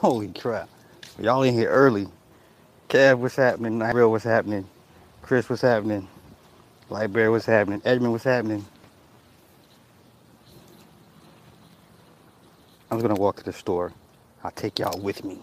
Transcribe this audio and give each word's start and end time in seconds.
Holy 0.00 0.28
crap. 0.28 0.70
Y'all 1.20 1.42
in 1.42 1.54
here 1.54 1.68
early. 1.70 2.08
Kev, 2.88 3.18
what's 3.18 3.36
happening? 3.36 3.80
Real, 3.80 4.10
what's 4.10 4.24
happening? 4.24 4.66
Chris, 5.22 5.50
what's 5.50 5.62
happening? 5.62 6.08
Lightbear, 6.90 7.30
what's 7.30 7.46
happening? 7.46 7.82
Edmund, 7.84 8.12
what's 8.12 8.24
happening? 8.24 8.64
I'm 12.90 13.00
gonna 13.00 13.14
walk 13.14 13.36
to 13.38 13.44
the 13.44 13.52
store. 13.52 13.92
I'll 14.44 14.52
take 14.52 14.78
y'all 14.78 15.00
with 15.00 15.24
me. 15.24 15.38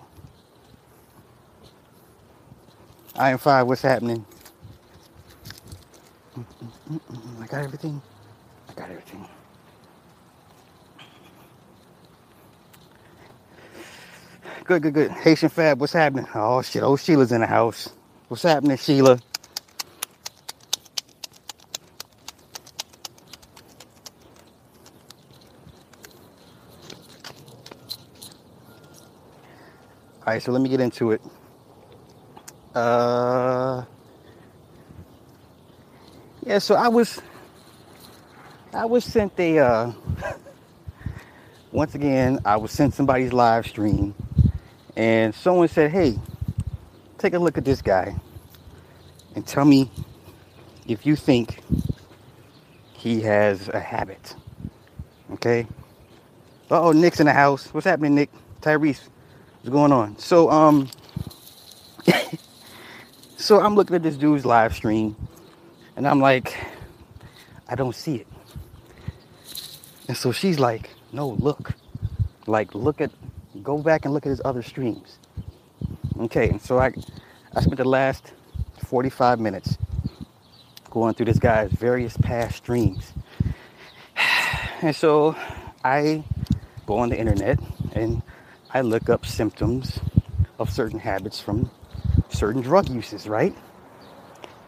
I 3.15 3.31
am 3.31 3.39
five, 3.39 3.67
what's 3.67 3.83
happening? 3.83 4.25
Mm, 6.37 6.45
mm, 6.91 7.01
mm, 7.11 7.43
I 7.43 7.47
got 7.47 7.63
everything. 7.63 8.01
I 8.69 8.73
got 8.73 8.89
everything. 8.89 9.27
Good, 14.67 14.83
good, 14.83 14.95
good. 14.95 15.11
Haitian 15.11 15.49
Fab, 15.49 15.79
what's 15.81 15.93
happening? 15.93 16.27
Oh 16.35 16.61
shit, 16.63 16.83
oh 16.83 16.97
Sheila's 16.97 17.31
in 17.33 17.41
the 17.41 17.47
house. 17.47 17.89
What's 18.29 18.43
happening, 18.43 18.77
Sheila? 18.77 19.13
All 19.13 19.19
right, 30.27 30.43
so 30.43 30.51
let 30.51 30.61
me 30.61 30.69
get 30.69 30.81
into 30.81 31.11
it. 31.11 31.21
Uh, 32.75 33.85
yeah, 36.45 36.59
so 36.59 36.75
I 36.75 36.89
was, 36.89 37.21
I 38.73 38.85
was 38.85 39.05
sent 39.05 39.33
a, 39.39 39.59
uh, 39.59 39.93
once 41.71 41.95
again, 41.95 42.39
I 42.45 42.57
was 42.57 42.71
sent 42.71 42.93
somebody's 42.93 43.33
live 43.33 43.67
stream, 43.67 44.15
and 44.97 45.35
someone 45.35 45.69
said, 45.69 45.91
"Hey, 45.91 46.19
take 47.19 47.35
a 47.35 47.39
look 47.39 47.57
at 47.57 47.65
this 47.65 47.81
guy, 47.81 48.15
and 49.35 49.47
tell 49.47 49.65
me 49.65 49.91
if 50.87 51.05
you 51.05 51.15
think 51.15 51.61
he 52.93 53.21
has 53.21 53.69
a 53.69 53.79
habit." 53.79 54.35
Okay. 55.33 55.67
Uh 56.71 56.81
oh, 56.81 56.91
Nick's 56.93 57.19
in 57.21 57.27
the 57.27 57.33
house. 57.33 57.73
What's 57.73 57.85
happening, 57.87 58.15
Nick? 58.15 58.31
Tyrese, 58.61 59.09
what's 59.61 59.69
going 59.69 59.91
on? 59.93 60.17
So, 60.19 60.51
um. 60.51 60.89
So 63.39 63.61
I'm 63.61 63.75
looking 63.75 63.95
at 63.95 64.03
this 64.03 64.17
dude's 64.17 64.45
live 64.45 64.75
stream 64.75 65.15
and 65.95 66.07
I'm 66.07 66.19
like, 66.19 66.57
I 67.69 67.75
don't 67.75 67.95
see 67.95 68.15
it. 68.17 68.27
And 70.07 70.17
so 70.17 70.31
she's 70.31 70.59
like, 70.59 70.91
no, 71.13 71.29
look. 71.39 71.73
Like, 72.47 72.75
look 72.75 73.01
at, 73.01 73.11
go 73.67 73.77
back 73.77 74.05
and 74.05 74.13
look 74.13 74.25
at 74.25 74.29
his 74.29 74.41
other 74.45 74.63
streams. 74.63 75.17
Okay, 76.21 76.57
so 76.57 76.79
I, 76.79 76.93
I 77.53 77.59
spent 77.59 77.75
the 77.75 77.83
last 77.83 78.31
45 78.85 79.41
minutes 79.41 79.77
going 80.89 81.13
through 81.13 81.25
this 81.25 81.37
guy's 81.37 81.69
various 81.73 82.15
past 82.15 82.55
streams. 82.55 83.13
And 84.79 84.95
so 84.95 85.35
I 85.83 86.23
go 86.85 86.99
on 86.99 87.09
the 87.09 87.19
internet 87.19 87.59
and 87.93 88.21
I 88.71 88.81
look 88.81 89.09
up 89.09 89.25
symptoms 89.25 89.99
of 90.59 90.69
certain 90.69 90.99
habits 90.99 91.41
from 91.41 91.69
certain 92.29 92.61
drug 92.61 92.87
uses, 92.87 93.27
right? 93.27 93.55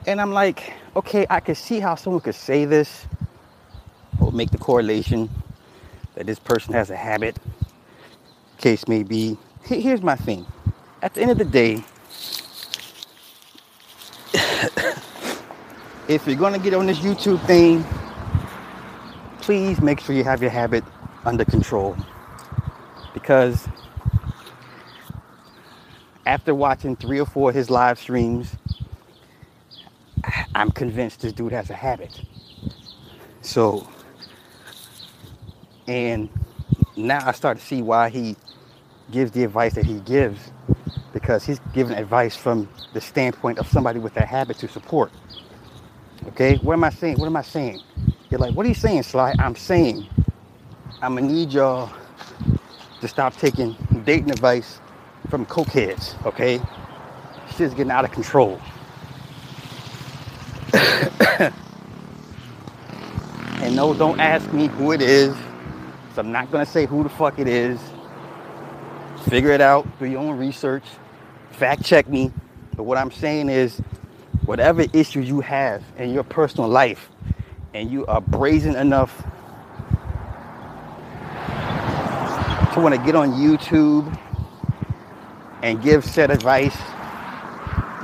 And 0.08 0.20
I'm 0.20 0.34
like, 0.34 0.74
okay, 0.96 1.28
I 1.30 1.40
can 1.40 1.56
see 1.56 1.80
how 1.80 1.96
someone 1.96 2.22
could 2.22 2.36
say 2.36 2.66
this 2.66 3.06
or 4.20 4.32
make 4.32 4.50
the 4.50 4.58
correlation 4.58 5.30
that 6.16 6.26
this 6.26 6.40
person 6.40 6.74
has 6.74 6.90
a 6.90 6.98
habit. 6.98 7.38
Case 8.60 8.88
may 8.90 9.04
be. 9.04 9.38
Here's 9.64 10.02
my 10.02 10.16
thing. 10.18 10.46
At 11.02 11.14
the 11.14 11.22
end 11.22 11.32
of 11.32 11.38
the 11.38 11.46
day, 11.46 11.82
if 16.10 16.28
you're 16.28 16.36
gonna 16.36 16.60
get 16.60 16.74
on 16.74 16.86
this 16.86 17.00
YouTube 17.00 17.42
thing, 17.48 17.86
please 19.40 19.80
make 19.80 20.02
sure 20.02 20.14
you 20.14 20.26
have 20.26 20.42
your 20.42 20.52
habit 20.52 20.84
under 21.24 21.46
control. 21.46 21.96
Because 23.14 23.66
after 26.26 26.54
watching 26.54 26.98
three 26.98 27.22
or 27.22 27.26
four 27.26 27.50
of 27.50 27.56
his 27.56 27.70
live 27.70 27.98
streams, 27.98 28.58
I'm 30.54 30.70
convinced 30.72 31.22
this 31.22 31.32
dude 31.32 31.54
has 31.54 31.70
a 31.70 31.76
habit. 31.76 32.22
So, 33.42 33.88
and 35.88 36.30
now 36.98 37.26
I 37.26 37.32
start 37.32 37.58
to 37.58 37.64
see 37.66 37.82
why 37.82 38.10
he 38.10 38.36
gives 39.12 39.32
the 39.32 39.44
advice 39.44 39.74
that 39.76 39.86
he 39.86 40.00
gives 40.02 40.52
because 41.14 41.46
he's 41.46 41.60
giving 41.74 41.98
advice 41.98 42.36
from 42.36 42.70
the 42.94 43.02
standpoint 43.02 43.60
of 43.60 43.68
somebody 43.68 44.00
with 44.00 44.16
a 44.18 44.26
habit 44.26 44.58
to 44.60 44.68
support. 44.68 45.12
Okay, 46.28 46.58
what 46.58 46.74
am 46.74 46.84
I 46.84 46.90
saying? 46.92 47.20
What 47.20 47.28
am 47.28 47.38
I 47.38 47.42
saying? 47.44 47.82
You're 48.30 48.40
like, 48.40 48.56
what 48.56 48.66
are 48.66 48.70
you 48.70 48.76
saying, 48.76 49.04
Sly? 49.04 49.34
I'm 49.40 49.56
saying 49.56 50.08
I'm 51.02 51.16
gonna 51.16 51.28
need 51.28 51.54
y'all 51.54 51.92
to 53.02 53.08
stop 53.08 53.36
taking 53.38 53.76
dating 54.06 54.32
advice 54.32 54.80
from 55.30 55.46
cokeheads, 55.46 56.24
okay? 56.26 56.62
Shit's 57.56 57.74
getting 57.74 57.92
out 57.92 58.06
of 58.06 58.12
control. 58.12 58.60
and 60.74 61.54
no, 63.76 63.94
don't 63.94 64.20
ask 64.20 64.52
me 64.54 64.68
who 64.68 64.92
it 64.94 65.02
is. 65.02 65.36
So 66.16 66.22
I'm 66.22 66.32
not 66.32 66.52
gonna 66.52 66.66
say 66.66 66.86
who 66.86 67.04
the 67.04 67.10
fuck 67.10 67.40
it 67.40 67.48
is. 67.48 67.80
Figure 69.30 69.52
it 69.52 69.62
out, 69.62 69.88
do 70.00 70.06
your 70.06 70.22
own 70.22 70.38
research, 70.38 70.84
fact 71.52 71.86
check 71.86 72.10
me. 72.10 72.32
But 72.76 72.84
what 72.84 72.98
I'm 72.98 73.12
saying 73.12 73.50
is, 73.50 73.80
whatever 74.46 74.86
issues 74.92 75.30
you 75.30 75.42
have 75.42 75.84
in 76.00 76.12
your 76.12 76.24
personal 76.24 76.68
life, 76.68 77.10
and 77.76 77.92
you 77.92 78.08
are 78.08 78.22
brazen 78.22 78.76
enough 78.76 79.16
to 82.74 82.80
want 82.80 82.96
to 82.96 83.02
get 83.06 83.14
on 83.14 83.34
YouTube 83.34 84.18
and 85.62 85.80
give 85.84 86.04
said 86.04 86.32
advice, 86.32 86.76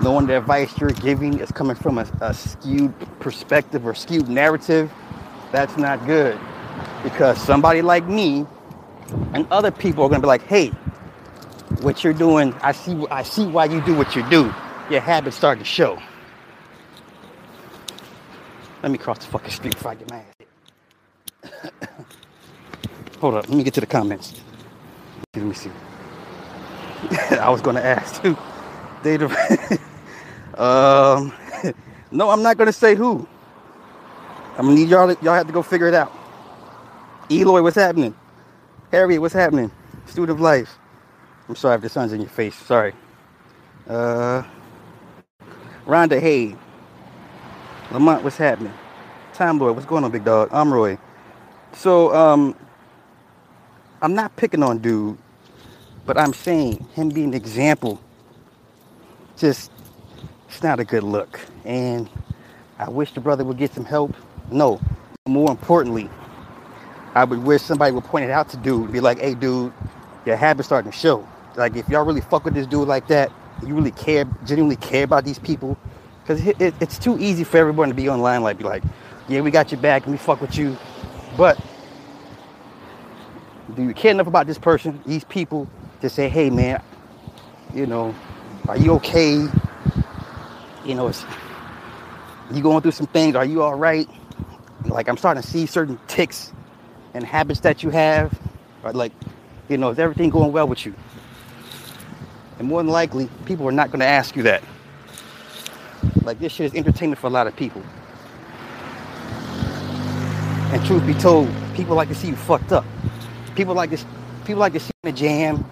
knowing 0.04 0.28
the 0.28 0.38
advice 0.38 0.78
you're 0.78 0.92
giving 0.92 1.40
is 1.40 1.52
coming 1.52 1.76
from 1.76 1.98
a, 1.98 2.08
a 2.22 2.36
skewed 2.36 2.94
perspective 3.20 3.84
or 3.86 3.96
skewed 3.96 4.30
narrative, 4.30 4.92
that's 5.52 5.76
not 5.76 6.06
good. 6.06 6.38
Because 7.02 7.42
somebody 7.42 7.82
like 7.82 8.06
me 8.06 8.46
and 9.34 9.48
other 9.50 9.72
people 9.72 10.04
are 10.04 10.10
gonna 10.10 10.22
be 10.22 10.28
like, 10.28 10.44
hey, 10.44 10.72
what 11.82 12.04
you're 12.04 12.14
doing, 12.14 12.54
I 12.62 12.72
see 12.72 13.06
I 13.12 13.24
see 13.24 13.46
why 13.46 13.66
you 13.66 13.82
do 13.82 13.96
what 13.96 14.16
you 14.16 14.28
do. 14.30 14.54
Your 14.90 15.02
habits 15.02 15.36
start 15.36 15.60
to 15.60 15.66
show. 15.66 16.02
Let 18.84 18.92
me 18.92 18.98
cross 18.98 19.20
the 19.20 19.26
fucking 19.26 19.52
street 19.52 19.74
before 19.74 19.92
I 19.92 19.96
get 19.96 20.10
mad. 20.12 20.26
Hold 23.20 23.36
up, 23.36 23.50
let 23.50 23.58
me 23.58 23.64
get 23.64 23.74
to 23.76 23.82
the 23.82 23.88
comments. 23.88 24.42
Let 25.36 25.46
me 25.46 25.54
see. 25.54 25.72
I 27.32 27.50
was 27.50 27.62
to 27.76 27.86
ask 27.86 28.22
too. 28.22 28.38
Data. 29.04 29.26
um, 30.62 31.34
no, 32.12 32.30
I'm 32.30 32.42
not 32.42 32.58
to 32.68 32.74
say 32.74 32.96
who. 32.96 33.28
I'm 34.58 34.66
gonna 34.66 34.76
need 34.76 34.90
y'all. 34.90 35.10
Y'all 35.22 35.34
have 35.34 35.48
to 35.48 35.54
go 35.54 35.62
figure 35.62 35.88
it 35.88 35.94
out. 35.94 36.14
Eloy, 37.30 37.62
what's 37.62 37.76
happening? 37.76 38.16
Harriet, 38.92 39.20
what's 39.20 39.34
happening? 39.34 39.72
Student 40.06 40.38
of 40.38 40.42
life. 40.42 40.78
I'm 41.50 41.56
sorry 41.56 41.76
if 41.76 41.82
the 41.82 41.90
sun's 41.90 42.14
in 42.14 42.22
your 42.22 42.30
face. 42.30 42.56
Sorry. 42.56 42.94
Uh, 43.88 44.44
Rhonda, 45.86 46.20
hey. 46.20 46.56
Lamont, 47.92 48.24
what's 48.24 48.38
happening? 48.38 48.74
Time 49.34 49.60
Lord, 49.60 49.76
what's 49.76 49.88
going 49.88 50.04
on, 50.04 50.12
big 50.12 50.26
dog? 50.26 50.50
I'm 50.52 50.74
Roy. 50.74 50.98
So, 51.74 52.16
um, 52.16 52.56
I'm 54.02 54.16
not 54.16 54.36
picking 54.36 54.64
on 54.64 54.80
dude 54.80 55.18
but 56.06 56.18
I'm 56.18 56.34
saying 56.34 56.86
him 56.94 57.10
being 57.10 57.30
an 57.30 57.34
example, 57.34 58.00
just 59.38 59.72
it's 60.48 60.64
not 60.64 60.80
a 60.80 60.86
good 60.86 61.04
look. 61.04 61.40
And 61.66 62.10
I 62.80 62.90
wish 62.90 63.14
the 63.14 63.22
brother 63.22 63.44
would 63.44 63.58
get 63.58 63.74
some 63.74 63.86
help. 63.86 64.16
No, 64.52 64.80
more 65.28 65.52
importantly, 65.52 66.10
I 67.16 67.24
would 67.24 67.44
wish 67.44 67.62
somebody 67.64 67.92
would 67.94 68.04
point 68.06 68.26
it 68.26 68.32
out 68.32 68.50
to 68.50 68.58
dude 68.58 68.92
be 68.92 69.00
like, 69.00 69.20
hey 69.20 69.36
dude, 69.36 69.74
your 70.26 70.36
habit's 70.36 70.68
starting 70.68 70.92
to 70.92 70.98
show. 70.98 71.28
Like 71.56 71.76
if 71.76 71.88
y'all 71.90 72.06
really 72.06 72.22
fuck 72.22 72.46
with 72.46 72.54
this 72.54 72.68
dude 72.68 72.88
like 72.88 73.08
that, 73.08 73.32
you 73.66 73.74
really 73.74 73.92
care, 73.92 74.26
genuinely 74.46 74.76
care 74.76 75.04
about 75.04 75.26
these 75.26 75.40
people. 75.40 75.78
Because 76.22 76.46
it, 76.46 76.60
it, 76.60 76.74
it's 76.80 76.98
too 76.98 77.18
easy 77.20 77.44
for 77.44 77.58
everyone 77.58 77.90
to 77.90 77.94
be 77.94 78.10
online, 78.10 78.42
like, 78.42 78.58
be 78.58 78.64
like, 78.64 78.84
yeah, 79.28 79.42
we 79.42 79.52
got 79.52 79.72
your 79.72 79.80
back 79.80 80.04
and 80.04 80.12
we 80.12 80.18
fuck 80.18 80.42
with 80.42 80.58
you. 80.58 80.78
But 81.38 81.60
do 83.76 83.84
you 83.84 83.94
care 83.94 84.12
enough 84.12 84.28
about 84.28 84.48
this 84.48 84.58
person, 84.58 85.02
these 85.06 85.24
people, 85.24 85.68
to 86.02 86.10
say, 86.10 86.30
hey 86.30 86.50
man, 86.50 86.82
you 87.74 87.86
know, 87.86 88.14
are 88.68 88.78
you 88.78 88.94
okay? 88.94 89.48
You 90.86 90.96
know, 90.96 91.08
it's 91.08 91.24
you 92.52 92.62
going 92.62 92.82
through 92.82 92.92
some 92.92 93.08
things, 93.08 93.36
are 93.36 93.46
you 93.46 93.62
all 93.62 93.76
right? 93.76 94.08
Like 94.86 95.08
I'm 95.08 95.18
starting 95.18 95.42
to 95.42 95.48
see 95.50 95.66
certain 95.66 96.00
ticks 96.08 96.54
and 97.14 97.24
habits 97.24 97.62
that 97.62 97.84
you 97.84 97.90
have. 97.90 98.38
Or 98.84 98.94
like, 98.94 99.12
you 99.70 99.78
know, 99.78 99.90
is 99.90 100.00
everything 100.00 100.30
going 100.30 100.52
well 100.52 100.68
with 100.68 100.86
you? 100.86 100.94
And 102.60 102.68
more 102.68 102.82
than 102.82 102.92
likely, 102.92 103.30
people 103.46 103.68
are 103.68 103.72
not 103.72 103.90
going 103.90 104.00
to 104.00 104.06
ask 104.06 104.36
you 104.36 104.44
that. 104.44 104.64
Like 106.24 106.40
this 106.40 106.54
shit 106.54 106.68
is 106.68 106.74
entertainment 106.74 107.20
for 107.20 107.28
a 107.28 107.30
lot 107.30 107.48
of 107.48 107.56
people. 107.56 107.84
And 110.74 110.86
truth 110.86 111.06
be 111.06 111.14
told, 111.14 111.50
people 111.76 111.96
like 111.96 112.10
to 112.10 112.16
see 112.16 112.28
you 112.28 112.36
fucked 112.36 112.72
up. 112.72 112.86
People 113.56 113.76
like 113.76 113.92
to 113.92 114.06
people 114.46 114.60
like 114.60 114.74
to 114.74 114.80
see 114.80 114.92
you 115.04 115.10
in 115.10 115.14
a 115.16 115.18
jam. 115.18 115.66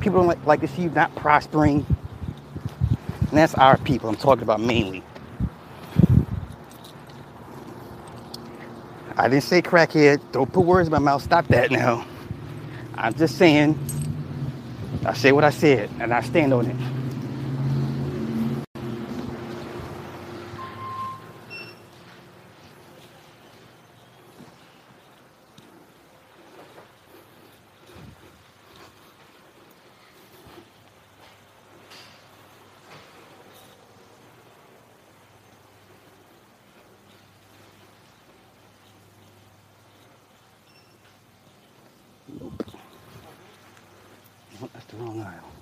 People 0.00 0.18
don't 0.18 0.26
like, 0.26 0.46
like 0.46 0.60
to 0.60 0.68
see 0.68 0.82
you 0.82 0.90
not 0.90 1.14
prospering. 1.16 1.86
And 3.20 3.30
that's 3.38 3.54
our 3.54 3.78
people 3.78 4.08
I'm 4.08 4.16
talking 4.16 4.42
about 4.42 4.60
mainly. 4.60 5.02
I 9.16 9.28
didn't 9.28 9.44
say 9.44 9.62
crackhead. 9.62 10.20
Don't 10.32 10.52
put 10.52 10.64
words 10.64 10.88
in 10.88 10.92
my 10.92 10.98
mouth. 10.98 11.22
Stop 11.22 11.46
that 11.48 11.70
now. 11.70 12.06
I'm 12.96 13.14
just 13.14 13.38
saying, 13.38 13.78
I 15.02 15.14
say 15.14 15.32
what 15.32 15.44
I 15.44 15.50
said, 15.50 15.90
and 16.00 16.12
I 16.12 16.20
stand 16.20 16.52
on 16.54 16.66
it. 16.66 16.76
Oh, 44.62 44.70
that's 44.72 44.86
the 44.86 44.96
wrong 44.98 45.20
aisle. 45.22 45.52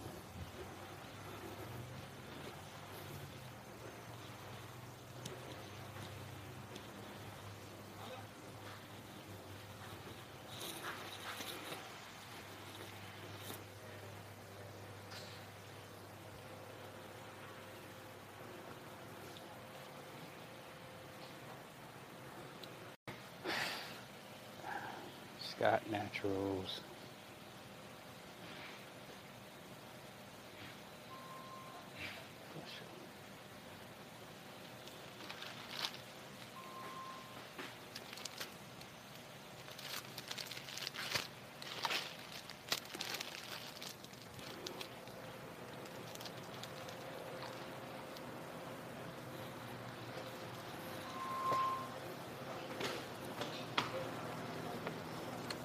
Scott 25.63 25.89
Naturals. 25.93 26.81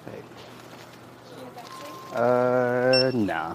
Hey. 0.08 0.22
Uh, 2.14 3.10
nah. 3.14 3.54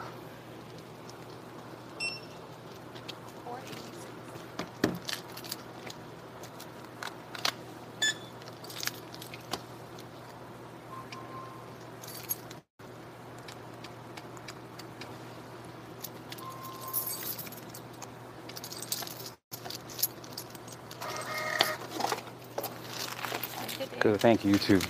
Thank 24.17 24.45
you, 24.45 24.53
you 24.53 24.59
too. 24.59 24.81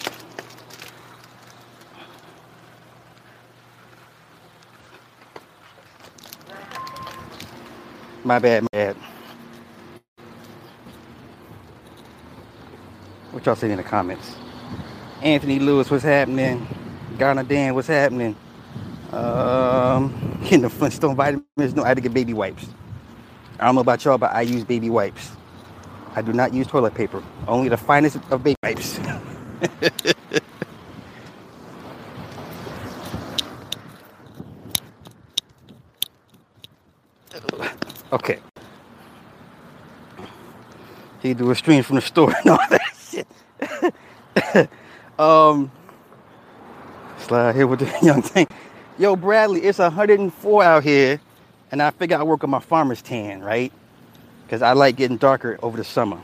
My 8.24 8.40
bad, 8.40 8.64
my 8.64 8.70
bad. 8.74 8.98
What 13.32 13.46
y'all 13.46 13.56
saying 13.56 13.72
in 13.72 13.78
the 13.78 13.84
comments? 13.84 14.36
Anthony 15.22 15.60
Lewis, 15.60 15.92
what's 15.92 16.04
happening? 16.04 16.68
Garner 17.20 17.44
Dan, 17.44 17.76
what's 17.76 17.88
happening? 17.90 18.36
Um, 19.12 20.40
getting 20.44 20.62
the 20.64 20.70
Flintstone 20.70 21.16
vitamins. 21.16 21.76
No, 21.76 21.84
I 21.84 21.90
had 21.90 21.98
to 21.98 22.02
get 22.02 22.14
baby 22.14 22.34
wipes. 22.34 22.68
I 23.60 23.66
don't 23.66 23.76
know 23.76 23.82
about 23.82 24.06
y'all, 24.06 24.18
but 24.18 24.34
I 24.34 24.42
use 24.42 24.64
baby 24.66 24.90
wipes. 24.90 25.32
I 26.16 26.22
do 26.22 26.34
not 26.34 26.54
use 26.54 26.68
toilet 26.68 26.96
paper. 26.96 27.24
Only 27.48 27.70
the 27.70 27.78
finest 27.78 28.18
of 28.32 28.44
baby 28.44 28.58
wipes. 28.64 29.00
okay. 38.14 38.40
Stream 41.56 41.84
from 41.84 41.96
the 41.96 42.02
store 42.02 42.34
and 42.36 42.50
all 42.52 42.60
that 42.70 42.82
shit. 43.10 43.28
um, 45.20 45.72
slide 47.20 47.56
here 47.56 47.68
with 47.68 47.80
the 47.80 47.92
young 48.06 48.22
thing. 48.22 48.48
Yo, 48.98 49.16
Bradley, 49.16 49.62
it's 49.64 49.80
104 49.80 50.64
out 50.64 50.84
here, 50.84 51.20
and 51.72 51.82
I 51.82 51.90
figure 51.92 52.18
I 52.18 52.24
work 52.24 52.44
on 52.44 52.50
my 52.50 52.60
farmer's 52.60 53.02
tan, 53.02 53.42
right? 53.42 53.72
Because 54.46 54.62
I 54.62 54.74
like 54.74 54.96
getting 54.98 55.18
darker 55.18 55.58
over 55.64 55.78
the 55.78 55.84
summer. 55.84 56.20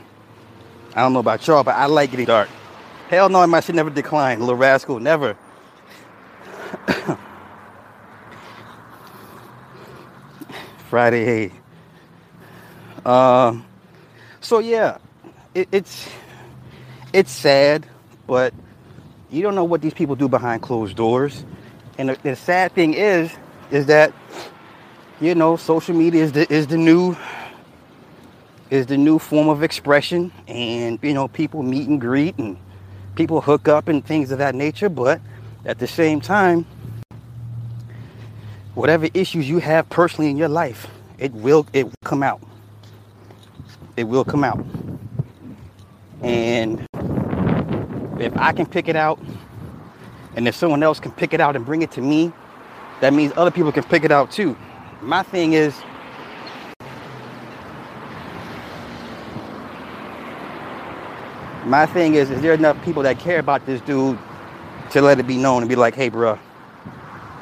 I 0.94 1.00
don't 1.02 1.12
know 1.12 1.18
about 1.20 1.46
y'all, 1.46 1.64
but 1.64 1.74
I 1.74 1.86
like 1.86 2.10
getting 2.10 2.26
dark. 2.26 2.48
Hell 3.08 3.28
no, 3.28 3.46
my 3.46 3.60
shit 3.60 3.74
never 3.74 3.90
decline, 3.90 4.40
little 4.40 4.54
rascal, 4.54 5.00
never. 5.00 5.36
Friday, 10.88 11.24
hey. 11.24 11.52
Um, 13.04 13.64
so 14.40 14.58
yeah, 14.58 14.98
it, 15.54 15.68
it's 15.72 16.08
it's 17.12 17.30
sad, 17.30 17.86
but 18.26 18.54
you 19.30 19.42
don't 19.42 19.54
know 19.54 19.64
what 19.64 19.80
these 19.80 19.94
people 19.94 20.16
do 20.16 20.28
behind 20.28 20.62
closed 20.62 20.96
doors. 20.96 21.44
And 21.98 22.08
the, 22.10 22.18
the 22.22 22.36
sad 22.36 22.72
thing 22.72 22.94
is, 22.94 23.30
is 23.70 23.86
that 23.86 24.12
you 25.20 25.34
know, 25.34 25.56
social 25.56 25.94
media 25.94 26.24
is 26.24 26.32
the 26.32 26.50
is 26.52 26.66
the 26.66 26.78
new 26.78 27.16
is 28.70 28.86
the 28.86 28.96
new 28.96 29.18
form 29.18 29.48
of 29.48 29.62
expression, 29.62 30.32
and 30.48 30.98
you 31.02 31.12
know, 31.12 31.28
people 31.28 31.62
meet 31.62 31.88
and 31.88 32.00
greet 32.00 32.38
and 32.38 32.56
people 33.16 33.40
hook 33.40 33.68
up 33.68 33.88
and 33.88 34.04
things 34.04 34.30
of 34.30 34.38
that 34.38 34.54
nature. 34.54 34.88
But 34.88 35.20
at 35.66 35.78
the 35.78 35.86
same 35.86 36.20
time, 36.20 36.64
whatever 38.74 39.08
issues 39.12 39.48
you 39.48 39.58
have 39.58 39.88
personally 39.90 40.30
in 40.30 40.36
your 40.36 40.48
life, 40.48 40.86
it 41.18 41.32
will 41.32 41.66
it 41.72 41.84
will 41.84 41.92
come 42.04 42.22
out. 42.22 42.40
It 43.96 44.04
will 44.04 44.24
come 44.24 44.44
out. 44.44 44.64
And 46.22 46.86
if 48.20 48.36
I 48.36 48.52
can 48.52 48.66
pick 48.66 48.88
it 48.88 48.96
out, 48.96 49.20
and 50.36 50.46
if 50.46 50.54
someone 50.54 50.82
else 50.82 51.00
can 51.00 51.12
pick 51.12 51.32
it 51.32 51.40
out 51.40 51.56
and 51.56 51.64
bring 51.64 51.82
it 51.82 51.90
to 51.92 52.00
me, 52.00 52.32
that 53.00 53.12
means 53.12 53.32
other 53.36 53.50
people 53.50 53.72
can 53.72 53.82
pick 53.84 54.04
it 54.04 54.12
out 54.12 54.30
too. 54.30 54.56
My 55.00 55.22
thing 55.22 55.54
is, 55.54 55.74
my 61.64 61.86
thing 61.86 62.14
is, 62.14 62.30
is 62.30 62.42
there 62.42 62.52
enough 62.52 62.82
people 62.84 63.02
that 63.04 63.18
care 63.18 63.38
about 63.38 63.64
this 63.64 63.80
dude 63.80 64.18
to 64.90 65.00
let 65.00 65.18
it 65.18 65.26
be 65.26 65.36
known 65.36 65.62
and 65.62 65.68
be 65.68 65.76
like, 65.76 65.94
hey, 65.94 66.10
bro, 66.10 66.38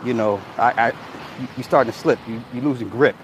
you 0.05 0.15
know, 0.15 0.41
I, 0.57 0.89
I 0.89 0.89
you, 1.41 1.49
you 1.57 1.63
starting 1.63 1.93
to 1.93 1.99
slip, 1.99 2.19
you 2.29 2.43
you 2.53 2.61
losing 2.61 2.89
grip. 2.89 3.17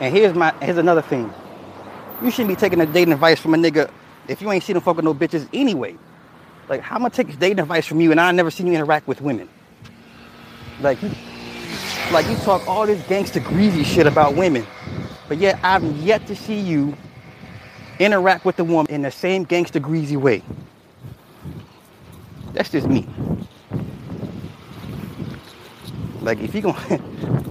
And 0.00 0.14
here's 0.14 0.34
my 0.34 0.52
here's 0.62 0.78
another 0.78 1.02
thing. 1.02 1.32
You 2.22 2.30
shouldn't 2.30 2.48
be 2.48 2.56
taking 2.56 2.80
a 2.80 2.86
dating 2.86 3.12
advice 3.12 3.40
from 3.40 3.54
a 3.54 3.56
nigga 3.56 3.90
if 4.28 4.42
you 4.42 4.50
ain't 4.52 4.64
seen 4.64 4.76
him 4.76 4.82
fucking 4.82 5.04
no 5.04 5.14
bitches 5.14 5.48
anyway. 5.52 5.96
Like, 6.68 6.82
how 6.82 6.96
am 6.96 7.06
I 7.06 7.08
take 7.08 7.38
dating 7.38 7.60
advice 7.60 7.86
from 7.86 8.00
you 8.00 8.10
and 8.10 8.20
I 8.20 8.30
never 8.32 8.50
seen 8.50 8.66
you 8.66 8.74
interact 8.74 9.08
with 9.08 9.20
women? 9.20 9.48
Like, 10.80 10.98
like 12.12 12.28
you 12.28 12.36
talk 12.38 12.66
all 12.68 12.86
this 12.86 13.02
gangster 13.08 13.40
greasy 13.40 13.84
shit 13.84 14.06
about 14.06 14.34
women, 14.34 14.66
but 15.28 15.38
yet 15.38 15.58
I've 15.62 15.84
yet 15.98 16.26
to 16.26 16.36
see 16.36 16.60
you 16.60 16.96
interact 17.98 18.44
with 18.44 18.56
the 18.56 18.64
woman 18.64 18.92
in 18.92 19.02
the 19.02 19.10
same 19.10 19.44
gangster 19.44 19.80
greasy 19.80 20.16
way. 20.16 20.42
That's 22.52 22.70
just 22.70 22.86
me. 22.86 23.08
Like 26.20 26.40
if 26.40 26.54
you 26.54 26.62
gonna 26.62 27.44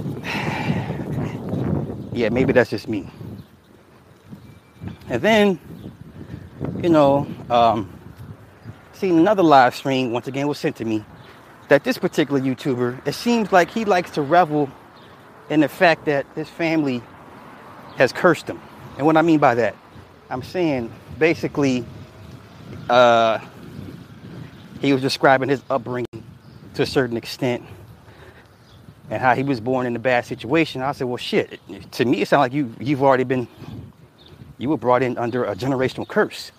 Yeah, 2.17 2.29
maybe 2.29 2.51
that's 2.51 2.71
just 2.71 2.87
me. 2.87 3.07
And 5.07 5.21
then, 5.21 5.59
you 6.81 6.89
know, 6.89 7.27
um, 7.47 7.93
seen 8.93 9.19
another 9.19 9.43
live 9.43 9.75
stream, 9.75 10.11
once 10.11 10.25
again 10.25 10.47
was 10.47 10.57
sent 10.57 10.77
to 10.77 10.85
me, 10.85 11.05
that 11.67 11.83
this 11.83 11.99
particular 11.99 12.41
YouTuber, 12.41 13.07
it 13.07 13.13
seems 13.13 13.51
like 13.51 13.69
he 13.69 13.85
likes 13.85 14.09
to 14.11 14.23
revel 14.23 14.67
in 15.51 15.59
the 15.59 15.67
fact 15.67 16.05
that 16.05 16.25
his 16.33 16.49
family 16.49 17.03
has 17.97 18.11
cursed 18.11 18.47
him. 18.47 18.59
And 18.97 19.05
what 19.05 19.15
I 19.15 19.21
mean 19.21 19.37
by 19.37 19.53
that, 19.53 19.75
I'm 20.31 20.41
saying 20.41 20.91
basically 21.19 21.85
uh, 22.89 23.37
he 24.81 24.91
was 24.91 25.03
describing 25.03 25.49
his 25.49 25.61
upbringing 25.69 26.23
to 26.73 26.81
a 26.81 26.87
certain 26.87 27.15
extent 27.15 27.63
and 29.09 29.21
how 29.21 29.35
he 29.35 29.43
was 29.43 29.59
born 29.59 29.85
in 29.85 29.95
a 29.95 29.99
bad 29.99 30.25
situation. 30.25 30.81
I 30.81 30.91
said, 30.91 31.07
well, 31.07 31.17
shit. 31.17 31.59
To 31.93 32.05
me, 32.05 32.21
it 32.21 32.27
sounds 32.27 32.41
like 32.41 32.53
you 32.53 32.73
you've 32.79 33.03
already 33.03 33.23
been 33.23 33.47
you 34.57 34.69
were 34.69 34.77
brought 34.77 35.03
in 35.03 35.17
under 35.17 35.45
a 35.45 35.55
generational 35.55 36.07
curse. 36.07 36.51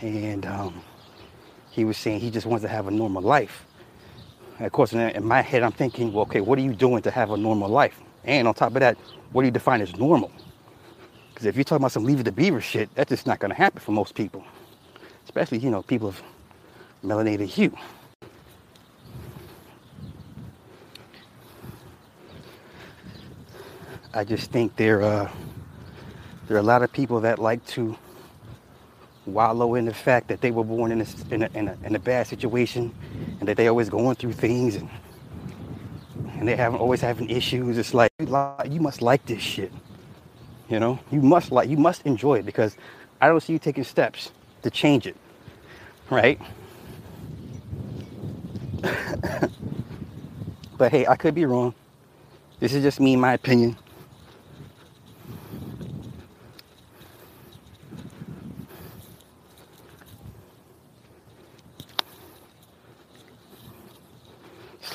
And 0.00 0.44
um, 0.44 0.82
he 1.70 1.84
was 1.84 1.96
saying 1.96 2.20
he 2.20 2.30
just 2.30 2.46
wants 2.46 2.62
to 2.62 2.68
have 2.68 2.88
a 2.88 2.90
normal 2.90 3.22
life. 3.22 3.64
And 4.58 4.66
of 4.66 4.72
course, 4.72 4.92
in 4.92 5.24
my 5.24 5.40
head, 5.40 5.62
I'm 5.62 5.72
thinking, 5.72 6.12
well, 6.12 6.22
okay, 6.22 6.40
what 6.40 6.58
are 6.58 6.62
you 6.62 6.74
doing 6.74 7.02
to 7.02 7.10
have 7.10 7.30
a 7.30 7.36
normal 7.36 7.68
life? 7.68 8.00
And 8.24 8.46
on 8.46 8.54
top 8.54 8.74
of 8.74 8.80
that, 8.80 8.96
what 9.32 9.42
do 9.42 9.46
you 9.46 9.52
define 9.52 9.80
as 9.80 9.96
normal? 9.96 10.30
Because 11.30 11.46
if 11.46 11.56
you're 11.56 11.64
talking 11.64 11.82
about 11.82 11.92
some 11.92 12.04
leave 12.04 12.20
it 12.20 12.24
to 12.24 12.32
beaver 12.32 12.60
shit, 12.60 12.94
that's 12.94 13.08
just 13.08 13.26
not 13.26 13.40
going 13.40 13.50
to 13.50 13.56
happen 13.56 13.80
for 13.80 13.90
most 13.90 14.14
people, 14.14 14.44
especially 15.24 15.58
you 15.58 15.70
know 15.70 15.82
people 15.82 16.08
of 16.08 16.22
melanated 17.04 17.46
hue. 17.46 17.76
I 24.16 24.22
just 24.22 24.52
think 24.52 24.76
there 24.76 25.02
uh, 25.02 25.28
there 26.46 26.56
are 26.56 26.60
a 26.60 26.62
lot 26.62 26.84
of 26.84 26.92
people 26.92 27.20
that 27.22 27.40
like 27.40 27.66
to 27.66 27.98
wallow 29.26 29.74
in 29.74 29.86
the 29.86 29.94
fact 29.94 30.28
that 30.28 30.40
they 30.40 30.52
were 30.52 30.62
born 30.62 30.92
in 30.92 31.00
a, 31.00 31.06
in 31.30 31.42
a, 31.42 31.50
in 31.54 31.68
a, 31.68 31.76
in 31.82 31.96
a 31.96 31.98
bad 31.98 32.28
situation 32.28 32.94
and 33.40 33.48
that 33.48 33.56
they're 33.56 33.70
always 33.70 33.88
going 33.88 34.14
through 34.14 34.34
things 34.34 34.76
and 34.76 34.88
and 36.34 36.46
they 36.46 36.54
haven't 36.54 36.78
always 36.78 37.00
having 37.00 37.28
issues. 37.28 37.76
It's 37.76 37.92
like 37.92 38.12
you 38.18 38.80
must 38.80 39.02
like 39.02 39.26
this 39.26 39.42
shit. 39.42 39.72
You 40.68 40.78
know, 40.78 41.00
you 41.10 41.20
must 41.20 41.50
like 41.50 41.68
you 41.68 41.76
must 41.76 42.02
enjoy 42.02 42.36
it 42.36 42.46
because 42.46 42.76
I 43.20 43.26
don't 43.26 43.40
see 43.40 43.52
you 43.52 43.58
taking 43.58 43.82
steps 43.82 44.30
to 44.62 44.70
change 44.70 45.08
it. 45.08 45.16
Right? 46.08 46.40
but 50.78 50.92
hey, 50.92 51.04
I 51.04 51.16
could 51.16 51.34
be 51.34 51.46
wrong. 51.46 51.74
This 52.60 52.74
is 52.74 52.84
just 52.84 53.00
me, 53.00 53.16
my 53.16 53.32
opinion. 53.32 53.76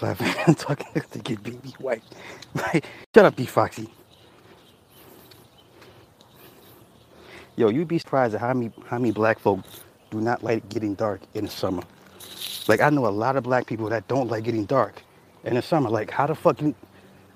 Laughing 0.01 0.33
and 0.47 0.57
talking 0.57 1.01
to 1.11 1.19
get 1.19 1.43
baby 1.43 1.75
white. 1.79 2.03
Right? 2.55 2.85
Shut 3.15 3.25
up, 3.25 3.35
B 3.35 3.45
Foxy. 3.45 3.89
Yo, 7.57 7.69
you'd 7.69 7.87
be 7.87 7.99
surprised 7.99 8.35
at 8.35 8.41
how 8.41 8.53
many 8.53 8.71
how 8.87 8.97
many 8.99 9.11
black 9.11 9.39
folk 9.39 9.59
do 10.11 10.21
not 10.21 10.43
like 10.43 10.67
getting 10.69 10.95
dark 10.95 11.21
in 11.35 11.45
the 11.45 11.51
summer. 11.51 11.83
Like 12.67 12.81
I 12.81 12.89
know 12.89 13.07
a 13.07 13.09
lot 13.09 13.35
of 13.37 13.43
black 13.43 13.67
people 13.67 13.89
that 13.89 14.07
don't 14.07 14.29
like 14.29 14.43
getting 14.45 14.65
dark 14.65 15.03
in 15.45 15.55
the 15.55 15.61
summer. 15.61 15.89
Like 15.89 16.11
how 16.11 16.27
the 16.27 16.35
fuck 16.35 16.61
you 16.61 16.75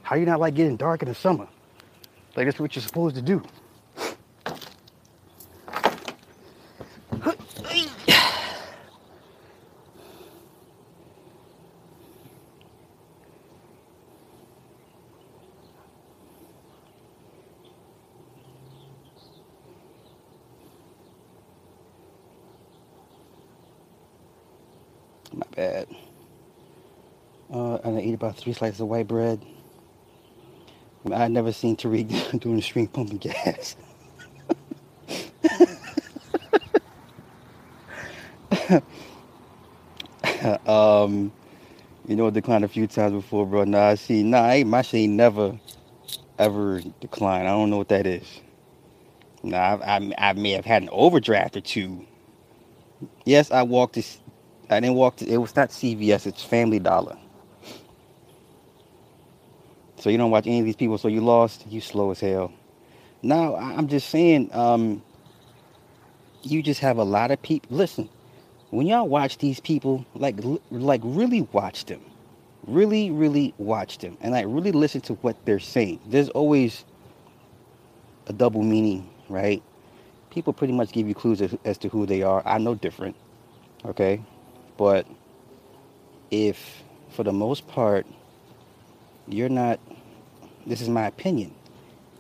how 0.04 0.16
you 0.18 0.26
not 0.26 0.40
like 0.40 0.56
getting 0.56 0.78
dark 0.78 1.04
in 1.04 1.10
the 1.10 1.16
summer? 1.16 1.48
Like 2.36 2.48
that's 2.48 2.60
what 2.60 2.76
you're 2.76 2.84
supposed 2.84 3.16
to 3.16 3.22
do. 3.24 3.44
My 25.34 25.46
bad. 25.56 25.88
Uh, 27.54 27.76
and 27.86 27.98
I 27.98 28.02
eat 28.02 28.13
about 28.24 28.38
three 28.38 28.54
slices 28.54 28.80
of 28.82 28.88
white 28.88 29.08
bread. 29.08 29.42
I 31.14 31.28
never 31.28 31.52
seen 31.52 31.76
Tariq 31.76 32.40
doing 32.42 32.58
the 32.58 32.62
stream 32.62 32.88
pumping 32.88 33.18
gas. 33.18 33.76
um, 40.68 41.32
you 42.08 42.16
know, 42.16 42.30
declined 42.32 42.66
a 42.66 42.70
few 42.70 42.88
times 42.88 43.14
before, 43.14 43.46
bro. 43.46 43.66
Nah, 43.66 43.90
I 43.90 43.96
see, 43.96 44.24
nah, 44.24 44.42
I, 44.44 44.64
my 44.64 44.82
shit 44.84 45.02
ain't 45.02 45.14
never, 45.14 45.60
ever 46.40 46.82
declined. 47.02 47.48
I 47.48 47.52
don't 47.52 47.70
know 47.70 47.78
what 47.80 47.90
that 47.90 48.08
is. 48.08 48.26
Nah, 49.44 49.58
I, 49.58 49.98
I, 49.98 50.14
I 50.30 50.34
may 50.34 50.52
have 50.52 50.66
had 50.66 50.84
an 50.84 50.90
overdraft 50.92 51.58
or 51.58 51.62
two. 51.62 52.06
Yes, 53.26 53.52
I 53.52 53.64
walked 53.64 53.96
this 53.96 54.20
I 54.70 54.80
didn't 54.80 54.96
walk 54.96 55.18
to, 55.18 55.28
it 55.28 55.38
was 55.38 55.56
not 55.56 55.70
CVS, 55.70 56.28
it's 56.28 56.44
Family 56.44 56.80
Dollar. 56.80 57.18
So 60.04 60.10
you 60.10 60.18
don't 60.18 60.32
watch 60.32 60.48
any 60.48 60.60
of 60.60 60.66
these 60.66 60.76
people, 60.76 60.98
so 60.98 61.08
you 61.08 61.22
lost, 61.22 61.66
you 61.70 61.80
slow 61.80 62.12
as 62.12 62.20
hell. 62.20 62.52
Now, 63.22 63.56
I'm 63.56 63.88
just 63.88 64.10
saying, 64.10 64.50
um, 64.54 65.02
you 66.42 66.62
just 66.62 66.82
have 66.82 66.98
a 66.98 67.06
lot 67.06 67.32
of 67.32 67.42
people. 67.42 67.78
Listen, 67.78 68.10
when 68.70 68.86
y'all 68.86 69.08
watch 69.08 69.38
these 69.38 69.62
people, 69.62 70.06
like, 70.14 70.36
like 70.72 71.00
really 71.06 71.44
watch 71.54 71.86
them. 71.86 72.02
Really, 72.68 73.12
really 73.12 73.54
watch 73.58 74.00
them. 74.00 74.18
And 74.20 74.34
like 74.34 74.46
really 74.50 74.74
listen 74.74 75.00
to 75.04 75.14
what 75.14 75.38
they're 75.46 75.58
saying. 75.58 76.02
There's 76.06 76.28
always 76.28 76.84
a 78.28 78.34
double 78.34 78.62
meaning, 78.62 79.10
right? 79.30 79.64
People 80.32 80.52
pretty 80.52 80.74
much 80.74 80.92
give 80.92 81.08
you 81.08 81.16
clues 81.16 81.42
as, 81.42 81.56
as 81.64 81.78
to 81.78 81.88
who 81.88 82.06
they 82.06 82.24
are. 82.24 82.44
I 82.46 82.58
know 82.58 82.76
different. 82.76 83.16
Okay? 83.86 84.22
But 84.76 85.08
if, 86.30 86.84
for 87.12 87.24
the 87.24 87.32
most 87.32 87.70
part, 87.70 88.06
you're 89.30 89.48
not, 89.48 89.80
this 90.66 90.82
is 90.82 90.90
my 90.90 91.06
opinion, 91.06 91.54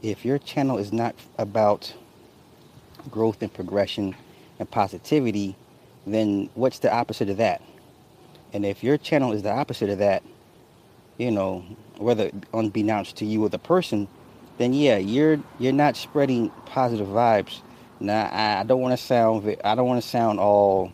if 0.01 0.25
your 0.25 0.37
channel 0.37 0.77
is 0.77 0.91
not 0.91 1.15
about 1.37 1.93
growth 3.09 3.41
and 3.41 3.53
progression 3.53 4.15
and 4.59 4.69
positivity, 4.69 5.55
then 6.05 6.49
what's 6.55 6.79
the 6.79 6.93
opposite 6.93 7.29
of 7.29 7.37
that? 7.37 7.61
And 8.51 8.65
if 8.65 8.83
your 8.83 8.97
channel 8.97 9.31
is 9.31 9.43
the 9.43 9.51
opposite 9.51 9.89
of 9.89 9.99
that, 9.99 10.23
you 11.17 11.31
know, 11.31 11.63
whether 11.97 12.31
unbeknownst 12.53 13.17
to 13.17 13.25
you 13.25 13.43
or 13.43 13.49
the 13.49 13.59
person, 13.59 14.07
then 14.57 14.73
yeah, 14.73 14.97
you're 14.97 15.39
you're 15.59 15.73
not 15.73 15.95
spreading 15.95 16.49
positive 16.65 17.07
vibes. 17.07 17.61
Now, 17.99 18.29
I 18.31 18.63
don't 18.63 18.81
want 18.81 18.97
to 18.97 19.03
sound 19.03 19.57
I 19.63 19.75
don't 19.75 19.87
want 19.87 20.01
to 20.01 20.07
sound 20.07 20.39
all 20.39 20.91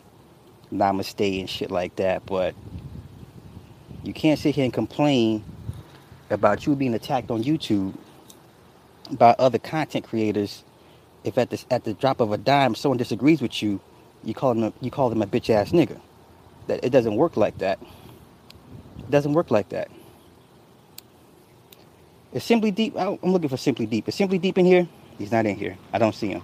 namaste 0.72 1.40
and 1.40 1.50
shit 1.50 1.72
like 1.72 1.96
that. 1.98 2.26
But 2.26 2.56
you 4.04 4.14
can't 4.14 4.40
sit 4.40 4.56
here 4.56 4.64
and 4.64 4.74
complain 4.74 5.44
about 6.30 6.66
you 6.66 6.76
being 6.76 6.94
attacked 6.94 7.32
on 7.32 7.44
YouTube 7.44 7.96
by 9.12 9.36
other 9.40 9.60
content 9.60 10.06
creators 10.06 10.64
if 11.24 11.38
at 11.38 11.50
the 11.50 11.64
at 11.70 11.84
the 11.84 11.94
drop 11.94 12.20
of 12.22 12.32
a 12.32 12.38
dime 12.38 12.76
someone 12.76 12.98
disagrees 12.98 13.42
with 13.42 13.62
you, 13.62 13.80
you 14.24 14.34
call 14.34 14.54
them 14.54 14.64
a, 14.64 14.74
you 14.82 14.92
call 14.92 15.10
them 15.10 15.22
a 15.22 15.28
bitch 15.28 15.50
ass 15.50 15.72
nigga. 15.72 16.00
That 16.68 16.84
it 16.84 16.92
doesn't 16.92 17.16
work 17.16 17.38
like 17.38 17.58
that. 17.60 17.80
It 19.00 19.12
doesn't 19.12 19.34
work 19.34 19.52
like 19.52 19.70
that. 19.70 19.90
It's 22.32 22.46
Simply 22.46 22.72
Deep? 22.72 22.96
I'm 22.98 23.18
looking 23.24 23.50
for 23.50 23.58
Simply 23.58 23.86
Deep. 23.86 24.08
Is 24.08 24.16
Simply 24.16 24.38
Deep 24.38 24.58
in 24.58 24.66
here? 24.66 24.88
He's 25.18 25.32
not 25.32 25.46
in 25.46 25.56
here. 25.56 25.78
I 25.92 25.98
don't 25.98 26.14
see 26.14 26.30
him. 26.30 26.44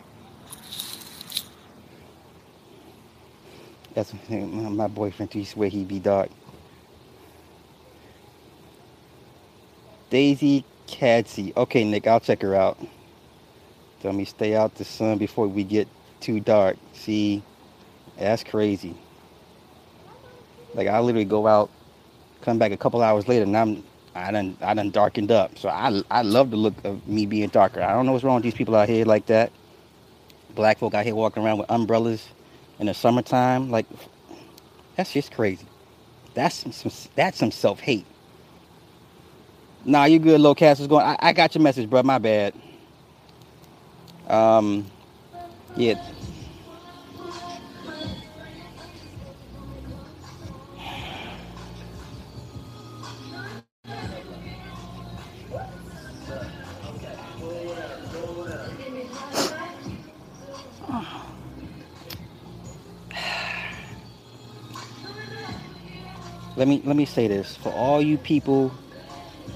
That's 3.93 4.13
my 4.29 4.87
boyfriend 4.87 5.31
to 5.31 5.43
where 5.55 5.69
he 5.69 5.83
be 5.85 5.99
dark. 5.99 6.29
Daisy 10.09 10.65
Cadsy. 10.87 11.55
Okay, 11.57 11.83
Nick, 11.85 12.07
I'll 12.07 12.19
check 12.21 12.41
her 12.43 12.55
out. 12.55 12.79
Tell 14.01 14.13
me 14.13 14.25
stay 14.25 14.55
out 14.55 14.75
the 14.75 14.85
sun 14.85 15.17
before 15.19 15.47
we 15.47 15.63
get 15.63 15.87
too 16.21 16.39
dark. 16.39 16.77
See, 16.93 17.43
that's 18.17 18.43
crazy. 18.43 18.95
Like 20.75 20.87
I 20.87 20.99
literally 21.01 21.25
go 21.25 21.47
out, 21.47 21.71
come 22.41 22.59
back 22.59 22.71
a 22.73 22.77
couple 22.77 23.03
hours 23.03 23.27
later, 23.27 23.43
and 23.43 23.57
I'm 23.57 23.83
I 24.15 24.31
done 24.31 24.57
I 24.61 24.73
done 24.75 24.91
darkened 24.91 25.31
up. 25.31 25.57
So 25.59 25.69
I 25.69 26.01
I 26.11 26.23
love 26.23 26.51
the 26.51 26.57
look 26.57 26.75
of 26.85 27.07
me 27.07 27.25
being 27.27 27.49
darker. 27.49 27.81
I 27.81 27.93
don't 27.93 28.05
know 28.05 28.13
what's 28.13 28.23
wrong 28.25 28.35
with 28.35 28.45
these 28.45 28.55
people 28.55 28.75
out 28.75 28.89
here 28.89 29.05
like 29.05 29.27
that. 29.27 29.51
Black 30.55 30.79
folk 30.79 30.93
out 30.95 31.05
here 31.05 31.15
walking 31.15 31.43
around 31.43 31.59
with 31.59 31.71
umbrellas 31.71 32.27
in 32.79 32.87
the 32.87 32.93
summertime, 32.95 33.71
like 33.71 33.87
That's 34.95 35.13
just 35.13 35.31
crazy. 35.33 35.67
That's 36.35 36.55
some, 36.55 36.71
some 36.71 36.91
that's 37.15 37.37
some 37.39 37.51
self 37.51 37.81
hate. 37.81 38.05
Nah, 39.85 40.05
you 40.05 40.19
good, 40.19 40.41
low 40.41 40.55
cast 40.55 40.81
is 40.81 40.87
going. 40.87 41.05
I, 41.05 41.17
I 41.19 41.33
got 41.33 41.55
your 41.55 41.63
message, 41.63 41.89
bro. 41.89 42.03
My 42.03 42.19
bad. 42.19 42.53
Um, 44.27 44.85
yeah. 45.77 46.01
let 66.57 66.67
me 66.67 66.81
let 66.85 66.95
me 66.97 67.05
say 67.05 67.27
this 67.27 67.57
for 67.57 67.71
all 67.73 68.01
you 68.01 68.17
people 68.17 68.71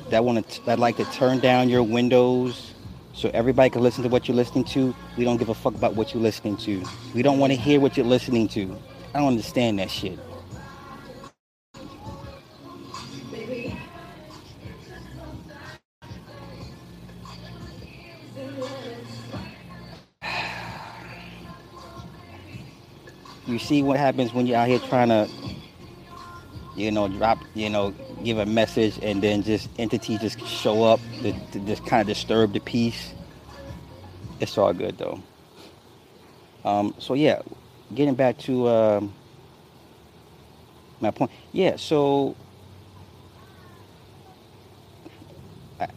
that 0.10 0.26
want 0.26 0.48
to 0.48 0.66
that 0.66 0.80
like 0.80 0.98
to 0.98 1.06
turn 1.06 1.40
down 1.40 1.70
your 1.70 1.84
windows 1.84 2.74
so 3.14 3.30
everybody 3.34 3.70
can 3.70 3.82
listen 3.82 4.04
to 4.04 4.10
what 4.10 4.28
you're 4.28 4.36
listening 4.38 4.64
to. 4.66 4.96
We 5.18 5.24
don't 5.24 5.38
give 5.38 5.50
a 5.50 5.54
fuck 5.54 5.76
about 5.76 5.96
what 5.96 6.14
you're 6.14 6.24
listening 6.24 6.58
to. 6.58 6.84
We 7.14 7.22
don't 7.22 7.40
want 7.40 7.54
to 7.54 7.60
hear 7.60 7.80
what 7.80 7.98
you're 7.98 8.06
listening 8.06 8.48
to. 8.50 8.78
I 9.14 9.20
don't 9.20 9.28
understand 9.28 9.80
that 9.80 9.92
shit. 9.92 10.18
You 23.48 23.58
see 23.58 23.82
what 23.82 23.98
happens 23.98 24.32
when 24.32 24.46
you're 24.46 24.58
out 24.58 24.68
here 24.68 24.78
trying 24.78 25.10
to 25.10 25.28
you 26.80 26.92
know, 26.92 27.08
drop, 27.08 27.40
you 27.54 27.70
know, 27.70 27.94
give 28.24 28.38
a 28.38 28.46
message 28.46 28.98
and 29.02 29.22
then 29.22 29.44
just 29.44 29.70
entities 29.78 30.22
just 30.22 30.40
show 30.48 30.84
up 30.84 31.00
to, 31.22 31.34
to 31.52 31.60
just 31.60 31.86
kind 31.86 32.02
of 32.02 32.08
disturb 32.08 32.54
the 32.54 32.60
peace. 32.62 33.14
It's 34.40 34.58
all 34.58 34.74
good 34.74 34.98
though. 34.98 35.22
Um, 36.64 36.96
so 36.98 37.14
yeah, 37.14 37.42
getting 37.94 38.16
back 38.16 38.38
to 38.40 38.68
um, 38.70 39.14
my 41.02 41.12
point. 41.12 41.32
Yeah, 41.52 41.76
so 41.76 42.36
I, 45.80 45.88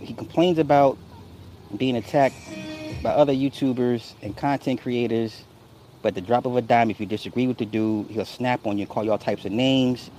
he 0.00 0.14
complains 0.14 0.58
about 0.58 0.96
being 1.76 1.96
attacked 1.96 2.36
by 3.02 3.10
other 3.10 3.32
YouTubers 3.32 4.14
and 4.22 4.36
content 4.36 4.80
creators. 4.80 5.44
But 6.02 6.14
the 6.14 6.22
drop 6.22 6.46
of 6.46 6.56
a 6.56 6.62
dime, 6.62 6.90
if 6.90 6.98
you 6.98 7.04
disagree 7.04 7.46
with 7.46 7.58
the 7.58 7.66
dude, 7.66 8.06
he'll 8.06 8.24
snap 8.24 8.66
on 8.66 8.78
you, 8.78 8.82
and 8.84 8.90
call 8.90 9.04
you 9.04 9.12
all 9.12 9.18
types 9.18 9.44
of 9.44 9.52
names. 9.52 10.10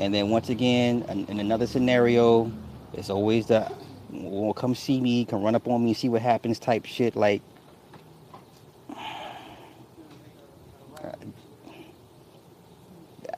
And 0.00 0.14
then 0.14 0.30
once 0.30 0.48
again, 0.48 1.04
in 1.28 1.40
another 1.40 1.66
scenario, 1.66 2.50
it's 2.94 3.10
always 3.10 3.48
the 3.48 3.70
will 4.08 4.54
come 4.54 4.74
see 4.74 4.98
me, 4.98 5.26
can 5.26 5.42
run 5.42 5.54
up 5.54 5.68
on 5.68 5.84
me, 5.84 5.92
see 5.92 6.08
what 6.08 6.22
happens 6.22 6.58
type 6.58 6.86
shit. 6.86 7.16
Like, 7.16 7.42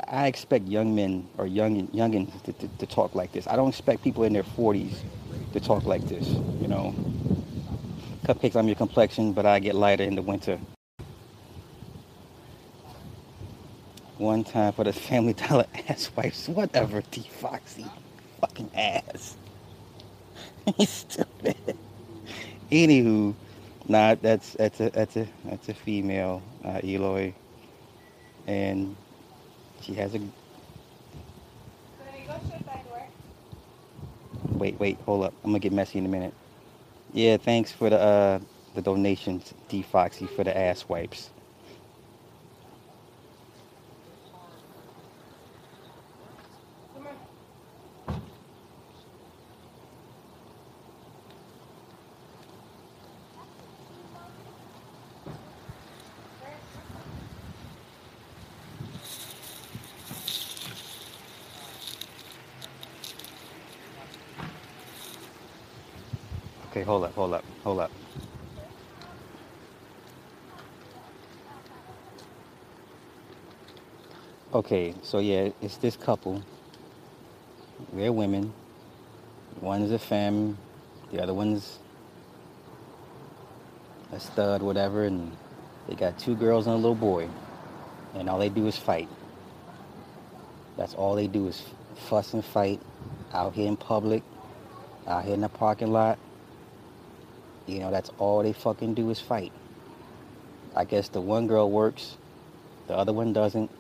I 0.07 0.29
expect 0.29 0.69
young 0.69 0.95
men 0.95 1.29
or 1.37 1.49
young 1.49 1.89
youngins 1.89 2.41
to, 2.45 2.53
to, 2.53 2.69
to, 2.69 2.87
talk 2.87 3.17
like 3.17 3.33
this. 3.33 3.49
I 3.49 3.57
don't 3.57 3.71
expect 3.71 4.05
people 4.05 4.23
in 4.23 4.33
their 4.33 4.45
40s 4.45 4.95
to 5.55 5.59
talk 5.59 5.85
like 5.85 6.03
this. 6.03 6.29
You 6.61 6.69
know, 6.69 6.95
cupcakes 8.25 8.55
on 8.55 8.69
your 8.69 8.77
complexion, 8.77 9.33
but 9.33 9.47
I 9.47 9.59
get 9.59 9.75
lighter 9.75 10.05
in 10.05 10.15
the 10.15 10.23
winter. 10.23 10.61
One 14.23 14.45
time 14.45 14.73
for 14.73 14.85
the 14.85 14.93
Family 14.93 15.33
Dollar 15.49 15.67
ass 15.89 16.11
wipes. 16.17 16.49
Whatever, 16.49 17.03
T 17.03 17.29
Foxy. 17.41 17.87
Fucking 18.41 18.71
ass. 18.75 19.37
He's 20.77 20.91
stupid. 20.91 21.77
Anywho, 22.71 23.35
nah, 23.89 24.15
that's 24.15 24.53
that's 24.55 24.81
a 24.81 24.91
that's 24.91 25.17
a 25.17 25.27
that's 25.45 25.69
a 25.69 25.75
female, 25.75 26.43
uh, 26.65 26.81
Eloy, 26.85 27.35
and 28.47 28.97
she 29.83 29.95
has 29.95 30.15
a. 30.15 30.21
Wait, 34.51 34.79
wait, 34.79 34.99
hold 35.05 35.25
up. 35.25 35.35
I'm 35.45 35.51
gonna 35.51 35.59
get 35.59 35.73
messy 35.73 35.99
in 35.99 36.07
a 36.07 36.09
minute. 36.09 36.35
Yeah, 37.13 37.37
thanks 37.37 37.73
for 37.73 37.91
the 37.91 37.99
uh, 37.99 38.39
the 38.75 38.83
donations, 38.83 39.53
D 39.69 39.83
Foxy, 39.83 40.27
for 40.27 40.45
the 40.45 40.57
ass 40.57 40.89
wipes. 40.89 41.31
Hold 66.93 67.05
up, 67.05 67.15
hold 67.15 67.33
up, 67.33 67.45
hold 67.65 67.81
up. 67.81 67.91
Okay, 74.53 74.95
so 75.03 75.19
yeah, 75.19 75.49
it's 75.63 75.79
this 75.79 75.97
couple. 75.97 76.43
They're 77.95 78.13
women. 78.13 78.53
One 79.61 79.81
is 79.81 79.91
a 79.91 79.99
femme, 79.99 80.59
the 81.11 81.23
other 81.23 81.33
one's 81.33 81.79
a 84.13 84.21
stud, 84.21 84.61
whatever, 84.61 85.07
and 85.07 85.35
they 85.89 85.95
got 85.95 86.19
two 86.19 86.37
girls 86.37 86.67
and 86.67 86.75
a 86.75 86.77
little 86.77 86.95
boy. 86.95 87.27
And 88.15 88.29
all 88.29 88.39
they 88.39 88.51
do 88.51 88.67
is 88.67 88.77
fight. 88.77 89.09
That's 90.77 90.93
all 90.93 91.15
they 91.15 91.27
do 91.27 91.47
is 91.49 91.63
fuss 92.11 92.35
and 92.35 92.45
fight 92.45 92.83
out 93.33 93.55
here 93.55 93.69
in 93.69 93.79
public, 93.79 94.23
out 95.07 95.25
here 95.25 95.33
in 95.33 95.41
the 95.41 95.49
parking 95.49 95.91
lot. 95.91 96.19
You 97.67 97.81
know, 97.81 97.91
that's 97.91 98.11
all 98.19 98.43
they 98.43 98.53
fucking 98.53 98.95
do 98.95 99.11
is 99.11 99.21
fight. 99.21 99.53
I 100.75 100.85
guess 100.85 101.09
the 101.09 101.21
one 101.21 101.47
girl 101.47 101.71
works, 101.71 102.17
the 102.87 102.97
other 102.97 103.13
one 103.13 103.33
doesn't, 103.33 103.71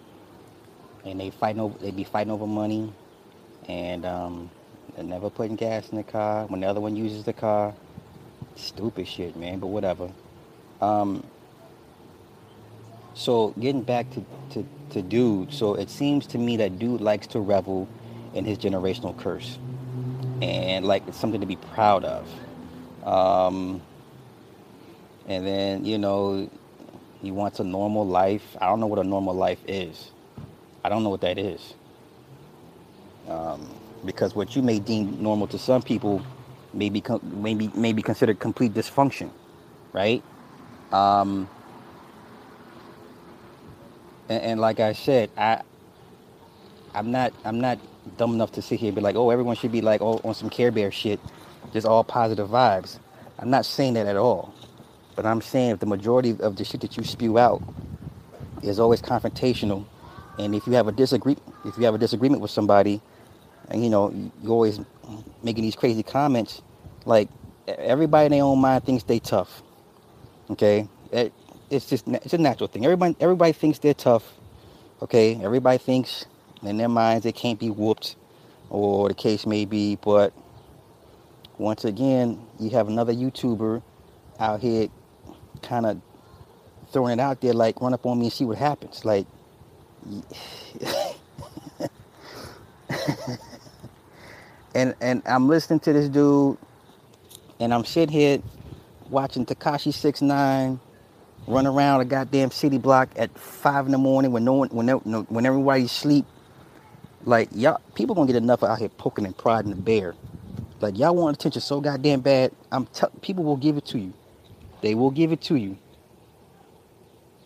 and 1.05 1.19
they 1.19 1.31
fight 1.31 1.59
over. 1.59 1.77
They 1.79 1.91
be 1.91 2.05
fighting 2.05 2.31
over 2.31 2.47
money, 2.47 2.93
and 3.67 4.05
um, 4.05 4.51
they're 4.95 5.05
never 5.05 5.31
putting 5.31 5.57
gas 5.57 5.89
in 5.89 5.97
the 5.97 6.03
car. 6.03 6.47
When 6.47 6.61
the 6.61 6.67
other 6.67 6.81
one 6.81 6.97
uses 6.97 7.25
the 7.25 7.33
car, 7.33 7.75
stupid 8.57 9.09
shit, 9.09 9.37
man. 9.37 9.59
But 9.59 9.69
whatever. 9.69 10.11
Um, 10.81 11.25
so 13.15 13.51
getting 13.59 13.83
back 13.83 14.11
to, 14.11 14.25
to, 14.51 14.67
to 14.91 15.03
dude, 15.03 15.53
so 15.53 15.75
it 15.75 15.91
seems 15.91 16.27
to 16.29 16.39
me 16.39 16.57
that 16.59 16.79
dude 16.79 17.01
likes 17.01 17.27
to 17.29 17.41
revel 17.41 17.89
in 18.35 18.45
his 18.45 18.59
generational 18.59 19.17
curse, 19.17 19.59
and 20.41 20.87
like 20.87 21.07
it's 21.07 21.19
something 21.19 21.41
to 21.41 21.47
be 21.47 21.57
proud 21.57 22.05
of. 22.05 22.27
Um, 23.05 23.83
and 25.27 25.47
then, 25.47 25.85
you 25.85 25.99
know, 25.99 26.49
he 27.21 27.31
wants 27.31 27.61
a 27.61 27.65
normal 27.65 28.07
life. 28.07 28.57
I 28.61 28.67
don't 28.67 28.81
know 28.81 28.87
what 28.87 28.99
a 28.99 29.05
normal 29.05 29.35
life 29.35 29.61
is. 29.67 30.11
I 30.85 30.89
don't 30.89 31.03
know 31.03 31.11
what 31.11 31.21
that 31.23 31.39
is. 31.39 31.75
Um, 33.29 33.69
because 34.05 34.35
what 34.35 34.57
you 34.57 34.63
may 34.63 34.81
deem 34.81 35.23
normal 35.23 35.47
to 35.49 35.59
some 35.59 35.83
people 35.83 36.23
may 36.75 36.89
be, 36.91 37.03
may 37.23 37.55
be, 37.55 37.71
may 37.75 37.93
be 37.93 38.03
considered 38.03 38.41
complete 38.41 38.75
dysfunction, 38.75 39.31
right? 39.93 40.23
Um, 40.91 41.49
and, 44.29 44.43
and 44.43 44.61
like 44.61 44.81
I 44.81 44.93
said, 44.93 45.31
I, 45.37 45.63
I'm 46.95 47.13
not, 47.13 47.33
I'm 47.45 47.61
not 47.61 47.79
dumb 48.17 48.35
enough 48.35 48.53
to 48.53 48.63
sit 48.63 48.81
here 48.81 48.89
and 48.89 48.97
be 48.97 49.01
like, 49.01 49.15
oh, 49.15 49.31
everyone 49.31 49.55
should 49.55 49.73
be 49.73 49.81
like 49.81 50.03
oh, 50.03 50.21
on 50.25 50.35
some 50.35 50.51
Care 50.51 50.73
Bear 50.73 50.91
shit 50.91 51.21
just 51.73 51.87
all 51.87 52.05
positive 52.05 52.49
vibes. 52.49 52.99
I'm 53.39 53.51
not 53.51 53.67
saying 53.67 53.95
that 53.95 54.07
at 54.07 54.17
all. 54.17 54.55
But 55.17 55.27
I'm 55.27 55.41
saying 55.43 55.71
if 55.73 55.81
the 55.81 55.87
majority 55.87 56.37
of 56.41 56.57
the 56.57 56.65
shit 56.65 56.81
that 56.83 56.97
you 56.97 57.05
spew 57.05 57.39
out 57.39 57.63
is 58.63 58.81
always 58.81 59.03
confrontational, 59.03 59.85
and 60.39 60.55
if 60.55 60.67
you 60.67 60.75
have 60.75 60.89
a 60.89 60.93
disagree, 60.93 61.37
if 61.65 61.77
you 61.79 61.85
have 61.85 61.95
a 61.95 61.99
disagreement 61.99 62.43
with 62.43 62.51
somebody, 62.51 63.01
and 63.71 63.85
you 63.85 63.91
know 63.91 64.13
you're 64.43 64.53
always 64.53 64.81
making 65.43 65.65
these 65.65 65.77
crazy 65.77 66.03
comments, 66.03 66.63
like 67.07 67.29
everybody 67.69 68.27
in 68.27 68.33
their 68.33 68.45
own 68.45 68.61
mind 68.61 68.85
thinks 68.85 69.05
they 69.05 69.19
tough. 69.19 69.63
Okay, 70.51 70.89
it, 71.13 71.33
it's 71.71 71.87
just 71.87 72.09
it's 72.09 72.35
a 72.35 72.39
natural 72.39 72.69
thing. 72.69 72.85
Everybody 72.85 73.17
everybody 73.21 73.53
thinks 73.53 73.79
they're 73.79 73.95
tough. 73.95 74.25
Okay, 75.03 75.41
everybody 75.43 75.79
thinks 75.79 76.27
in 76.63 76.79
their 76.79 76.89
minds 76.89 77.25
they 77.25 77.33
can't 77.33 77.59
be 77.59 77.71
whooped, 77.71 78.17
or 78.71 79.09
the 79.09 79.15
case 79.15 79.47
may 79.47 79.65
be. 79.67 79.97
But 79.97 80.33
once 81.59 81.85
again, 81.85 82.41
you 82.61 82.71
have 82.71 82.89
another 82.89 83.13
YouTuber 83.15 83.83
out 84.41 84.61
here 84.61 84.89
kind 85.63 85.87
of 85.87 86.01
throwing 86.93 87.19
it 87.19 87.21
out 87.21 87.41
there 87.41 87.53
like 87.55 87.81
run 87.81 87.95
up 87.95 88.05
on 88.07 88.19
me 88.19 88.27
and 88.27 88.33
see 88.33 88.45
what 88.45 88.59
happens. 88.59 89.05
Like 89.05 89.27
and 94.75 94.95
and 95.01 95.23
I'm 95.27 95.49
listening 95.49 95.81
to 95.81 95.93
this 95.93 96.09
dude, 96.09 96.57
and 97.61 97.73
I'm 97.75 97.85
sitting 97.85 98.13
here 98.13 98.39
watching 99.11 99.47
Tekashi 99.47 99.95
Six 99.95 100.23
Nine 100.23 100.81
run 101.47 101.67
around 101.67 102.01
a 102.01 102.05
goddamn 102.05 102.51
city 102.51 102.79
block 102.79 103.11
at 103.17 103.37
five 103.39 103.87
in 103.87 103.93
the 103.93 103.99
morning 103.99 104.33
when 104.33 104.45
no 104.45 104.55
one 104.55 104.69
when 104.71 104.87
no, 104.87 104.99
when 105.29 105.47
everybody's 105.47 105.93
sleep. 105.93 106.25
Like 107.25 107.49
y'all, 107.53 107.81
people 107.95 108.15
gonna 108.15 108.27
get 108.27 108.37
enough 108.37 108.63
out 108.63 108.79
here 108.79 108.89
poking 108.91 109.27
and 109.27 109.37
prodding 109.37 109.71
the 109.71 109.77
bear. 109.77 110.15
Like 110.83 110.99
y'all 110.99 111.15
want 111.15 111.37
attention 111.37 111.63
so 111.63 111.81
goddamn 111.81 112.21
bad. 112.21 112.51
I'm 112.73 112.87
t- 112.87 113.07
people 113.21 113.45
will 113.45 113.57
give 113.57 113.77
it 113.77 113.87
to 113.87 113.99
you. 113.99 114.13
They 114.81 114.97
will 114.97 115.13
give 115.13 115.31
it 115.31 115.41
to 115.43 115.55
you. 115.55 115.79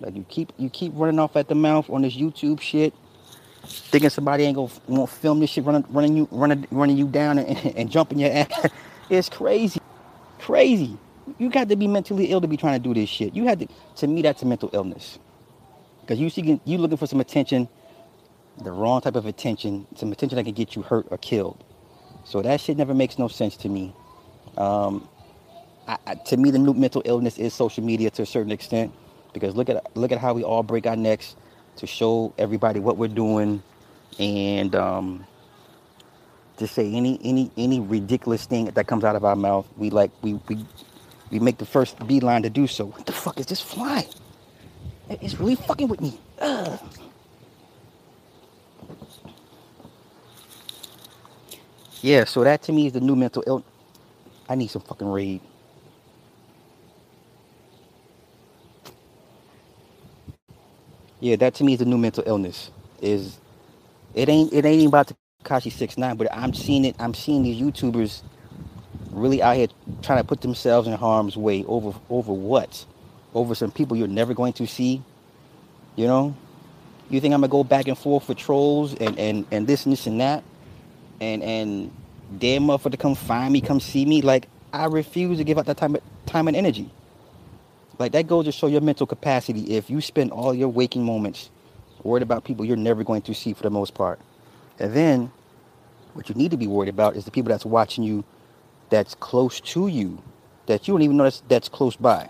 Like 0.00 0.16
you 0.16 0.24
keep 0.26 0.52
you 0.56 0.70
keep 0.70 0.92
running 0.96 1.18
off 1.18 1.36
at 1.36 1.48
the 1.48 1.54
mouth 1.54 1.90
on 1.90 2.00
this 2.00 2.16
YouTube 2.16 2.60
shit, 2.60 2.94
thinking 3.64 4.08
somebody 4.08 4.44
ain't 4.44 4.56
gonna 4.56 4.72
won't 4.88 5.10
film 5.10 5.40
this 5.40 5.50
shit 5.50 5.64
running 5.64 5.84
running 5.90 6.16
you 6.16 6.28
running 6.30 6.66
running 6.70 6.96
you 6.96 7.06
down 7.08 7.38
and, 7.38 7.76
and 7.76 7.90
jumping 7.90 8.18
your 8.18 8.32
ass. 8.32 8.68
it's 9.10 9.28
crazy, 9.28 9.80
crazy. 10.38 10.96
You 11.38 11.50
got 11.50 11.68
to 11.68 11.76
be 11.76 11.88
mentally 11.88 12.26
ill 12.30 12.40
to 12.40 12.48
be 12.48 12.56
trying 12.56 12.80
to 12.80 12.88
do 12.88 12.94
this 12.94 13.10
shit. 13.10 13.34
You 13.34 13.44
had 13.44 13.60
to 13.60 13.68
to 13.96 14.06
me 14.06 14.22
that's 14.22 14.42
a 14.42 14.46
mental 14.46 14.70
illness, 14.72 15.18
because 16.00 16.18
you 16.18 16.30
seeking 16.30 16.58
you 16.64 16.78
looking 16.78 16.96
for 16.96 17.06
some 17.06 17.20
attention, 17.20 17.68
the 18.62 18.72
wrong 18.72 19.02
type 19.02 19.16
of 19.16 19.26
attention, 19.26 19.86
some 19.94 20.10
attention 20.10 20.36
that 20.36 20.44
can 20.44 20.54
get 20.54 20.74
you 20.74 20.80
hurt 20.80 21.06
or 21.10 21.18
killed. 21.18 21.62
So 22.26 22.42
that 22.42 22.60
shit 22.60 22.76
never 22.76 22.92
makes 22.94 23.18
no 23.18 23.28
sense 23.28 23.56
to 23.58 23.68
me. 23.68 23.94
Um, 24.58 25.08
I, 25.86 25.96
I, 26.06 26.14
to 26.16 26.36
me, 26.36 26.50
the 26.50 26.58
new 26.58 26.74
mental 26.74 27.02
illness 27.04 27.38
is 27.38 27.54
social 27.54 27.84
media 27.84 28.10
to 28.10 28.22
a 28.22 28.26
certain 28.26 28.52
extent 28.52 28.92
because 29.32 29.54
look 29.54 29.68
at 29.68 29.96
look 29.96 30.12
at 30.12 30.18
how 30.18 30.34
we 30.34 30.42
all 30.42 30.62
break 30.64 30.86
our 30.86 30.96
necks 30.96 31.36
to 31.76 31.86
show 31.86 32.34
everybody 32.38 32.80
what 32.80 32.96
we're 32.96 33.08
doing 33.08 33.62
and 34.18 34.74
um, 34.74 35.26
to 36.56 36.66
say 36.66 36.92
any 36.92 37.20
any 37.22 37.50
any 37.56 37.80
ridiculous 37.80 38.46
thing 38.46 38.66
that 38.66 38.86
comes 38.86 39.04
out 39.04 39.14
of 39.14 39.24
our 39.24 39.36
mouth 39.36 39.66
we 39.76 39.90
like 39.90 40.10
we 40.22 40.34
we 40.48 40.64
we 41.30 41.38
make 41.38 41.58
the 41.58 41.66
first 41.66 42.04
beeline 42.06 42.42
to 42.42 42.50
do 42.50 42.66
so 42.66 42.86
what 42.86 43.06
the 43.06 43.12
fuck 43.12 43.38
is 43.38 43.46
this 43.46 43.60
fly 43.60 44.06
it's 45.08 45.38
really 45.38 45.54
fucking 45.54 45.88
with 45.88 46.00
me 46.00 46.18
Ugh. 46.40 46.80
Yeah 52.02 52.24
so 52.24 52.44
that 52.44 52.62
to 52.62 52.72
me 52.72 52.86
is 52.86 52.92
the 52.94 53.00
new 53.00 53.16
mental 53.16 53.44
illness 53.46 53.68
i 54.48 54.54
need 54.56 54.68
some 54.68 54.82
fucking 54.82 55.08
raid 55.08 55.40
Yeah, 61.20 61.36
that 61.36 61.54
to 61.56 61.64
me 61.64 61.74
is 61.74 61.80
the 61.80 61.84
new 61.84 61.98
mental 61.98 62.24
illness. 62.26 62.70
Is 63.02 63.38
it 64.14 64.28
ain't 64.28 64.52
it 64.52 64.64
ain't 64.66 64.88
about 64.88 65.12
Tekashi 65.44 65.72
Six 65.72 65.98
Nine, 65.98 66.16
but 66.16 66.28
I'm 66.32 66.54
seeing 66.54 66.84
it. 66.84 66.96
I'm 66.98 67.14
seeing 67.14 67.42
these 67.42 67.60
YouTubers 67.60 68.22
really 69.10 69.42
out 69.42 69.56
here 69.56 69.68
trying 70.02 70.18
to 70.20 70.24
put 70.24 70.42
themselves 70.42 70.88
in 70.88 70.94
harm's 70.94 71.36
way 71.36 71.64
over 71.66 71.98
over 72.10 72.32
what? 72.32 72.86
Over 73.34 73.54
some 73.54 73.72
people 73.72 73.96
you're 73.96 74.08
never 74.08 74.34
going 74.34 74.54
to 74.54 74.66
see. 74.66 75.02
You 75.96 76.06
know, 76.06 76.36
you 77.10 77.20
think 77.20 77.34
I'm 77.34 77.40
gonna 77.42 77.50
go 77.50 77.64
back 77.64 77.88
and 77.88 77.98
forth 77.98 78.24
for 78.24 78.34
trolls 78.34 78.94
and 78.94 79.18
and 79.18 79.46
and 79.52 79.66
this 79.66 79.86
and 79.86 79.92
this 79.92 80.06
and 80.06 80.20
that, 80.20 80.44
and 81.20 81.42
and 81.42 81.90
damn 82.38 82.64
motherfucker 82.64 82.92
to 82.92 82.96
come 82.96 83.14
find 83.14 83.52
me, 83.52 83.60
come 83.60 83.80
see 83.80 84.04
me? 84.04 84.22
Like 84.22 84.48
I 84.72 84.86
refuse 84.86 85.38
to 85.38 85.44
give 85.44 85.58
up 85.58 85.66
that 85.66 85.76
time 85.76 85.96
time 86.26 86.48
and 86.48 86.56
energy. 86.56 86.90
Like 87.98 88.12
that 88.12 88.26
goes 88.26 88.44
to 88.44 88.52
show 88.52 88.66
your 88.66 88.80
mental 88.82 89.06
capacity 89.06 89.76
if 89.76 89.88
you 89.88 90.00
spend 90.00 90.30
all 90.30 90.54
your 90.54 90.68
waking 90.68 91.04
moments 91.04 91.50
worried 92.02 92.22
about 92.22 92.44
people 92.44 92.64
you're 92.64 92.76
never 92.76 93.02
going 93.02 93.22
to 93.22 93.34
see 93.34 93.52
for 93.52 93.62
the 93.62 93.70
most 93.70 93.94
part. 93.94 94.20
And 94.78 94.94
then 94.94 95.30
what 96.12 96.28
you 96.28 96.34
need 96.34 96.50
to 96.50 96.56
be 96.56 96.66
worried 96.66 96.88
about 96.88 97.16
is 97.16 97.24
the 97.24 97.30
people 97.30 97.50
that's 97.50 97.64
watching 97.64 98.04
you 98.04 98.24
that's 98.90 99.14
close 99.14 99.60
to 99.60 99.88
you 99.88 100.22
that 100.66 100.86
you 100.86 100.94
don't 100.94 101.02
even 101.02 101.16
know 101.16 101.24
that's, 101.24 101.42
that's 101.48 101.68
close 101.68 101.96
by. 101.96 102.28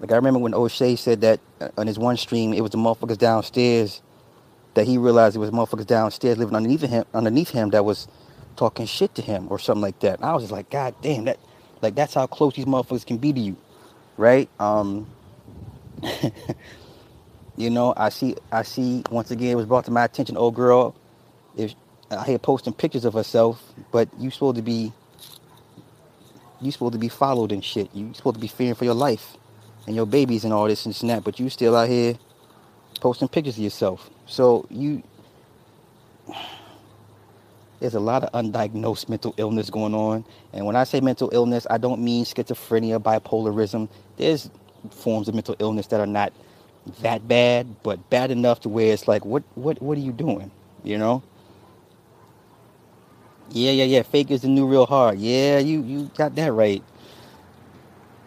Like 0.00 0.12
I 0.12 0.16
remember 0.16 0.40
when 0.40 0.54
O'Shea 0.54 0.96
said 0.96 1.20
that 1.20 1.40
uh, 1.60 1.68
on 1.78 1.86
his 1.86 1.98
one 1.98 2.16
stream, 2.16 2.52
it 2.52 2.60
was 2.60 2.72
the 2.72 2.78
motherfuckers 2.78 3.18
downstairs 3.18 4.02
that 4.74 4.86
he 4.86 4.98
realized 4.98 5.36
it 5.36 5.40
was 5.40 5.50
motherfuckers 5.50 5.86
downstairs 5.86 6.38
living 6.38 6.56
underneath 6.56 6.82
him 6.82 7.04
underneath 7.14 7.50
him 7.50 7.70
that 7.70 7.84
was 7.84 8.08
talking 8.56 8.86
shit 8.86 9.14
to 9.16 9.22
him 9.22 9.48
or 9.50 9.58
something 9.58 9.82
like 9.82 10.00
that. 10.00 10.22
I 10.22 10.34
was 10.34 10.44
just 10.44 10.52
like, 10.52 10.70
God 10.70 10.94
damn, 11.02 11.24
that 11.26 11.38
like 11.82 11.94
that's 11.96 12.14
how 12.14 12.26
close 12.26 12.54
these 12.54 12.66
motherfuckers 12.66 13.06
can 13.06 13.18
be 13.18 13.32
to 13.32 13.40
you 13.40 13.56
right? 14.18 14.48
Um, 14.60 15.08
you 17.56 17.70
know, 17.70 17.94
I 17.96 18.10
see, 18.10 18.36
I 18.52 18.62
see. 18.62 19.04
Once 19.10 19.30
again, 19.30 19.52
it 19.52 19.56
was 19.56 19.66
brought 19.66 19.84
to 19.86 19.90
my 19.90 20.04
attention. 20.04 20.36
Old 20.36 20.54
girl, 20.54 20.94
if 21.56 21.74
I 22.10 22.24
here 22.24 22.38
posting 22.38 22.72
pictures 22.72 23.04
of 23.04 23.14
herself, 23.14 23.62
but 23.92 24.08
you 24.18 24.30
supposed 24.30 24.56
to 24.56 24.62
be, 24.62 24.92
you 26.60 26.72
supposed 26.72 26.94
to 26.94 26.98
be 26.98 27.08
followed 27.08 27.52
and 27.52 27.64
shit. 27.64 27.94
You 27.94 28.12
supposed 28.14 28.36
to 28.36 28.40
be 28.40 28.48
fearing 28.48 28.74
for 28.74 28.84
your 28.84 28.94
life 28.94 29.36
and 29.86 29.96
your 29.96 30.06
babies 30.06 30.44
and 30.44 30.52
all 30.52 30.66
this 30.68 30.86
and 30.86 30.94
that. 31.10 31.24
But 31.24 31.40
you 31.40 31.50
still 31.50 31.76
out 31.76 31.88
here 31.88 32.16
posting 33.00 33.28
pictures 33.28 33.56
of 33.58 33.64
yourself. 33.64 34.10
So 34.32 34.66
you 34.70 35.02
there's 37.80 37.94
a 37.94 38.00
lot 38.00 38.24
of 38.24 38.32
undiagnosed 38.32 39.10
mental 39.10 39.34
illness 39.36 39.68
going 39.68 39.94
on. 39.94 40.24
And 40.54 40.64
when 40.64 40.74
I 40.74 40.84
say 40.84 41.00
mental 41.02 41.28
illness, 41.34 41.66
I 41.68 41.76
don't 41.76 42.00
mean 42.00 42.24
schizophrenia, 42.24 42.98
bipolarism. 42.98 43.90
There's 44.16 44.48
forms 44.90 45.28
of 45.28 45.34
mental 45.34 45.54
illness 45.58 45.88
that 45.88 46.00
are 46.00 46.06
not 46.06 46.32
that 47.02 47.28
bad, 47.28 47.82
but 47.82 48.08
bad 48.08 48.30
enough 48.30 48.60
to 48.60 48.70
where 48.70 48.90
it's 48.90 49.06
like, 49.06 49.26
what, 49.26 49.42
what, 49.54 49.82
what 49.82 49.98
are 49.98 50.00
you 50.00 50.12
doing? 50.12 50.50
You 50.82 50.96
know? 50.96 51.22
Yeah, 53.50 53.72
yeah, 53.72 53.84
yeah. 53.84 54.02
Fake 54.02 54.30
is 54.30 54.40
the 54.42 54.48
new 54.48 54.66
real 54.66 54.86
hard. 54.86 55.18
Yeah, 55.18 55.58
you, 55.58 55.82
you 55.82 56.10
got 56.16 56.34
that 56.36 56.52
right. 56.52 56.82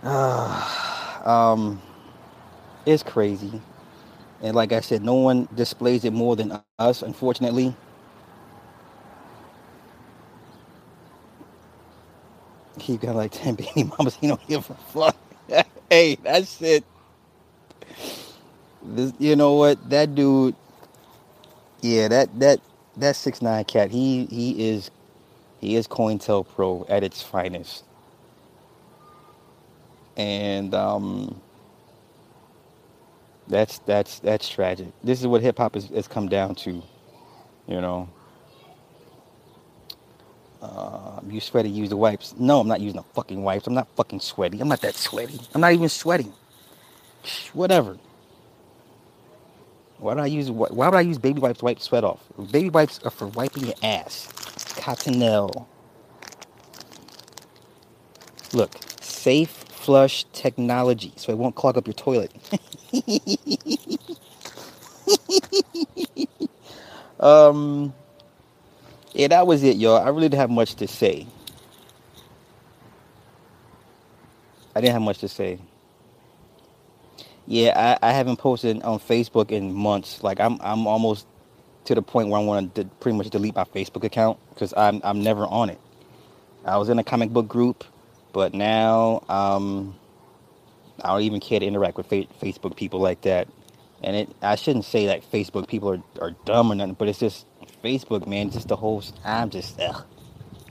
Uh, 0.04 1.22
um, 1.26 1.82
it's 2.86 3.02
crazy. 3.02 3.60
And 4.42 4.56
like 4.56 4.74
I 4.74 4.82
said, 4.82 5.04
no 5.04 5.16
one 5.16 5.48
displays 5.56 6.06
it 6.06 6.14
more 6.14 6.36
than 6.36 6.60
us, 6.80 7.02
unfortunately. 7.04 7.76
He 12.80 12.98
got 12.98 13.16
like 13.16 13.32
10 13.34 13.56
baby 13.56 13.84
mamas. 14.00 14.16
He 14.16 14.28
don't 14.28 14.48
give 14.48 14.70
a 14.70 14.76
fuck. 14.76 15.18
hey, 15.92 16.18
that's 16.24 16.62
it. 16.62 16.86
This, 18.84 19.14
you 19.20 19.36
know 19.36 19.54
what? 19.56 19.90
That 19.90 20.16
dude, 20.16 20.56
yeah, 21.82 22.08
that 22.10 22.40
that 22.40 22.62
that 22.98 23.16
six 23.16 23.42
nine 23.42 23.66
cat. 23.66 23.92
He 23.92 24.26
he 24.28 24.70
is 24.70 24.92
he 25.62 25.76
is 25.76 25.88
COINTELPRO 25.88 26.88
at 26.90 27.04
its 27.04 27.22
finest. 27.24 27.84
And 30.18 30.74
um 30.76 31.42
that's 33.48 33.80
that's 33.80 34.20
that's 34.20 34.50
tragic. 34.50 34.88
This 35.04 35.22
is 35.22 35.28
what 35.28 35.42
hip 35.42 35.58
hop 35.60 35.76
has, 35.76 35.88
has 35.90 36.08
come 36.08 36.30
down 36.30 36.56
to, 36.56 36.72
you 37.68 37.82
know. 37.82 38.10
Uh, 40.62 41.22
you 41.30 41.42
sweaty, 41.42 41.70
use 41.70 41.90
the 41.90 41.98
wipes. 41.98 42.36
No, 42.40 42.62
I'm 42.62 42.68
not 42.68 42.82
using 42.82 42.98
the 42.98 43.04
fucking 43.16 43.44
wipes. 43.44 43.68
I'm 43.68 43.76
not 43.76 43.88
fucking 43.96 44.22
sweaty. 44.22 44.62
I'm 44.62 44.70
not 44.70 44.82
that 44.82 44.96
sweaty. 44.96 45.40
I'm 45.54 45.62
not 45.62 45.74
even 45.74 45.90
sweating. 45.90 46.34
Whatever. 47.54 47.98
Why 50.00 50.14
do 50.16 50.22
I 50.22 50.28
use 50.28 50.52
why 50.52 50.90
would 50.90 50.98
I 50.98 51.02
use 51.02 51.18
baby 51.18 51.42
wipes 51.42 51.60
to 51.60 51.66
wipe 51.66 51.80
sweat 51.82 52.04
off? 52.04 52.22
Baby 52.52 52.70
wipes 52.72 53.00
are 53.04 53.12
for 53.12 53.28
wiping 53.28 53.66
your 53.66 53.76
ass. 53.84 54.28
Cottonelle. 54.78 55.68
Look, 58.54 58.78
safe 59.02 59.65
flush 59.86 60.26
technology, 60.34 61.14
so 61.16 61.32
it 61.32 61.38
won't 61.38 61.56
clog 61.56 61.78
up 61.78 61.88
your 61.88 61.94
toilet. 61.94 62.32
um 67.20 67.94
yeah, 69.14 69.28
that 69.30 69.48
was 69.48 69.64
it, 69.64 69.78
y'all. 69.78 69.98
I 69.98 70.10
really 70.10 70.30
didn't 70.30 70.42
have 70.42 70.50
much 70.50 70.76
to 70.76 70.88
say. 70.88 71.26
I 74.76 74.82
didn't 74.82 74.94
have 74.94 75.02
much 75.04 75.20
to 75.20 75.30
say. 75.30 75.60
Yeah, 77.48 77.98
I, 78.02 78.10
I 78.10 78.12
haven't 78.14 78.38
posted 78.38 78.82
on 78.84 79.00
Facebook 79.00 79.52
in 79.52 79.74
months. 79.74 80.24
Like 80.24 80.40
I'm 80.40 80.58
I'm 80.62 80.88
almost 80.88 81.28
to 81.86 81.96
the 81.96 82.02
point 82.02 82.30
where 82.30 82.42
I 82.42 82.44
want 82.44 82.76
to 82.76 82.86
pretty 83.00 83.18
much 83.18 83.30
delete 83.30 83.56
my 83.56 83.64
Facebook 83.66 84.04
account 84.04 84.38
because 84.50 84.74
I'm 84.76 85.00
I'm 85.04 85.22
never 85.24 85.46
on 85.46 85.70
it. 85.70 85.80
I 86.66 86.78
was 86.78 86.90
in 86.90 87.00
a 87.00 87.04
comic 87.04 87.30
book 87.32 87.48
group, 87.48 87.84
but 88.36 88.54
now 88.54 89.24
um, 89.30 89.96
I 91.02 91.10
don't 91.10 91.24
even 91.24 91.40
care 91.42 91.60
to 91.60 91.66
interact 91.66 91.98
with 91.98 92.08
fa- 92.08 92.28
Facebook 92.42 92.76
people 92.76 93.00
like 93.02 93.22
that. 93.24 93.48
And 94.04 94.16
it 94.16 94.30
I 94.42 94.56
shouldn't 94.56 94.86
say 94.86 95.08
that 95.08 95.30
Facebook 95.32 95.68
people 95.68 95.90
are, 95.92 96.04
are 96.22 96.32
dumb 96.46 96.72
or 96.72 96.76
nothing, 96.76 96.96
but 96.96 97.08
it's 97.08 97.20
just 97.20 97.48
Facebook, 97.84 98.28
man, 98.28 98.52
just 98.52 98.68
the 98.70 98.76
whole. 98.78 99.04
I'm 99.26 99.50
just, 99.50 99.80
ugh. 99.80 100.06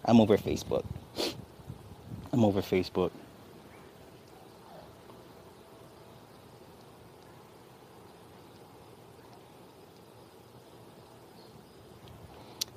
I'm 0.05 0.20
over 0.20 0.38
Facebook. 0.38 0.85
I'm 2.33 2.44
over 2.44 2.62
Facebook. 2.62 3.12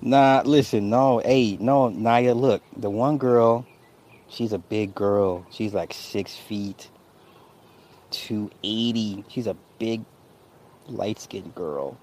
Nah, 0.02 0.44
listen, 0.46 0.90
no, 0.90 1.20
hey, 1.20 1.58
no, 1.62 1.90
Naya, 1.90 2.34
look, 2.36 2.64
the 2.78 2.90
one 2.90 3.18
girl, 3.18 3.66
she's 4.30 4.54
a 4.54 4.58
big 4.58 4.94
girl. 4.96 5.46
She's 5.52 5.74
like 5.74 5.94
six 5.94 6.36
feet, 6.36 6.90
280. 8.12 9.26
She's 9.28 9.48
a 9.48 9.56
big, 9.80 10.04
light 10.88 11.20
skinned 11.20 11.56
girl. 11.56 11.98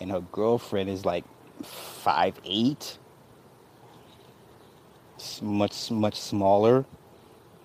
And 0.00 0.10
her 0.10 0.20
girlfriend 0.20 0.90
is 0.90 1.04
like 1.04 1.24
five 1.62 2.38
eight, 2.44 2.98
much, 5.42 5.90
much 5.90 6.20
smaller. 6.20 6.84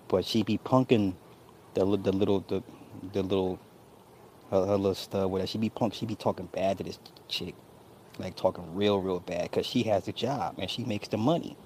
But 0.08 0.24
she 0.24 0.42
be 0.42 0.58
punking 0.58 1.14
the, 1.74 1.84
the 1.84 2.12
little, 2.12 2.40
the, 2.40 2.62
the 3.12 3.22
little, 3.22 3.58
her, 4.50 4.66
her 4.66 4.76
little 4.76 4.94
stud, 4.94 5.30
whatever. 5.30 5.46
She 5.46 5.58
be 5.58 5.70
punk, 5.70 5.94
she 5.94 6.06
be 6.06 6.14
talking 6.14 6.46
bad 6.46 6.78
to 6.78 6.84
this 6.84 6.98
chick. 7.28 7.54
Like 8.18 8.36
talking 8.36 8.74
real, 8.74 9.00
real 9.00 9.20
bad 9.20 9.44
because 9.44 9.64
she 9.64 9.84
has 9.84 10.04
the 10.04 10.12
job 10.12 10.56
and 10.58 10.70
she 10.70 10.84
makes 10.84 11.08
the 11.08 11.16
money. 11.16 11.56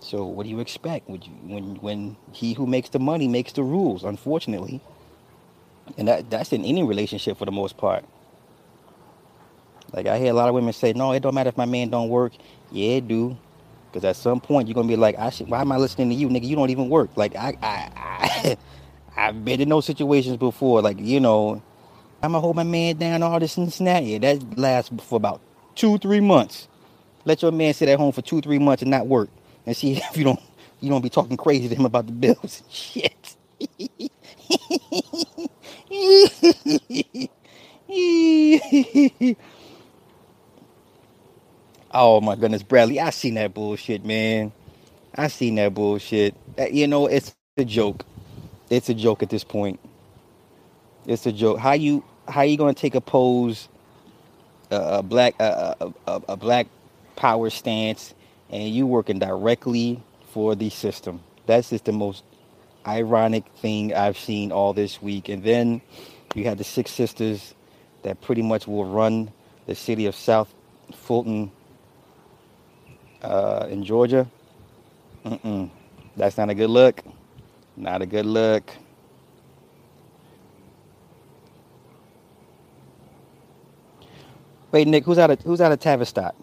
So 0.00 0.24
what 0.24 0.44
do 0.44 0.50
you 0.50 0.60
expect? 0.60 1.08
Would 1.08 1.26
you 1.26 1.32
when 1.42 1.76
when 1.76 2.16
he 2.32 2.54
who 2.54 2.66
makes 2.66 2.90
the 2.90 2.98
money 2.98 3.28
makes 3.28 3.52
the 3.52 3.62
rules? 3.62 4.04
Unfortunately, 4.04 4.80
and 5.96 6.08
that 6.08 6.30
that's 6.30 6.52
in 6.52 6.64
any 6.64 6.82
relationship 6.82 7.38
for 7.38 7.44
the 7.44 7.52
most 7.52 7.76
part. 7.76 8.04
Like 9.92 10.06
I 10.06 10.18
hear 10.18 10.30
a 10.30 10.34
lot 10.34 10.48
of 10.48 10.54
women 10.54 10.72
say, 10.72 10.92
"No, 10.92 11.12
it 11.12 11.20
don't 11.20 11.34
matter 11.34 11.48
if 11.48 11.56
my 11.56 11.64
man 11.64 11.90
don't 11.90 12.08
work." 12.08 12.32
Yeah, 12.70 12.96
it 12.96 13.08
do. 13.08 13.36
Because 13.90 14.04
at 14.04 14.16
some 14.16 14.40
point 14.40 14.68
you're 14.68 14.74
gonna 14.74 14.88
be 14.88 14.96
like, 14.96 15.18
"I 15.18 15.30
should. 15.30 15.48
Why 15.48 15.60
am 15.60 15.72
I 15.72 15.78
listening 15.78 16.10
to 16.10 16.14
you, 16.14 16.28
nigga? 16.28 16.44
You 16.44 16.56
don't 16.56 16.70
even 16.70 16.88
work." 16.88 17.10
Like 17.16 17.34
I 17.34 17.56
I, 17.62 17.90
I 17.96 18.56
I've 19.16 19.44
been 19.44 19.60
in 19.60 19.68
those 19.68 19.86
situations 19.86 20.36
before. 20.36 20.82
Like 20.82 20.98
you 21.00 21.20
know, 21.20 21.62
I'm 22.22 22.32
gonna 22.32 22.40
hold 22.40 22.56
my 22.56 22.64
man 22.64 22.96
down, 22.98 23.22
all 23.22 23.40
this 23.40 23.56
and 23.56 23.70
that. 23.70 24.04
Yeah, 24.04 24.18
that 24.18 24.58
lasts 24.58 24.90
for 25.04 25.16
about 25.16 25.40
two, 25.74 25.98
three 25.98 26.20
months. 26.20 26.68
Let 27.24 27.42
your 27.42 27.52
man 27.52 27.74
sit 27.74 27.88
at 27.88 27.98
home 27.98 28.12
for 28.12 28.22
two, 28.22 28.40
three 28.40 28.58
months 28.58 28.82
and 28.82 28.90
not 28.90 29.06
work, 29.06 29.30
and 29.68 29.76
see 29.76 29.94
if 29.98 30.16
you 30.18 30.24
don't 30.24 30.40
you 30.80 30.90
don't 30.90 31.02
be 31.02 31.10
talking 31.10 31.36
crazy 31.38 31.68
to 31.70 31.76
him 31.76 31.86
about 31.86 32.06
the 32.08 32.14
bills. 32.14 32.64
Shit. 32.70 33.36
oh 41.92 42.20
my 42.22 42.34
goodness, 42.36 42.62
Bradley, 42.64 42.98
I 43.00 43.10
seen 43.10 43.34
that 43.34 43.54
bullshit, 43.54 44.04
man. 44.04 44.52
I 45.16 45.28
seen 45.28 45.54
that 45.56 45.74
bullshit. 45.74 46.34
Uh, 46.58 46.66
you 46.66 46.86
know, 46.88 47.06
it's 47.06 47.34
a 47.58 47.64
joke. 47.64 48.04
It's 48.70 48.88
a 48.90 48.94
joke 48.94 49.22
at 49.22 49.30
this 49.30 49.44
point. 49.44 49.80
It's 51.06 51.26
a 51.26 51.32
joke. 51.32 51.60
How 51.60 51.74
you 51.74 52.04
how 52.28 52.42
you 52.42 52.58
gonna 52.58 52.74
take 52.74 52.96
a 52.96 53.02
pose 53.02 53.68
a, 54.70 55.02
black 55.02 55.36
a, 55.40 55.76
a, 56.08 56.22
a 56.30 56.38
black 56.38 56.68
power 57.16 57.50
stance 57.50 58.14
and 58.50 58.68
you 58.68 58.86
working 58.86 59.18
directly 59.18 60.02
for 60.32 60.54
the 60.54 60.70
system. 60.70 61.20
That's 61.46 61.70
just 61.70 61.84
the 61.86 61.92
most 61.92 62.24
ironic 62.86 63.46
thing 63.56 63.94
I've 63.94 64.18
seen 64.18 64.52
all 64.52 64.72
this 64.72 65.02
week. 65.02 65.28
And 65.28 65.42
then 65.42 65.82
you 66.34 66.44
have 66.44 66.58
the 66.58 66.64
six 66.64 66.90
sisters 66.90 67.54
that 68.02 68.20
pretty 68.20 68.42
much 68.42 68.66
will 68.66 68.84
run 68.84 69.32
the 69.66 69.74
city 69.74 70.06
of 70.06 70.14
South 70.14 70.52
Fulton 70.94 71.50
uh, 73.22 73.66
in 73.70 73.84
Georgia. 73.84 74.26
Mm-mm. 75.24 75.70
That's 76.16 76.36
not 76.38 76.50
a 76.50 76.54
good 76.54 76.70
look. 76.70 77.02
Not 77.76 78.02
a 78.02 78.06
good 78.06 78.26
look. 78.26 78.70
Wait, 84.72 84.86
Nick, 84.86 85.04
who's 85.04 85.18
out 85.18 85.30
of 85.30 85.40
who's 85.42 85.60
out 85.60 85.72
of 85.72 85.80
Tavistock? 85.80 86.34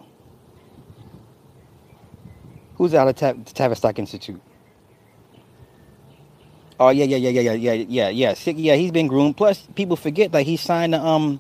Who's 2.76 2.94
out 2.96 3.08
of 3.10 3.16
Ta- 3.16 3.34
Tavistock 3.54 4.00
Institute? 4.00 4.42
Oh 6.80 6.90
yeah, 6.90 7.06
yeah, 7.06 7.18
yeah, 7.18 7.30
yeah, 7.30 7.42
yeah, 7.54 7.54
yeah, 7.54 7.74
yeah, 7.74 8.10
yeah. 8.10 8.36
Yeah, 8.58 8.76
he's 8.76 8.92
been 8.92 9.08
groomed. 9.08 9.38
Plus, 9.38 9.68
people 9.76 9.98
forget 9.98 10.32
that 10.34 10.44
he 10.44 10.58
signed 10.58 10.94
the 10.94 11.02
um, 11.02 11.40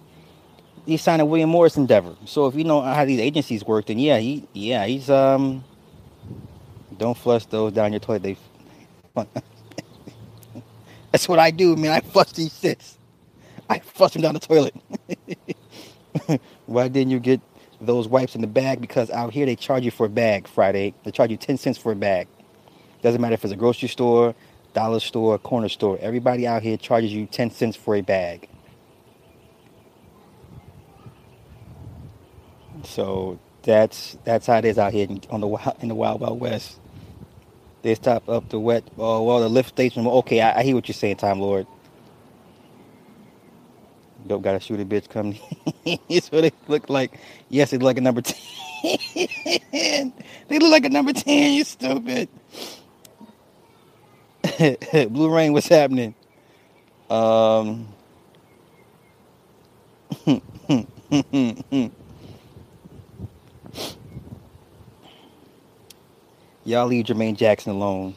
he 0.85 0.97
signed 0.97 1.21
a 1.21 1.25
William 1.25 1.49
Morris 1.49 1.77
endeavor. 1.77 2.15
So 2.25 2.47
if 2.47 2.55
you 2.55 2.63
know 2.65 2.81
how 2.81 3.05
these 3.05 3.19
agencies 3.21 3.65
work, 3.65 3.87
then 3.87 3.99
yeah, 3.99 4.19
he 4.19 4.47
yeah 4.53 4.85
he's 4.85 5.09
um. 5.09 5.63
Don't 6.97 7.17
flush 7.17 7.45
those 7.47 7.73
down 7.73 7.93
your 7.93 8.01
toilet. 8.01 8.23
They. 8.23 8.37
That's 11.11 11.29
what 11.29 11.39
I 11.39 11.51
do, 11.51 11.75
man. 11.75 11.91
I 11.91 12.01
flush 12.01 12.31
these 12.33 12.53
shits. 12.53 12.97
I 13.69 13.79
flush 13.79 14.13
them 14.13 14.23
down 14.23 14.35
the 14.35 14.41
toilet. 14.41 14.75
Why 16.67 16.87
didn't 16.89 17.11
you 17.11 17.19
get 17.19 17.41
those 17.85 18.07
wipes 18.07 18.35
in 18.35 18.41
the 18.41 18.47
bag? 18.47 18.81
Because 18.81 19.09
out 19.09 19.33
here 19.33 19.45
they 19.45 19.55
charge 19.55 19.85
you 19.85 19.91
for 19.91 20.05
a 20.05 20.09
bag 20.09 20.47
Friday. 20.47 20.93
They 21.03 21.11
charge 21.11 21.31
you 21.31 21.37
10 21.37 21.57
cents 21.57 21.77
for 21.77 21.91
a 21.91 21.95
bag. 21.95 22.27
Doesn't 23.01 23.21
matter 23.21 23.33
if 23.33 23.43
it's 23.43 23.53
a 23.53 23.57
grocery 23.57 23.89
store, 23.89 24.35
dollar 24.73 24.99
store, 24.99 25.37
corner 25.37 25.69
store. 25.69 25.97
Everybody 26.01 26.47
out 26.47 26.63
here 26.63 26.77
charges 26.77 27.13
you 27.13 27.25
10 27.25 27.51
cents 27.51 27.75
for 27.75 27.95
a 27.95 28.01
bag. 28.01 28.49
So 32.83 33.39
that's 33.63 34.17
that's 34.23 34.47
how 34.47 34.57
it 34.57 34.65
is 34.65 34.77
out 34.77 34.93
here 34.93 35.07
on 35.29 35.41
the 35.41 35.75
in 35.81 35.87
the 35.87 35.95
wild 35.95 36.21
wild 36.21 36.39
west. 36.39 36.79
They 37.81 37.95
stop 37.95 38.29
up 38.29 38.49
the 38.49 38.59
wet. 38.59 38.83
Oh 38.97 39.23
well, 39.23 39.41
the 39.41 39.49
lift 39.49 39.69
station. 39.69 40.05
Okay, 40.05 40.41
I, 40.41 40.59
I 40.59 40.63
hear 40.63 40.75
what 40.75 40.87
you're 40.87 40.93
saying, 40.93 41.17
Time 41.17 41.39
Lord. 41.39 41.67
Dope 44.27 44.41
got 44.41 44.53
to 44.53 44.59
shoot 44.59 44.79
a 44.79 44.85
bitch 44.85 45.09
come. 45.09 45.35
it's 46.09 46.31
what 46.31 46.41
they 46.41 46.51
look 46.67 46.89
like. 46.89 47.19
Yes, 47.49 47.71
they 47.71 47.77
look 47.77 47.85
like 47.85 47.97
a 47.97 48.01
number 48.01 48.21
10. 48.21 48.35
they 49.71 50.59
look 50.59 50.71
like 50.71 50.85
a 50.85 50.89
number 50.89 51.13
10, 51.13 51.53
you 51.53 51.63
stupid. 51.63 52.29
Blue 55.11 55.33
Rain, 55.33 55.53
what's 55.53 55.67
happening? 55.67 56.15
Um, 57.09 57.87
Y'all 66.65 66.87
leave 66.87 67.05
Jermaine 67.05 67.35
Jackson 67.37 67.73
alone. 67.73 68.15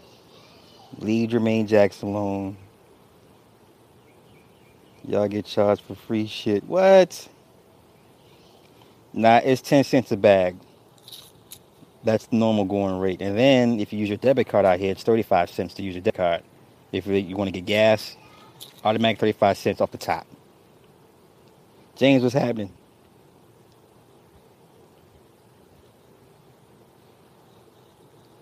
Leave 0.98 1.30
Jermaine 1.30 1.66
Jackson 1.66 2.08
alone. 2.08 2.56
Y'all 5.08 5.28
get 5.28 5.46
charged 5.46 5.82
for 5.82 5.96
free 5.96 6.26
shit. 6.28 6.64
What? 6.64 7.28
Nah, 9.14 9.38
it's 9.38 9.62
10 9.62 9.84
cents 9.84 10.12
a 10.12 10.18
bag. 10.18 10.56
That's 12.04 12.26
the 12.26 12.36
normal 12.36 12.66
going 12.66 13.00
rate. 13.00 13.22
And 13.22 13.36
then 13.38 13.80
if 13.80 13.92
you 13.92 13.98
use 13.98 14.10
your 14.10 14.18
debit 14.18 14.48
card 14.48 14.66
out 14.66 14.78
here, 14.80 14.92
it's 14.92 15.02
35 15.04 15.50
cents 15.50 15.74
to 15.74 15.82
use 15.82 15.94
your 15.94 16.02
debit 16.02 16.16
card. 16.16 16.42
If 16.92 17.06
you 17.06 17.36
want 17.36 17.48
to 17.48 17.52
get 17.52 17.66
gas, 17.66 18.16
automatic 18.84 19.18
35 19.18 19.58
cents 19.58 19.80
off 19.80 19.92
the 19.92 19.98
top. 19.98 20.26
James, 21.96 22.22
what's 22.22 22.34
happening? 22.34 22.72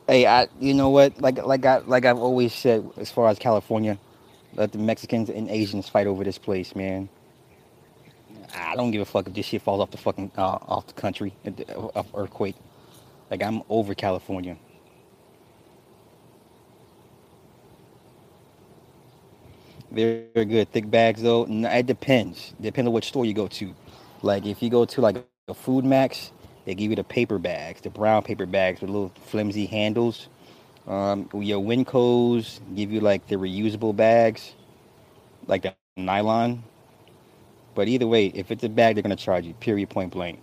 Hey, 0.09 0.27
I 0.27 0.49
you 0.61 0.75
know 0.75 0.91
what? 0.91 1.21
Like 1.21 1.45
like 1.45 1.67
I 1.67 1.79
like 1.79 2.05
I've 2.07 2.19
always 2.19 2.55
said 2.55 2.89
as 2.99 3.11
far 3.13 3.29
as 3.29 3.39
California, 3.41 3.99
let 4.57 4.73
the 4.73 4.79
Mexicans 4.79 5.29
and 5.29 5.49
Asians 5.49 5.89
fight 5.89 6.07
over 6.07 6.25
this 6.25 6.39
place, 6.39 6.75
man. 6.75 7.09
I 8.55 8.75
don't 8.75 8.91
give 8.91 9.03
a 9.03 9.05
fuck 9.05 9.27
if 9.29 9.35
this 9.35 9.47
shit 9.47 9.63
falls 9.63 9.81
off 9.81 9.91
the 9.91 9.99
fucking 9.99 10.33
uh, 10.37 10.59
off 10.67 10.87
the 10.87 10.95
country 10.95 11.35
of 11.95 12.07
earthquake. 12.15 12.57
Like 13.31 13.43
I'm 13.43 13.63
over 13.69 13.95
California. 13.95 14.57
Very, 19.91 20.25
very 20.35 20.47
good. 20.47 20.73
Thick 20.73 20.91
bags 20.91 21.23
though. 21.23 21.47
It 21.49 21.87
depends. 21.87 22.55
Depends 22.61 22.89
on 22.89 22.95
which 22.95 23.09
store 23.09 23.25
you 23.25 23.35
go 23.35 23.49
to. 23.49 23.75
Like 24.23 24.47
if 24.47 24.63
you 24.63 24.71
go 24.71 24.85
to 24.87 25.01
like 25.01 25.17
a 25.49 25.55
Food 25.55 25.85
Max, 25.85 26.33
they 26.65 26.75
give 26.75 26.91
you 26.91 26.97
the 26.97 27.05
paper 27.05 27.39
bags, 27.39 27.83
the 27.83 27.91
brown 27.91 28.23
paper 28.23 28.47
bags 28.47 28.81
with 28.81 28.91
little 28.91 29.13
flimsy 29.27 29.67
handles. 29.67 30.29
Um, 30.87 31.29
your 31.35 31.63
Wincos 31.63 32.61
give 32.77 32.93
you 32.93 33.01
like 33.01 33.27
the 33.29 33.37
reusable 33.37 33.97
bags, 33.97 34.55
like 35.47 35.63
the 35.63 35.75
nylon. 35.97 36.65
But 37.75 37.89
either 37.89 38.07
way, 38.07 38.27
if 38.29 38.51
it's 38.51 38.65
a 38.65 38.69
bag, 38.71 38.97
they're 38.97 39.03
gonna 39.03 39.17
charge 39.17 39.47
you. 39.47 39.55
Period. 39.55 39.91
Point 39.91 40.13
blank. 40.13 40.41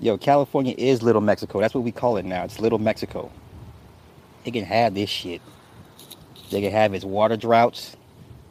Yo, 0.00 0.18
California 0.18 0.74
is 0.78 1.02
Little 1.02 1.22
Mexico. 1.22 1.60
That's 1.60 1.74
what 1.74 1.84
we 1.84 1.92
call 1.92 2.18
it 2.18 2.24
now. 2.26 2.44
It's 2.44 2.60
Little 2.60 2.78
Mexico. 2.78 3.32
They 4.44 4.52
can 4.52 4.64
have 4.64 4.94
this 4.94 5.10
shit. 5.10 5.42
They 6.50 6.62
can 6.62 6.72
have 6.72 6.94
its 6.94 7.04
water 7.04 7.36
droughts. 7.36 7.96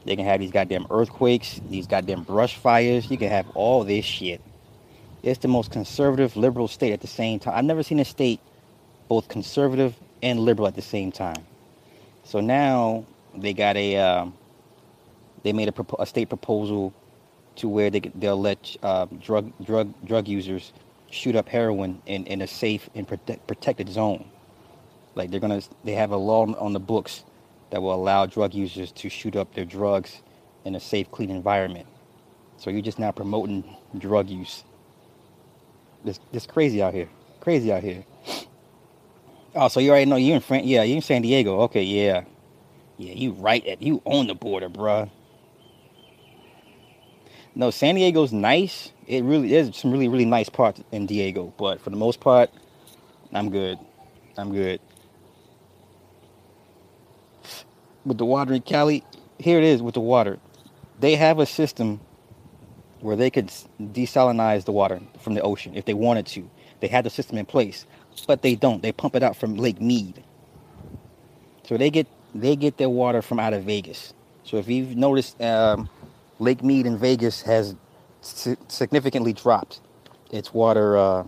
They 0.05 0.15
can 0.15 0.25
have 0.25 0.39
these 0.41 0.51
goddamn 0.51 0.87
earthquakes, 0.91 1.61
these 1.69 1.87
goddamn 1.87 2.23
brush 2.23 2.57
fires. 2.57 3.11
You 3.11 3.17
can 3.17 3.29
have 3.29 3.49
all 3.55 3.83
this 3.85 4.05
shit. 4.05 4.41
It's 5.23 5.39
the 5.39 5.47
most 5.47 5.71
conservative, 5.71 6.35
liberal 6.35 6.67
state 6.67 6.93
at 6.93 7.01
the 7.01 7.07
same 7.07 7.39
time. 7.39 7.53
I've 7.55 7.65
never 7.65 7.83
seen 7.83 7.99
a 7.99 8.05
state 8.05 8.39
both 9.07 9.27
conservative 9.27 9.95
and 10.23 10.39
liberal 10.39 10.67
at 10.67 10.75
the 10.75 10.81
same 10.81 11.11
time. 11.11 11.45
So 12.23 12.39
now 12.39 13.05
they 13.35 13.53
got 13.53 13.77
a, 13.77 13.97
uh, 13.97 14.25
they 15.43 15.53
made 15.53 15.69
a, 15.69 15.85
a, 15.99 16.05
state 16.05 16.29
proposal 16.29 16.93
to 17.57 17.67
where 17.67 17.89
they 17.89 17.99
they'll 17.99 18.39
let 18.39 18.75
uh, 18.81 19.05
drug 19.19 19.51
drug 19.63 19.93
drug 20.05 20.27
users 20.27 20.71
shoot 21.09 21.35
up 21.35 21.49
heroin 21.49 22.01
in, 22.05 22.25
in 22.25 22.41
a 22.41 22.47
safe 22.47 22.89
and 22.95 23.07
protect, 23.07 23.45
protected 23.47 23.89
zone. 23.89 24.25
Like 25.15 25.29
they're 25.29 25.39
gonna 25.39 25.61
they 25.83 25.93
have 25.93 26.11
a 26.11 26.17
law 26.17 26.45
on 26.55 26.73
the 26.73 26.79
books 26.79 27.25
that 27.71 27.81
will 27.81 27.93
allow 27.93 28.25
drug 28.25 28.53
users 28.53 28.91
to 28.93 29.09
shoot 29.09 29.35
up 29.35 29.53
their 29.53 29.65
drugs 29.65 30.21
in 30.65 30.75
a 30.75 30.79
safe, 30.79 31.11
clean 31.11 31.29
environment. 31.29 31.87
So 32.57 32.69
you're 32.69 32.81
just 32.81 32.99
now 32.99 33.11
promoting 33.11 33.63
drug 33.97 34.29
use. 34.29 34.63
This 36.03 36.19
this 36.31 36.45
crazy 36.45 36.81
out 36.81 36.93
here. 36.93 37.09
Crazy 37.39 37.71
out 37.71 37.83
here. 37.83 38.03
Oh, 39.53 39.67
so 39.67 39.79
you 39.79 39.91
already 39.91 40.05
know 40.05 40.15
you 40.15 40.33
in 40.33 40.41
France? 40.41 40.65
Yeah, 40.65 40.83
you 40.83 40.95
in 40.95 41.01
San 41.01 41.21
Diego. 41.21 41.61
Okay, 41.61 41.83
yeah, 41.83 42.23
yeah. 42.97 43.13
You 43.13 43.33
right 43.33 43.65
at 43.67 43.81
you 43.81 44.01
on 44.05 44.27
the 44.27 44.35
border, 44.35 44.69
bruh. 44.69 45.09
No, 47.53 47.69
San 47.69 47.95
Diego's 47.95 48.31
nice. 48.31 48.91
It 49.07 49.23
really 49.23 49.53
is 49.53 49.75
some 49.75 49.91
really 49.91 50.07
really 50.07 50.25
nice 50.25 50.49
parts 50.49 50.81
in 50.91 51.05
Diego, 51.05 51.53
but 51.57 51.81
for 51.81 51.89
the 51.89 51.97
most 51.97 52.19
part, 52.19 52.49
I'm 53.33 53.49
good. 53.49 53.77
I'm 54.37 54.53
good. 54.53 54.79
With 58.05 58.17
the 58.17 58.25
water 58.25 58.53
in 58.53 58.61
Cali, 58.61 59.03
here 59.37 59.57
it 59.57 59.63
is 59.63 59.81
with 59.81 59.93
the 59.93 60.01
water. 60.01 60.39
They 60.99 61.15
have 61.15 61.39
a 61.39 61.45
system 61.45 61.99
where 63.01 63.15
they 63.15 63.29
could 63.29 63.47
desalinize 63.79 64.65
the 64.65 64.71
water 64.71 65.01
from 65.19 65.33
the 65.33 65.41
ocean 65.41 65.75
if 65.75 65.85
they 65.85 65.93
wanted 65.93 66.25
to. 66.27 66.49
They 66.79 66.87
had 66.87 67.05
the 67.05 67.09
system 67.09 67.37
in 67.37 67.45
place, 67.45 67.85
but 68.27 68.41
they 68.41 68.55
don't. 68.55 68.81
They 68.81 68.91
pump 68.91 69.15
it 69.15 69.23
out 69.23 69.35
from 69.35 69.55
Lake 69.55 69.81
Mead. 69.81 70.23
So 71.63 71.77
they 71.77 71.89
get 71.89 72.07
they 72.33 72.55
get 72.55 72.77
their 72.77 72.89
water 72.89 73.21
from 73.21 73.39
out 73.39 73.53
of 73.53 73.63
Vegas. 73.63 74.13
So 74.43 74.57
if 74.57 74.67
you've 74.67 74.95
noticed, 74.95 75.39
um, 75.41 75.89
Lake 76.39 76.63
Mead 76.63 76.85
in 76.85 76.97
Vegas 76.97 77.41
has 77.43 77.75
significantly 78.21 79.33
dropped 79.33 79.79
its 80.31 80.53
water 80.53 80.97
uh, 80.97 81.23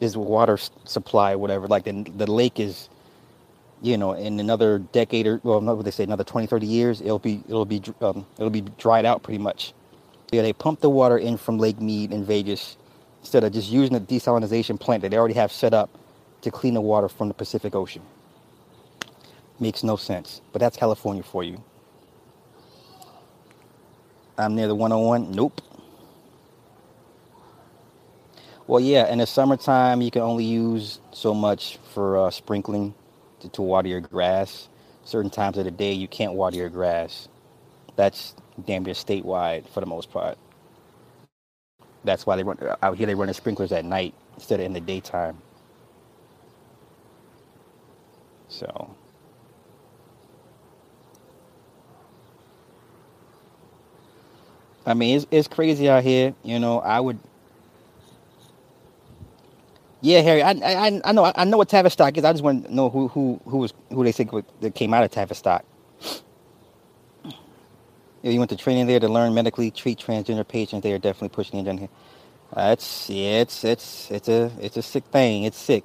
water 0.00 0.58
supply, 0.84 1.34
whatever. 1.34 1.66
Like 1.66 1.84
the 1.84 2.04
the 2.16 2.30
lake 2.30 2.60
is, 2.60 2.88
you 3.82 3.96
know, 3.96 4.12
in 4.12 4.38
another 4.40 4.78
decade 4.78 5.26
or 5.26 5.40
well, 5.42 5.60
not 5.60 5.76
what 5.76 5.84
they 5.84 5.90
say, 5.90 6.04
another 6.04 6.24
20, 6.24 6.46
30 6.46 6.66
years, 6.66 7.00
it'll 7.00 7.18
be 7.18 7.42
it'll 7.48 7.64
be 7.64 7.82
um, 8.00 8.26
it'll 8.38 8.50
be 8.50 8.62
dried 8.78 9.04
out 9.04 9.22
pretty 9.22 9.38
much. 9.38 9.72
Yeah, 10.34 10.42
they 10.42 10.52
pump 10.52 10.80
the 10.80 10.90
water 10.90 11.16
in 11.16 11.36
from 11.36 11.58
Lake 11.58 11.80
Mead 11.80 12.12
in 12.12 12.24
Vegas 12.24 12.76
instead 13.20 13.44
of 13.44 13.52
just 13.52 13.70
using 13.70 13.94
the 13.94 14.00
desalination 14.00 14.80
plant 14.80 15.02
that 15.02 15.10
they 15.10 15.16
already 15.16 15.34
have 15.34 15.52
set 15.52 15.72
up 15.72 15.90
to 16.42 16.50
clean 16.50 16.74
the 16.74 16.80
water 16.80 17.08
from 17.08 17.28
the 17.28 17.34
Pacific 17.34 17.76
Ocean. 17.76 18.02
Makes 19.60 19.84
no 19.84 19.96
sense, 19.96 20.42
but 20.52 20.60
that's 20.60 20.76
California 20.76 21.22
for 21.22 21.44
you. 21.44 21.62
I'm 24.38 24.56
near 24.56 24.68
the 24.68 24.74
101. 24.74 25.30
Nope. 25.32 25.60
Well, 28.66 28.80
yeah, 28.80 29.12
in 29.12 29.18
the 29.18 29.26
summertime, 29.26 30.02
you 30.02 30.10
can 30.10 30.22
only 30.22 30.44
use 30.44 31.00
so 31.12 31.34
much 31.34 31.78
for 31.92 32.18
uh, 32.18 32.30
sprinkling 32.30 32.94
to, 33.40 33.48
to 33.50 33.62
water 33.62 33.88
your 33.88 34.00
grass. 34.00 34.68
Certain 35.04 35.30
times 35.30 35.58
of 35.58 35.64
the 35.66 35.70
day, 35.70 35.92
you 35.92 36.08
can't 36.08 36.34
water 36.34 36.56
your 36.56 36.70
grass. 36.70 37.28
That's 37.96 38.34
damn 38.66 38.84
near 38.84 38.94
statewide 38.94 39.68
for 39.68 39.80
the 39.80 39.86
most 39.86 40.10
part. 40.12 40.38
That's 42.04 42.26
why 42.26 42.36
they 42.36 42.44
run 42.44 42.58
out 42.82 42.98
here. 42.98 43.06
They 43.06 43.14
run 43.16 43.28
the 43.28 43.34
sprinklers 43.34 43.72
at 43.72 43.84
night 43.84 44.14
instead 44.36 44.60
of 44.60 44.66
in 44.66 44.74
the 44.74 44.80
daytime. 44.80 45.38
So. 48.48 48.90
I 54.86 54.94
mean, 54.94 55.16
it's, 55.16 55.26
it's 55.30 55.48
crazy 55.48 55.88
out 55.88 56.02
here. 56.04 56.34
You 56.42 56.58
know, 56.58 56.80
I 56.80 57.00
would 57.00 57.18
yeah, 60.02 60.20
Harry. 60.22 60.42
I 60.42 60.52
I 60.52 61.02
I 61.04 61.12
know 61.12 61.32
I 61.36 61.44
know 61.44 61.58
what 61.58 61.68
Tavistock 61.70 62.16
is. 62.18 62.24
I 62.24 62.32
just 62.32 62.44
want 62.44 62.66
to 62.66 62.74
know 62.74 62.90
who 62.90 63.08
who 63.08 63.40
who 63.46 63.58
was 63.58 63.74
who 63.90 64.04
they 64.04 64.12
think 64.12 64.32
that 64.60 64.74
came 64.74 64.94
out 64.94 65.04
of 65.04 65.10
Tavistock. 65.12 65.64
Yeah, 68.24 68.32
you 68.32 68.40
went 68.40 68.50
to 68.52 68.58
training 68.58 68.88
there 68.88 69.00
to 69.00 69.08
learn 69.08 69.34
medically 69.34 69.72
treat 69.72 70.00
transgender 70.00 70.48
patients. 70.48 70.84
They 70.84 70.94
are 70.94 71.00
definitely 71.00 71.30
pushing 71.30 71.60
it 71.60 71.68
in 71.68 71.78
here. 71.78 71.90
Uh, 72.54 72.70
it's 72.72 73.10
yeah, 73.10 73.42
it's 73.42 73.64
it's 73.64 74.10
it's 74.10 74.28
a 74.28 74.52
it's 74.60 74.76
a 74.78 74.82
sick 74.82 75.04
thing. 75.06 75.44
It's 75.44 75.58
sick. 75.58 75.84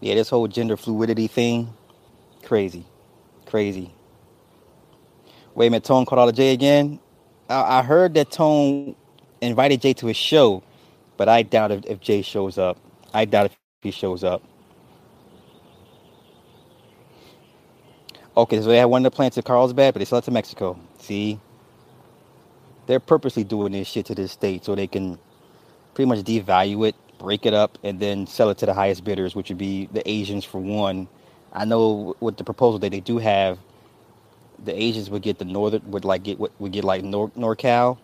Yeah, 0.00 0.14
this 0.16 0.30
whole 0.30 0.48
gender 0.48 0.76
fluidity 0.76 1.28
thing, 1.28 1.74
crazy, 2.44 2.86
crazy. 3.46 3.92
Wait 5.54 5.68
a 5.68 5.70
minute, 5.70 5.84
Tone 5.84 6.06
called 6.06 6.28
out 6.30 6.34
Jay 6.34 6.52
again. 6.54 7.00
I, 7.50 7.80
I 7.80 7.82
heard 7.82 8.14
that 8.14 8.30
Tone 8.32 8.96
invited 9.42 9.82
Jay 9.82 9.94
to 9.94 10.06
his 10.08 10.16
show, 10.18 10.62
but 11.18 11.28
I 11.28 11.42
doubt 11.42 11.72
if, 11.72 11.86
if 11.86 12.00
Jay 12.00 12.22
shows 12.22 12.58
up. 12.58 12.78
I 13.14 13.26
doubt 13.26 13.46
if 13.46 13.58
he 13.82 13.92
shows 13.92 14.24
up. 14.24 14.42
Okay, 18.36 18.60
so 18.60 18.68
they 18.68 18.78
had 18.78 18.86
one 18.86 19.06
of 19.06 19.12
the 19.12 19.16
plants 19.16 19.36
in 19.38 19.44
Carlsbad, 19.44 19.94
but 19.94 20.00
they 20.00 20.06
sell 20.06 20.20
it 20.20 20.24
to 20.26 20.32
Mexico. 20.32 20.78
See? 21.06 21.38
They're 22.88 22.98
purposely 23.00 23.44
doing 23.44 23.72
this 23.72 23.86
shit 23.86 24.06
to 24.06 24.14
this 24.14 24.32
state 24.32 24.64
so 24.64 24.74
they 24.74 24.88
can 24.88 25.18
pretty 25.94 26.08
much 26.08 26.18
devalue 26.24 26.88
it, 26.88 26.96
break 27.18 27.46
it 27.46 27.54
up, 27.54 27.78
and 27.84 28.00
then 28.00 28.26
sell 28.26 28.50
it 28.50 28.58
to 28.58 28.66
the 28.66 28.74
highest 28.74 29.04
bidders, 29.04 29.36
which 29.36 29.48
would 29.48 29.58
be 29.58 29.86
the 29.92 30.08
Asians 30.08 30.44
for 30.44 30.60
one. 30.60 31.06
I 31.52 31.64
know 31.64 32.16
with 32.18 32.36
the 32.38 32.44
proposal 32.44 32.80
that 32.80 32.90
they 32.90 33.00
do 33.00 33.18
have, 33.18 33.58
the 34.64 34.74
Asians 34.74 35.08
would 35.10 35.22
get 35.22 35.38
the 35.38 35.44
northern 35.44 35.88
would 35.92 36.04
like 36.04 36.24
get 36.24 36.40
would 36.40 36.72
get 36.72 36.82
like 36.82 37.04
Nor- 37.04 37.30
NorCal, 37.30 37.98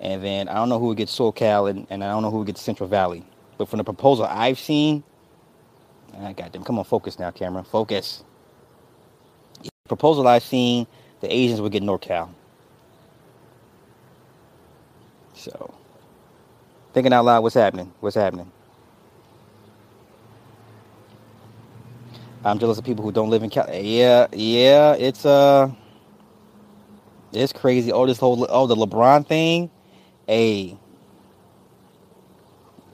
and 0.00 0.22
then 0.22 0.48
I 0.48 0.54
don't 0.54 0.68
know 0.68 0.78
who 0.78 0.88
would 0.88 0.98
get 0.98 1.08
SoCal, 1.08 1.70
and, 1.70 1.86
and 1.88 2.04
I 2.04 2.10
don't 2.10 2.22
know 2.22 2.30
who 2.30 2.38
would 2.38 2.46
get 2.46 2.58
Central 2.58 2.88
Valley. 2.88 3.24
But 3.56 3.68
from 3.70 3.78
the 3.78 3.84
proposal 3.84 4.26
I've 4.26 4.58
seen, 4.58 5.02
I 6.20 6.34
got 6.34 6.52
them. 6.52 6.62
Come 6.62 6.78
on, 6.78 6.84
focus 6.84 7.18
now, 7.18 7.30
camera. 7.30 7.64
Focus. 7.64 8.22
Proposal 9.88 10.26
I've 10.28 10.42
seen, 10.42 10.86
the 11.24 11.34
Asians 11.34 11.60
would 11.62 11.72
get 11.72 11.82
NorCal. 11.82 12.28
So, 15.32 15.74
thinking 16.92 17.14
out 17.14 17.24
loud, 17.24 17.42
what's 17.42 17.54
happening? 17.54 17.92
What's 18.00 18.14
happening? 18.14 18.50
I'm 22.44 22.58
jealous 22.58 22.76
of 22.76 22.84
people 22.84 23.02
who 23.04 23.10
don't 23.10 23.30
live 23.30 23.42
in 23.42 23.48
Cal. 23.48 23.66
Yeah, 23.74 24.26
yeah, 24.32 24.94
it's 24.94 25.24
uh, 25.24 25.70
it's 27.32 27.54
crazy. 27.54 27.90
Oh, 27.90 28.06
this 28.06 28.18
whole 28.18 28.46
oh 28.50 28.66
the 28.66 28.76
LeBron 28.76 29.26
thing. 29.26 29.70
Hey, 30.26 30.76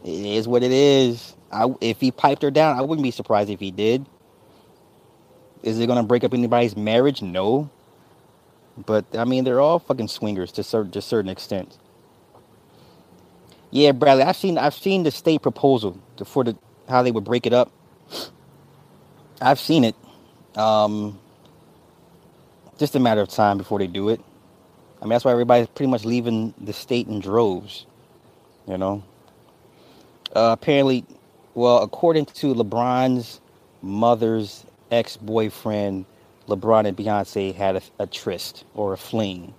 it 0.04 0.08
is 0.08 0.46
what 0.46 0.62
it 0.62 0.70
is. 0.70 1.34
I, 1.50 1.74
if 1.80 2.00
he 2.00 2.12
piped 2.12 2.42
her 2.42 2.50
down, 2.52 2.78
I 2.78 2.82
wouldn't 2.82 3.02
be 3.02 3.10
surprised 3.10 3.50
if 3.50 3.58
he 3.58 3.72
did. 3.72 4.06
Is 5.64 5.80
it 5.80 5.88
gonna 5.88 6.04
break 6.04 6.22
up 6.22 6.32
anybody's 6.32 6.76
marriage? 6.76 7.22
No. 7.22 7.68
But 8.78 9.04
I 9.14 9.24
mean, 9.24 9.44
they're 9.44 9.60
all 9.60 9.78
fucking 9.78 10.08
swingers 10.08 10.52
to 10.52 10.62
certain 10.62 10.90
to 10.92 11.02
certain 11.02 11.30
extent. 11.30 11.78
Yeah, 13.70 13.92
Bradley, 13.92 14.24
I've 14.24 14.36
seen 14.36 14.58
I've 14.58 14.74
seen 14.74 15.04
the 15.04 15.10
state 15.10 15.42
proposal 15.42 16.00
for 16.24 16.44
the 16.44 16.56
how 16.88 17.02
they 17.02 17.12
would 17.12 17.24
break 17.24 17.46
it 17.46 17.52
up. 17.52 17.70
I've 19.40 19.60
seen 19.60 19.84
it. 19.84 19.96
Um, 20.56 21.18
just 22.78 22.96
a 22.96 23.00
matter 23.00 23.20
of 23.20 23.28
time 23.28 23.58
before 23.58 23.78
they 23.78 23.86
do 23.86 24.08
it. 24.08 24.20
I 25.00 25.04
mean, 25.04 25.10
that's 25.10 25.24
why 25.24 25.32
everybody's 25.32 25.68
pretty 25.68 25.90
much 25.90 26.04
leaving 26.04 26.54
the 26.60 26.72
state 26.72 27.08
in 27.08 27.20
droves. 27.20 27.86
You 28.66 28.78
know, 28.78 29.02
uh, 30.34 30.56
apparently, 30.58 31.04
well, 31.54 31.82
according 31.82 32.26
to 32.26 32.54
LeBron's 32.54 33.40
mother's 33.82 34.64
ex 34.90 35.16
boyfriend, 35.16 36.06
LeBron 36.50 36.86
and 36.86 36.96
Beyonce 36.96 37.54
had 37.54 37.76
a, 37.76 37.82
a 38.00 38.06
tryst 38.06 38.64
or 38.74 38.92
a 38.92 38.96
fling. 38.96 39.54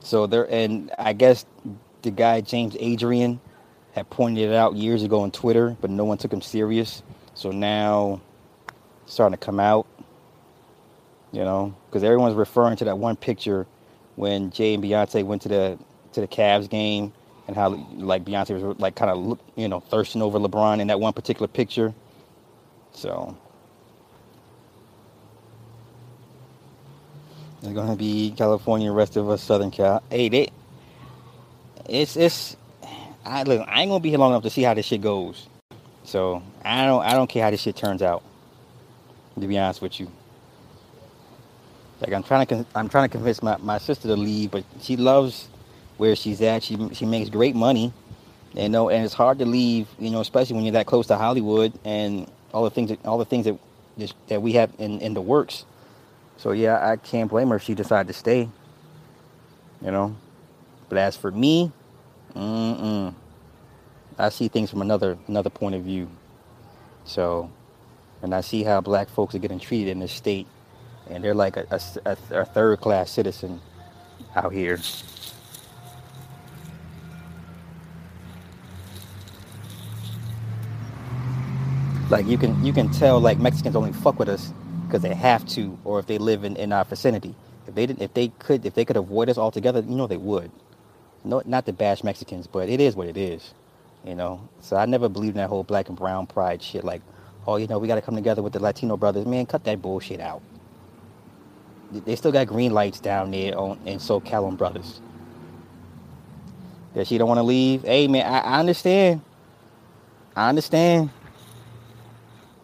So 0.00 0.26
there, 0.26 0.50
and 0.50 0.92
I 0.98 1.12
guess 1.12 1.46
the 2.02 2.10
guy 2.10 2.40
James 2.40 2.76
Adrian 2.78 3.40
had 3.92 4.08
pointed 4.10 4.50
it 4.50 4.54
out 4.54 4.74
years 4.74 5.02
ago 5.02 5.20
on 5.20 5.30
Twitter, 5.30 5.76
but 5.80 5.90
no 5.90 6.04
one 6.04 6.18
took 6.18 6.32
him 6.32 6.42
serious. 6.42 7.02
So 7.34 7.50
now, 7.50 8.20
it's 9.04 9.14
starting 9.14 9.38
to 9.38 9.44
come 9.44 9.60
out. 9.60 9.86
You 11.30 11.44
know, 11.44 11.74
because 11.88 12.04
everyone's 12.04 12.34
referring 12.34 12.76
to 12.76 12.84
that 12.84 12.98
one 12.98 13.16
picture 13.16 13.66
when 14.16 14.50
Jay 14.50 14.74
and 14.74 14.84
Beyonce 14.84 15.24
went 15.24 15.42
to 15.42 15.48
the 15.48 15.78
to 16.12 16.20
the 16.20 16.28
Cavs 16.28 16.68
game 16.68 17.14
and 17.46 17.56
how 17.56 17.70
like 17.96 18.24
Beyonce 18.24 18.62
was 18.62 18.78
like 18.78 18.96
kind 18.96 19.10
of 19.10 19.40
you 19.56 19.68
know 19.68 19.80
thirsting 19.80 20.20
over 20.20 20.38
LeBron 20.38 20.80
in 20.80 20.88
that 20.88 21.00
one 21.00 21.14
particular 21.14 21.48
picture. 21.48 21.94
So 22.92 23.34
it's 27.62 27.72
gonna 27.72 27.94
be 27.94 28.34
California, 28.36 28.90
rest 28.90 29.16
of 29.16 29.30
us 29.30 29.40
Southern 29.40 29.70
Cal. 29.70 30.02
Hey, 30.10 30.28
they, 30.28 30.48
it's 31.88 32.16
it's. 32.16 32.56
I 33.24 33.44
look, 33.44 33.66
I 33.68 33.82
ain't 33.82 33.90
gonna 33.90 34.00
be 34.00 34.10
here 34.10 34.18
long 34.18 34.32
enough 34.32 34.42
to 34.42 34.50
see 34.50 34.62
how 34.62 34.74
this 34.74 34.86
shit 34.86 35.00
goes. 35.00 35.46
So 36.02 36.42
I 36.64 36.84
don't 36.86 37.04
I 37.04 37.12
don't 37.12 37.28
care 37.28 37.44
how 37.44 37.50
this 37.50 37.60
shit 37.60 37.76
turns 37.76 38.02
out. 38.02 38.24
To 39.40 39.46
be 39.46 39.56
honest 39.58 39.80
with 39.80 40.00
you. 40.00 40.10
Like 42.00 42.12
I'm 42.12 42.24
trying 42.24 42.46
to 42.46 42.66
I'm 42.74 42.88
trying 42.88 43.08
to 43.08 43.12
convince 43.12 43.42
my, 43.42 43.56
my 43.58 43.78
sister 43.78 44.08
to 44.08 44.16
leave, 44.16 44.50
but 44.50 44.64
she 44.80 44.96
loves 44.96 45.48
where 45.98 46.16
she's 46.16 46.42
at. 46.42 46.64
She 46.64 46.76
she 46.94 47.06
makes 47.06 47.30
great 47.30 47.54
money, 47.54 47.92
you 48.54 48.68
know, 48.68 48.90
and 48.90 49.04
it's 49.04 49.14
hard 49.14 49.38
to 49.38 49.46
leave, 49.46 49.86
you 50.00 50.10
know, 50.10 50.20
especially 50.20 50.56
when 50.56 50.64
you're 50.64 50.72
that 50.72 50.86
close 50.86 51.06
to 51.06 51.16
Hollywood 51.16 51.72
and 51.84 52.28
all 52.52 52.64
the 52.64 52.70
things 52.70 52.90
that 52.90 53.06
all 53.06 53.18
the 53.18 53.24
things 53.24 53.44
that 53.46 53.56
that 54.26 54.42
we 54.42 54.54
have 54.54 54.72
in 54.78 55.00
in 55.00 55.14
the 55.14 55.20
works. 55.20 55.64
So 56.42 56.50
yeah, 56.50 56.84
I 56.84 56.96
can't 56.96 57.30
blame 57.30 57.50
her 57.50 57.56
if 57.56 57.62
she 57.62 57.72
decided 57.72 58.08
to 58.08 58.12
stay. 58.12 58.48
You 59.80 59.92
know, 59.92 60.16
but 60.88 60.98
as 60.98 61.16
for 61.16 61.30
me, 61.30 61.70
mm-mm, 62.34 63.14
I 64.18 64.28
see 64.30 64.48
things 64.48 64.68
from 64.68 64.82
another 64.82 65.16
another 65.28 65.50
point 65.50 65.76
of 65.76 65.84
view. 65.84 66.10
So, 67.04 67.48
and 68.22 68.34
I 68.34 68.40
see 68.40 68.64
how 68.64 68.80
black 68.80 69.08
folks 69.08 69.36
are 69.36 69.38
getting 69.38 69.60
treated 69.60 69.92
in 69.92 70.00
this 70.00 70.10
state, 70.10 70.48
and 71.08 71.22
they're 71.22 71.32
like 71.32 71.56
a, 71.56 71.80
a, 72.04 72.16
a 72.32 72.44
third 72.44 72.80
class 72.80 73.12
citizen 73.12 73.60
out 74.34 74.52
here. 74.52 74.80
Like 82.10 82.26
you 82.26 82.36
can 82.36 82.64
you 82.64 82.72
can 82.72 82.90
tell 82.90 83.20
like 83.20 83.38
Mexicans 83.38 83.76
only 83.76 83.92
fuck 83.92 84.18
with 84.18 84.28
us 84.28 84.52
because 84.92 85.02
they 85.02 85.14
have 85.14 85.46
to, 85.46 85.78
or 85.84 85.98
if 85.98 86.06
they 86.06 86.18
live 86.18 86.44
in, 86.44 86.54
in 86.56 86.70
our 86.70 86.84
vicinity. 86.84 87.34
If 87.66 87.74
they 87.74 87.86
didn't, 87.86 88.02
if 88.02 88.12
they 88.12 88.28
could, 88.28 88.66
if 88.66 88.74
they 88.74 88.84
could 88.84 88.98
avoid 88.98 89.30
us 89.30 89.38
altogether, 89.38 89.80
you 89.80 89.96
know 89.96 90.06
they 90.06 90.18
would. 90.18 90.50
No, 91.24 91.40
not 91.46 91.64
to 91.64 91.72
bash 91.72 92.04
Mexicans, 92.04 92.46
but 92.46 92.68
it 92.68 92.78
is 92.78 92.94
what 92.94 93.06
it 93.06 93.16
is, 93.16 93.54
you 94.04 94.14
know. 94.14 94.46
So 94.60 94.76
I 94.76 94.84
never 94.84 95.08
believed 95.08 95.36
in 95.36 95.38
that 95.38 95.48
whole 95.48 95.62
black 95.62 95.88
and 95.88 95.96
brown 95.96 96.26
pride 96.26 96.62
shit. 96.62 96.84
Like, 96.84 97.00
oh, 97.46 97.56
you 97.56 97.66
know, 97.68 97.78
we 97.78 97.88
got 97.88 97.94
to 97.94 98.02
come 98.02 98.16
together 98.16 98.42
with 98.42 98.52
the 98.52 98.60
Latino 98.60 98.98
brothers. 98.98 99.24
Man, 99.24 99.46
cut 99.46 99.64
that 99.64 99.80
bullshit 99.80 100.20
out. 100.20 100.42
They 101.90 102.14
still 102.16 102.32
got 102.32 102.46
green 102.46 102.74
lights 102.74 103.00
down 103.00 103.30
there 103.30 103.56
on 103.58 103.78
in 103.86 103.98
SoCal 103.98 104.44
on 104.46 104.56
Brothers. 104.56 105.00
That 106.94 107.06
she 107.06 107.16
don't 107.16 107.28
want 107.28 107.38
to 107.38 107.44
leave. 107.44 107.82
Hey 107.82 108.08
man, 108.08 108.26
I, 108.26 108.40
I 108.40 108.60
understand. 108.60 109.22
I 110.36 110.50
understand 110.50 111.10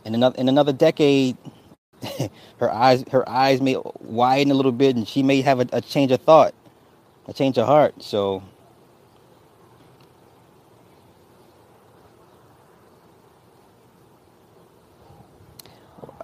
in 0.05 0.15
another 0.15 0.37
in 0.39 0.49
another 0.49 0.73
decade, 0.73 1.37
her 2.59 2.73
eyes 2.73 3.05
her 3.13 3.29
eyes 3.29 3.61
may 3.61 3.77
widen 4.01 4.53
a 4.53 4.55
little 4.55 4.73
bit, 4.73 4.97
and 4.97 5.09
she 5.09 5.23
may 5.23 5.41
have 5.43 5.61
a, 5.61 5.69
a 5.73 5.81
change 5.81 6.13
of 6.13 6.21
thought, 6.23 6.55
a 7.29 7.33
change 7.33 7.59
of 7.59 7.67
heart. 7.67 8.03
So. 8.03 8.43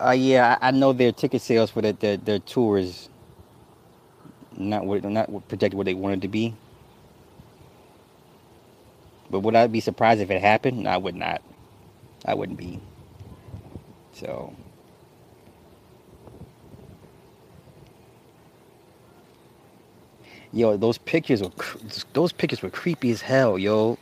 Uh, 0.01 0.13
yeah, 0.13 0.59
I, 0.61 0.69
I 0.69 0.71
know 0.73 0.93
their 0.93 1.13
ticket 1.13 1.43
sales 1.43 1.71
for 1.71 1.83
their, 1.83 1.93
their, 1.93 2.17
their 2.19 2.39
tour 2.41 2.79
is 2.79 3.09
not 4.57 4.87
what 4.87 5.05
not 5.05 5.31
projected 5.49 5.75
what 5.75 5.87
they 5.87 5.95
wanted 5.95 6.23
to 6.23 6.29
be. 6.29 6.55
But 9.31 9.41
would 9.41 9.57
I 9.57 9.67
be 9.69 9.81
surprised 9.81 10.21
if 10.21 10.31
it 10.31 10.41
happened? 10.41 10.89
I 10.89 10.97
would 10.97 11.17
not. 11.17 11.43
I 12.25 12.35
wouldn't 12.35 12.59
be. 12.59 12.81
So 14.13 14.55
yo, 20.55 20.77
those 20.77 20.99
pictures 20.99 21.43
were 21.43 21.51
those 22.13 22.33
pictures 22.33 22.63
were 22.63 22.71
creepy 22.71 23.11
as 23.11 23.21
hell, 23.21 23.59
yo. 23.59 23.99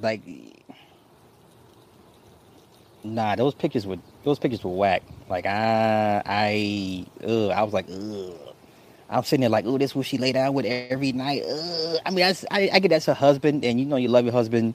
Like, 0.00 0.22
nah, 3.04 3.36
those 3.36 3.54
pictures 3.54 3.86
were 3.86 3.98
those 4.24 4.38
pictures 4.38 4.64
were 4.64 4.70
whack. 4.70 5.02
Like 5.28 5.46
I 5.46 6.22
I 6.24 7.06
ugh, 7.24 7.50
I 7.50 7.62
was 7.62 7.72
like 7.72 7.86
ugh. 7.90 8.34
I'm 9.10 9.24
sitting 9.24 9.40
there 9.40 9.50
like, 9.50 9.64
oh, 9.64 9.78
this 9.78 9.94
what 9.94 10.04
she 10.04 10.18
lay 10.18 10.32
down 10.32 10.52
with 10.52 10.66
every 10.66 11.12
night. 11.12 11.42
Ugh. 11.48 11.98
I 12.04 12.10
mean, 12.10 12.26
I, 12.26 12.34
I, 12.50 12.70
I 12.74 12.78
get 12.78 12.88
that's 12.90 13.06
her 13.06 13.14
husband, 13.14 13.64
and 13.64 13.80
you 13.80 13.86
know 13.86 13.96
you 13.96 14.08
love 14.08 14.24
your 14.24 14.34
husband, 14.34 14.74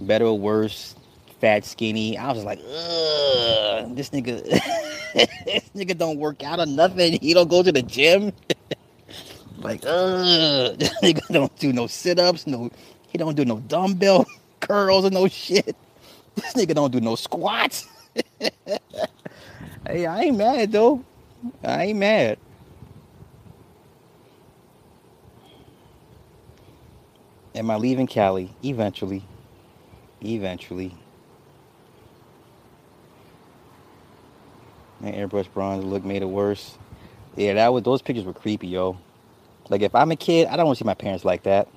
better 0.00 0.24
or 0.24 0.38
worse 0.38 0.94
fat, 1.40 1.64
skinny. 1.64 2.16
I 2.16 2.30
was 2.32 2.44
like, 2.44 2.60
ugh, 2.60 3.96
this 3.96 4.10
nigga, 4.10 4.42
this 5.14 5.70
nigga 5.74 5.98
don't 5.98 6.18
work 6.18 6.44
out 6.44 6.60
or 6.60 6.66
nothing. 6.66 7.18
He 7.20 7.34
don't 7.34 7.48
go 7.48 7.62
to 7.62 7.72
the 7.72 7.82
gym. 7.82 8.32
like, 9.58 9.80
this 9.82 10.94
nigga 11.02 11.26
don't 11.28 11.56
do 11.58 11.72
no 11.72 11.86
sit 11.86 12.18
ups, 12.18 12.46
no, 12.46 12.70
he 13.08 13.18
don't 13.18 13.34
do 13.34 13.44
no 13.44 13.60
dumbbell 13.60 14.26
curls 14.60 15.04
or 15.04 15.10
no 15.10 15.28
shit. 15.28 15.76
This 16.36 16.52
nigga 16.52 16.74
don't 16.74 16.92
do 16.92 17.00
no 17.00 17.14
squats. 17.14 17.88
hey, 19.86 20.04
I 20.04 20.24
ain't 20.24 20.36
mad 20.36 20.70
though. 20.70 21.02
I 21.64 21.84
ain't 21.84 21.98
mad. 21.98 22.36
Am 27.54 27.70
I 27.70 27.76
leaving 27.76 28.06
Cali? 28.06 28.54
Eventually. 28.62 29.24
Eventually. 30.22 30.94
And 35.02 35.14
airbrush 35.14 35.50
bronze 35.54 35.84
look 35.84 36.04
made 36.04 36.20
it 36.20 36.26
worse. 36.26 36.76
Yeah, 37.34 37.54
that 37.54 37.72
was 37.72 37.82
those 37.82 38.02
pictures 38.02 38.26
were 38.26 38.34
creepy, 38.34 38.68
yo. 38.68 38.98
Like 39.68 39.82
if 39.82 39.94
I'm 39.94 40.10
a 40.10 40.16
kid, 40.16 40.48
I 40.48 40.56
don't 40.56 40.66
want 40.66 40.78
to 40.78 40.84
see 40.84 40.86
my 40.86 40.94
parents 40.94 41.24
like 41.24 41.44
that. 41.44 41.68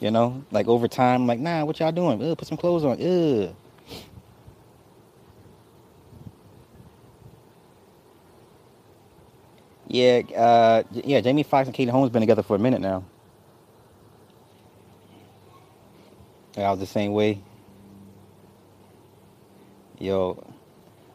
You 0.00 0.10
know, 0.10 0.44
like 0.50 0.68
over 0.68 0.88
time, 0.88 1.22
I'm 1.22 1.26
like, 1.26 1.40
nah, 1.40 1.64
what 1.64 1.80
y'all 1.80 1.92
doing? 1.92 2.22
Ugh, 2.22 2.36
put 2.36 2.48
some 2.48 2.58
clothes 2.58 2.84
on. 2.84 3.00
Ugh. 3.00 3.54
Yeah, 9.88 10.22
uh, 10.36 10.82
yeah. 10.92 11.20
Jamie 11.20 11.44
Foxx 11.44 11.68
and 11.68 11.74
Katie 11.74 11.90
Holmes 11.90 12.10
been 12.10 12.20
together 12.20 12.42
for 12.42 12.56
a 12.56 12.58
minute 12.58 12.80
now. 12.80 13.04
I 16.56 16.70
was 16.70 16.80
the 16.80 16.86
same 16.86 17.12
way. 17.12 17.40
Yo, 19.98 20.42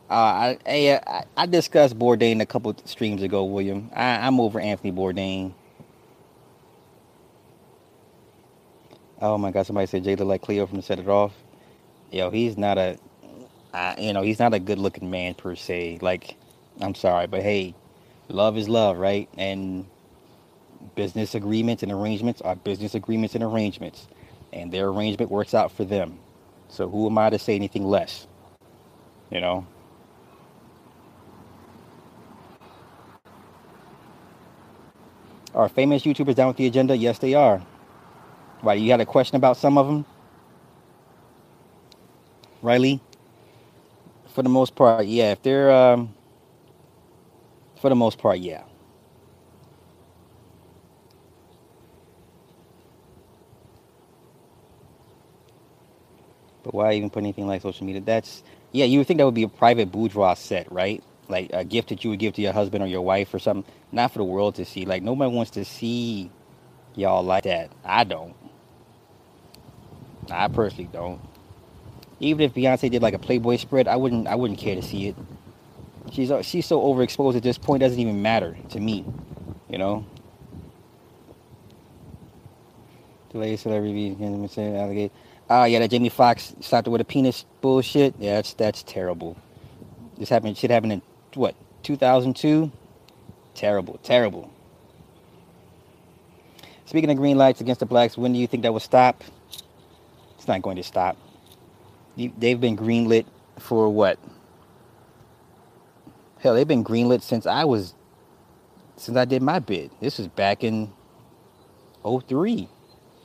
uh, 0.09 0.13
I, 0.13 0.59
I, 0.67 1.23
I 1.37 1.45
discussed 1.45 1.97
Bourdain 1.97 2.41
a 2.41 2.45
couple 2.45 2.75
streams 2.85 3.21
ago, 3.23 3.43
William. 3.45 3.89
I, 3.93 4.25
I'm 4.27 4.39
over 4.39 4.59
Anthony 4.59 4.91
Bourdain. 4.91 5.53
Oh 9.21 9.37
my 9.37 9.51
God! 9.51 9.67
Somebody 9.67 9.85
said 9.85 10.03
looked 10.05 10.21
like 10.21 10.41
Cleo 10.41 10.65
from 10.65 10.81
Set 10.81 10.97
It 10.97 11.07
Off. 11.07 11.33
Yo, 12.11 12.31
he's 12.31 12.57
not 12.57 12.79
a, 12.79 12.97
uh, 13.71 13.93
you 13.99 14.13
know, 14.13 14.23
he's 14.23 14.39
not 14.39 14.53
a 14.55 14.59
good-looking 14.59 15.11
man 15.11 15.35
per 15.35 15.55
se. 15.55 15.99
Like, 16.01 16.35
I'm 16.81 16.95
sorry, 16.95 17.27
but 17.27 17.43
hey, 17.43 17.75
love 18.29 18.57
is 18.57 18.67
love, 18.67 18.97
right? 18.97 19.29
And 19.37 19.85
business 20.95 21.35
agreements 21.35 21.83
and 21.83 21.91
arrangements 21.91 22.41
are 22.41 22.55
business 22.55 22.95
agreements 22.95 23.35
and 23.35 23.43
arrangements, 23.43 24.07
and 24.51 24.71
their 24.71 24.87
arrangement 24.87 25.29
works 25.29 25.53
out 25.53 25.71
for 25.71 25.85
them. 25.85 26.17
So 26.69 26.89
who 26.89 27.05
am 27.07 27.17
I 27.19 27.29
to 27.29 27.37
say 27.37 27.55
anything 27.55 27.85
less? 27.85 28.25
You 29.29 29.39
know. 29.39 29.67
Are 35.53 35.69
famous 35.69 36.03
YouTubers 36.03 36.35
down 36.35 36.47
with 36.47 36.57
the 36.57 36.65
agenda? 36.65 36.97
Yes, 36.97 37.19
they 37.19 37.35
are. 37.35 37.61
Why, 38.61 38.75
you 38.75 38.91
had 38.91 39.01
a 39.01 39.05
question 39.05 39.35
about 39.35 39.57
some 39.57 39.77
of 39.77 39.87
them? 39.87 40.05
Riley? 42.61 43.01
For 44.33 44.43
the 44.43 44.49
most 44.49 44.75
part, 44.75 45.05
yeah. 45.05 45.31
If 45.31 45.41
they're, 45.41 45.71
um, 45.71 46.13
for 47.79 47.89
the 47.89 47.95
most 47.95 48.17
part, 48.17 48.39
yeah. 48.39 48.63
But 56.63 56.73
why 56.75 56.93
even 56.93 57.09
put 57.09 57.19
anything 57.23 57.47
like 57.47 57.61
social 57.63 57.85
media? 57.85 58.01
That's, 58.01 58.43
yeah, 58.71 58.85
you 58.85 58.99
would 58.99 59.07
think 59.07 59.17
that 59.17 59.25
would 59.25 59.33
be 59.35 59.43
a 59.43 59.49
private 59.49 59.91
bourgeois 59.91 60.35
set, 60.35 60.71
right? 60.71 61.03
like 61.29 61.49
a 61.53 61.63
gift 61.63 61.89
that 61.89 62.03
you 62.03 62.11
would 62.11 62.19
give 62.19 62.33
to 62.35 62.41
your 62.41 62.53
husband 62.53 62.83
or 62.83 62.87
your 62.87 63.01
wife 63.01 63.33
or 63.33 63.39
something, 63.39 63.71
not 63.91 64.11
for 64.11 64.19
the 64.19 64.25
world 64.25 64.55
to 64.55 64.65
see. 64.65 64.85
Like 64.85 65.01
nobody 65.01 65.33
wants 65.33 65.51
to 65.51 65.65
see 65.65 66.29
y'all 66.95 67.23
like 67.23 67.45
that. 67.45 67.71
I 67.83 68.03
don't. 68.03 68.35
I 70.31 70.47
personally 70.47 70.89
don't. 70.91 71.21
Even 72.19 72.41
if 72.41 72.53
Beyonce 72.53 72.89
did 72.89 73.01
like 73.01 73.13
a 73.13 73.19
Playboy 73.19 73.57
spread, 73.57 73.87
I 73.87 73.95
wouldn't. 73.95 74.27
I 74.27 74.35
wouldn't 74.35 74.59
care 74.59 74.75
to 74.75 74.81
see 74.81 75.07
it. 75.07 75.15
She's 76.11 76.31
she's 76.45 76.65
so 76.65 76.81
overexposed 76.81 77.35
at 77.35 77.43
this 77.43 77.57
point. 77.57 77.81
It 77.81 77.85
doesn't 77.85 77.99
even 77.99 78.21
matter 78.21 78.57
to 78.69 78.79
me. 78.79 79.05
You 79.69 79.77
know. 79.77 80.05
Delay 83.31 83.55
celebrity 83.55 84.15
allegate. 84.19 85.11
Ah, 85.49 85.65
yeah, 85.65 85.79
that 85.79 85.89
Jamie 85.89 86.09
Foxx 86.09 86.53
slapped 86.59 86.87
her 86.87 86.91
with 86.91 87.01
a 87.01 87.05
penis 87.05 87.45
bullshit. 87.61 88.13
Yeah, 88.19 88.35
that's 88.35 88.53
that's 88.53 88.83
terrible. 88.83 89.37
This 90.17 90.29
happened. 90.29 90.57
Shit 90.57 90.69
happened 90.69 90.93
in 90.93 91.01
what 91.33 91.55
2002 91.83 92.71
terrible 93.53 93.99
terrible 94.03 94.51
speaking 96.85 97.09
of 97.09 97.17
green 97.17 97.37
lights 97.37 97.61
against 97.61 97.79
the 97.79 97.85
blacks 97.85 98.17
when 98.17 98.33
do 98.33 98.39
you 98.39 98.47
think 98.47 98.63
that 98.63 98.73
will 98.73 98.79
stop 98.79 99.23
it's 100.41 100.47
not 100.47 100.61
going 100.63 100.75
to 100.75 100.83
stop 100.83 101.15
they've 102.17 102.59
been 102.59 102.75
greenlit 102.75 103.25
for 103.59 103.89
what 103.89 104.17
hell 106.39 106.55
they've 106.55 106.67
been 106.67 106.83
greenlit 106.83 107.21
since 107.21 107.45
i 107.45 107.63
was 107.63 107.93
since 108.97 109.17
i 109.17 109.25
did 109.25 109.41
my 109.41 109.59
bid 109.59 109.91
this 110.01 110.17
was 110.17 110.27
back 110.27 110.63
in 110.63 110.91
03. 112.03 112.67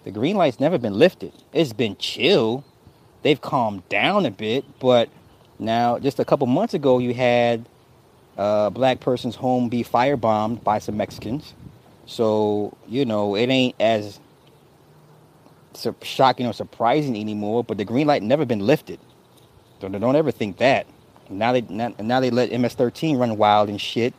The 0.04 0.10
green 0.10 0.36
light's 0.36 0.60
never 0.60 0.78
been 0.78 0.94
lifted. 0.94 1.32
It's 1.52 1.72
been 1.72 1.96
chill. 1.96 2.64
They've 3.22 3.40
calmed 3.40 3.88
down 3.88 4.26
a 4.26 4.30
bit, 4.30 4.64
but 4.78 5.08
now 5.58 5.98
just 5.98 6.20
a 6.20 6.24
couple 6.24 6.46
months 6.46 6.74
ago, 6.74 6.98
you 6.98 7.14
had 7.14 7.68
a 8.36 8.70
black 8.70 9.00
person's 9.00 9.36
home 9.36 9.68
be 9.68 9.82
firebombed 9.82 10.62
by 10.62 10.78
some 10.78 10.96
Mexicans. 10.96 11.54
So 12.06 12.76
you 12.86 13.04
know 13.04 13.34
it 13.34 13.48
ain't 13.48 13.74
as 13.80 14.20
shocking 16.02 16.46
or 16.46 16.52
surprising 16.52 17.16
anymore. 17.16 17.64
But 17.64 17.78
the 17.78 17.84
green 17.84 18.06
light 18.06 18.22
never 18.22 18.44
been 18.44 18.60
lifted. 18.60 19.00
So 19.80 19.88
don't 19.88 20.16
ever 20.16 20.30
think 20.30 20.58
that. 20.58 20.86
Now 21.28 21.52
they 21.52 21.60
now 21.62 22.20
they 22.20 22.30
let 22.30 22.50
MS-13 22.52 23.18
run 23.18 23.36
wild 23.36 23.68
and 23.68 23.80
shit. 23.80 24.14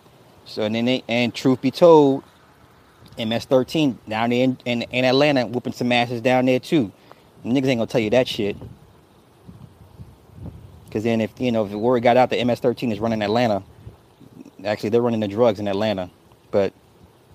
So 0.46 0.64
and 0.64 0.76
then 0.76 0.86
they, 0.86 1.04
and 1.08 1.34
truth 1.34 1.62
be 1.62 1.72
told, 1.72 2.24
MS-13 3.18 3.98
down 4.08 4.30
there 4.30 4.44
in, 4.44 4.58
in, 4.66 4.82
in 4.84 5.06
Atlanta 5.06 5.46
whooping 5.46 5.74
some 5.74 5.92
asses 5.92 6.22
down 6.22 6.46
there 6.46 6.60
too. 6.60 6.92
Niggas 7.46 7.68
ain't 7.68 7.80
gonna 7.80 7.88
tell 7.88 8.02
you 8.02 8.10
that 8.12 8.28
shit. 8.28 8.58
Cause 10.92 11.04
then 11.04 11.22
if 11.22 11.32
you 11.40 11.52
know 11.52 11.66
if 11.66 11.72
the 11.72 11.78
word 11.78 12.02
got 12.02 12.18
out 12.18 12.30
that 12.30 12.46
MS-13 12.46 12.92
is 12.92 13.00
running 13.00 13.22
Atlanta, 13.22 13.64
actually 14.66 14.90
they're 14.90 15.02
running 15.02 15.20
the 15.20 15.28
drugs 15.28 15.60
in 15.60 15.68
Atlanta, 15.68 16.10
but 16.52 16.74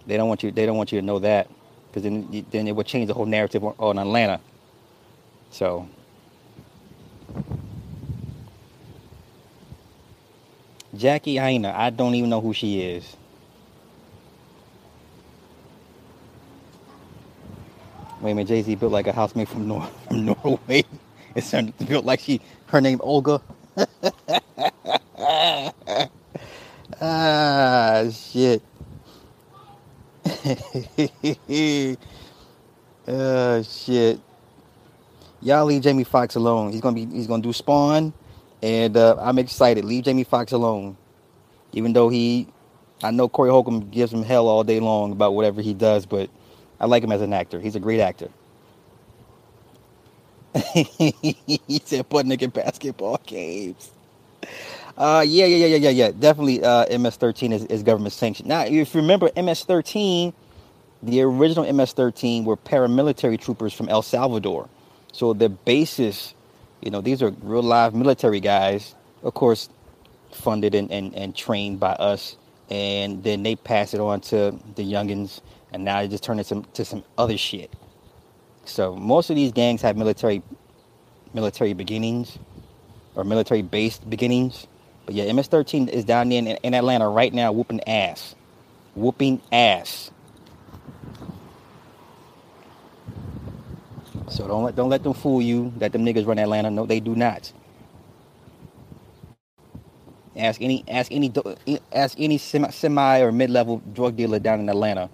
they 0.06 0.16
don't 0.16 0.28
want 0.28 0.42
you 0.42 0.50
they 0.50 0.66
don't 0.66 0.76
want 0.76 0.92
you 0.92 1.00
to 1.00 1.06
know 1.06 1.18
that 1.18 1.48
because 1.92 2.04
then 2.04 2.46
then 2.50 2.66
it 2.66 2.74
would 2.74 2.86
change 2.86 3.06
the 3.06 3.14
whole 3.14 3.26
narrative 3.26 3.62
on, 3.64 3.98
Atlanta. 3.98 4.40
So. 5.50 5.86
Jackie 10.96 11.38
Aina, 11.38 11.74
I 11.76 11.90
don't 11.90 12.14
even 12.14 12.30
know 12.30 12.40
who 12.40 12.54
she 12.54 12.80
is. 12.82 13.16
Wait 18.20 18.32
a 18.32 18.34
minute, 18.34 18.48
Jay 18.48 18.62
Z 18.62 18.74
built 18.76 18.92
like 18.92 19.06
a 19.06 19.12
housemate 19.12 19.48
from, 19.48 19.68
Nor- 19.68 19.88
from 20.08 20.26
Norway. 20.44 20.84
It's 21.34 21.50
built 21.88 22.04
like 22.04 22.20
she, 22.20 22.42
her 22.66 22.80
name 22.82 23.00
Olga. 23.02 23.40
ah, 27.00 28.04
shit. 28.12 28.62
oh 33.08 33.62
shit. 33.62 34.20
Y'all 35.42 35.64
leave 35.66 35.82
Jamie 35.82 36.04
Foxx 36.04 36.36
alone. 36.36 36.72
He's 36.72 36.80
gonna 36.80 36.94
be 36.94 37.06
he's 37.06 37.26
gonna 37.26 37.42
do 37.42 37.52
Spawn, 37.52 38.12
and 38.62 38.96
uh, 38.96 39.16
I'm 39.20 39.38
excited. 39.38 39.84
Leave 39.84 40.04
Jamie 40.04 40.24
Foxx 40.24 40.52
alone. 40.52 40.96
Even 41.72 41.92
though 41.92 42.08
he, 42.08 42.48
I 43.02 43.10
know 43.10 43.28
Corey 43.28 43.50
Holcomb 43.50 43.90
gives 43.90 44.12
him 44.12 44.22
hell 44.22 44.48
all 44.48 44.64
day 44.64 44.80
long 44.80 45.12
about 45.12 45.34
whatever 45.34 45.62
he 45.62 45.74
does, 45.74 46.06
but 46.06 46.30
I 46.80 46.86
like 46.86 47.02
him 47.02 47.12
as 47.12 47.22
an 47.22 47.32
actor. 47.32 47.60
He's 47.60 47.76
a 47.76 47.80
great 47.80 48.00
actor. 48.00 48.28
he 50.74 51.82
said 51.84 52.08
put 52.08 52.26
nigga 52.26 52.52
basketball 52.52 53.20
games. 53.26 53.90
Uh, 54.96 55.24
yeah, 55.26 55.46
yeah, 55.46 55.66
yeah, 55.66 55.76
yeah, 55.76 55.90
yeah, 55.90 56.10
Definitely, 56.12 56.62
uh, 56.62 56.86
MS-13 56.98 57.52
is, 57.52 57.64
is 57.66 57.82
government 57.82 58.12
sanctioned. 58.12 58.48
Now, 58.48 58.62
if 58.64 58.94
you 58.94 59.00
remember, 59.00 59.30
MS-13, 59.36 60.32
the 61.02 61.22
original 61.22 61.70
MS-13 61.72 62.44
were 62.44 62.56
paramilitary 62.56 63.40
troopers 63.40 63.72
from 63.72 63.88
El 63.88 64.02
Salvador. 64.02 64.68
So 65.12 65.32
the 65.32 65.48
basis, 65.48 66.34
you 66.80 66.90
know, 66.90 67.00
these 67.00 67.22
are 67.22 67.30
real 67.42 67.62
live 67.62 67.94
military 67.94 68.40
guys, 68.40 68.94
of 69.22 69.34
course, 69.34 69.68
funded 70.30 70.74
and, 70.74 70.90
and, 70.90 71.14
and 71.14 71.34
trained 71.34 71.80
by 71.80 71.92
us. 71.92 72.36
And 72.70 73.22
then 73.22 73.42
they 73.42 73.56
pass 73.56 73.94
it 73.94 74.00
on 74.00 74.20
to 74.22 74.58
the 74.76 74.82
youngins 74.82 75.40
and 75.72 75.84
now 75.84 76.00
they 76.00 76.08
just 76.08 76.22
turn 76.22 76.38
it 76.38 76.44
to, 76.44 76.62
to 76.74 76.84
some 76.84 77.04
other 77.18 77.36
shit. 77.36 77.72
So 78.64 78.94
most 78.94 79.30
of 79.30 79.36
these 79.36 79.52
gangs 79.52 79.82
have 79.82 79.96
military 79.96 80.42
military 81.34 81.72
beginnings 81.72 82.38
or 83.14 83.24
military 83.24 83.62
based 83.62 84.08
beginnings. 84.08 84.66
But 85.06 85.14
yeah, 85.16 85.32
MS-13 85.32 85.88
is 85.90 86.04
down 86.04 86.32
in, 86.32 86.48
in 86.48 86.74
Atlanta 86.74 87.08
right 87.08 87.32
now, 87.34 87.52
whooping 87.52 87.88
ass, 87.88 88.34
whooping 88.94 89.42
ass. 89.52 90.10
So 94.30 94.48
don't 94.48 94.64
let 94.64 94.76
don't 94.76 94.90
let 94.90 95.04
them 95.04 95.14
fool 95.14 95.42
you 95.42 95.72
that 95.78 95.92
them 95.92 96.04
niggas 96.04 96.26
run 96.26 96.38
Atlanta. 96.38 96.70
No, 96.70 96.86
they 96.86 97.00
do 97.00 97.16
not. 97.16 97.52
Ask 100.36 100.62
any 100.62 100.84
ask 100.88 101.12
any 101.12 101.28
ask 101.92 102.18
any 102.20 102.38
semi, 102.38 102.70
semi 102.70 103.20
or 103.20 103.32
mid 103.32 103.50
level 103.50 103.82
drug 103.94 104.16
dealer 104.16 104.38
down 104.40 104.60
in 104.60 104.68
Atlanta 104.68 105.10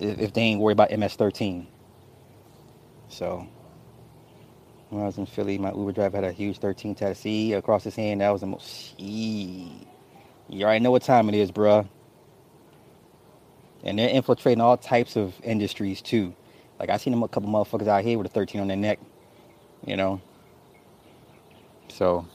if 0.00 0.32
they 0.34 0.42
ain't 0.42 0.60
worried 0.60 0.74
about 0.74 0.90
MS-13. 0.98 1.66
So 3.08 3.48
when 4.90 5.02
I 5.02 5.06
was 5.06 5.18
in 5.18 5.26
Philly, 5.26 5.58
my 5.58 5.72
Uber 5.72 5.92
driver 5.92 6.16
had 6.18 6.24
a 6.24 6.32
huge 6.32 6.58
13 6.58 6.94
tattoo 6.94 7.56
across 7.56 7.84
his 7.84 7.96
hand. 7.96 8.20
That 8.20 8.30
was 8.30 8.40
the 8.40 8.46
most. 8.46 8.96
Shee. 8.98 9.86
You 10.48 10.64
already 10.64 10.80
know 10.80 10.92
what 10.92 11.02
time 11.02 11.28
it 11.28 11.34
is, 11.34 11.50
bruh. 11.50 11.88
And 13.82 13.98
they're 13.98 14.08
infiltrating 14.08 14.60
all 14.60 14.76
types 14.76 15.16
of 15.16 15.34
industries 15.42 16.00
too. 16.02 16.34
Like 16.78 16.90
I 16.90 16.98
seen 16.98 17.12
them 17.12 17.22
a 17.22 17.28
couple 17.28 17.48
motherfuckers 17.48 17.88
out 17.88 18.04
here 18.04 18.18
with 18.18 18.26
a 18.26 18.30
13 18.30 18.60
on 18.60 18.68
their 18.68 18.76
neck. 18.76 19.00
You 19.84 19.96
know. 19.96 20.20
So 21.88 22.26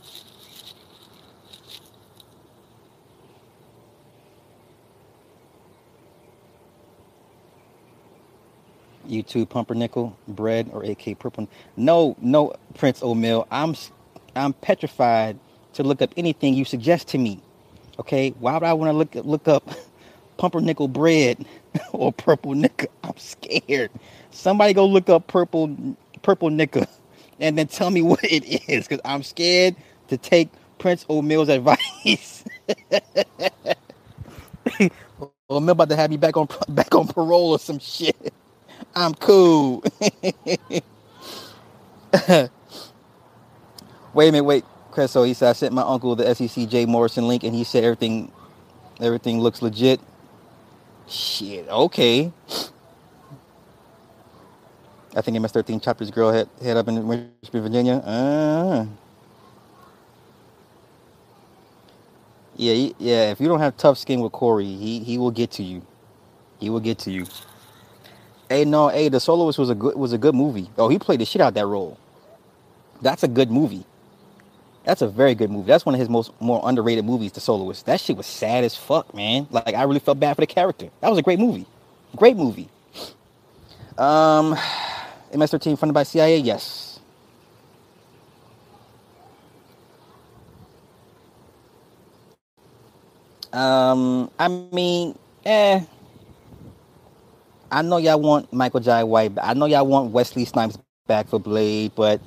YouTube 9.11 9.49
pumpernickel 9.49 10.17
bread 10.29 10.69
or 10.73 10.83
AK 10.85 11.19
purple. 11.19 11.49
No, 11.77 12.17
no, 12.21 12.53
Prince 12.75 13.03
O'Mill. 13.03 13.47
I'm 13.51 13.75
I'm 14.35 14.53
petrified 14.53 15.39
to 15.75 15.83
look 15.83 16.01
up 16.03 16.13
anything 16.17 16.55
you 16.55 16.65
suggest 16.65 17.09
to 17.09 17.19
me. 17.19 17.41
Okay, 17.99 18.31
why 18.39 18.55
would 18.55 18.63
I 18.63 18.73
want 18.73 18.91
to 18.91 18.97
look 18.97 19.15
look 19.25 19.49
up 19.49 19.69
pumpernickel 20.37 20.89
bread 20.89 21.45
or 21.93 22.13
purple 22.13 22.55
nickel? 22.55 22.89
I'm 23.05 23.17
scared. 23.17 23.91
Somebody 24.31 24.73
go 24.73 24.87
look 24.87 25.09
up 25.09 25.27
purple 25.27 25.75
purple 26.23 26.51
nickel 26.51 26.85
and 27.39 27.57
then 27.57 27.67
tell 27.67 27.91
me 27.91 28.01
what 28.03 28.23
it 28.23 28.45
is 28.69 28.87
because 28.87 29.01
I'm 29.05 29.23
scared 29.23 29.75
to 30.09 30.17
take 30.17 30.49
Prince 30.79 31.05
O'Mill's 31.09 31.49
advice. 31.49 32.45
O'Mill 35.49 35.73
about 35.73 35.89
to 35.89 35.97
have 35.97 36.11
me 36.11 36.17
back 36.17 36.37
on 36.37 36.47
back 36.69 36.95
on 36.95 37.07
parole 37.07 37.51
or 37.51 37.59
some 37.59 37.79
shit. 37.79 38.33
I'm 38.95 39.15
cool. 39.15 39.83
wait 40.01 40.83
a 44.29 44.33
minute, 44.33 44.45
wait, 44.45 44.65
Chris. 44.91 45.11
So 45.11 45.23
he 45.23 45.33
said 45.33 45.51
I 45.51 45.53
sent 45.53 45.73
my 45.73 45.83
uncle 45.83 46.15
the 46.15 46.35
SEC 46.35 46.69
Jay 46.69 46.85
Morrison 46.85 47.27
link, 47.27 47.43
and 47.43 47.55
he 47.55 47.65
said 47.65 47.83
everything, 47.83 48.31
everything 49.01 49.41
looks 49.41 49.61
legit. 49.61 49.99
Shit. 51.07 51.67
Okay. 51.69 52.31
I 55.15 55.21
think 55.21 55.39
MS-13 55.41 55.81
chopped 55.83 55.99
his 56.01 56.11
girl 56.11 56.31
head, 56.31 56.49
head 56.61 56.77
up 56.77 56.87
in 56.87 57.07
Richmond, 57.07 57.33
Virginia. 57.63 57.95
Uh. 57.97 58.85
Yeah, 62.57 62.93
yeah. 62.99 63.31
If 63.31 63.41
you 63.41 63.49
don't 63.49 63.59
have 63.59 63.77
tough 63.77 63.99
skin 63.99 64.21
with 64.21 64.33
Corey, 64.33 64.65
he 64.65 64.99
he 65.01 65.17
will 65.17 65.31
get 65.31 65.51
to 65.53 65.63
you. 65.63 65.83
He 66.59 66.69
will 66.69 66.81
get 66.81 66.99
to 66.99 67.11
you. 67.11 67.25
Hey, 68.51 68.65
no, 68.65 68.89
hey, 68.89 69.09
The 69.09 69.21
Soloist 69.21 69.59
was 69.59 69.69
a 69.71 69.75
good 69.75 69.95
was 69.95 70.13
a 70.13 70.19
good 70.19 70.35
movie. 70.35 70.69
Oh, 70.77 70.89
he 70.89 70.99
played 70.99 71.21
the 71.21 71.25
shit 71.25 71.41
out 71.41 71.55
that 71.55 71.67
role. 71.67 71.97
That's 73.01 73.23
a 73.23 73.29
good 73.29 73.51
movie. 73.51 73.85
That's 74.85 75.01
a 75.01 75.07
very 75.09 75.35
good 75.35 75.51
movie. 75.51 75.67
That's 75.67 75.85
one 75.85 75.95
of 75.95 75.99
his 75.99 76.09
most 76.09 76.31
more 76.41 76.61
underrated 76.63 77.05
movies, 77.05 77.31
The 77.33 77.41
Soloist. 77.41 77.85
That 77.87 78.01
shit 78.01 78.17
was 78.17 78.27
sad 78.27 78.63
as 78.65 78.75
fuck, 78.75 79.13
man. 79.15 79.47
Like 79.51 79.75
I 79.75 79.83
really 79.83 79.99
felt 79.99 80.19
bad 80.19 80.35
for 80.35 80.41
the 80.41 80.47
character. 80.47 80.89
That 81.01 81.09
was 81.09 81.19
a 81.19 81.23
great 81.23 81.39
movie. 81.39 81.67
Great 82.15 82.37
movie. 82.37 82.69
Um 83.97 84.51
MS-13 85.33 85.79
funded 85.79 85.93
by 85.93 86.03
CIA, 86.03 86.39
yes. 86.39 86.99
Um, 93.53 94.31
I 94.39 94.47
mean, 94.49 95.17
eh, 95.45 95.81
I 97.71 97.83
know 97.83 97.99
y'all 97.99 98.19
want 98.21 98.53
Michael 98.53 98.81
Jai 98.81 99.05
White. 99.05 99.33
I 99.41 99.53
know 99.55 99.67
y'all 99.67 99.87
want 99.87 100.11
Wesley 100.11 100.45
Snipes 100.45 100.79
back 101.07 101.29
for 101.29 101.39
Blade, 101.39 101.93
but 101.95 102.21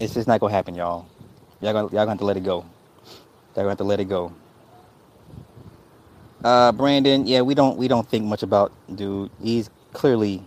it's 0.00 0.14
just 0.14 0.28
not 0.28 0.40
gonna 0.40 0.54
happen, 0.54 0.74
y'all. 0.74 1.06
Y'all 1.62 1.74
gonna 1.74 1.84
y'all 1.88 1.90
gonna 2.06 2.10
have 2.12 2.18
to 2.20 2.26
let 2.26 2.36
it 2.38 2.44
go. 2.44 2.60
Y'all 2.60 3.64
gonna 3.64 3.70
have 3.70 3.78
to 3.78 3.84
let 3.84 4.00
it 4.00 4.06
go. 4.06 4.32
Uh, 6.44 6.72
Brandon, 6.72 7.26
yeah, 7.26 7.42
we 7.42 7.54
don't 7.54 7.78
we 7.78 7.88
don't 7.88 8.08
think 8.08 8.24
much 8.26 8.42
about 8.42 8.72
dude. 8.94 9.30
He's 9.42 9.70
clearly, 9.94 10.42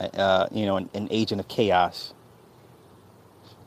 uh, 0.00 0.48
you 0.52 0.66
know, 0.66 0.76
an, 0.78 0.90
an 0.94 1.08
agent 1.10 1.40
of 1.40 1.48
chaos. 1.48 2.14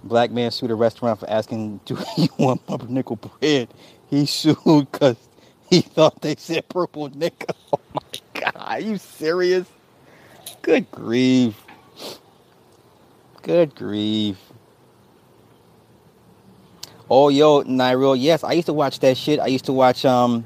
Black 0.04 0.32
man 0.32 0.52
sued 0.52 0.72
a 0.72 0.76
restaurant 0.76 1.20
for 1.20 1.30
asking, 1.30 1.82
"Do 1.86 1.98
you 2.18 2.30
want 2.40 2.66
pumpernickel 2.68 3.18
bread?" 3.18 3.70
He 4.10 4.26
sued 4.28 4.58
because 4.92 5.18
he 5.70 5.82
thought 5.82 6.22
they 6.22 6.36
said 6.38 6.70
purple 6.70 7.10
nickel. 7.10 7.56
Oh 7.74 7.80
my 7.94 8.02
god, 8.52 8.54
are 8.56 8.80
you 8.80 8.98
serious? 8.98 9.68
Good 10.62 10.90
grief. 10.92 11.56
Good 13.42 13.76
grief. 13.76 14.38
Oh, 17.10 17.30
yo, 17.30 17.64
Nyril. 17.64 18.20
Yes, 18.20 18.44
I 18.44 18.54
used 18.54 18.66
to 18.66 18.74
watch 18.74 19.00
that 19.00 19.18
shit. 19.18 19.40
I 19.40 19.48
used 19.48 19.66
to 19.66 19.74
watch 19.74 20.06
um 20.06 20.46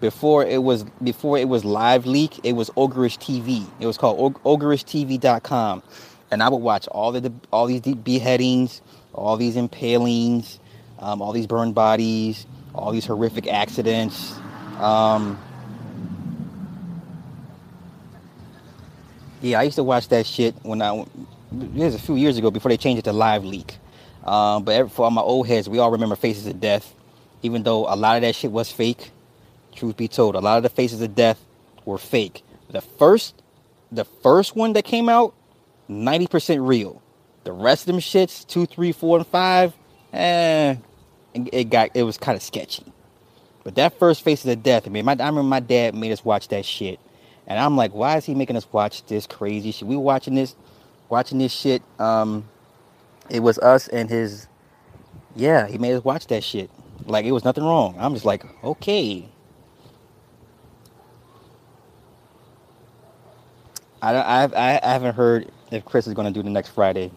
before 0.00 0.44
it 0.44 0.62
was 0.62 0.84
before 1.02 1.38
it 1.38 1.48
was 1.48 1.64
live 1.64 2.06
leak. 2.06 2.38
It 2.44 2.52
was 2.52 2.70
Ogrish 2.70 3.18
TV. 3.18 3.66
It 3.80 3.86
was 3.86 3.98
called 3.98 4.34
ogrishtv.com, 4.44 5.82
and 6.30 6.42
I 6.42 6.48
would 6.48 6.58
watch 6.58 6.86
all 6.88 7.12
the 7.12 7.32
all 7.52 7.66
these 7.66 7.80
beheadings, 7.80 8.82
all 9.12 9.36
these 9.36 9.56
impalings, 9.56 10.60
um, 11.00 11.20
all 11.20 11.32
these 11.32 11.48
burned 11.48 11.74
bodies, 11.74 12.46
all 12.74 12.92
these 12.92 13.06
horrific 13.06 13.48
accidents. 13.48 14.34
Um, 14.78 15.38
yeah, 19.40 19.60
I 19.60 19.64
used 19.64 19.76
to 19.76 19.84
watch 19.84 20.08
that 20.08 20.26
shit 20.26 20.54
when 20.62 20.82
I. 20.82 20.94
It 21.00 21.06
was 21.74 21.94
a 21.94 21.98
few 21.98 22.16
years 22.16 22.38
ago 22.38 22.50
before 22.50 22.70
they 22.70 22.76
changed 22.76 23.00
it 23.00 23.04
to 23.10 23.12
live 23.12 23.44
leak. 23.44 23.76
Um, 24.24 24.64
but 24.64 24.90
for 24.92 25.04
all 25.04 25.10
my 25.10 25.22
old 25.22 25.46
heads, 25.46 25.68
we 25.68 25.78
all 25.78 25.90
remember 25.90 26.14
Faces 26.14 26.46
of 26.46 26.60
Death, 26.60 26.94
even 27.42 27.62
though 27.62 27.92
a 27.92 27.96
lot 27.96 28.16
of 28.16 28.22
that 28.22 28.34
shit 28.34 28.52
was 28.52 28.70
fake. 28.70 29.10
Truth 29.74 29.96
be 29.96 30.08
told, 30.08 30.34
a 30.34 30.40
lot 30.40 30.58
of 30.58 30.62
the 30.62 30.68
Faces 30.68 31.00
of 31.00 31.14
Death 31.14 31.44
were 31.84 31.98
fake. 31.98 32.42
The 32.70 32.80
first, 32.80 33.42
the 33.90 34.04
first 34.04 34.54
one 34.54 34.74
that 34.74 34.84
came 34.84 35.08
out, 35.08 35.34
ninety 35.88 36.26
percent 36.26 36.60
real. 36.60 37.02
The 37.44 37.52
rest 37.52 37.82
of 37.82 37.86
them 37.94 38.00
shits, 38.00 38.46
two, 38.46 38.66
three, 38.66 38.92
four, 38.92 39.18
and 39.18 39.26
five, 39.26 39.72
eh, 40.12 40.76
it 41.34 41.70
got 41.70 41.90
it 41.94 42.02
was 42.02 42.18
kind 42.18 42.36
of 42.36 42.42
sketchy. 42.42 42.84
But 43.64 43.74
that 43.76 43.98
first 43.98 44.22
Faces 44.22 44.52
of 44.52 44.62
Death, 44.62 44.86
I 44.86 44.90
mean, 44.90 45.04
my, 45.04 45.12
I 45.12 45.26
remember 45.26 45.42
my 45.44 45.60
dad 45.60 45.94
made 45.94 46.12
us 46.12 46.24
watch 46.24 46.48
that 46.48 46.64
shit, 46.64 47.00
and 47.50 47.58
I'm 47.58 47.76
like, 47.76 47.92
why 47.92 48.16
is 48.16 48.24
he 48.24 48.34
making 48.36 48.54
us 48.54 48.72
watch 48.72 49.04
this 49.06 49.26
crazy 49.26 49.72
shit? 49.72 49.88
We 49.88 49.96
were 49.96 50.02
watching 50.02 50.36
this, 50.36 50.54
watching 51.08 51.38
this 51.38 51.50
shit. 51.50 51.82
Um, 51.98 52.48
it 53.28 53.40
was 53.40 53.58
us 53.58 53.88
and 53.88 54.08
his 54.08 54.46
yeah 55.34 55.66
he 55.66 55.76
made 55.76 55.94
us 55.94 56.04
watch 56.04 56.28
that 56.28 56.44
shit. 56.44 56.70
Like 57.06 57.24
it 57.24 57.32
was 57.32 57.44
nothing 57.44 57.64
wrong. 57.64 57.96
I'm 57.98 58.14
just 58.14 58.24
like 58.24 58.44
okay. 58.62 59.28
I 64.00 64.14
i, 64.14 64.80
I 64.80 64.88
haven't 64.92 65.16
heard 65.16 65.50
if 65.72 65.84
chris 65.84 66.06
is 66.06 66.14
going 66.14 66.32
to 66.32 66.32
do 66.32 66.44
the 66.44 66.50
next 66.50 66.68
friday. 66.68 67.10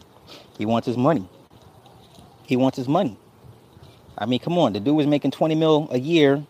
He 0.57 0.65
wants 0.65 0.87
his 0.87 0.97
money. 0.97 1.29
He 2.41 2.55
wants 2.57 2.75
his 2.75 2.87
money. 2.87 3.17
I 4.17 4.25
mean 4.25 4.39
come 4.39 4.57
on 4.57 4.73
the 4.73 4.79
dude 4.79 4.95
was 4.95 5.05
making 5.05 5.29
20 5.29 5.53
mil 5.53 5.87
a 5.91 5.99
year 5.99 6.43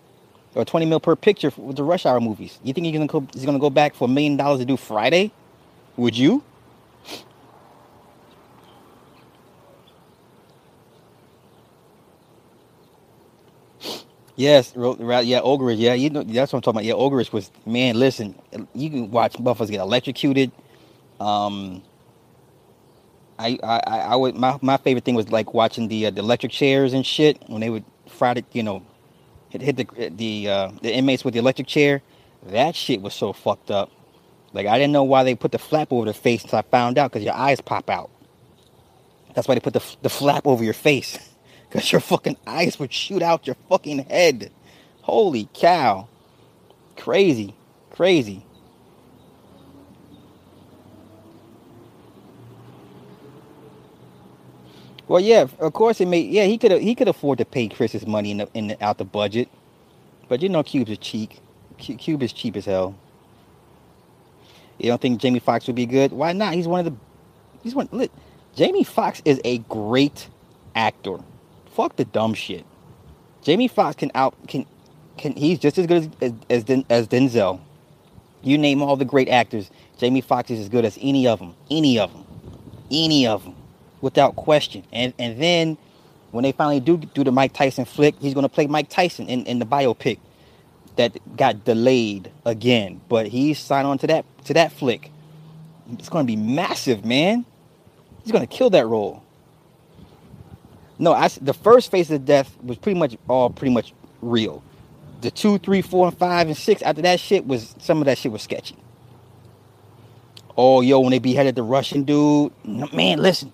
or 0.55 0.65
20 0.65 0.85
mil 0.87 0.99
per 0.99 1.15
picture 1.15 1.51
with 1.57 1.77
the 1.77 1.83
rush 1.83 2.05
hour 2.05 2.19
movies 2.21 2.59
you 2.63 2.73
think 2.73 2.85
he's 2.85 2.93
to 2.99 3.07
go 3.07 3.27
he's 3.33 3.45
to 3.45 3.59
go 3.59 3.69
back 3.71 3.95
for 3.95 4.05
a 4.05 4.09
million 4.11 4.37
dollars 4.37 4.59
to 4.59 4.65
do 4.65 4.77
friday 4.77 5.31
would 5.97 6.17
you 6.17 6.43
Yes, 14.37 14.73
yeah, 14.75 15.41
Ogrish. 15.41 15.79
Yeah, 15.79 15.93
you 15.95 16.09
know 16.09 16.23
that's 16.23 16.53
what 16.53 16.57
I'm 16.57 16.61
talking 16.63 16.77
about. 16.79 16.85
Yeah, 16.85 16.95
Ogrish 16.95 17.33
was 17.33 17.51
man. 17.65 17.99
Listen, 17.99 18.35
you 18.75 18.89
can 18.89 19.11
watch 19.11 19.41
buffaloes 19.43 19.69
get 19.71 19.79
electrocuted. 19.79 20.51
Um, 21.19 21.83
I, 23.39 23.59
I, 23.63 23.79
I 23.79 24.15
would 24.15 24.35
my, 24.35 24.57
my 24.61 24.77
favorite 24.77 25.05
thing 25.05 25.15
was 25.15 25.29
like 25.31 25.53
watching 25.53 25.87
the 25.89 26.07
uh, 26.07 26.11
the 26.11 26.21
electric 26.21 26.51
chairs 26.51 26.93
and 26.93 27.05
shit 27.05 27.41
when 27.47 27.61
they 27.61 27.69
would 27.69 27.85
fry. 28.07 28.35
You 28.53 28.63
know, 28.63 28.83
hit, 29.53 29.61
hit 29.61 29.77
the 29.77 30.09
the 30.09 30.49
uh, 30.49 30.71
the 30.81 30.93
inmates 30.93 31.23
with 31.23 31.33
the 31.35 31.39
electric 31.39 31.67
chair. 31.67 32.01
That 32.47 32.75
shit 32.75 33.01
was 33.01 33.13
so 33.13 33.33
fucked 33.33 33.71
up. 33.71 33.91
Like 34.51 34.67
I 34.67 34.77
didn't 34.77 34.93
know 34.93 35.03
why 35.03 35.23
they 35.23 35.35
put 35.35 35.51
the 35.51 35.59
flap 35.59 35.91
over 35.93 36.05
the 36.05 36.13
face 36.13 36.43
until 36.43 36.59
I 36.59 36.63
found 36.63 36.97
out 36.97 37.11
because 37.11 37.23
your 37.23 37.35
eyes 37.35 37.61
pop 37.61 37.89
out. 37.89 38.09
That's 39.35 39.47
why 39.47 39.55
they 39.55 39.61
put 39.61 39.73
the 39.73 39.83
the 40.01 40.09
flap 40.09 40.47
over 40.47 40.63
your 40.63 40.73
face. 40.73 41.17
Because 41.69 41.91
your 41.91 42.01
fucking 42.01 42.37
eyes 42.45 42.77
would 42.77 42.93
shoot 42.93 43.23
out 43.23 43.47
your 43.47 43.57
fucking 43.67 44.05
head. 44.05 44.51
Holy 45.01 45.49
cow. 45.55 46.07
Crazy. 46.95 47.55
Crazy. 47.91 48.45
Well, 55.07 55.19
yeah, 55.19 55.47
of 55.59 55.73
course 55.73 55.99
it 55.99 56.07
made. 56.07 56.31
Yeah, 56.31 56.45
he 56.45 56.57
could 56.57 56.71
he 56.81 56.95
could 56.95 57.07
afford 57.07 57.37
to 57.39 57.45
pay 57.45 57.67
Chris's 57.67 58.07
money 58.07 58.31
in 58.31 58.37
the, 58.37 58.49
in 58.53 58.67
the, 58.67 58.83
out 58.83 58.97
the 58.97 59.05
budget, 59.05 59.49
but 60.29 60.41
you 60.41 60.49
know, 60.49 60.63
Cube's 60.63 60.91
a 60.91 60.97
cheap. 60.97 61.31
Cube 61.77 62.23
is 62.23 62.31
cheap 62.31 62.55
as 62.55 62.65
hell. 62.65 62.95
You 64.77 64.89
don't 64.89 65.01
think 65.01 65.19
Jamie 65.19 65.39
Foxx 65.39 65.67
would 65.67 65.75
be 65.75 65.85
good? 65.85 66.11
Why 66.11 66.33
not? 66.33 66.53
He's 66.53 66.67
one 66.67 66.85
of 66.85 66.85
the. 66.85 66.99
He's 67.63 67.75
one. 67.75 67.89
Look, 67.91 68.11
Jamie 68.55 68.83
Foxx 68.83 69.21
is 69.25 69.41
a 69.43 69.59
great 69.59 70.29
actor. 70.75 71.17
Fuck 71.73 71.95
the 71.95 72.05
dumb 72.05 72.33
shit. 72.33 72.65
Jamie 73.41 73.67
Foxx 73.67 73.97
can 73.97 74.11
out 74.15 74.35
can 74.47 74.65
can 75.17 75.33
he's 75.33 75.59
just 75.59 75.77
as 75.77 75.87
good 75.87 76.11
as 76.21 76.33
as, 76.49 76.83
as, 76.89 77.07
Denzel. 77.07 77.59
You 78.41 78.57
name 78.57 78.81
all 78.81 78.95
the 78.95 79.05
great 79.05 79.29
actors, 79.29 79.71
Jamie 79.97 80.21
Foxx 80.21 80.51
is 80.51 80.59
as 80.59 80.69
good 80.69 80.85
as 80.85 80.97
any 81.01 81.27
of 81.27 81.39
them. 81.39 81.55
Any 81.71 81.99
of 81.99 82.11
them. 82.11 82.25
Any 82.91 83.25
of 83.25 83.43
them. 83.43 83.52
Without 84.03 84.35
question. 84.35 84.83
And 84.91 85.13
and 85.17 85.41
then 85.41 85.77
when 86.31 86.43
they 86.43 86.51
finally 86.51 86.81
do 86.81 86.97
do 86.97 87.23
the 87.23 87.31
Mike 87.31 87.53
Tyson 87.53 87.85
flick, 87.85 88.15
he's 88.19 88.33
going 88.33 88.43
to 88.43 88.49
play 88.49 88.67
Mike 88.67 88.89
Tyson 88.89 89.29
in, 89.29 89.45
in 89.45 89.59
the 89.59 89.65
biopic 89.65 90.19
that 90.97 91.17
got 91.37 91.63
delayed 91.63 92.29
again. 92.45 92.99
But 93.07 93.27
he's 93.27 93.59
signed 93.59 93.87
on 93.87 93.97
to 93.99 94.07
that 94.07 94.25
to 94.43 94.53
that 94.55 94.73
flick. 94.73 95.09
It's 95.93 96.09
going 96.09 96.27
to 96.27 96.27
be 96.27 96.35
massive, 96.35 97.05
man. 97.05 97.45
He's 98.23 98.33
going 98.33 98.45
to 98.45 98.53
kill 98.53 98.69
that 98.71 98.85
role. 98.85 99.23
No, 100.99 101.13
I, 101.13 101.29
the 101.41 101.53
first 101.53 101.89
Faces 101.89 102.11
of 102.11 102.25
Death 102.25 102.57
was 102.61 102.77
pretty 102.77 102.99
much 102.99 103.15
all 103.29 103.49
pretty 103.49 103.73
much 103.73 103.93
real. 104.21 104.61
The 105.21 105.31
two, 105.31 105.59
three, 105.59 105.81
four, 105.81 106.07
and 106.07 106.17
five, 106.17 106.47
and 106.47 106.57
six 106.57 106.81
after 106.81 107.01
that 107.03 107.21
shit 107.21 107.47
was 107.47 107.73
some 107.79 107.99
of 107.99 108.05
that 108.05 108.17
shit 108.17 108.33
was 108.33 108.41
sketchy. 108.41 108.75
Oh, 110.57 110.81
yo, 110.81 110.99
when 110.99 111.11
they 111.11 111.19
beheaded 111.19 111.55
the 111.55 111.63
Russian 111.63 112.03
dude, 112.03 112.51
man, 112.93 113.19
listen, 113.19 113.53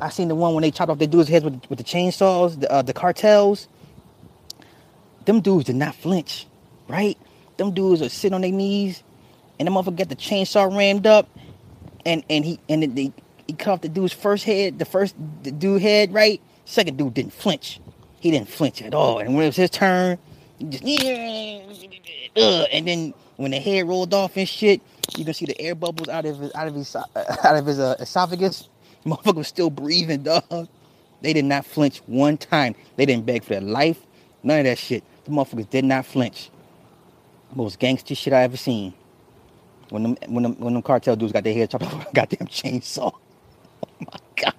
I 0.00 0.10
seen 0.10 0.28
the 0.28 0.34
one 0.34 0.54
when 0.54 0.62
they 0.62 0.70
chopped 0.70 0.90
off 0.90 0.98
the 0.98 1.06
dude's 1.06 1.28
heads 1.28 1.44
with, 1.44 1.60
with 1.68 1.78
the 1.78 1.84
chainsaws, 1.84 2.60
the, 2.60 2.70
uh, 2.70 2.82
the 2.82 2.92
cartels. 2.92 3.68
Them 5.24 5.40
dudes 5.40 5.66
did 5.66 5.76
not 5.76 5.94
flinch, 5.94 6.46
right? 6.88 7.18
Them 7.56 7.72
dudes 7.72 8.02
are 8.02 8.08
sitting 8.08 8.34
on 8.34 8.42
their 8.42 8.52
knees, 8.52 9.02
and 9.58 9.66
the 9.66 9.72
motherfucker 9.72 9.96
got 9.96 10.08
the 10.08 10.16
chainsaw 10.16 10.74
rammed 10.74 11.06
up, 11.06 11.28
and 12.06 12.24
and 12.30 12.44
he 12.44 12.60
and 12.68 12.82
they 12.96 13.12
he 13.46 13.52
cut 13.54 13.72
off 13.72 13.80
the 13.80 13.88
dude's 13.88 14.12
first 14.12 14.44
head, 14.44 14.78
the 14.78 14.84
first 14.84 15.14
the 15.42 15.50
dude 15.50 15.82
head, 15.82 16.14
right? 16.14 16.40
Second 16.64 16.96
dude 16.98 17.14
didn't 17.14 17.32
flinch. 17.32 17.80
He 18.20 18.30
didn't 18.30 18.48
flinch 18.48 18.82
at 18.82 18.94
all. 18.94 19.18
And 19.18 19.34
when 19.34 19.44
it 19.44 19.48
was 19.48 19.56
his 19.56 19.70
turn, 19.70 20.18
just 20.68 20.84
uh, 20.84 22.40
and 22.72 22.86
then 22.86 23.14
when 23.36 23.50
the 23.52 23.60
head 23.60 23.86
rolled 23.88 24.14
off 24.14 24.36
and 24.36 24.48
shit, 24.48 24.80
you 25.16 25.24
can 25.24 25.34
see 25.34 25.46
the 25.46 25.60
air 25.60 25.74
bubbles 25.74 26.08
out 26.08 26.24
of 26.26 26.38
his 26.38 26.54
out 26.54 26.68
of 26.68 26.74
his 26.74 26.94
uh, 26.96 27.04
out 27.44 27.56
of 27.56 27.66
his 27.66 27.78
uh, 27.78 27.96
esophagus. 28.00 28.68
The 29.04 29.10
motherfucker 29.10 29.36
was 29.36 29.48
still 29.48 29.70
breathing, 29.70 30.22
dog. 30.24 30.68
They 31.22 31.32
did 31.32 31.44
not 31.46 31.66
flinch 31.66 31.98
one 32.06 32.36
time. 32.38 32.74
They 32.96 33.06
didn't 33.06 33.26
beg 33.26 33.42
for 33.44 33.50
their 33.50 33.60
life. 33.60 33.98
None 34.42 34.60
of 34.60 34.64
that 34.66 34.78
shit. 34.78 35.04
The 35.24 35.30
motherfuckers 35.32 35.70
did 35.70 35.84
not 35.84 36.06
flinch. 36.06 36.50
Most 37.54 37.78
gangster 37.78 38.14
shit 38.14 38.32
I 38.32 38.42
ever 38.42 38.56
seen. 38.56 38.94
When 39.90 40.02
them 40.02 40.16
when 40.28 40.42
them 40.42 40.56
when 40.60 40.74
them 40.74 40.82
cartel 40.82 41.16
dudes 41.16 41.32
got 41.32 41.44
their 41.44 41.54
head 41.54 41.70
chopped 41.70 41.84
off 41.86 41.94
with 41.94 42.08
a 42.08 42.12
goddamn 42.12 42.48
chainsaw. 42.48 43.12
Oh 43.84 43.90
my 44.00 44.20
god. 44.36 44.54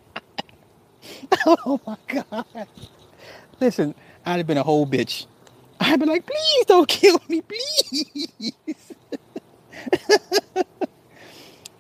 oh 1.66 1.82
my 1.86 1.98
God. 2.08 2.68
Listen, 3.60 3.96
I'd 4.26 4.38
have 4.38 4.48
been 4.48 4.58
a 4.58 4.64
whole 4.64 4.88
bitch. 4.88 5.28
I'd 5.80 6.00
be 6.00 6.06
like, 6.06 6.26
please 6.26 6.66
don't 6.66 6.88
kill 6.90 7.22
me, 7.30 7.42
please. 7.42 8.54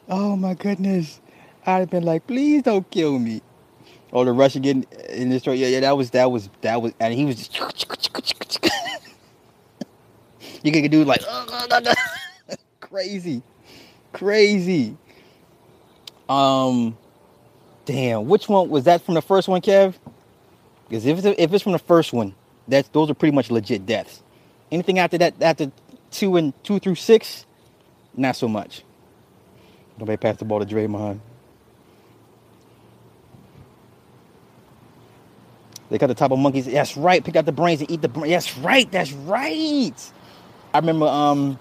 oh 0.10 0.36
my 0.36 0.53
goodness. 0.53 1.20
I'd 1.70 1.80
have 1.80 1.91
been 1.91 2.03
like, 2.03 2.28
please 2.28 2.63
don't 2.63 2.89
kill 2.91 3.17
me. 3.20 3.41
Oh, 4.11 4.26
the 4.26 4.34
Russian 4.34 4.63
getting 4.63 4.86
in 5.09 5.30
this 5.30 5.43
story. 5.43 5.57
Yeah, 5.57 5.67
yeah, 5.67 5.80
that 5.82 5.95
was 5.97 6.09
that 6.11 6.32
was 6.32 6.49
that 6.61 6.82
was 6.82 6.93
and 6.99 7.13
he 7.13 7.26
was 7.26 7.47
just 7.47 7.57
You 10.63 10.72
can 10.72 10.89
do 10.89 11.03
like 11.05 11.22
crazy. 12.82 13.41
Crazy. 14.13 14.97
Um 16.28 16.97
Damn, 17.86 18.28
which 18.28 18.47
one 18.49 18.70
was 18.70 18.84
that 18.86 19.01
from 19.01 19.15
the 19.15 19.22
first 19.22 19.47
one, 19.47 19.61
Kev? 19.61 19.95
Because 20.88 21.05
if 21.05 21.17
it's 21.20 21.28
if 21.39 21.53
it's 21.53 21.63
from 21.63 21.74
the 21.74 21.80
first 21.80 22.13
one, 22.13 22.36
that's 22.67 22.88
those 22.89 23.09
are 23.09 23.13
pretty 23.15 23.36
much 23.36 23.51
legit 23.51 23.86
deaths. 23.86 24.22
Anything 24.72 24.99
after 24.99 25.17
that, 25.20 25.41
after 25.41 25.72
two 26.11 26.36
and 26.38 26.53
two 26.63 26.80
through 26.80 26.95
six, 26.95 27.45
not 28.15 28.36
so 28.36 28.47
much. 28.47 28.84
Nobody 29.97 30.17
pass 30.17 30.38
the 30.38 30.45
ball 30.45 30.63
to 30.63 30.65
Draymond. 30.65 31.20
They 35.90 35.98
cut 36.00 36.08
the 36.08 36.16
top 36.16 36.32
of 36.32 36.40
monkeys. 36.40 36.66
That's 36.68 36.98
right. 36.98 37.24
Pick 37.24 37.36
out 37.36 37.46
the 37.46 37.52
brains 37.52 37.82
and 37.82 37.92
eat 37.92 38.02
the 38.02 38.10
brains. 38.10 38.32
That's 38.32 38.58
right. 38.60 38.92
That's 38.92 39.12
right. 39.14 39.94
I 40.74 40.80
remember 40.80 41.08
um 41.08 41.60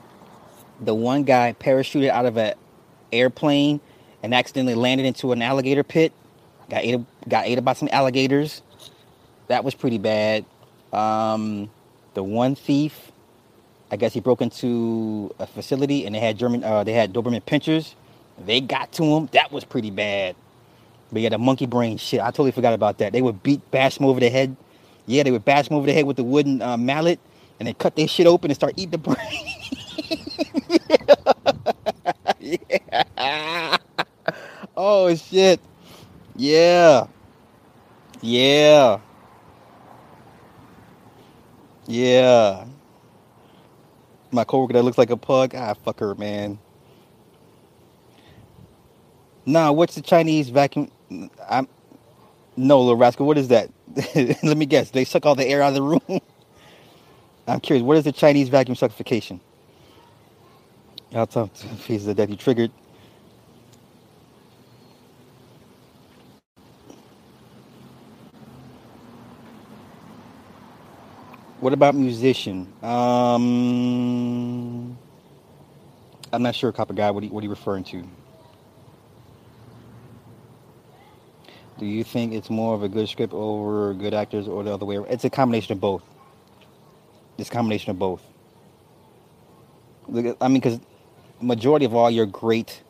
the 0.81 0.95
one 0.95 1.24
guy 1.24 1.55
parachuted 1.59 2.11
out 2.11 2.26
of 2.26 2.37
a 2.37 2.55
airplane 3.12 3.81
and 4.22 4.35
accidentally 4.35 4.74
landed 4.74 5.07
into 5.07 5.33
an 5.33 5.43
alligator 5.43 5.83
pit. 5.85 6.12
Got 6.70 6.85
ate, 6.85 7.01
got 7.29 7.47
ate 7.47 7.64
by 7.64 7.72
some 7.72 7.89
alligators. 7.93 8.62
That 9.49 9.64
was 9.64 9.74
pretty 9.74 9.99
bad. 9.99 10.45
Um, 10.93 11.70
the 12.14 12.22
one 12.22 12.55
thief, 12.55 13.12
I 13.91 13.97
guess 13.97 14.12
he 14.14 14.20
broke 14.20 14.43
into 14.43 15.35
a 15.39 15.47
facility 15.47 16.07
and 16.07 16.14
they 16.14 16.20
had 16.20 16.39
German, 16.39 16.64
uh, 16.64 16.85
they 16.85 16.93
had 16.93 17.12
Doberman 17.12 17.43
pinschers. 17.43 17.95
They 18.39 18.61
got 18.61 18.93
to 18.93 19.05
him. 19.05 19.29
That 19.33 19.53
was 19.53 19.64
pretty 19.64 19.91
bad. 19.91 20.37
But 21.12 21.22
yeah, 21.22 21.30
the 21.30 21.38
monkey 21.38 21.66
brain 21.66 21.96
shit. 21.96 22.20
I 22.20 22.26
totally 22.26 22.52
forgot 22.52 22.74
about 22.74 22.98
that. 22.98 23.12
They 23.12 23.22
would 23.22 23.42
beat, 23.42 23.68
bash 23.70 23.98
him 23.98 24.06
over 24.06 24.20
the 24.20 24.28
head. 24.30 24.56
Yeah, 25.06 25.22
they 25.22 25.30
would 25.30 25.44
bash 25.44 25.68
him 25.68 25.76
over 25.76 25.86
the 25.86 25.92
head 25.92 26.06
with 26.06 26.16
the 26.16 26.24
wooden 26.24 26.61
uh, 26.61 26.76
mallet 26.76 27.18
and 27.59 27.66
then 27.66 27.74
cut 27.74 27.96
their 27.96 28.09
shit 28.09 28.26
open 28.26 28.50
and 28.50 28.56
start 28.56 28.74
eating 28.76 28.90
the 28.90 28.98
brain. 28.98 29.18
yeah. 32.40 33.76
Oh 34.76 35.14
shit. 35.14 35.61
Yeah. 36.36 37.06
Yeah. 38.20 39.00
Yeah. 41.86 42.66
My 44.30 44.44
coworker 44.44 44.74
that 44.74 44.82
looks 44.82 44.98
like 44.98 45.11
a 45.11 45.16
pug. 45.16 45.54
Ah, 45.56 45.74
fuck 45.74 46.00
her, 46.00 46.14
man. 46.14 46.59
Nah, 49.46 49.72
what's 49.72 49.94
the 49.94 50.02
Chinese 50.02 50.50
vacuum? 50.50 50.90
I'm 51.48 51.68
no, 52.56 52.80
little 52.80 52.96
rascal. 52.96 53.26
What 53.26 53.38
is 53.38 53.48
that? 53.48 53.70
Let 54.42 54.56
me 54.59 54.66
guess. 54.66 54.90
They 54.90 55.04
suck 55.04 55.26
all 55.26 55.34
the 55.36 55.46
air 55.46 55.62
out 55.62 55.70
of 55.70 55.74
the 55.76 55.82
room. 55.82 56.00
I'm 57.48 57.61
curious. 57.61 57.84
What 57.84 57.96
is 57.98 58.04
the 58.04 58.12
Chinese 58.12 58.48
vacuum 58.50 58.76
suckification? 58.76 59.40
I'll 61.14 61.26
talk 61.28 61.54
to 61.54 61.68
pieces 61.86 62.09
of 62.09 62.16
that 62.18 62.30
you 62.30 62.36
triggered. 62.36 62.72
What 71.61 71.72
about 71.74 71.94
musician? 71.96 72.72
Um, 72.82 73.48
I'm 76.32 76.42
not 76.42 76.54
sure, 76.56 76.72
Copper 76.72 76.94
Guy. 76.94 77.11
What 77.12 77.22
are, 77.24 77.26
you, 77.26 77.32
what 77.32 77.42
are 77.42 77.44
you 77.44 77.50
referring 77.50 77.84
to? 77.86 78.04
Do 81.79 81.87
you 81.87 82.05
think 82.05 82.33
it's 82.35 82.51
more 82.51 82.74
of 82.74 82.83
a 82.83 82.89
good 82.89 83.09
script 83.09 83.33
over 83.35 83.95
good 83.95 84.14
actors 84.14 84.49
or 84.49 84.64
the 84.64 84.74
other 84.74 84.87
way? 84.87 84.97
around? 84.97 85.11
It's 85.11 85.24
a 85.24 85.31
combination 85.31 85.72
of 85.72 85.81
both. 85.81 86.03
It's 87.39 87.51
a 87.51 87.53
combination 87.53 87.91
of 87.93 87.99
both. 87.99 88.22
I 90.41 90.49
mean, 90.49 90.55
because 90.61 90.81
majority 91.41 91.85
of 91.87 91.95
all 91.95 92.11
your 92.11 92.26
great 92.26 92.83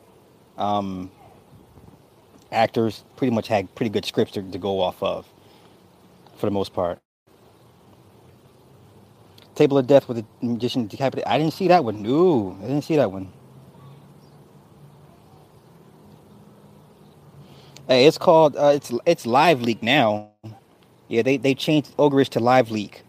um, 0.56 1.10
actors 2.52 3.04
pretty 3.16 3.32
much 3.34 3.48
had 3.48 3.74
pretty 3.74 3.90
good 3.90 4.04
scripts 4.04 4.34
to, 4.34 4.42
to 4.42 4.58
go 4.58 4.80
off 4.80 5.02
of, 5.02 5.26
for 6.36 6.46
the 6.46 6.52
most 6.52 6.72
part. 6.74 6.98
Table 9.54 9.78
of 9.78 9.86
Death 9.86 10.08
with 10.08 10.18
the 10.18 10.26
magician 10.46 10.86
decapitated. 10.86 11.28
I 11.28 11.38
didn't 11.38 11.54
see 11.54 11.68
that 11.68 11.84
one. 11.84 12.02
No, 12.02 12.56
I 12.62 12.68
didn't 12.68 12.84
see 12.84 12.96
that 12.96 13.12
one. 13.12 13.32
It's 17.88 18.18
called 18.18 18.56
uh, 18.56 18.72
it's 18.74 18.92
it's 19.06 19.26
Live 19.26 19.62
Leak 19.62 19.82
now. 19.82 20.30
Yeah, 21.08 21.22
they 21.22 21.38
they 21.38 21.54
changed 21.54 21.96
Ogrish 21.98 22.30
to 22.30 22.40
Live 22.40 22.70
Leak, 22.70 23.02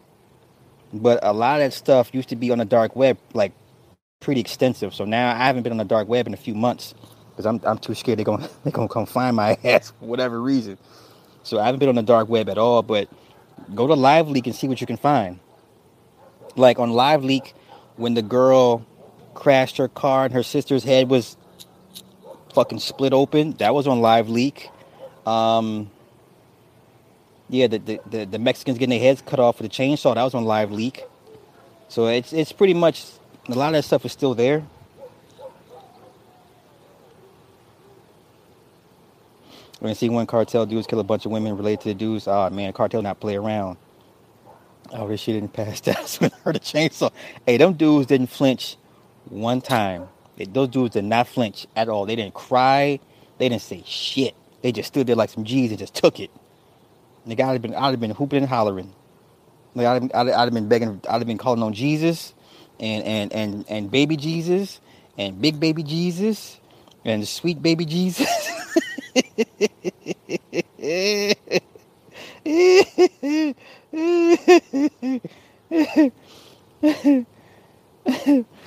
but 0.94 1.20
a 1.24 1.34
lot 1.34 1.62
of 1.62 1.66
that 1.66 1.74
stuff 1.74 2.14
used 2.14 2.30
to 2.30 2.38
be 2.38 2.52
on 2.52 2.60
the 2.60 2.66
dark 2.66 2.96
web, 2.96 3.18
like 3.34 3.54
pretty 4.22 4.42
extensive. 4.42 4.96
So 4.96 5.06
now 5.06 5.32
I 5.32 5.38
haven't 5.38 5.64
been 5.64 5.74
on 5.74 5.78
the 5.80 5.86
dark 5.86 6.08
web 6.08 6.28
in 6.28 6.34
a 6.34 6.38
few 6.38 6.56
months 6.56 6.96
because 7.32 7.46
I'm 7.46 7.62
I'm 7.66 7.80
too 7.80 7.96
scared 7.96 8.20
they're 8.20 8.26
gonna 8.26 8.50
they're 8.64 8.74
gonna 8.74 8.90
come 8.90 9.06
find 9.06 9.36
my 9.36 9.58
ass 9.66 9.92
for 10.00 10.06
whatever 10.08 10.42
reason. 10.42 10.78
So 11.44 11.60
I 11.60 11.66
haven't 11.66 11.80
been 11.80 11.90
on 11.90 11.96
the 11.96 12.04
dark 12.04 12.30
web 12.30 12.50
at 12.50 12.58
all. 12.58 12.84
But 12.84 13.10
go 13.76 13.88
to 13.88 13.96
Live 13.96 14.30
Leak 14.30 14.48
and 14.48 14.56
see 14.56 14.68
what 14.68 14.82
you 14.82 14.88
can 14.88 14.98
find 14.98 15.40
like 16.58 16.80
on 16.80 16.92
Live 16.92 17.24
Leak 17.24 17.54
when 17.98 18.14
the 18.16 18.22
girl 18.24 18.86
crashed 19.36 19.78
her 19.78 19.88
car 19.90 20.26
and 20.26 20.34
her 20.34 20.44
sister's 20.44 20.84
head 20.84 21.10
was 21.10 21.38
fucking 22.60 22.80
split 22.80 23.14
open. 23.14 23.54
That 23.54 23.74
was 23.74 23.88
on 23.88 24.02
Live 24.02 24.28
Leak. 24.28 24.70
Um, 25.26 25.90
yeah, 27.48 27.68
the, 27.68 27.78
the, 27.78 28.02
the, 28.06 28.26
the, 28.26 28.40
Mexicans 28.40 28.78
getting 28.78 28.90
their 28.90 29.00
heads 29.00 29.24
cut 29.26 29.40
off 29.40 29.62
with 29.62 29.72
a 29.72 29.74
chainsaw. 29.74 30.14
That 30.14 30.24
was 30.24 30.34
on 30.34 30.44
Live 30.44 30.70
Leak. 30.70 31.06
So 31.88 32.08
it's 32.08 32.34
it's 32.34 32.52
pretty 32.52 32.74
much 32.74 33.06
a 33.48 33.56
lot 33.56 33.68
of 33.68 33.74
that 33.74 33.84
stuff 33.84 34.04
is 34.04 34.12
still 34.12 34.36
there. 34.36 34.68
We're 39.80 39.88
gonna 39.88 39.96
see 39.96 40.10
one 40.10 40.28
cartel 40.28 40.66
dudes 40.66 40.86
kill 40.86 41.00
a 41.00 41.04
bunch 41.06 41.26
of 41.26 41.32
women 41.32 41.56
related 41.56 41.80
to 41.84 41.88
the 41.90 41.96
dudes. 41.96 42.28
Oh 42.28 42.50
man, 42.50 42.74
cartel 42.74 43.02
not 43.02 43.22
play 43.22 43.38
around. 43.38 43.78
Oh, 44.92 45.08
this 45.08 45.22
shit 45.22 45.36
didn't 45.36 45.54
pass 45.54 45.80
that 45.88 46.18
with 46.20 46.34
heard 46.44 46.56
the 46.56 46.60
chainsaw. 46.60 47.10
Hey, 47.46 47.56
them 47.56 47.74
dudes 47.74 48.08
didn't 48.08 48.28
flinch 48.28 48.76
one 49.30 49.62
time. 49.62 50.10
Those 50.46 50.70
dudes 50.70 50.94
did 50.94 51.06
not 51.06 51.28
flinch 51.28 51.68
at 51.76 51.90
all. 51.90 52.06
They 52.06 52.16
didn't 52.16 52.34
cry. 52.34 53.00
They 53.38 53.50
didn't 53.50 53.62
say 53.62 53.84
shit. 53.86 54.36
They 54.62 54.72
just 54.72 54.88
stood 54.90 55.08
there 55.08 55.16
like 55.16 55.30
some 55.30 55.44
G's 55.44 55.72
and 55.72 55.80
just 55.80 55.96
took 55.96 56.20
it. 56.20 56.32
And 57.24 57.32
the 57.32 57.36
guy 57.36 57.52
had 57.52 57.62
been, 57.62 57.76
I'd 57.76 57.92
have 57.92 58.00
been 58.00 58.12
hooping 58.12 58.40
and 58.40 58.50
hollering. 58.50 58.94
Like 59.76 59.88
I'd, 59.88 60.12
I'd, 60.14 60.30
I'd 60.30 60.46
have 60.46 60.54
been 60.54 60.68
begging, 60.68 61.02
I'd 61.10 61.18
have 61.18 61.28
been 61.28 61.38
calling 61.38 61.64
on 61.64 61.74
Jesus, 61.74 62.34
and 62.80 63.04
and 63.04 63.34
and 63.34 63.66
and 63.70 63.92
baby 63.92 64.18
Jesus, 64.18 64.80
and 65.18 65.42
big 65.42 65.60
baby 65.60 65.84
Jesus, 65.84 66.60
and 67.06 67.28
sweet 67.28 67.62
baby 67.62 67.86
Jesus. 67.86 68.28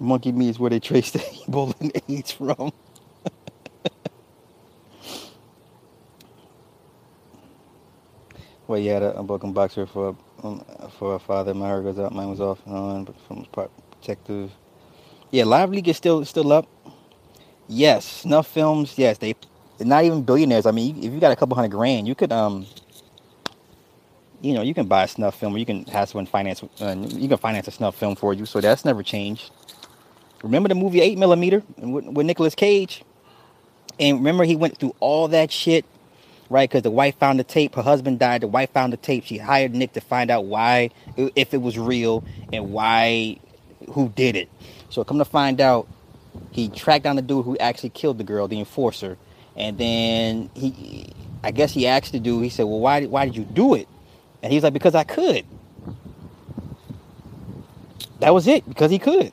Monkey 0.00 0.32
meat 0.32 0.50
is 0.50 0.58
where 0.58 0.70
they 0.70 0.80
trace 0.80 1.12
the 1.12 1.20
Ebola 1.20 1.74
and 1.80 1.92
AIDS 2.08 2.32
from. 2.32 2.72
well, 8.68 8.78
yeah, 8.80 8.98
a 8.98 9.22
broken 9.22 9.52
boxer 9.52 9.86
for 9.86 10.16
um, 10.42 10.64
for 10.98 11.16
a 11.16 11.18
father. 11.18 11.54
My 11.54 11.68
heart 11.68 11.84
goes 11.84 11.98
out, 11.98 12.14
mine 12.14 12.30
was 12.30 12.40
off 12.40 12.60
and 12.66 12.74
on, 12.76 13.04
but 13.04 13.16
from 13.26 13.46
protective. 13.52 14.52
Yeah, 15.30 15.44
Live 15.44 15.70
Leak 15.70 15.88
is 15.88 15.96
still 15.96 16.24
still 16.24 16.52
up. 16.52 16.68
Yes, 17.68 18.04
snuff 18.06 18.48
films. 18.48 18.94
Yes, 18.98 19.18
they. 19.18 19.34
They're 19.78 19.86
not 19.88 20.04
even 20.04 20.22
billionaires. 20.22 20.66
I 20.66 20.72
mean, 20.72 20.98
if 21.04 21.12
you 21.12 21.20
got 21.20 21.32
a 21.32 21.36
couple 21.36 21.56
hundred 21.56 21.72
grand, 21.72 22.08
you 22.08 22.14
could 22.14 22.32
um 22.32 22.66
you 24.40 24.54
know, 24.54 24.62
you 24.62 24.74
can 24.74 24.86
buy 24.86 25.04
a 25.04 25.08
snuff 25.08 25.38
film 25.38 25.54
or 25.54 25.58
you 25.58 25.66
can 25.66 25.84
have 25.86 26.08
someone 26.08 26.26
finance, 26.26 26.62
uh, 26.80 26.96
you 27.08 27.28
can 27.28 27.38
finance 27.38 27.68
a 27.68 27.70
snuff 27.72 27.96
film 27.96 28.16
for 28.16 28.34
you. 28.34 28.46
So 28.46 28.60
that's 28.60 28.84
never 28.84 29.02
changed. 29.02 29.50
Remember 30.42 30.68
the 30.68 30.74
movie 30.74 31.00
8 31.00 31.18
Millimeter 31.18 31.62
with, 31.78 32.38
with 32.38 32.56
Cage? 32.56 33.02
And 33.98 34.18
remember 34.18 34.44
he 34.44 34.56
went 34.56 34.78
through 34.78 34.94
all 35.00 35.28
that 35.28 35.50
shit, 35.50 35.84
right? 36.48 36.68
Because 36.68 36.82
the 36.82 36.90
wife 36.90 37.18
found 37.18 37.40
the 37.40 37.44
tape, 37.44 37.74
her 37.74 37.82
husband 37.82 38.20
died, 38.20 38.42
the 38.42 38.46
wife 38.46 38.70
found 38.70 38.92
the 38.92 38.96
tape. 38.96 39.24
She 39.24 39.38
hired 39.38 39.74
Nick 39.74 39.94
to 39.94 40.00
find 40.00 40.30
out 40.30 40.44
why, 40.44 40.90
if 41.16 41.52
it 41.52 41.60
was 41.60 41.78
real, 41.78 42.22
and 42.52 42.72
why, 42.72 43.38
who 43.90 44.08
did 44.10 44.36
it. 44.36 44.48
So 44.90 45.02
come 45.02 45.18
to 45.18 45.24
find 45.24 45.60
out, 45.60 45.88
he 46.52 46.68
tracked 46.68 47.04
down 47.04 47.16
the 47.16 47.22
dude 47.22 47.44
who 47.44 47.56
actually 47.58 47.90
killed 47.90 48.18
the 48.18 48.24
girl, 48.24 48.46
the 48.46 48.60
enforcer. 48.60 49.18
And 49.56 49.76
then 49.76 50.50
he, 50.54 51.12
I 51.42 51.50
guess 51.50 51.72
he 51.72 51.88
asked 51.88 52.12
the 52.12 52.20
dude, 52.20 52.44
he 52.44 52.50
said, 52.50 52.64
well, 52.64 52.78
why, 52.78 53.04
why 53.06 53.24
did 53.24 53.36
you 53.36 53.44
do 53.44 53.74
it? 53.74 53.88
And 54.42 54.52
he's 54.52 54.62
like, 54.62 54.72
because 54.72 54.94
I 54.94 55.02
could. 55.02 55.44
That 58.20 58.32
was 58.32 58.46
it, 58.46 58.68
because 58.68 58.92
he 58.92 59.00
could. 59.00 59.32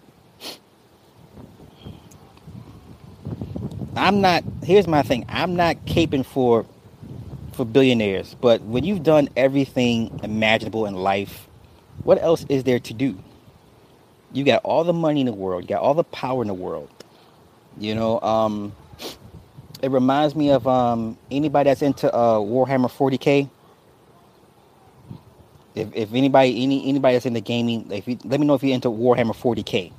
I'm 3.95 4.21
not, 4.21 4.43
here's 4.63 4.87
my 4.87 5.01
thing. 5.01 5.25
I'm 5.29 5.55
not 5.55 5.77
caping 5.85 6.25
for 6.25 6.65
for 7.53 7.65
billionaires, 7.65 8.35
but 8.41 8.61
when 8.63 8.83
you've 8.83 9.03
done 9.03 9.29
everything 9.37 10.19
imaginable 10.23 10.85
in 10.85 10.93
life, 10.93 11.47
what 12.03 12.21
else 12.21 12.45
is 12.49 12.65
there 12.65 12.79
to 12.79 12.93
do? 12.93 13.17
You 14.33 14.43
got 14.43 14.61
all 14.65 14.83
the 14.83 14.91
money 14.91 15.21
in 15.21 15.25
the 15.25 15.33
world, 15.33 15.63
you 15.63 15.69
got 15.69 15.81
all 15.81 15.93
the 15.93 16.03
power 16.03 16.41
in 16.41 16.49
the 16.49 16.53
world. 16.53 16.89
You 17.77 17.95
know, 17.95 18.19
um, 18.19 18.75
it 19.81 19.89
reminds 19.89 20.35
me 20.35 20.51
of 20.51 20.67
um, 20.67 21.17
anybody 21.31 21.69
that's 21.69 21.81
into 21.81 22.13
uh, 22.13 22.39
Warhammer 22.39 22.91
40k. 22.91 23.49
If, 25.75 25.95
if 25.95 26.13
anybody 26.13 26.61
any 26.63 26.87
anybody 26.89 27.15
that's 27.15 27.25
into 27.25 27.41
gaming, 27.41 27.89
if 27.91 28.07
you, 28.07 28.17
let 28.25 28.39
me 28.39 28.45
know 28.47 28.55
if 28.55 28.63
you're 28.63 28.75
into 28.75 28.89
Warhammer 28.89 29.35
40k. 29.35 29.91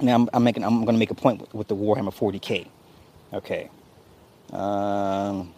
Now 0.00 0.14
I'm, 0.14 0.30
I'm 0.32 0.44
making 0.44 0.64
I'm 0.64 0.84
gonna 0.84 0.98
make 0.98 1.10
a 1.10 1.14
point 1.14 1.40
with, 1.40 1.54
with 1.54 1.68
the 1.68 1.76
Warhammer 1.76 2.14
40k. 2.14 2.66
Okay. 3.32 3.70
Um, 4.52 5.52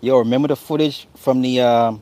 yo, 0.00 0.18
remember 0.18 0.48
the 0.48 0.56
footage 0.56 1.06
from 1.16 1.42
the 1.42 1.60
uh, 1.60 1.92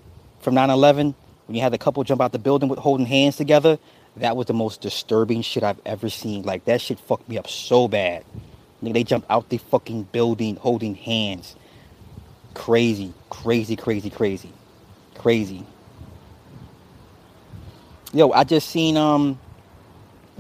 from 0.41 0.55
9/11 0.55 1.14
when 1.47 1.57
you 1.57 1.61
had 1.61 1.72
the 1.72 1.78
couple 1.78 2.05
jump 2.05 2.20
out 2.20 2.32
the 2.32 2.38
building 2.38 2.68
with 2.68 2.78
holding 2.78 3.07
hands 3.07 3.36
together? 3.36 3.78
that 4.16 4.36
was 4.36 4.47
the 4.47 4.53
most 4.53 4.80
disturbing 4.80 5.43
shit 5.43 5.62
I've 5.62 5.80
ever 5.86 6.09
seen. 6.11 6.43
Like 6.43 6.64
that 6.66 6.80
shit 6.80 6.99
fucked 6.99 7.28
me 7.28 7.38
up 7.38 7.49
so 7.49 7.88
bad. 7.88 8.24
They 8.82 9.05
jumped 9.05 9.30
out 9.30 9.49
the 9.51 9.59
fucking 9.59 10.05
building 10.05 10.57
holding 10.57 10.95
hands. 10.95 11.55
Crazy, 12.55 13.12
crazy, 13.28 13.76
crazy, 13.76 14.11
crazy, 14.11 14.51
crazy. 15.14 15.64
Yo, 18.12 18.32
I 18.32 18.45
just 18.45 18.68
seen 18.70 18.97
um, 18.97 19.38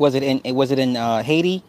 was 0.00 0.14
it 0.14 0.22
in 0.22 0.40
was 0.56 0.70
it 0.70 0.78
in 0.78 0.96
uh, 0.96 1.22
Haiti, 1.22 1.62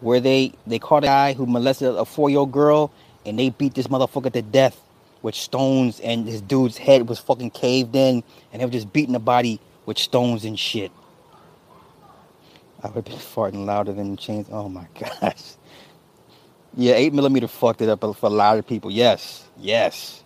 where 0.00 0.20
they 0.20 0.52
they 0.66 0.78
caught 0.78 1.04
a 1.04 1.06
guy 1.06 1.32
who 1.32 1.46
molested 1.46 1.94
a 1.94 2.04
four 2.04 2.28
year 2.28 2.40
old 2.40 2.52
girl 2.52 2.92
and 3.24 3.38
they 3.38 3.50
beat 3.50 3.74
this 3.74 3.86
motherfucker 3.86 4.32
to 4.32 4.42
death 4.42 4.80
with 5.22 5.34
stones 5.34 6.00
and 6.00 6.26
his 6.26 6.40
dude's 6.40 6.76
head 6.76 7.08
was 7.08 7.18
fucking 7.18 7.50
caved 7.50 7.94
in 7.94 8.22
and 8.52 8.60
they 8.60 8.66
were 8.66 8.72
just 8.72 8.92
beating 8.92 9.12
the 9.12 9.20
body 9.20 9.60
with 9.86 9.96
stones 9.96 10.44
and 10.44 10.58
shit. 10.58 10.90
I 12.82 12.90
would 12.90 13.04
been 13.04 13.14
farting 13.34 13.64
louder 13.64 13.92
than 13.92 14.16
chains. 14.16 14.48
Oh 14.50 14.68
my 14.68 14.86
gosh. 15.00 15.54
Yeah, 16.76 16.94
eight 16.94 17.12
millimeter 17.14 17.48
fucked 17.48 17.80
it 17.80 17.88
up 17.88 18.00
for 18.00 18.26
a 18.26 18.28
lot 18.28 18.58
of 18.58 18.66
people. 18.66 18.90
Yes, 18.90 19.44
yes. 19.56 20.17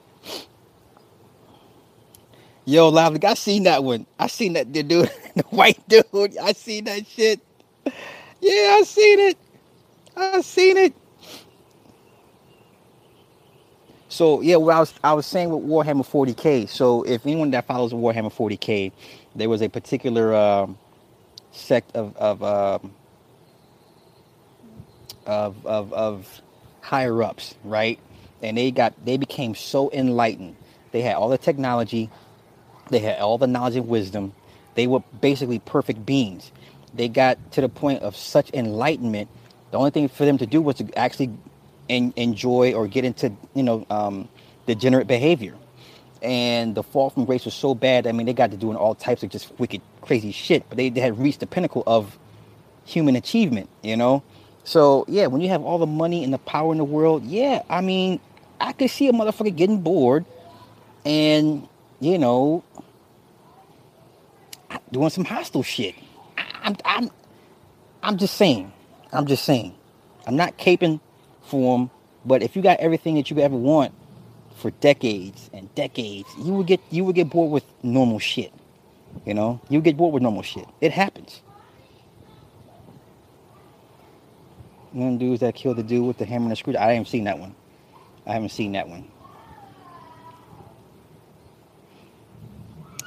Yo, 2.67 2.89
Loud, 2.89 3.25
I 3.25 3.35
seen 3.35 3.65
that 3.65 3.85
one. 3.85 4.07
I 4.19 4.29
seen 4.29 4.55
that 4.55 4.73
the 4.73 4.83
dude, 4.83 5.11
the 5.37 5.45
white 5.51 5.81
dude. 5.89 6.39
I 6.39 6.53
seen 6.53 6.85
that 6.85 7.07
shit. 7.07 7.41
Yeah, 8.41 8.79
I 8.81 8.83
seen 8.85 9.21
it. 9.21 9.39
I 10.17 10.41
seen 10.43 10.77
it. 10.79 10.95
So 14.09 14.41
yeah, 14.43 14.57
well, 14.57 14.77
I 14.77 14.81
was 14.81 14.95
I 15.05 15.13
was 15.15 15.27
saying 15.27 15.51
with 15.51 15.65
Warhammer 15.65 16.07
40k. 16.07 16.69
So 16.69 17.03
if 17.05 17.27
anyone 17.27 17.51
that 17.53 17.67
follows 17.67 17.93
Warhammer 17.93 18.33
40k, 18.33 18.93
there 19.37 19.49
was 19.49 19.63
a 19.63 19.69
particular 19.69 20.35
um, 20.35 20.79
sect 21.53 21.95
of 21.97 22.17
of, 22.17 22.43
um, 22.43 22.93
of 25.27 25.67
of 25.67 25.93
of 25.93 26.43
higher 26.83 27.23
ups, 27.23 27.55
right? 27.65 27.99
And 28.43 28.59
they 28.59 28.71
got 28.71 28.95
they 29.05 29.17
became 29.17 29.55
so 29.55 29.91
enlightened. 29.93 30.57
They 30.93 31.03
had 31.03 31.17
all 31.17 31.31
the 31.31 31.39
technology, 31.39 32.11
they 32.91 32.99
had 32.99 33.21
all 33.21 33.39
the 33.39 33.47
knowledge 33.47 33.77
and 33.77 33.89
wisdom. 33.89 34.33
They 34.75 34.87
were 34.87 35.01
basically 35.21 35.59
perfect 35.59 36.05
beings. 36.07 36.53
They 36.95 37.09
got 37.09 37.53
to 37.53 37.61
the 37.61 37.69
point 37.69 38.03
of 38.03 38.17
such 38.17 38.51
enlightenment. 38.53 39.29
The 39.71 39.79
only 39.79 39.91
thing 39.91 40.09
for 40.09 40.25
them 40.25 40.39
to 40.39 40.47
do 40.47 40.61
was 40.61 40.77
to 40.77 40.99
actually 40.99 41.31
en- 41.89 42.13
enjoy 42.17 42.75
or 42.75 42.87
get 42.87 43.05
into 43.05 43.33
you 43.55 43.63
know 43.63 43.87
um, 43.91 44.29
degenerate 44.67 45.07
behavior. 45.07 45.55
And 46.21 46.75
the 46.75 46.83
fall 46.85 47.11
from 47.11 47.25
grace 47.25 47.45
was 47.45 47.55
so 47.55 47.75
bad. 47.75 48.07
I 48.07 48.13
mean, 48.13 48.27
they 48.27 48.33
got 48.33 48.53
to 48.53 48.57
doing 48.57 48.77
all 48.77 48.95
types 48.95 49.25
of 49.25 49.31
just 49.31 49.59
wicked, 49.59 49.81
crazy 50.03 50.31
shit. 50.31 50.65
But 50.69 50.79
they, 50.79 50.89
they 50.89 51.01
had 51.01 51.19
reached 51.19 51.41
the 51.41 51.49
pinnacle 51.49 51.83
of 51.87 52.17
human 52.85 53.17
achievement. 53.17 53.69
You 53.83 53.97
know. 53.97 54.23
So 54.65 55.05
yeah, 55.09 55.27
when 55.27 55.41
you 55.41 55.49
have 55.49 55.63
all 55.63 55.79
the 55.79 55.87
money 55.87 56.23
and 56.23 56.33
the 56.33 56.39
power 56.39 56.73
in 56.73 56.79
the 56.79 56.85
world, 56.85 57.25
yeah, 57.25 57.63
I 57.69 57.81
mean, 57.81 58.21
I 58.61 58.73
could 58.73 58.91
see 58.91 59.09
a 59.09 59.13
motherfucker 59.13 59.55
getting 59.55 59.81
bored, 59.81 60.25
and 61.05 61.67
you 62.03 62.19
know, 62.19 62.65
doing 64.91 65.09
some 65.09 65.25
hostile 65.25 65.63
shit. 65.63 65.95
I, 66.37 66.45
I'm, 66.65 66.77
I'm, 66.85 67.11
I'm 68.03 68.17
just 68.19 68.35
saying. 68.35 68.73
I'm 69.13 69.27
just 69.27 69.45
saying. 69.45 69.75
I'm 70.27 70.35
not 70.35 70.59
caping 70.59 71.01
for 71.43 71.79
them, 71.79 71.91
but 72.25 72.43
if 72.43 72.57
you 72.57 72.63
got 72.63 72.81
everything 72.81 73.15
that 73.15 73.31
you 73.31 73.39
ever 73.39 73.57
want 73.57 73.95
for 74.57 74.73
decades 74.73 75.49
and 75.53 75.73
decades, 75.77 76.29
you 76.39 76.53
would 76.55 76.67
get 76.67 76.81
you 76.91 77.05
would 77.05 77.15
get 77.15 77.31
bored 77.31 77.53
with 77.53 77.65
normal 77.85 78.19
shit. 78.19 78.53
You 79.25 79.35
know, 79.35 79.61
you 79.69 79.81
get 79.81 79.97
bored 79.97 80.13
with 80.13 80.23
normal 80.25 80.43
shit. 80.43 80.67
It 80.81 80.91
happens. 80.91 81.41
One 84.91 85.19
dudes 85.19 85.41
that 85.41 85.55
killed 85.55 85.77
the 85.77 85.83
dude 85.85 86.05
with 86.05 86.19
the 86.19 86.27
hammer 86.27 86.45
and 86.45 86.53
the 86.53 86.57
screw. 86.57 86.77
I 86.77 86.93
haven't 86.93 87.09
seen 87.09 87.25
that 87.25 87.39
one. 87.39 87.55
I 88.27 88.33
haven't 88.33 88.51
seen 88.51 88.73
that 88.73 88.89
one. 88.89 89.09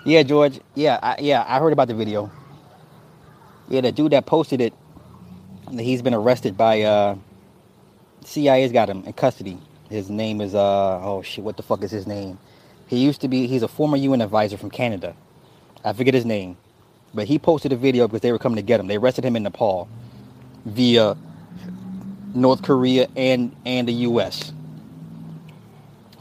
Yeah, 0.05 0.23
George. 0.23 0.61
Yeah, 0.75 0.99
I, 1.03 1.17
yeah, 1.19 1.45
I 1.47 1.59
heard 1.59 1.73
about 1.73 1.89
the 1.89 1.95
video. 1.95 2.31
Yeah, 3.69 3.81
the 3.81 3.91
dude 3.91 4.13
that 4.13 4.25
posted 4.27 4.61
it, 4.61 4.73
he's 5.71 6.01
been 6.01 6.13
arrested 6.15 6.57
by 6.57 6.83
uh, 6.83 7.17
CIA's 8.25 8.71
got 8.71 8.89
him 8.89 9.03
in 9.05 9.13
custody. 9.13 9.59
His 9.89 10.09
name 10.09 10.41
is 10.41 10.55
uh 10.55 10.99
oh 11.03 11.21
shit, 11.23 11.43
what 11.43 11.57
the 11.57 11.63
fuck 11.63 11.83
is 11.83 11.91
his 11.91 12.07
name? 12.07 12.39
He 12.87 12.97
used 12.99 13.21
to 13.21 13.27
be 13.27 13.47
he's 13.47 13.63
a 13.63 13.67
former 13.67 13.97
UN 13.97 14.21
advisor 14.21 14.57
from 14.57 14.71
Canada. 14.71 15.15
I 15.83 15.93
forget 15.93 16.13
his 16.13 16.25
name. 16.25 16.57
But 17.13 17.27
he 17.27 17.39
posted 17.39 17.73
a 17.73 17.77
video 17.77 18.07
because 18.07 18.21
they 18.21 18.31
were 18.31 18.39
coming 18.39 18.57
to 18.57 18.61
get 18.63 18.79
him. 18.79 18.87
They 18.87 18.97
arrested 18.97 19.25
him 19.25 19.35
in 19.35 19.43
Nepal 19.43 19.89
via 20.65 21.17
North 22.35 22.63
Korea 22.63 23.07
and 23.15 23.55
and 23.65 23.87
the 23.87 23.93
US. 24.09 24.53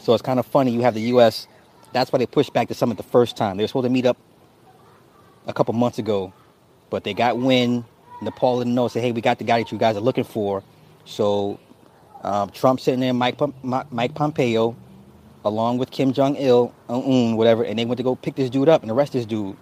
So 0.00 0.14
it's 0.14 0.22
kind 0.22 0.40
of 0.40 0.46
funny 0.46 0.72
you 0.72 0.82
have 0.82 0.94
the 0.94 1.02
US 1.14 1.48
that's 1.94 2.12
why 2.12 2.18
they 2.18 2.26
pushed 2.26 2.52
back 2.52 2.68
the 2.68 2.74
summit 2.74 2.96
the 2.98 3.04
first 3.04 3.36
time. 3.36 3.56
They 3.56 3.62
were 3.62 3.68
supposed 3.68 3.84
to 3.84 3.90
meet 3.90 4.04
up 4.04 4.18
a 5.46 5.52
couple 5.52 5.72
months 5.74 5.98
ago, 5.98 6.32
but 6.90 7.04
they 7.04 7.14
got 7.14 7.38
wind. 7.38 7.84
Nepal 8.20 8.58
didn't 8.58 8.74
know. 8.74 8.88
Say, 8.88 9.00
hey, 9.00 9.12
we 9.12 9.20
got 9.20 9.38
the 9.38 9.44
guy 9.44 9.60
that 9.62 9.70
you 9.72 9.78
guys 9.78 9.96
are 9.96 10.00
looking 10.00 10.24
for. 10.24 10.62
So 11.04 11.58
um, 12.22 12.50
Trump 12.50 12.80
sitting 12.80 13.00
there, 13.00 13.14
Mike 13.14 13.38
Mike 13.62 14.14
Pompeo, 14.14 14.76
along 15.44 15.78
with 15.78 15.90
Kim 15.90 16.12
Jong 16.12 16.36
Il, 16.36 16.74
Un, 16.88 17.36
whatever, 17.36 17.64
and 17.64 17.78
they 17.78 17.84
went 17.84 17.98
to 17.98 18.02
go 18.02 18.16
pick 18.16 18.34
this 18.34 18.50
dude 18.50 18.68
up 18.68 18.82
and 18.82 18.90
arrest 18.90 19.12
this 19.12 19.24
dude. 19.24 19.56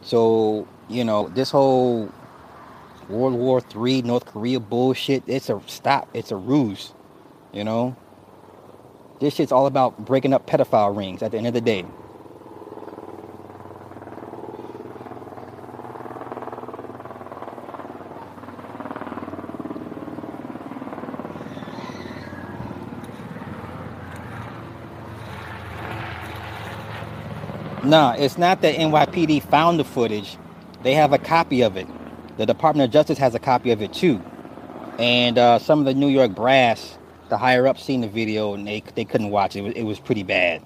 So 0.00 0.66
you 0.88 1.04
know 1.04 1.28
this 1.28 1.50
whole 1.50 2.10
World 3.10 3.34
War 3.34 3.60
Three 3.60 4.00
North 4.00 4.24
Korea 4.24 4.60
bullshit. 4.60 5.24
It's 5.26 5.50
a 5.50 5.60
stop. 5.66 6.08
It's 6.14 6.32
a 6.32 6.36
ruse. 6.36 6.94
You 7.52 7.64
know. 7.64 7.96
This 9.18 9.34
shit's 9.34 9.52
all 9.52 9.66
about 9.66 10.04
breaking 10.04 10.34
up 10.34 10.46
pedophile 10.46 10.96
rings 10.96 11.22
at 11.22 11.30
the 11.30 11.38
end 11.38 11.46
of 11.46 11.54
the 11.54 11.60
day. 11.60 11.84
Nah, 27.86 28.14
it's 28.18 28.36
not 28.36 28.62
that 28.62 28.74
NYPD 28.74 29.44
found 29.44 29.78
the 29.78 29.84
footage. 29.84 30.36
They 30.82 30.92
have 30.94 31.12
a 31.12 31.18
copy 31.18 31.62
of 31.62 31.76
it. 31.76 31.86
The 32.36 32.44
Department 32.44 32.88
of 32.88 32.92
Justice 32.92 33.16
has 33.18 33.34
a 33.34 33.38
copy 33.38 33.70
of 33.70 33.80
it 33.80 33.92
too. 33.92 34.20
And 34.98 35.38
uh, 35.38 35.60
some 35.60 35.78
of 35.78 35.84
the 35.84 35.94
New 35.94 36.08
York 36.08 36.34
brass 36.34 36.98
the 37.28 37.36
higher 37.36 37.66
up 37.66 37.78
seen 37.78 38.00
the 38.00 38.08
video 38.08 38.54
and 38.54 38.66
they 38.66 38.82
they 38.94 39.04
couldn't 39.04 39.30
watch 39.30 39.56
it. 39.56 39.60
It 39.60 39.62
was, 39.62 39.74
it 39.74 39.82
was 39.82 40.00
pretty 40.00 40.22
bad. 40.22 40.62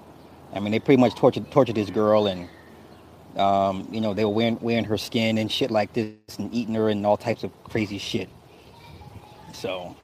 I 0.53 0.59
mean, 0.59 0.71
they 0.71 0.79
pretty 0.79 0.99
much 0.99 1.15
tortured 1.15 1.49
tortured 1.51 1.75
this 1.75 1.89
girl 1.89 2.27
and 2.27 2.47
um, 3.37 3.87
you 3.91 4.01
know 4.01 4.13
they 4.13 4.25
were 4.25 4.31
wearing 4.31 4.59
wearing 4.61 4.83
her 4.85 4.97
skin 4.97 5.37
and 5.37 5.51
shit 5.51 5.71
like 5.71 5.93
this 5.93 6.15
and 6.37 6.53
eating 6.53 6.75
her 6.75 6.89
and 6.89 7.05
all 7.05 7.17
types 7.17 7.43
of 7.43 7.51
crazy 7.63 7.97
shit. 7.97 8.29
So. 9.53 9.95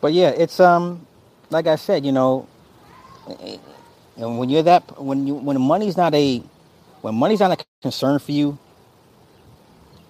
But 0.00 0.12
yeah, 0.12 0.28
it's 0.28 0.60
um, 0.60 1.06
like 1.48 1.66
I 1.66 1.76
said, 1.76 2.04
you 2.04 2.12
know, 2.12 2.46
and 4.16 4.38
when 4.38 4.48
you're 4.50 4.62
that, 4.64 5.00
when 5.02 5.26
you 5.26 5.34
when 5.34 5.60
money's 5.60 5.96
not 5.96 6.14
a, 6.14 6.42
when 7.02 7.14
money's 7.14 7.40
not 7.40 7.52
a 7.60 7.64
concern 7.82 8.18
for 8.18 8.32
you, 8.32 8.58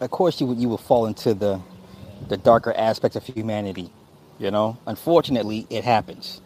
of 0.00 0.10
course 0.10 0.40
you 0.40 0.46
would 0.46 0.58
you 0.58 0.68
will 0.68 0.78
fall 0.78 1.06
into 1.06 1.34
the, 1.34 1.60
the 2.28 2.36
darker 2.36 2.72
aspects 2.74 3.16
of 3.16 3.24
humanity. 3.24 3.90
You 4.38 4.50
know, 4.50 4.78
unfortunately, 4.86 5.66
it 5.70 5.84
happens. 5.84 6.40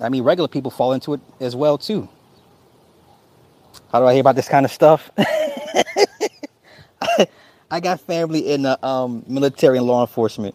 I 0.00 0.08
mean, 0.08 0.24
regular 0.24 0.48
people 0.48 0.70
fall 0.70 0.92
into 0.94 1.14
it 1.14 1.20
as 1.40 1.56
well 1.56 1.78
too. 1.78 2.08
How 3.92 4.00
do 4.00 4.06
I 4.06 4.12
hear 4.14 4.20
about 4.22 4.36
this 4.36 4.48
kind 4.48 4.66
of 4.66 4.72
stuff? 4.72 5.10
I 7.70 7.80
got 7.80 8.00
family 8.00 8.52
in 8.52 8.62
the 8.62 8.84
um, 8.86 9.24
military 9.28 9.78
and 9.78 9.86
law 9.86 10.02
enforcement, 10.02 10.54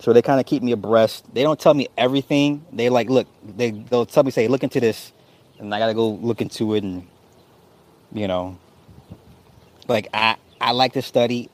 so 0.00 0.12
they 0.12 0.22
kind 0.22 0.40
of 0.40 0.46
keep 0.46 0.62
me 0.62 0.72
abreast. 0.72 1.24
They 1.34 1.42
don't 1.42 1.60
tell 1.60 1.74
me 1.74 1.88
everything. 1.98 2.64
They 2.72 2.88
like, 2.90 3.10
look, 3.10 3.28
they 3.44 3.72
they'll 3.72 4.06
tell 4.06 4.24
me, 4.24 4.30
say, 4.30 4.48
look 4.48 4.64
into 4.64 4.80
this 4.80 5.12
and 5.58 5.74
I 5.74 5.78
gotta 5.78 5.94
go 5.94 6.10
look 6.10 6.40
into 6.40 6.74
it 6.74 6.84
and 6.84 7.06
you 8.12 8.28
know 8.28 8.58
like 9.88 10.08
I 10.14 10.36
I 10.60 10.72
like 10.72 10.94
to 10.94 11.02
study. 11.02 11.50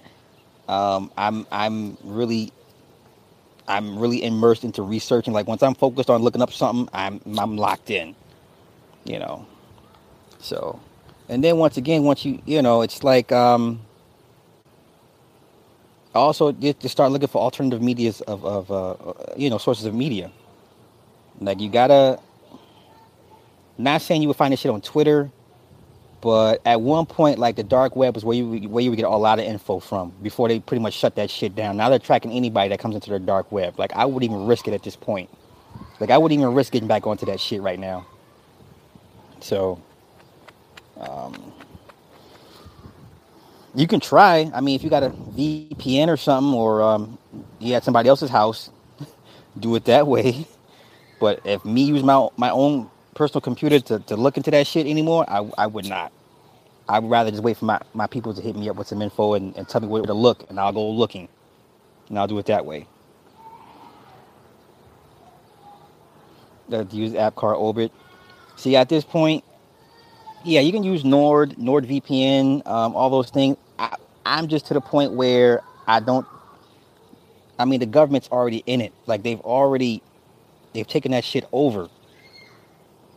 Um, 0.69 1.11
I'm 1.17 1.47
I'm 1.53 1.99
really 2.05 2.53
I'm 3.69 3.99
really 3.99 4.25
immersed 4.25 4.65
into 4.65 4.83
researching. 4.83 5.35
Like 5.35 5.47
once 5.47 5.63
I'm 5.63 5.75
focused 5.75 6.11
on 6.11 6.23
looking 6.23 6.43
up 6.43 6.53
something, 6.53 6.89
I'm 6.95 7.21
I'm 7.39 7.57
locked 7.57 7.91
in. 7.91 8.15
You 9.05 9.19
know. 9.19 9.47
So 10.41 10.81
and 11.29 11.43
then 11.45 11.59
once 11.59 11.77
again, 11.77 12.05
once 12.05 12.25
you 12.25 12.41
you 12.47 12.63
know, 12.63 12.83
it's 12.83 13.05
like 13.05 13.33
um 13.33 13.81
also 16.15 16.53
to 16.53 16.89
start 16.89 17.13
looking 17.13 17.29
for 17.29 17.41
alternative 17.43 17.83
medias 17.83 18.21
of, 18.23 18.45
of 18.45 18.71
uh, 18.71 19.15
you 19.37 19.51
know 19.51 19.59
sources 19.59 19.87
of 19.87 19.95
media 19.95 20.31
Like 21.41 21.61
you 21.61 21.71
gotta. 21.71 22.21
Not 23.79 24.03
saying 24.03 24.23
you 24.23 24.29
would 24.29 24.37
find 24.37 24.53
this 24.53 24.61
shit 24.61 24.71
on 24.71 24.81
Twitter, 24.81 25.31
but 26.21 26.61
at 26.65 26.81
one 26.81 27.07
point, 27.07 27.39
like 27.39 27.57
the 27.57 27.65
dark 27.65 27.97
web 27.97 28.15
was 28.15 28.25
where 28.25 28.37
you 28.37 28.69
where 28.69 28.83
you 28.83 28.91
would 28.91 28.97
get 28.97 29.07
a 29.07 29.11
lot 29.11 29.39
of 29.39 29.45
info 29.45 29.81
from 29.81 30.13
before 30.23 30.49
they 30.49 30.61
pretty 30.61 30.83
much 30.83 30.95
shut 30.95 31.17
that 31.17 31.31
shit 31.31 31.55
down. 31.57 31.77
Now 31.77 31.89
they're 31.89 31.99
tracking 31.99 32.31
anybody 32.33 32.69
that 32.69 32.79
comes 32.79 32.95
into 32.95 33.11
their 33.11 33.19
dark 33.19 33.51
web. 33.51 33.79
Like 33.79 33.93
I 33.95 34.05
wouldn't 34.05 34.31
even 34.31 34.47
risk 34.47 34.69
it 34.69 34.75
at 34.75 34.85
this 34.85 34.95
point. 34.97 35.31
Like 35.99 36.11
I 36.11 36.19
wouldn't 36.19 36.41
even 36.41 36.55
risk 36.55 36.73
getting 36.73 36.89
back 36.89 37.07
onto 37.07 37.27
that 37.27 37.41
shit 37.41 37.61
right 37.61 37.79
now. 37.79 38.07
So, 39.41 39.83
um, 40.97 41.53
you 43.75 43.89
can 43.89 43.99
try. 43.99 44.51
I 44.55 44.61
mean, 44.61 44.77
if 44.77 44.85
you 44.85 44.91
got 44.91 45.03
a 45.03 45.11
VPN 45.11 46.09
or 46.09 46.17
something, 46.17 46.55
or 46.55 46.83
um, 46.83 47.19
you 47.59 47.75
at 47.75 47.83
somebody 47.83 48.09
else's 48.09 48.31
house, 48.31 48.71
do 49.59 49.75
it 49.75 49.87
that 49.87 50.07
way. 50.07 50.47
But 51.19 51.41
if 51.45 51.65
me 51.65 51.83
use 51.83 52.05
my 52.05 52.29
my 52.37 52.51
own 52.51 52.91
personal 53.15 53.41
computer 53.41 53.81
to, 53.81 53.99
to 54.01 54.17
look 54.17 54.37
into 54.37 54.51
that 54.53 54.67
shit 54.67 54.87
anymore, 54.87 55.25
I, 55.29 55.49
I 55.59 55.67
would 55.67 55.87
not. 55.87 56.13
I'd 56.89 57.05
rather 57.05 57.31
just 57.31 57.43
wait 57.43 57.57
for 57.57 57.67
my, 57.67 57.81
my 57.95 58.07
people 58.07 58.35
to 58.35 58.43
hit 58.43 58.57
me 58.57 58.69
up 58.69 58.77
with 58.77 58.89
some 58.89 59.03
info 59.03 59.35
and, 59.35 59.57
and 59.57 59.69
tell 59.69 59.81
me 59.81 59.89
where 59.89 60.03
to 60.03 60.15
look, 60.15 60.49
and 60.51 60.59
I'll 60.59 60.73
go 60.73 60.91
looking. 60.91 61.29
And 62.09 62.19
I'll 62.19 62.27
do 62.27 62.39
it 62.39 62.47
that 62.47 62.67
way. 62.67 62.87
Uh, 66.73 66.85
use 66.91 67.15
app 67.15 67.37
car 67.37 67.55
Orbit. 67.55 67.93
See, 68.57 68.77
at 68.77 68.89
this 68.89 69.05
point, 69.05 69.45
yeah, 70.45 70.61
you 70.61 70.73
can 70.73 70.85
use 70.85 71.05
Nord, 71.05 71.53
NordVPN, 71.53 72.67
um, 72.67 72.97
all 72.97 73.11
those 73.11 73.31
things. 73.31 73.57
I, 73.79 73.97
I'm 74.27 74.49
just 74.49 74.67
to 74.67 74.75
the 74.75 74.81
point 74.81 75.13
where 75.13 75.63
I 75.87 76.01
don't. 76.01 76.27
I 77.59 77.65
mean, 77.65 77.81
the 77.81 77.87
government's 77.87 78.29
already 78.31 78.63
in 78.67 78.81
it. 78.81 78.93
Like 79.07 79.23
they've 79.23 79.41
already, 79.41 80.03
they've 80.73 80.87
taken 80.87 81.13
that 81.13 81.25
shit 81.25 81.47
over. 81.53 81.89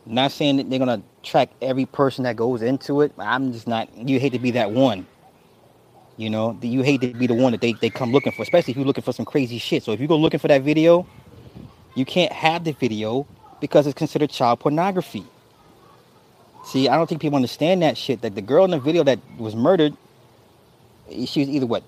Not 0.06 0.32
saying 0.32 0.58
that 0.58 0.70
they're 0.70 0.80
gonna 0.80 1.01
track 1.24 1.49
every 1.62 1.86
person 1.86 2.24
that 2.26 2.36
goes 2.36 2.62
into 2.62 3.01
it. 3.01 3.14
I'm 3.18 3.51
just 3.51 3.68
not. 3.68 3.89
You 3.97 4.20
hate 4.20 4.34
to 4.34 4.39
be 4.39 4.51
that 4.51 4.72
one. 4.72 5.08
You 6.18 6.30
know, 6.30 6.58
you 6.62 6.82
hate 6.82 7.01
to 7.01 7.14
be 7.14 7.28
the 7.28 7.34
one 7.34 7.51
that 7.51 7.62
they, 7.62 7.74
they 7.74 7.89
come 7.89 8.12
looking 8.12 8.32
for, 8.32 8.43
especially 8.43 8.72
if 8.72 8.78
you're 8.78 8.86
looking 8.86 9.03
for 9.03 9.12
some 9.12 9.26
crazy 9.26 9.58
shit. 9.58 9.84
So 9.84 9.91
if 9.91 9.99
you 9.99 10.08
go 10.08 10.16
looking 10.16 10.39
for 10.39 10.47
that 10.47 10.62
video, 10.62 11.06
you 11.95 12.06
can't 12.06 12.32
have 12.32 12.64
the 12.64 12.72
video 12.72 13.28
because 13.60 13.86
it's 13.88 13.97
considered 13.97 14.30
child 14.30 14.60
pornography. 14.60 15.26
See, 16.66 16.88
I 16.88 16.95
don't 16.95 17.08
think 17.08 17.22
people 17.22 17.36
understand 17.36 17.82
that 17.82 17.97
shit. 17.97 18.22
That 18.22 18.36
the 18.36 18.41
girl 18.41 18.64
in 18.64 18.72
the 18.72 18.80
video 18.80 19.03
that 19.03 19.20
was 19.38 19.56
murdered, 19.56 19.95
she 21.10 21.41
was 21.41 21.49
either 21.49 21.66
what, 21.66 21.84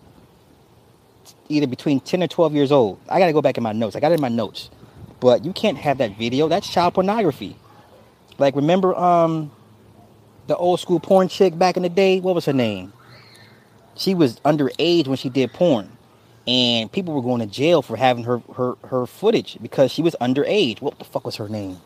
either 1.49 1.68
between 1.68 1.99
10 1.99 2.24
or 2.24 2.28
12 2.28 2.53
years 2.53 2.72
old. 2.72 2.99
I 3.07 3.20
gotta 3.20 3.34
go 3.34 3.41
back 3.41 3.57
in 3.57 3.63
my 3.63 3.72
notes. 3.72 3.95
I 3.95 3.99
got 3.99 4.11
it 4.11 4.15
in 4.15 4.22
my 4.22 4.28
notes. 4.28 4.70
But 5.20 5.45
you 5.45 5.53
can't 5.53 5.78
have 5.78 5.99
that 5.99 6.18
video. 6.18 6.47
That's 6.47 6.70
child 6.70 6.95
pornography. 6.95 7.55
Like 8.38 8.55
remember 8.55 8.95
um 8.95 9.51
the 10.47 10.55
old 10.55 10.79
school 10.79 10.99
porn 10.99 11.27
chick 11.27 11.57
back 11.57 11.77
in 11.77 11.83
the 11.83 11.89
day? 11.89 12.19
What 12.19 12.35
was 12.35 12.45
her 12.45 12.53
name? 12.53 12.93
She 13.95 14.13
was 14.13 14.39
underage 14.41 15.07
when 15.07 15.17
she 15.17 15.29
did 15.29 15.51
porn. 15.53 15.91
And 16.47 16.89
people 16.91 17.13
were 17.13 17.21
going 17.21 17.41
to 17.41 17.45
jail 17.45 17.81
for 17.81 17.97
having 17.97 18.23
her 18.23 18.39
her 18.55 18.75
her 18.85 19.05
footage 19.05 19.57
because 19.61 19.91
she 19.91 20.01
was 20.01 20.15
underage. 20.21 20.81
What 20.81 20.97
the 20.99 21.05
fuck 21.05 21.25
was 21.25 21.35
her 21.38 21.49
name? 21.49 21.79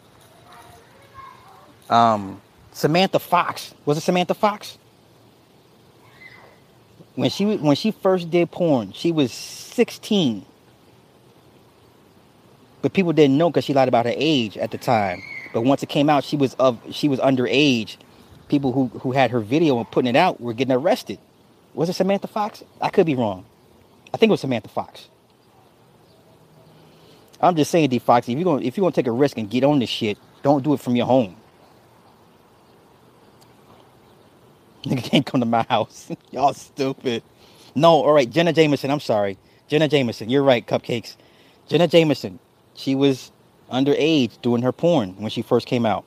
Um 1.89 2.41
Samantha 2.71 3.19
Fox. 3.19 3.73
Was 3.85 3.97
it 3.97 4.01
Samantha 4.01 4.33
Fox? 4.33 4.77
When 7.15 7.29
she 7.29 7.57
when 7.57 7.75
she 7.75 7.91
first 7.91 8.29
did 8.29 8.51
porn, 8.51 8.93
she 8.93 9.11
was 9.11 9.31
16. 9.33 10.45
But 12.81 12.93
people 12.93 13.13
didn't 13.13 13.37
know 13.37 13.49
because 13.49 13.65
she 13.65 13.73
lied 13.73 13.87
about 13.87 14.05
her 14.05 14.13
age 14.15 14.57
at 14.57 14.71
the 14.71 14.77
time. 14.77 15.21
But 15.53 15.61
once 15.61 15.83
it 15.83 15.89
came 15.89 16.09
out, 16.09 16.23
she 16.23 16.37
was 16.37 16.53
of 16.55 16.79
she 16.91 17.07
was 17.09 17.19
underage. 17.19 17.97
People 18.47 18.71
who 18.71 18.87
who 18.99 19.11
had 19.11 19.31
her 19.31 19.39
video 19.39 19.77
and 19.77 19.89
putting 19.89 20.09
it 20.09 20.17
out 20.17 20.41
were 20.41 20.53
getting 20.53 20.73
arrested. 20.73 21.19
Was 21.73 21.89
it 21.89 21.93
Samantha 21.93 22.27
Fox? 22.27 22.63
I 22.81 22.89
could 22.89 23.05
be 23.05 23.15
wrong. 23.15 23.45
I 24.13 24.17
think 24.17 24.29
it 24.29 24.33
was 24.33 24.41
Samantha 24.41 24.69
Fox. 24.69 25.09
I'm 27.41 27.55
just 27.55 27.71
saying, 27.71 27.89
D 27.89 27.99
Fox, 27.99 28.29
if 28.29 28.37
you're 28.37 28.45
gonna 28.45 28.61
if 28.63 28.77
you're 28.77 28.83
gonna 28.83 28.93
take 28.93 29.07
a 29.07 29.11
risk 29.11 29.37
and 29.37 29.49
get 29.49 29.63
on 29.63 29.79
this 29.79 29.89
shit, 29.89 30.17
don't 30.43 30.63
do 30.63 30.73
it 30.73 30.79
from 30.79 30.95
your 30.95 31.05
home. 31.07 31.35
Nigga 34.83 35.03
can't 35.03 35.25
come 35.25 35.41
to 35.41 35.45
my 35.45 35.63
house. 35.69 36.09
Y'all 36.31 36.53
stupid. 36.53 37.23
No, 37.75 37.91
all 38.03 38.13
right, 38.13 38.29
Jenna 38.29 38.53
Jameson. 38.53 38.91
I'm 38.91 38.99
sorry, 38.99 39.37
Jenna 39.67 39.87
Jameson. 39.87 40.29
You're 40.29 40.43
right, 40.43 40.65
cupcakes. 40.65 41.15
Jenna 41.67 41.87
Jameson. 41.87 42.39
She 42.75 42.95
was 42.95 43.31
underage 43.71 44.41
doing 44.41 44.61
her 44.61 44.71
porn 44.71 45.15
when 45.17 45.31
she 45.31 45.41
first 45.41 45.67
came 45.67 45.85
out. 45.85 46.05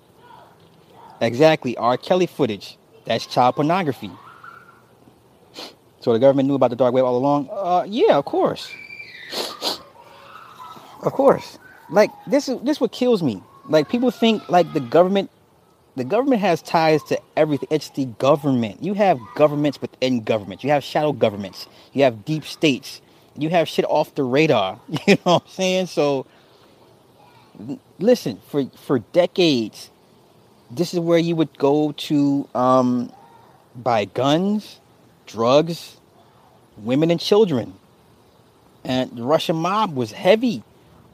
Exactly. 1.21 1.77
R. 1.77 1.97
Kelly 1.97 2.27
footage. 2.27 2.79
That's 3.07 3.27
child 3.27 3.57
pornography. 3.57 4.11
So 6.01 6.13
the 6.13 6.19
government 6.19 6.49
knew 6.49 6.55
about 6.55 6.71
the 6.71 6.77
dark 6.77 6.93
web 6.95 7.05
all 7.05 7.17
along? 7.17 7.49
Uh, 7.51 7.85
yeah, 7.89 8.17
of 8.19 8.25
course. 8.27 8.71
Of 11.03 11.13
course. 11.13 11.59
Like 11.91 12.11
this 12.27 12.49
is 12.49 12.61
this 12.63 12.81
what 12.81 12.93
kills 12.93 13.23
me. 13.23 13.43
Like 13.69 13.89
people 13.89 14.11
think 14.11 14.49
like 14.49 14.73
the 14.73 14.81
government 14.81 15.31
the 15.97 16.05
government 16.05 16.41
has 16.41 16.63
ties 16.63 17.03
to 17.05 17.21
everything. 17.37 17.69
It's 17.71 17.91
the 17.91 18.07
government. 18.07 18.83
You 18.83 18.95
have 18.95 19.19
governments 19.37 19.81
within 19.81 20.23
governments. 20.25 20.65
You 20.65 20.71
have 20.71 20.83
shadow 20.85 21.13
governments. 21.13 21.69
You 21.93 22.05
have 22.05 22.25
deep 22.25 22.45
states. 22.45 23.01
You 23.37 23.49
have 23.51 23.69
shit 23.69 23.85
off 23.89 24.15
the 24.15 24.25
radar. 24.25 24.81
You 25.07 25.15
know 25.27 25.35
what 25.35 25.43
I'm 25.45 25.49
saying? 25.49 25.87
So 25.87 26.27
listen, 27.99 28.41
for 28.49 28.65
for 28.87 28.99
decades, 28.99 29.91
this 30.71 30.95
is 30.95 31.01
where 31.01 31.19
you 31.19 31.37
would 31.37 31.57
go 31.59 31.93
to 31.93 32.49
um, 32.55 33.13
buy 33.75 34.05
guns, 34.07 34.81
drugs, 35.27 35.97
women 36.79 37.11
and 37.11 37.21
children. 37.21 37.75
And 38.85 39.11
the 39.17 39.23
Russian 39.23 39.57
mob 39.57 39.95
was 39.95 40.13
heavy 40.13 40.63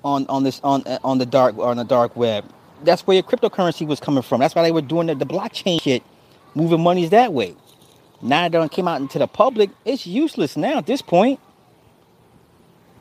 on 0.04 0.26
on 0.28 0.42
this 0.42 0.60
on 0.64 0.82
on 1.04 1.18
the 1.18 1.26
dark 1.26 1.58
on 1.58 1.76
the 1.76 1.84
dark 1.84 2.16
web. 2.16 2.44
That's 2.82 3.06
where 3.06 3.14
your 3.14 3.24
cryptocurrency 3.24 3.86
was 3.86 4.00
coming 4.00 4.22
from. 4.22 4.40
That's 4.40 4.54
why 4.54 4.62
they 4.62 4.72
were 4.72 4.80
doing 4.80 5.08
the, 5.08 5.14
the 5.14 5.26
blockchain 5.26 5.80
shit, 5.82 6.02
moving 6.54 6.80
monies 6.80 7.10
that 7.10 7.32
way. 7.32 7.54
Now 8.22 8.48
that 8.48 8.62
it 8.62 8.70
came 8.70 8.88
out 8.88 9.00
into 9.00 9.18
the 9.18 9.26
public, 9.26 9.70
it's 9.84 10.06
useless 10.06 10.56
now 10.56 10.78
at 10.78 10.86
this 10.86 11.02
point. 11.02 11.40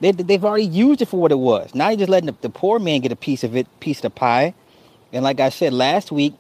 They, 0.02 0.12
they've 0.12 0.44
already 0.44 0.66
used 0.66 1.02
it 1.02 1.08
for 1.08 1.20
what 1.20 1.32
it 1.32 1.40
was. 1.40 1.76
Now 1.76 1.90
you're 1.90 2.00
just 2.00 2.10
letting 2.10 2.28
the, 2.28 2.36
the 2.42 2.50
poor 2.50 2.80
man 2.80 3.02
get 3.02 3.12
a 3.12 3.16
piece 3.18 3.44
of 3.44 3.56
it, 3.56 3.68
piece 3.80 4.00
of 4.00 4.04
the 4.04 4.10
pie. 4.12 4.54
And 5.12 5.24
like 5.24 5.40
I 5.40 5.50
said 5.50 5.74
last 5.74 6.12
week, 6.12 6.36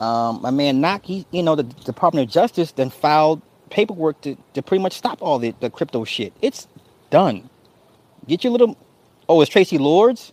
um, 0.00 0.40
my 0.42 0.50
man 0.50 0.80
Knock, 0.80 1.04
he, 1.04 1.26
you 1.30 1.42
know, 1.42 1.54
the 1.56 1.64
Department 1.64 2.28
of 2.28 2.32
Justice 2.32 2.72
then 2.72 2.90
filed 2.90 3.42
paperwork 3.70 4.20
to, 4.22 4.36
to 4.54 4.62
pretty 4.62 4.82
much 4.82 4.94
stop 4.94 5.22
all 5.22 5.38
the, 5.38 5.54
the 5.60 5.70
crypto 5.70 6.04
shit. 6.04 6.32
It's 6.42 6.68
done. 7.10 7.48
Get 8.26 8.44
your 8.44 8.52
little. 8.52 8.76
Oh, 9.28 9.40
it's 9.40 9.50
Traci 9.50 9.78
Lords. 9.78 10.32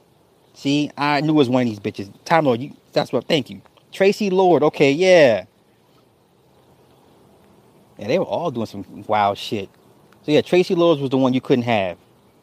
See, 0.53 0.91
I 0.97 1.22
knew 1.22 1.30
it 1.32 1.36
was 1.36 1.49
one 1.49 1.64
of 1.64 1.70
these 1.70 1.80
bitches. 1.80 2.14
Time 2.26 2.45
Lord, 2.45 2.62
you. 2.62 2.76
That's 2.93 3.12
what. 3.12 3.28
Thank 3.28 3.49
you, 3.49 3.62
Traci 3.93 4.32
Lord. 4.32 4.64
Okay, 4.64 4.91
yeah. 4.91 5.45
Yeah, 7.97 8.07
they 8.07 8.20
were 8.20 8.26
all 8.26 8.51
doing 8.51 8.66
some 8.68 9.05
wild 9.07 9.38
shit. 9.38 9.70
So 10.24 10.32
yeah, 10.32 10.41
Traci 10.41 10.76
Lords 10.76 11.01
was 11.01 11.09
the 11.09 11.18
one 11.18 11.34
you 11.34 11.41
couldn't 11.41 11.64
have. 11.66 11.97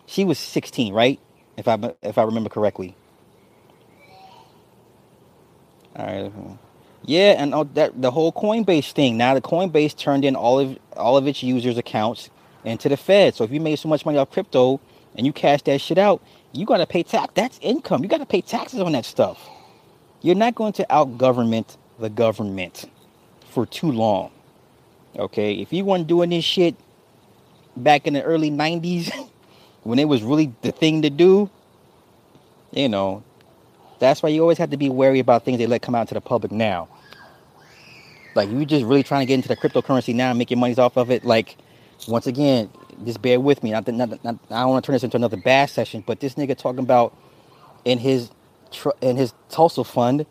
She 0.08 0.24
was 0.24 0.38
16, 0.40 0.94
right? 0.94 1.20
If 1.58 1.68
I 1.68 1.78
if 2.02 2.18
I 2.18 2.24
remember 2.24 2.50
correctly. 2.50 2.96
All 5.96 6.06
right. 6.06 6.32
Yeah, 7.04 7.36
and 7.38 7.54
oh, 7.54 7.64
that 7.74 8.00
the 8.00 8.10
whole 8.10 8.32
Coinbase 8.32 8.92
thing. 8.92 9.18
Now 9.18 9.34
the 9.34 9.42
Coinbase 9.42 9.96
turned 9.96 10.24
in 10.24 10.36
all 10.36 10.60
of 10.60 10.78
all 10.96 11.16
of 11.18 11.26
its 11.28 11.42
users' 11.42 11.78
accounts 11.78 12.30
into 12.64 12.88
the 12.88 12.96
Fed. 12.96 13.34
So 13.36 13.44
if 13.44 13.52
you 13.52 13.60
made 13.60 13.78
so 13.78 13.88
much 13.88 14.06
money 14.06 14.18
off 14.18 14.30
crypto 14.30 14.80
and 15.16 15.26
you 15.26 15.32
cash 15.32 15.62
that 15.62 15.80
shit 15.80 15.98
out, 15.98 16.22
you 16.52 16.66
gotta 16.66 16.86
pay 16.86 17.02
tax. 17.04 17.32
That's 17.34 17.58
income. 17.62 18.02
You 18.02 18.08
gotta 18.08 18.26
pay 18.26 18.42
taxes 18.42 18.80
on 18.80 18.92
that 18.92 19.04
stuff. 19.06 19.48
You're 20.22 20.36
not 20.36 20.54
going 20.54 20.74
to 20.74 20.94
out 20.94 21.18
government 21.18 21.76
the 22.00 22.10
government 22.10 22.90
for 23.50 23.66
too 23.66 23.92
long. 23.92 24.32
Okay, 25.16 25.54
if 25.54 25.72
you 25.72 25.84
weren't 25.84 26.06
doing 26.08 26.30
this 26.30 26.44
shit 26.44 26.76
back 27.76 28.06
in 28.06 28.14
the 28.14 28.22
early 28.22 28.50
'90s. 28.50 29.12
when 29.82 29.98
it 29.98 30.06
was 30.06 30.22
really 30.22 30.52
the 30.62 30.72
thing 30.72 31.02
to 31.02 31.10
do, 31.10 31.50
you 32.72 32.88
know, 32.88 33.22
that's 33.98 34.22
why 34.22 34.28
you 34.28 34.42
always 34.42 34.58
have 34.58 34.70
to 34.70 34.76
be 34.76 34.88
wary 34.88 35.18
about 35.18 35.44
things 35.44 35.58
they 35.58 35.66
let 35.66 35.82
come 35.82 35.94
out 35.94 36.08
to 36.08 36.14
the 36.14 36.20
public 36.20 36.52
now. 36.52 36.88
Like 38.34 38.50
you 38.50 38.64
just 38.64 38.84
really 38.84 39.02
trying 39.02 39.22
to 39.22 39.26
get 39.26 39.34
into 39.34 39.48
the 39.48 39.56
cryptocurrency 39.56 40.14
now 40.14 40.30
and 40.30 40.38
make 40.38 40.50
your 40.50 40.58
money 40.58 40.76
off 40.76 40.96
of 40.96 41.10
it. 41.10 41.24
Like, 41.24 41.56
once 42.06 42.26
again, 42.26 42.70
just 43.04 43.20
bear 43.20 43.40
with 43.40 43.62
me. 43.62 43.72
Not, 43.72 43.88
not, 43.88 44.22
not, 44.22 44.38
I 44.50 44.60
don't 44.60 44.70
want 44.70 44.84
to 44.84 44.86
turn 44.86 44.94
this 44.94 45.02
into 45.02 45.16
another 45.16 45.36
bass 45.36 45.72
session, 45.72 46.04
but 46.06 46.20
this 46.20 46.34
nigga 46.34 46.56
talking 46.56 46.80
about 46.80 47.16
in 47.84 47.98
his 47.98 48.30
in 49.00 49.16
his 49.16 49.32
Tulsa 49.48 49.82
fund, 49.82 50.26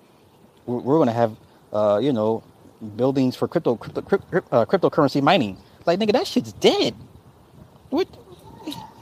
we're, 0.66 0.78
we're 0.78 1.06
to 1.06 1.12
have, 1.12 1.36
uh, 1.74 2.00
you 2.02 2.14
know, 2.14 2.44
buildings 2.96 3.36
for 3.36 3.48
crypto, 3.48 3.76
crypto, 3.76 4.02
crypto 4.02 4.44
uh, 4.52 4.66
cryptocurrency 4.66 5.22
mining. 5.22 5.58
Like, 5.86 6.00
nigga, 6.00 6.14
that 6.14 6.28
shit's 6.28 6.54
dead. 6.54 6.96
What? 7.90 8.08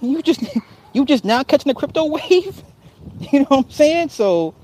You 0.02 0.22
just 0.24 0.43
you 0.93 1.06
just 1.06 1.26
now 1.26 1.43
catching 1.43 1.70
the 1.70 1.76
crypto 1.76 2.06
wave. 2.08 2.64
You 3.32 3.41
know 3.41 3.46
what 3.50 3.66
I'm 3.66 3.72
saying? 3.72 4.10
So 4.10 4.56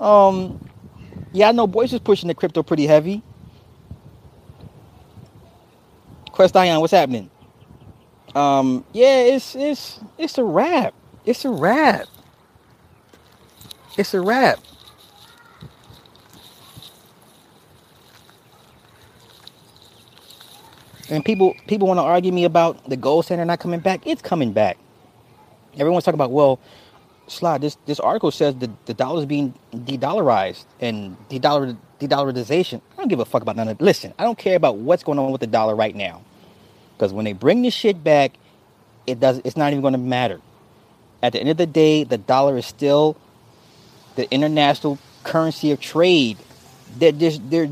Um, 0.00 0.60
yeah, 1.32 1.48
I 1.50 1.52
know 1.52 1.66
Boyce 1.66 1.92
is 1.92 2.00
pushing 2.00 2.28
the 2.28 2.34
crypto 2.34 2.62
pretty 2.62 2.86
heavy. 2.86 3.22
Quest 6.32 6.56
Ion, 6.56 6.80
what's 6.80 6.92
happening? 6.92 7.30
Um, 8.34 8.84
yeah, 8.92 9.20
it's 9.20 9.56
it's 9.56 10.00
it's 10.18 10.38
a 10.38 10.44
wrap. 10.44 10.94
It's 11.26 11.44
a 11.44 11.50
wrap. 11.50 12.06
It's 13.98 14.14
a 14.14 14.20
wrap. 14.20 14.60
And 21.10 21.24
people 21.24 21.54
people 21.66 21.88
want 21.88 21.98
to 21.98 22.02
argue 22.02 22.32
me 22.32 22.44
about 22.44 22.88
the 22.88 22.96
gold 22.96 23.24
standard 23.24 23.46
not 23.46 23.60
coming 23.60 23.80
back. 23.80 24.06
It's 24.06 24.22
coming 24.22 24.52
back. 24.52 24.78
Everyone's 25.78 26.04
talking 26.04 26.16
about, 26.16 26.30
well, 26.30 26.60
Slot, 27.26 27.60
this 27.60 27.76
this 27.86 27.98
article 28.00 28.30
says 28.30 28.54
the, 28.56 28.70
the 28.86 28.94
dollar 28.94 29.20
is 29.20 29.26
being 29.26 29.54
de-dollarized 29.84 30.64
and 30.80 31.16
de-dollar 31.28 31.76
de-dollarization. 31.98 32.80
I 32.92 32.96
don't 32.96 33.08
give 33.08 33.20
a 33.20 33.24
fuck 33.24 33.42
about 33.42 33.56
none 33.56 33.68
of 33.68 33.80
it. 33.80 33.84
Listen, 33.84 34.12
I 34.18 34.24
don't 34.24 34.38
care 34.38 34.56
about 34.56 34.76
what's 34.76 35.02
going 35.02 35.18
on 35.18 35.32
with 35.32 35.40
the 35.40 35.46
dollar 35.46 35.74
right 35.74 35.94
now. 35.94 36.22
Because 36.96 37.12
when 37.12 37.24
they 37.24 37.32
bring 37.32 37.62
this 37.62 37.74
shit 37.74 38.04
back, 38.04 38.32
it 39.06 39.18
does 39.18 39.40
it's 39.44 39.56
not 39.56 39.72
even 39.72 39.82
going 39.82 39.92
to 39.92 39.98
matter. 39.98 40.40
At 41.22 41.32
the 41.32 41.40
end 41.40 41.48
of 41.48 41.56
the 41.56 41.66
day, 41.66 42.04
the 42.04 42.18
dollar 42.18 42.58
is 42.58 42.66
still 42.66 43.16
the 44.16 44.30
international 44.30 44.98
currency 45.24 45.70
of 45.70 45.80
trade. 45.80 46.38
They're 46.98 47.12
just 47.12 47.48
they're 47.50 47.70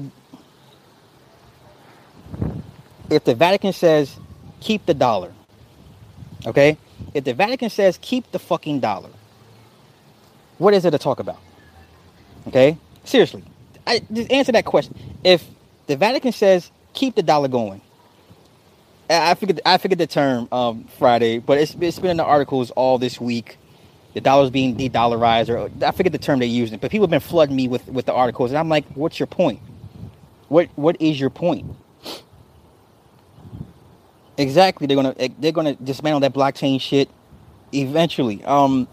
if 3.10 3.24
the 3.24 3.34
Vatican 3.34 3.72
says 3.72 4.16
keep 4.60 4.86
the 4.86 4.94
dollar, 4.94 5.32
okay? 6.46 6.78
If 7.14 7.24
the 7.24 7.34
Vatican 7.34 7.70
says 7.70 7.98
keep 8.00 8.30
the 8.32 8.38
fucking 8.38 8.80
dollar, 8.80 9.10
what 10.58 10.74
is 10.74 10.84
it 10.84 10.92
to 10.92 10.98
talk 10.98 11.20
about? 11.20 11.38
Okay? 12.48 12.78
Seriously. 13.04 13.42
I 13.86 14.00
just 14.12 14.30
answer 14.30 14.52
that 14.52 14.64
question. 14.64 14.96
If 15.24 15.46
the 15.86 15.96
Vatican 15.96 16.32
says 16.32 16.70
keep 16.92 17.16
the 17.16 17.22
dollar 17.22 17.48
going, 17.48 17.80
I 19.10 19.34
figured 19.34 19.60
I 19.66 19.78
figured 19.78 19.98
the 19.98 20.06
term 20.06 20.48
um, 20.52 20.84
Friday, 20.98 21.38
but 21.38 21.58
it's, 21.58 21.74
it's 21.80 21.98
been 21.98 22.12
in 22.12 22.16
the 22.16 22.24
articles 22.24 22.70
all 22.72 22.98
this 22.98 23.20
week. 23.20 23.58
The 24.14 24.20
dollar's 24.20 24.50
being 24.50 24.74
de-dollarized, 24.74 25.48
or 25.48 25.70
I 25.84 25.92
forget 25.92 26.12
the 26.12 26.18
term 26.18 26.40
they 26.40 26.46
used 26.46 26.72
it, 26.72 26.80
but 26.80 26.90
people 26.90 27.04
have 27.04 27.10
been 27.10 27.20
flooding 27.20 27.54
me 27.54 27.68
with, 27.68 27.86
with 27.88 28.06
the 28.06 28.12
articles, 28.12 28.50
and 28.50 28.58
I'm 28.58 28.68
like, 28.68 28.84
what's 28.94 29.20
your 29.20 29.28
point? 29.28 29.60
What 30.48 30.68
what 30.76 31.00
is 31.00 31.18
your 31.20 31.30
point? 31.30 31.66
Exactly. 34.40 34.88
They're 34.88 34.96
gonna 34.96 35.14
they're 35.40 35.52
gonna 35.52 35.76
dismantle 35.76 36.20
that 36.22 36.34
blockchain 36.34 36.80
shit 36.80 37.10
eventually. 37.74 38.44
Um. 38.46 38.88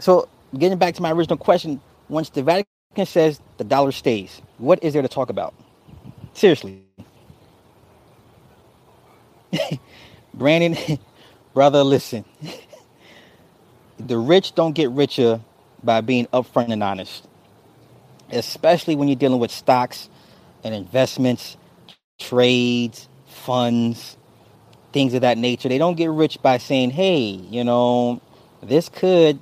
So 0.00 0.28
getting 0.58 0.78
back 0.78 0.94
to 0.96 1.02
my 1.02 1.12
original 1.12 1.38
question, 1.38 1.80
once 2.08 2.30
the 2.30 2.42
Vatican 2.42 3.06
says 3.06 3.40
the 3.58 3.64
dollar 3.64 3.92
stays, 3.92 4.42
what 4.58 4.82
is 4.84 4.94
there 4.94 5.02
to 5.02 5.08
talk 5.08 5.30
about? 5.30 5.54
Seriously. 6.34 6.84
Brandon, 10.34 10.98
brother, 11.54 11.84
listen. 11.84 12.24
the 13.98 14.18
rich 14.18 14.54
don't 14.54 14.74
get 14.74 14.90
richer 14.90 15.40
by 15.84 16.00
being 16.02 16.26
upfront 16.28 16.72
and 16.72 16.82
honest, 16.82 17.26
especially 18.32 18.96
when 18.96 19.08
you're 19.08 19.16
dealing 19.16 19.40
with 19.40 19.52
stocks 19.52 20.08
and 20.64 20.74
investments, 20.74 21.56
trades, 22.20 23.08
funds, 23.26 24.16
things 24.94 25.12
of 25.12 25.22
that 25.22 25.36
nature. 25.36 25.68
They 25.68 25.76
don't 25.76 25.96
get 25.96 26.08
rich 26.08 26.40
by 26.40 26.56
saying, 26.56 26.90
hey, 26.92 27.20
you 27.26 27.64
know, 27.64 28.22
this 28.62 28.88
could 28.88 29.40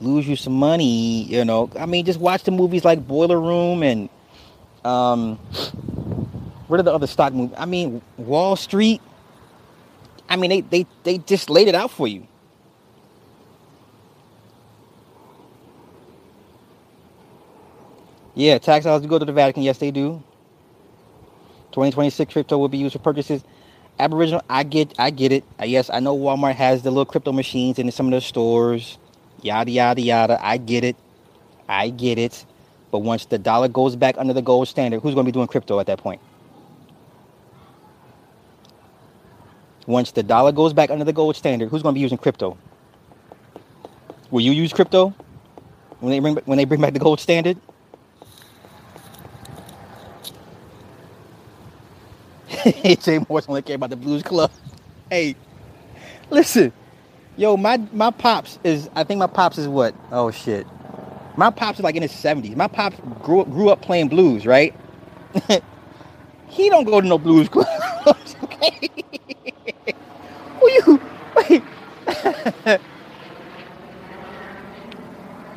lose 0.00 0.28
you 0.28 0.36
some 0.36 0.52
money, 0.52 1.24
you 1.24 1.44
know. 1.44 1.70
I 1.80 1.86
mean, 1.86 2.04
just 2.04 2.20
watch 2.20 2.44
the 2.44 2.52
movies 2.52 2.84
like 2.84 3.08
Boiler 3.08 3.40
Room 3.40 3.82
and 3.82 4.08
um 4.84 5.36
what 6.68 6.78
are 6.78 6.82
the 6.84 6.92
other 6.92 7.06
stock 7.06 7.32
movies? 7.32 7.56
I 7.58 7.66
mean, 7.66 8.02
Wall 8.18 8.54
Street. 8.54 9.00
I 10.28 10.36
mean, 10.36 10.50
they 10.50 10.60
they 10.60 10.86
they 11.02 11.18
just 11.18 11.50
laid 11.50 11.68
it 11.68 11.74
out 11.74 11.90
for 11.90 12.06
you. 12.06 12.26
Yeah, 18.34 18.58
tax 18.58 18.84
dollars 18.84 19.02
do 19.02 19.08
go 19.08 19.18
to 19.18 19.24
the 19.24 19.32
Vatican. 19.32 19.62
Yes, 19.62 19.78
they 19.78 19.90
do. 19.90 20.22
2026 21.72 22.32
crypto 22.32 22.58
will 22.58 22.68
be 22.68 22.78
used 22.78 22.92
for 22.92 22.98
purchases 22.98 23.42
Aboriginal, 23.98 24.42
I 24.48 24.64
get, 24.64 24.94
I 24.98 25.10
get 25.10 25.32
it. 25.32 25.44
Uh, 25.60 25.64
yes, 25.64 25.90
I 25.90 26.00
know 26.00 26.16
Walmart 26.16 26.54
has 26.56 26.82
the 26.82 26.90
little 26.90 27.04
crypto 27.04 27.32
machines 27.32 27.78
in 27.78 27.90
some 27.92 28.06
of 28.06 28.10
their 28.12 28.20
stores. 28.20 28.98
Yada 29.42 29.70
yada 29.70 30.00
yada. 30.00 30.38
I 30.44 30.56
get 30.56 30.84
it. 30.84 30.96
I 31.68 31.90
get 31.90 32.18
it. 32.18 32.44
But 32.90 33.00
once 33.00 33.26
the 33.26 33.38
dollar 33.38 33.68
goes 33.68 33.96
back 33.96 34.16
under 34.18 34.32
the 34.32 34.42
gold 34.42 34.68
standard, 34.68 35.00
who's 35.00 35.14
going 35.14 35.24
to 35.24 35.28
be 35.28 35.32
doing 35.32 35.48
crypto 35.48 35.80
at 35.80 35.86
that 35.86 35.98
point? 35.98 36.20
Once 39.86 40.12
the 40.12 40.22
dollar 40.22 40.52
goes 40.52 40.72
back 40.72 40.90
under 40.90 41.04
the 41.04 41.12
gold 41.12 41.36
standard, 41.36 41.68
who's 41.68 41.82
going 41.82 41.94
to 41.94 41.96
be 41.96 42.02
using 42.02 42.18
crypto? 42.18 42.56
Will 44.30 44.40
you 44.40 44.52
use 44.52 44.72
crypto 44.72 45.14
when 46.00 46.10
they 46.10 46.18
bring 46.18 46.36
when 46.44 46.58
they 46.58 46.64
bring 46.64 46.80
back 46.80 46.92
the 46.92 46.98
gold 46.98 47.20
standard? 47.20 47.58
Jay 53.00 53.18
Morris 53.28 53.46
only 53.48 53.62
care 53.62 53.76
about 53.76 53.90
the 53.90 53.96
Blues 53.96 54.22
Club. 54.22 54.50
Hey, 55.10 55.36
listen, 56.30 56.72
yo, 57.36 57.56
my 57.56 57.78
my 57.92 58.10
pops 58.10 58.58
is 58.64 58.88
I 58.94 59.04
think 59.04 59.18
my 59.18 59.26
pops 59.26 59.58
is 59.58 59.68
what? 59.68 59.94
Oh 60.10 60.30
shit, 60.30 60.66
my 61.36 61.50
pops 61.50 61.78
is 61.78 61.84
like 61.84 61.96
in 61.96 62.02
his 62.02 62.12
seventies. 62.12 62.56
My 62.56 62.68
pops 62.68 62.96
grew 63.22 63.40
up, 63.40 63.50
grew 63.50 63.70
up 63.70 63.80
playing 63.82 64.08
blues, 64.08 64.46
right? 64.46 64.74
he 66.48 66.68
don't 66.68 66.84
go 66.84 67.00
to 67.00 67.06
no 67.06 67.18
blues 67.18 67.48
clubs, 67.48 68.36
okay? 68.44 68.90
who 70.60 70.70
you 70.70 71.00
wait? 71.36 71.62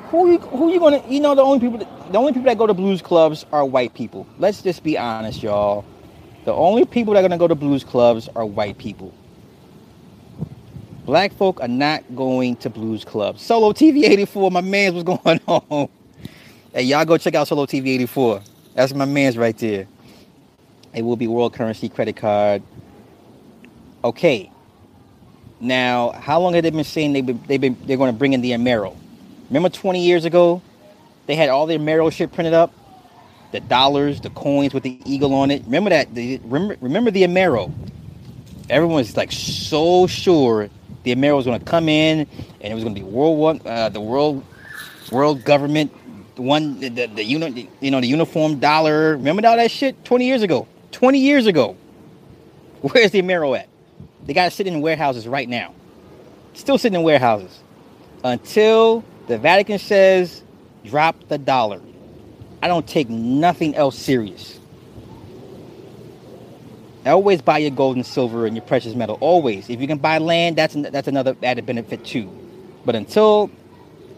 who 0.10 0.32
you 0.32 0.38
who 0.40 0.72
you 0.72 0.80
gonna? 0.80 1.04
You 1.10 1.20
know 1.20 1.36
the 1.36 1.42
only 1.42 1.60
people 1.60 1.80
that, 1.80 2.12
the 2.12 2.18
only 2.18 2.32
people 2.32 2.46
that 2.46 2.58
go 2.58 2.68
to 2.68 2.74
blues 2.74 3.02
clubs 3.02 3.46
are 3.52 3.66
white 3.66 3.94
people. 3.94 4.26
Let's 4.40 4.62
just 4.62 4.84
be 4.84 4.98
honest, 4.98 5.44
y'all. 5.44 5.86
The 6.46 6.54
only 6.54 6.86
people 6.86 7.14
that 7.14 7.20
are 7.20 7.24
gonna 7.24 7.40
go 7.40 7.48
to 7.48 7.56
blues 7.56 7.84
clubs 7.84 8.30
are 8.36 8.46
white 8.46 8.78
people. 8.78 9.14
Black 11.06 11.34
folk 11.34 11.62
are 11.62 11.68
not 11.68 12.04
going 12.16 12.56
to 12.58 12.70
blues 12.70 13.04
clubs. 13.04 13.42
Solo 13.42 13.74
TV 13.74 14.04
84, 14.04 14.50
my 14.52 14.62
man's 14.62 14.96
was 14.96 15.04
going 15.24 15.40
on. 15.48 15.90
Hey, 16.74 16.84
y'all 16.84 17.06
go 17.06 17.18
check 17.18 17.36
out 17.36 17.48
Solo 17.48 17.66
TV 17.66 17.90
84. 17.90 18.42
That's 18.74 18.94
my 18.94 19.06
man's 19.06 19.38
right 19.38 19.58
there. 19.58 19.88
It 20.94 21.04
will 21.04 21.16
be 21.16 21.28
world 21.28 21.54
currency 21.54 21.90
credit 21.90 22.16
card. 22.16 22.64
Okay. 24.04 24.52
Now, 25.60 26.12
how 26.12 26.40
long 26.40 26.54
have 26.54 26.64
they 26.64 26.70
been 26.70 26.84
saying 26.84 27.14
they've 27.14 27.26
been, 27.26 27.42
they've 27.48 27.62
been 27.62 27.78
they're 27.86 27.98
going 27.98 28.12
to 28.12 28.18
bring 28.18 28.34
in 28.34 28.42
the 28.42 28.52
Amero? 28.52 28.96
Remember 29.50 29.70
20 29.70 30.04
years 30.04 30.26
ago, 30.26 30.62
they 31.28 31.36
had 31.36 31.50
all 31.50 31.66
the 31.66 31.78
Amero 31.78 32.12
shit 32.12 32.32
printed 32.32 32.54
up 32.54 32.74
the 33.56 33.62
dollars, 33.62 34.20
the 34.20 34.30
coins 34.32 34.74
with 34.74 34.84
the 34.84 35.00
eagle 35.06 35.34
on 35.34 35.50
it. 35.50 35.64
Remember 35.64 35.90
that? 35.90 36.14
The, 36.14 36.40
remember, 36.44 36.76
remember 36.82 37.10
the 37.10 37.24
Amero? 37.24 37.72
Everyone 38.70 38.98
was 38.98 39.16
like 39.16 39.32
so 39.32 40.08
sure 40.08 40.70
the 41.04 41.16
Amero 41.16 41.38
was 41.38 41.46
going 41.46 41.58
to 41.58 41.66
come 41.66 41.88
in 41.88 42.20
and 42.20 42.72
it 42.72 42.74
was 42.74 42.84
going 42.84 42.94
to 42.94 43.02
be 43.02 43.08
world 43.08 43.40
one, 43.40 43.62
uh, 43.66 43.88
the 43.90 44.02
world, 44.02 44.44
world 45.10 45.46
government, 45.46 45.94
one, 46.36 46.82
the, 46.82 46.90
the, 46.90 47.08
the 47.08 47.24
uni, 47.24 47.70
you 47.80 47.92
know, 47.92 48.02
the 48.02 48.08
uniform 48.08 48.60
dollar. 48.60 49.16
Remember 49.16 49.48
all 49.48 49.56
that 49.56 49.72
shit? 49.72 50.04
Twenty 50.04 50.26
years 50.26 50.42
ago. 50.42 50.68
Twenty 50.92 51.20
years 51.20 51.48
ago. 51.48 51.78
Where's 52.82 53.12
the 53.12 53.22
Amero 53.22 53.58
at? 53.58 53.70
They 54.26 54.34
got 54.34 54.46
to 54.46 54.52
sit 54.52 54.68
in 54.68 54.82
warehouses 54.82 55.28
right 55.28 55.48
now. 55.48 55.74
Still 56.54 56.78
sitting 56.78 57.00
in 57.00 57.04
warehouses 57.04 57.58
until 58.24 59.06
the 59.28 59.38
Vatican 59.38 59.80
says 59.80 60.44
drop 60.84 61.16
the 61.30 61.38
dollar. 61.38 61.80
I 62.66 62.68
don't 62.68 62.88
take 62.88 63.10
nothing 63.10 63.76
else 63.76 63.96
serious. 63.96 64.60
I 67.06 67.12
always 67.12 67.40
buy 67.40 67.60
your 67.60 67.70
gold 67.70 67.96
and 67.96 68.04
silver 68.04 68.48
and 68.48 68.56
your 68.56 68.66
precious 68.66 68.96
metal. 68.96 69.20
Always. 69.22 69.70
If 69.70 69.80
you 69.80 69.86
can 69.86 70.00
buy 70.00 70.18
land, 70.18 70.56
that's 70.56 70.74
that's 70.74 71.08
another 71.08 71.38
added 71.44 71.68
benefit 71.68 72.04
too. 72.04 72.28
But 72.84 72.96
until 72.96 73.52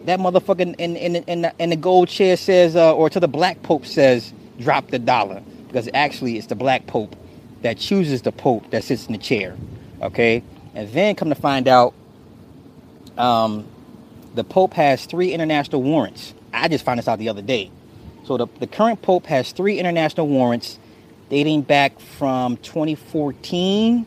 that 0.06 0.22
motherfucker 0.22 0.62
in 0.62 0.96
in 0.96 1.18
in 1.18 1.42
the, 1.42 1.54
in 1.60 1.72
the 1.72 1.76
gold 1.76 2.08
chair 2.08 2.38
says, 2.38 2.78
uh, 2.78 2.96
or 2.96 3.10
to 3.10 3.20
the 3.20 3.28
black 3.28 3.64
pope 3.64 3.86
says, 3.86 4.32
drop 4.62 4.92
the 4.92 5.00
dollar, 5.00 5.42
because 5.68 5.90
actually 5.94 6.38
it's 6.38 6.48
the 6.48 6.56
black 6.56 6.88
pope 6.88 7.18
that 7.64 7.78
chooses 7.78 8.22
the 8.22 8.32
pope 8.32 8.72
that 8.72 8.86
sits 8.86 9.08
in 9.08 9.12
the 9.12 9.18
chair. 9.20 9.58
Okay, 10.02 10.42
and 10.74 10.88
then 10.94 11.16
come 11.16 11.28
to 11.28 11.36
find 11.36 11.68
out, 11.68 11.94
um, 13.18 13.68
the 14.36 14.46
pope 14.46 14.74
has 14.76 15.06
three 15.06 15.34
international 15.34 15.84
warrants. 15.84 16.34
I 16.54 16.70
just 16.70 16.86
found 16.86 17.00
this 17.00 17.10
out 17.10 17.20
the 17.20 17.28
other 17.28 17.42
day. 17.42 17.72
So 18.26 18.38
the, 18.38 18.48
the 18.60 18.68
current 18.68 19.02
pope 19.02 19.26
has 19.28 19.52
three 19.52 19.80
international 19.80 20.28
warrants 20.28 20.80
dating 21.30 21.62
back 21.62 22.00
from 22.00 22.58
2014 22.58 24.06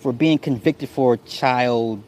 for 0.00 0.12
being 0.12 0.38
convicted 0.38 0.88
for 0.88 1.16
child 1.18 2.02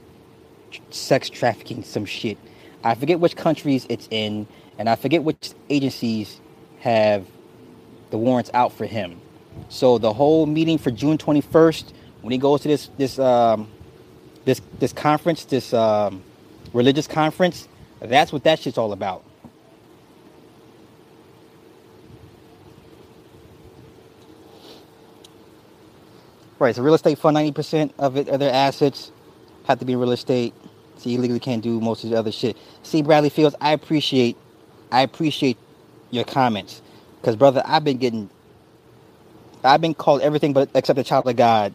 sex 0.91 1.29
trafficking, 1.31 1.83
some 1.83 2.05
shit. 2.05 2.39
I 2.85 2.95
forget 2.95 3.21
which 3.21 3.37
countries 3.37 3.87
it's 3.89 4.09
in. 4.11 4.47
and 4.79 4.89
I 4.89 4.97
forget 4.97 5.25
which 5.25 5.53
agencies 5.71 6.41
have 6.81 7.27
the 8.11 8.19
warrants 8.19 8.51
out 8.55 8.73
for 8.73 8.87
him. 8.87 9.21
So 9.69 9.99
the 9.99 10.13
whole 10.13 10.47
meeting 10.47 10.79
for 10.79 10.91
June 10.91 11.19
21st, 11.19 11.93
when 12.21 12.33
he 12.33 12.39
goes 12.39 12.61
to 12.63 12.69
this 12.69 12.91
this 12.99 13.19
um, 13.19 13.69
this 14.45 14.61
this 14.79 14.93
conference, 14.93 15.45
this 15.45 15.73
um, 15.73 16.23
religious 16.73 17.07
conference, 17.07 17.69
that's 18.01 18.33
what 18.33 18.45
that 18.45 18.59
shit's 18.61 18.79
all 18.79 18.93
about. 18.93 19.25
Right, 26.59 26.75
so 26.75 26.83
real 26.83 26.95
estate 26.95 27.19
fund, 27.19 27.37
90% 27.37 27.93
of 27.99 28.17
it, 28.17 28.29
of 28.29 28.41
their 28.41 28.53
assets 28.53 29.13
have 29.67 29.79
to 29.81 29.85
be 29.85 29.95
real 29.95 30.13
estate. 30.13 30.55
So 30.97 31.11
you 31.11 31.19
legally 31.21 31.41
can't 31.41 31.63
do 31.63 31.81
most 31.81 32.05
of 32.05 32.11
the 32.11 32.17
other 32.17 32.33
shit. 32.33 32.57
See, 32.83 33.03
Bradley 33.03 33.29
Fields, 33.29 33.55
I 33.61 33.73
appreciate, 33.73 34.39
I 34.91 35.03
appreciate 35.03 35.59
your 36.11 36.25
comments. 36.25 36.81
Because, 37.21 37.37
brother, 37.37 37.63
I've 37.67 37.85
been 37.85 37.99
getting, 37.99 38.31
I've 39.63 39.83
been 39.83 39.95
called 39.95 40.23
everything 40.23 40.55
but 40.55 40.71
except 40.75 40.99
a 40.99 41.05
child 41.05 41.29
of 41.29 41.37
God 41.37 41.75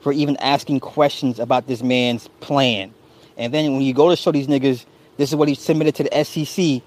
for 0.00 0.12
even 0.12 0.38
asking 0.38 0.80
questions 0.80 1.38
about 1.38 1.66
this 1.66 1.82
man's 1.82 2.28
plan. 2.40 2.94
And 3.36 3.52
then 3.52 3.74
when 3.74 3.82
you 3.82 3.92
go 3.92 4.08
to 4.08 4.16
show 4.16 4.32
these 4.32 4.46
niggas, 4.46 4.86
this 5.18 5.30
is 5.30 5.36
what 5.36 5.48
he 5.48 5.54
submitted 5.54 5.94
to 5.96 6.04
the 6.04 6.24
SEC, 6.24 6.82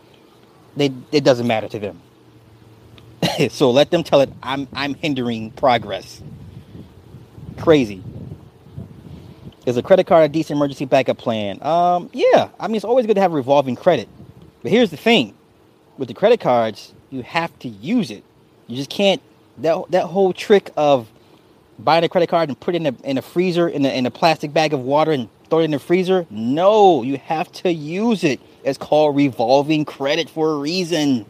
they, 0.76 0.92
it 1.12 1.24
doesn't 1.24 1.46
matter 1.48 1.68
to 1.70 1.80
them. 1.80 2.02
so 3.50 3.70
let 3.70 3.92
them 3.92 4.04
tell 4.04 4.22
it, 4.22 4.32
I'm, 4.42 4.68
I'm 4.74 4.96
hindering 4.96 5.52
progress. 5.52 6.24
Crazy. 7.58 8.04
Is 9.66 9.78
a 9.78 9.84
credit 9.84 10.06
card 10.06 10.24
a 10.26 10.30
decent 10.30 10.58
emergency 10.58 10.86
backup 10.86 11.18
plan? 11.18 11.62
Um, 11.64 12.10
yeah. 12.14 12.50
I 12.60 12.68
mean, 12.68 12.76
it's 12.76 12.86
always 12.86 13.06
good 13.06 13.16
to 13.16 13.22
have 13.22 13.34
revolving 13.34 13.76
credit. 13.76 14.08
But 14.62 14.72
here's 14.72 14.92
the 14.92 14.98
thing. 14.98 15.34
With 15.98 16.08
the 16.08 16.14
credit 16.14 16.40
cards, 16.40 16.94
you 17.10 17.24
have 17.24 17.58
to 17.60 17.70
use 17.70 18.12
it. 18.12 18.24
You 18.68 18.76
just 18.76 18.90
can't 18.90 19.22
that 19.60 19.90
that 19.92 20.06
whole 20.08 20.34
trick 20.34 20.72
of 20.76 21.08
buying 21.80 22.04
a 22.04 22.10
credit 22.10 22.28
card 22.28 22.50
and 22.50 22.60
put 22.60 22.76
it 22.76 22.84
in 22.84 22.88
a 22.88 23.10
in 23.10 23.18
a 23.18 23.22
freezer 23.22 23.68
in 23.68 23.86
a 23.86 23.90
in 23.90 24.06
a 24.06 24.12
plastic 24.12 24.54
bag 24.54 24.74
of 24.74 24.82
water 24.82 25.12
and 25.12 25.30
throw 25.50 25.60
it 25.60 25.66
in 25.66 25.72
the 25.72 25.80
freezer. 25.80 26.26
No, 26.30 27.04
you 27.04 27.18
have 27.18 27.52
to 27.54 27.72
use 27.72 28.24
it. 28.24 28.40
It's 28.64 28.78
called 28.78 29.16
revolving 29.16 29.86
credit 29.86 30.30
for 30.30 30.52
a 30.52 30.58
reason. 30.58 31.26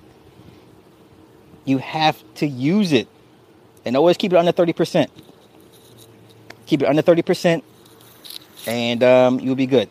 You 1.65 1.79
have 1.79 2.21
to 2.35 2.47
use 2.47 2.93
it. 2.93 3.07
And 3.83 3.95
always 3.95 4.17
keep 4.17 4.33
it 4.33 4.37
under 4.37 4.51
30%. 4.51 5.09
Keep 6.65 6.83
it 6.83 6.87
under 6.87 7.03
30% 7.03 7.63
and 8.67 9.03
um, 9.03 9.39
you'll 9.39 9.55
be 9.55 9.67
good. 9.67 9.89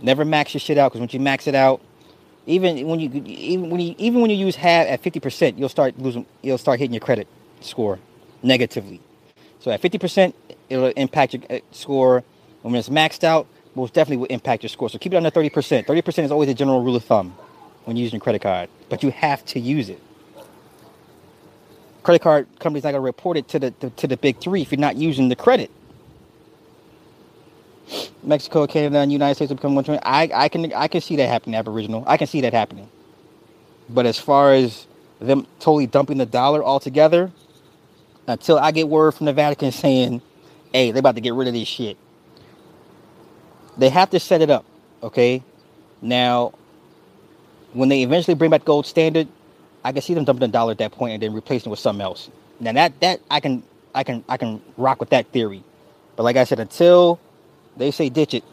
Never 0.00 0.24
max 0.24 0.54
your 0.54 0.60
shit 0.60 0.78
out 0.78 0.90
because 0.90 1.00
once 1.00 1.14
you 1.14 1.20
max 1.20 1.46
it 1.46 1.54
out, 1.54 1.80
even 2.46 2.86
when 2.86 3.00
you 3.00 3.10
even 3.26 3.70
when 3.70 3.80
you 3.80 3.94
even 3.98 4.20
when 4.20 4.30
you 4.30 4.36
use 4.36 4.56
half 4.56 4.86
at 4.86 5.02
50%, 5.02 5.58
you'll 5.58 5.68
start 5.68 5.98
losing 5.98 6.26
you'll 6.42 6.58
start 6.58 6.78
hitting 6.78 6.94
your 6.94 7.00
credit 7.00 7.28
score 7.60 7.98
negatively. 8.42 9.00
So 9.58 9.70
at 9.70 9.82
50%, 9.82 10.32
it'll 10.70 10.86
impact 10.86 11.34
your 11.34 11.42
uh, 11.50 11.58
score. 11.70 12.24
When 12.62 12.74
it's 12.74 12.88
maxed 12.88 13.24
out, 13.24 13.46
most 13.74 13.92
definitely 13.92 14.18
will 14.18 14.26
impact 14.26 14.62
your 14.62 14.70
score. 14.70 14.88
So 14.88 14.98
keep 14.98 15.12
it 15.12 15.16
under 15.16 15.30
30%. 15.30 15.86
30% 15.86 16.24
is 16.24 16.32
always 16.32 16.48
a 16.48 16.54
general 16.54 16.82
rule 16.82 16.96
of 16.96 17.04
thumb 17.04 17.34
when 17.84 17.96
using 17.96 18.16
a 18.16 18.20
credit 18.20 18.42
card, 18.42 18.68
but 18.88 19.02
you 19.02 19.10
have 19.10 19.44
to 19.46 19.60
use 19.60 19.88
it. 19.90 20.00
Credit 22.02 22.22
card 22.22 22.48
companies 22.58 22.84
not 22.84 22.92
gonna 22.92 23.02
report 23.02 23.36
it 23.36 23.48
to 23.48 23.58
the 23.58 23.70
to, 23.72 23.90
to 23.90 24.06
the 24.06 24.16
big 24.16 24.40
three 24.40 24.62
if 24.62 24.72
you're 24.72 24.80
not 24.80 24.96
using 24.96 25.28
the 25.28 25.36
credit. 25.36 25.70
Mexico, 28.22 28.66
Canada, 28.66 28.98
and 28.98 29.10
the 29.10 29.14
United 29.14 29.36
States 29.36 29.50
will 29.50 29.56
become 29.56 29.74
one 29.74 29.84
twenty. 29.84 30.02
I, 30.04 30.30
I 30.34 30.48
can 30.48 30.72
I 30.74 30.88
can 30.88 31.00
see 31.00 31.16
that 31.16 31.28
happening. 31.28 31.56
Aboriginal, 31.56 32.04
I 32.06 32.16
can 32.16 32.26
see 32.26 32.40
that 32.42 32.52
happening. 32.52 32.88
But 33.88 34.06
as 34.06 34.18
far 34.18 34.54
as 34.54 34.86
them 35.20 35.46
totally 35.60 35.86
dumping 35.86 36.18
the 36.18 36.26
dollar 36.26 36.64
altogether, 36.64 37.32
until 38.26 38.58
I 38.58 38.72
get 38.72 38.88
word 38.88 39.12
from 39.12 39.26
the 39.26 39.32
Vatican 39.32 39.72
saying, 39.72 40.22
"Hey, 40.72 40.92
they're 40.92 41.00
about 41.00 41.16
to 41.16 41.20
get 41.20 41.34
rid 41.34 41.48
of 41.48 41.54
this 41.54 41.68
shit," 41.68 41.96
they 43.78 43.90
have 43.90 44.10
to 44.10 44.20
set 44.20 44.42
it 44.42 44.50
up. 44.50 44.64
Okay, 45.02 45.42
now 46.02 46.52
when 47.72 47.88
they 47.88 48.02
eventually 48.02 48.34
bring 48.34 48.50
back 48.50 48.64
gold 48.64 48.86
standard, 48.86 49.28
I 49.84 49.92
can 49.92 50.02
see 50.02 50.14
them 50.14 50.24
dumping 50.24 50.40
the 50.40 50.48
dollar 50.52 50.72
at 50.72 50.78
that 50.78 50.92
point 50.92 51.14
and 51.14 51.22
then 51.22 51.32
replacing 51.32 51.70
it 51.70 51.72
with 51.72 51.80
something 51.80 52.02
else. 52.02 52.30
Now 52.60 52.72
that 52.72 53.00
that 53.00 53.20
I 53.30 53.40
can 53.40 53.62
I 53.94 54.04
can 54.04 54.24
I 54.28 54.36
can 54.36 54.62
rock 54.76 55.00
with 55.00 55.10
that 55.10 55.26
theory. 55.32 55.64
But 56.16 56.24
like 56.24 56.36
I 56.36 56.44
said, 56.44 56.60
until 56.60 57.20
they 57.80 57.90
say 57.90 58.10
ditch 58.10 58.34
it. 58.34 58.44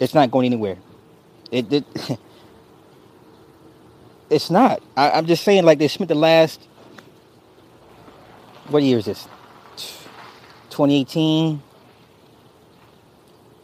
It's 0.00 0.14
not 0.14 0.30
going 0.30 0.46
anywhere. 0.46 0.76
It 1.50 1.68
did. 1.68 1.84
it's 4.30 4.50
not. 4.50 4.82
I, 4.96 5.12
I'm 5.12 5.26
just 5.26 5.44
saying, 5.44 5.64
like 5.64 5.78
they 5.78 5.88
spent 5.88 6.08
the 6.08 6.14
last. 6.16 6.60
What 8.68 8.82
year 8.82 8.98
is 8.98 9.04
this? 9.04 9.28
2018. 10.70 11.62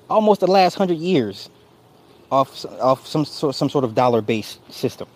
Almost 0.09 0.41
the 0.41 0.47
last 0.47 0.75
hundred 0.75 0.99
years, 0.99 1.51
off 2.31 2.65
off 2.81 3.07
some 3.07 3.25
sort 3.25 3.55
some 3.55 3.69
sort 3.69 3.85
of 3.85 3.95
dollar 3.95 4.23
based 4.23 4.61
system. 4.73 5.09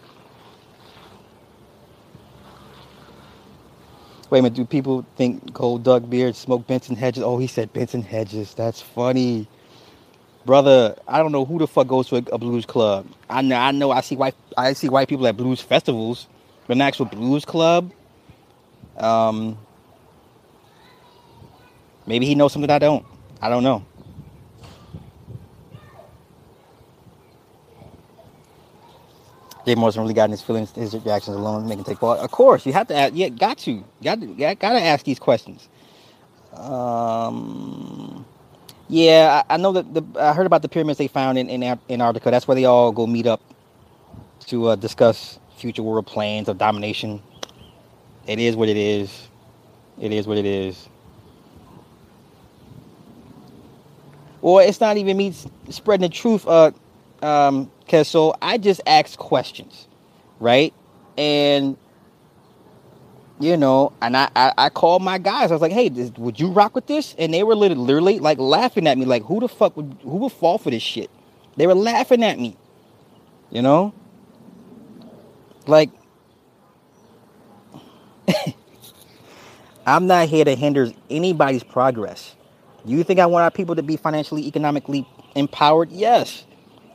Wait 4.31 4.41
a 4.41 4.43
minute, 4.43 4.57
do 4.57 4.65
people 4.65 5.07
think 5.17 5.53
Gold 5.53 5.85
Doug 5.85 6.11
Beard 6.11 6.35
smoked 6.35 6.67
Benson 6.67 6.97
Hedges? 6.97 7.23
Oh, 7.23 7.39
he 7.39 7.47
said 7.47 7.73
Benson 7.73 8.03
Hedges. 8.03 8.55
That's 8.55 8.81
funny 8.81 9.47
brother, 10.45 10.97
I 11.09 11.19
don't 11.19 11.33
know 11.33 11.45
who 11.45 11.59
the 11.59 11.67
fuck 11.67 11.87
goes 11.89 12.09
to 12.09 12.17
a, 12.17 12.23
a, 12.33 12.39
blues 12.39 12.67
club. 12.67 13.07
I 13.29 13.43
know, 13.43 13.57
I 13.57 13.71
know, 13.73 13.91
I 13.91 14.01
see 14.01 14.17
white, 14.17 14.35
I 14.57 14.73
see 14.75 14.89
white 14.89 15.09
people 15.09 15.27
at 15.27 15.37
blues 15.37 15.61
festivals, 15.61 16.27
but 16.67 16.77
an 16.77 16.83
actual 16.83 17.07
blues 17.07 17.45
club, 17.45 17.93
um, 18.97 19.59
maybe 22.07 22.27
he 22.27 22.35
knows 22.35 22.53
something 22.53 22.71
I 22.71 22.79
don't. 22.79 23.05
I 23.41 23.49
don't 23.49 23.63
know. 23.63 23.85
Jay 29.67 29.75
Morrison 29.75 30.03
really 30.03 30.15
got 30.15 30.27
in 30.27 30.33
his 30.33 30.43
feelings, 30.43 30.71
his 30.73 30.95
reactions 30.95 31.37
alone, 31.37 31.67
making 31.67 31.85
take 31.85 31.99
part. 31.99 32.21
Of 32.21 32.31
course, 32.31 32.67
you 32.67 32.73
have 32.75 32.87
to. 32.89 32.97
Ask, 32.97 33.15
yeah, 33.17 33.29
got 33.31 33.59
to, 33.59 33.83
got 34.03 34.21
to, 34.21 34.27
got, 34.27 34.61
to 34.61 34.81
ask 34.81 35.05
these 35.05 35.19
questions. 35.19 35.69
Um, 36.53 38.14
yeah, 38.89 39.43
I, 39.49 39.55
I 39.55 39.57
know 39.59 39.73
that 39.73 39.95
the 39.95 40.05
I 40.21 40.35
heard 40.35 40.47
about 40.47 40.63
the 40.63 40.69
pyramids 40.69 40.99
they 40.99 41.09
found 41.09 41.39
in, 41.39 41.51
in 41.51 41.63
Antarctica. 41.91 42.31
That's 42.31 42.49
where 42.49 42.55
they 42.55 42.65
all 42.65 42.93
go 42.93 43.07
meet 43.07 43.27
up 43.27 43.41
to 44.47 44.69
uh, 44.69 44.77
discuss 44.77 45.39
future 45.57 45.83
world 45.83 46.07
plans 46.07 46.49
of 46.49 46.59
domination. 46.59 47.23
It 48.27 48.39
is 48.39 48.57
what 48.57 48.69
it 48.69 48.77
is. 48.77 49.29
It 50.01 50.13
is 50.13 50.27
what 50.27 50.39
it 50.39 50.47
is. 50.47 50.89
Or 54.43 54.63
it's 54.63 54.81
not 54.81 54.97
even 54.99 55.17
me 55.17 55.35
spreading 55.71 56.03
the 56.03 56.15
truth, 56.15 56.47
uh, 56.47 56.71
um, 57.23 57.71
so 58.05 58.35
I 58.43 58.59
just 58.59 58.81
ask 58.87 59.19
questions, 59.19 59.89
right? 60.41 60.75
And 61.17 61.77
you 63.41 63.57
know, 63.57 63.93
and 64.03 64.17
I, 64.17 64.31
I, 64.37 64.53
I 64.59 64.69
called 64.71 65.03
my 65.03 65.19
guys. 65.19 65.51
I 65.51 65.55
was 65.55 65.63
like, 65.63 65.73
hey, 65.73 65.89
this, 65.89 66.11
would 66.19 66.41
you 66.41 66.49
rock 66.51 66.75
with 66.75 66.87
this? 66.87 67.15
And 67.19 67.35
they 67.35 67.43
were 67.43 67.57
literally, 67.57 67.85
literally 67.85 68.19
like 68.21 68.39
laughing 68.39 68.87
at 68.87 68.99
me, 68.99 69.05
like, 69.07 69.25
who 69.25 69.41
the 69.41 69.49
fuck 69.49 69.77
would 69.77 69.97
who 70.03 70.19
would 70.19 70.33
fall 70.33 70.59
for 70.59 70.71
this 70.71 70.83
shit? 70.83 71.11
They 71.57 71.67
were 71.67 71.75
laughing 71.75 72.23
at 72.25 72.39
me. 72.39 72.57
You 73.51 73.63
know? 73.63 73.95
Like 75.67 75.91
I'm 79.87 80.07
not 80.07 80.29
here 80.29 80.45
to 80.45 80.55
hinder 80.55 80.93
anybody's 81.11 81.65
progress. 81.65 82.35
Do 82.87 82.93
you 82.93 83.05
think 83.05 83.21
I 83.21 83.27
want 83.27 83.45
our 83.45 83.51
people 83.51 83.77
to 83.77 83.83
be 83.83 83.97
financially, 83.97 84.47
economically 84.47 85.07
empowered? 85.35 85.93
Yes. 85.93 86.45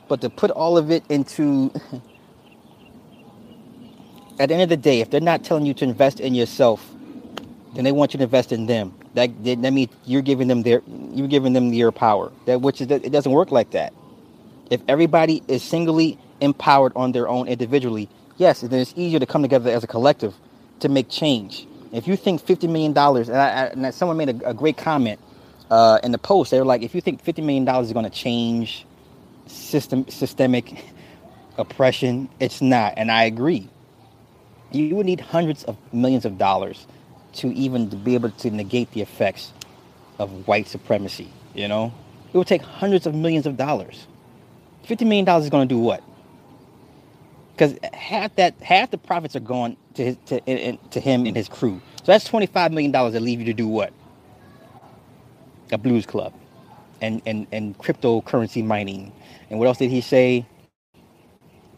But 0.08 0.20
to 0.22 0.30
put 0.30 0.50
all 0.50 0.78
of 0.78 0.90
it 0.90 1.04
into 1.08 1.72
at 4.40 4.48
the 4.48 4.54
end 4.54 4.62
of 4.62 4.70
the 4.70 4.76
day, 4.78 5.00
if 5.00 5.10
they're 5.10 5.20
not 5.20 5.44
telling 5.44 5.66
you 5.66 5.74
to 5.74 5.84
invest 5.84 6.18
in 6.18 6.34
yourself, 6.34 6.90
then 7.74 7.84
they 7.84 7.92
want 7.92 8.14
you 8.14 8.18
to 8.18 8.24
invest 8.24 8.52
in 8.52 8.66
them. 8.66 8.94
That 9.14 9.30
that 9.44 9.72
means 9.72 9.90
you're 10.06 10.22
giving 10.22 10.48
them 10.48 10.62
their 10.62 10.82
you're 11.12 11.28
giving 11.28 11.52
them 11.52 11.72
your 11.74 11.92
power. 11.92 12.32
That 12.46 12.62
which 12.62 12.80
is 12.80 12.90
it 12.90 13.12
doesn't 13.12 13.30
work 13.30 13.52
like 13.52 13.72
that. 13.72 13.92
If 14.70 14.80
everybody 14.88 15.42
is 15.46 15.62
singly 15.62 16.18
empowered 16.40 16.92
on 16.96 17.12
their 17.12 17.28
own 17.28 17.48
individually, 17.48 18.08
yes, 18.38 18.62
then 18.62 18.80
it's 18.80 18.94
easier 18.96 19.18
to 19.18 19.26
come 19.26 19.42
together 19.42 19.70
as 19.70 19.84
a 19.84 19.86
collective 19.86 20.34
to 20.80 20.88
make 20.88 21.10
change. 21.10 21.66
If 21.92 22.08
you 22.08 22.16
think 22.16 22.40
fifty 22.40 22.66
million 22.66 22.94
dollars, 22.94 23.28
and, 23.28 23.84
and, 23.84 23.94
someone 23.94 24.16
made 24.16 24.30
a, 24.30 24.50
a 24.50 24.54
great 24.54 24.78
comment 24.78 25.20
uh, 25.70 25.98
in 26.02 26.12
the 26.12 26.18
post, 26.18 26.50
they 26.50 26.58
were 26.58 26.64
like, 26.64 26.82
if 26.82 26.94
you 26.94 27.02
think 27.02 27.22
fifty 27.22 27.42
million 27.42 27.66
dollars 27.66 27.88
is 27.88 27.92
going 27.92 28.08
to 28.08 28.10
change 28.10 28.86
system 29.48 30.08
systemic 30.08 30.82
oppression, 31.58 32.30
it's 32.38 32.62
not, 32.62 32.94
and 32.96 33.10
I 33.10 33.24
agree 33.24 33.68
you 34.72 34.96
would 34.96 35.06
need 35.06 35.20
hundreds 35.20 35.64
of 35.64 35.76
millions 35.92 36.24
of 36.24 36.38
dollars 36.38 36.86
to 37.34 37.48
even 37.54 37.88
be 37.88 38.14
able 38.14 38.30
to 38.30 38.50
negate 38.50 38.90
the 38.92 39.02
effects 39.02 39.52
of 40.18 40.46
white 40.48 40.68
supremacy. 40.68 41.30
You 41.54 41.68
know, 41.68 41.92
it 42.32 42.38
would 42.38 42.46
take 42.46 42.62
hundreds 42.62 43.06
of 43.06 43.14
millions 43.14 43.46
of 43.46 43.56
dollars. 43.56 44.06
Fifty 44.84 45.04
million 45.04 45.24
dollars 45.24 45.44
is 45.44 45.50
going 45.50 45.68
to 45.68 45.74
do 45.74 45.80
what? 45.80 46.02
because 47.60 47.78
half 47.92 48.34
that 48.36 48.54
half 48.62 48.90
the 48.90 48.96
profits 48.98 49.36
are 49.36 49.40
going 49.40 49.76
to 49.94 50.04
his, 50.04 50.16
to 50.26 50.76
to 50.90 51.00
him 51.00 51.26
and 51.26 51.36
his 51.36 51.48
crew. 51.48 51.80
So 51.98 52.04
that's 52.06 52.24
twenty 52.24 52.46
five 52.46 52.72
million 52.72 52.90
dollars 52.90 53.12
that 53.12 53.20
leave 53.20 53.38
you 53.38 53.44
to 53.46 53.52
do 53.52 53.68
what? 53.68 53.92
A 55.70 55.78
blues 55.78 56.06
club, 56.06 56.32
and 57.02 57.20
and 57.26 57.46
and 57.52 57.76
cryptocurrency 57.78 58.64
mining. 58.64 59.12
And 59.50 59.58
what 59.58 59.68
else 59.68 59.78
did 59.78 59.90
he 59.90 60.00
say? 60.00 60.46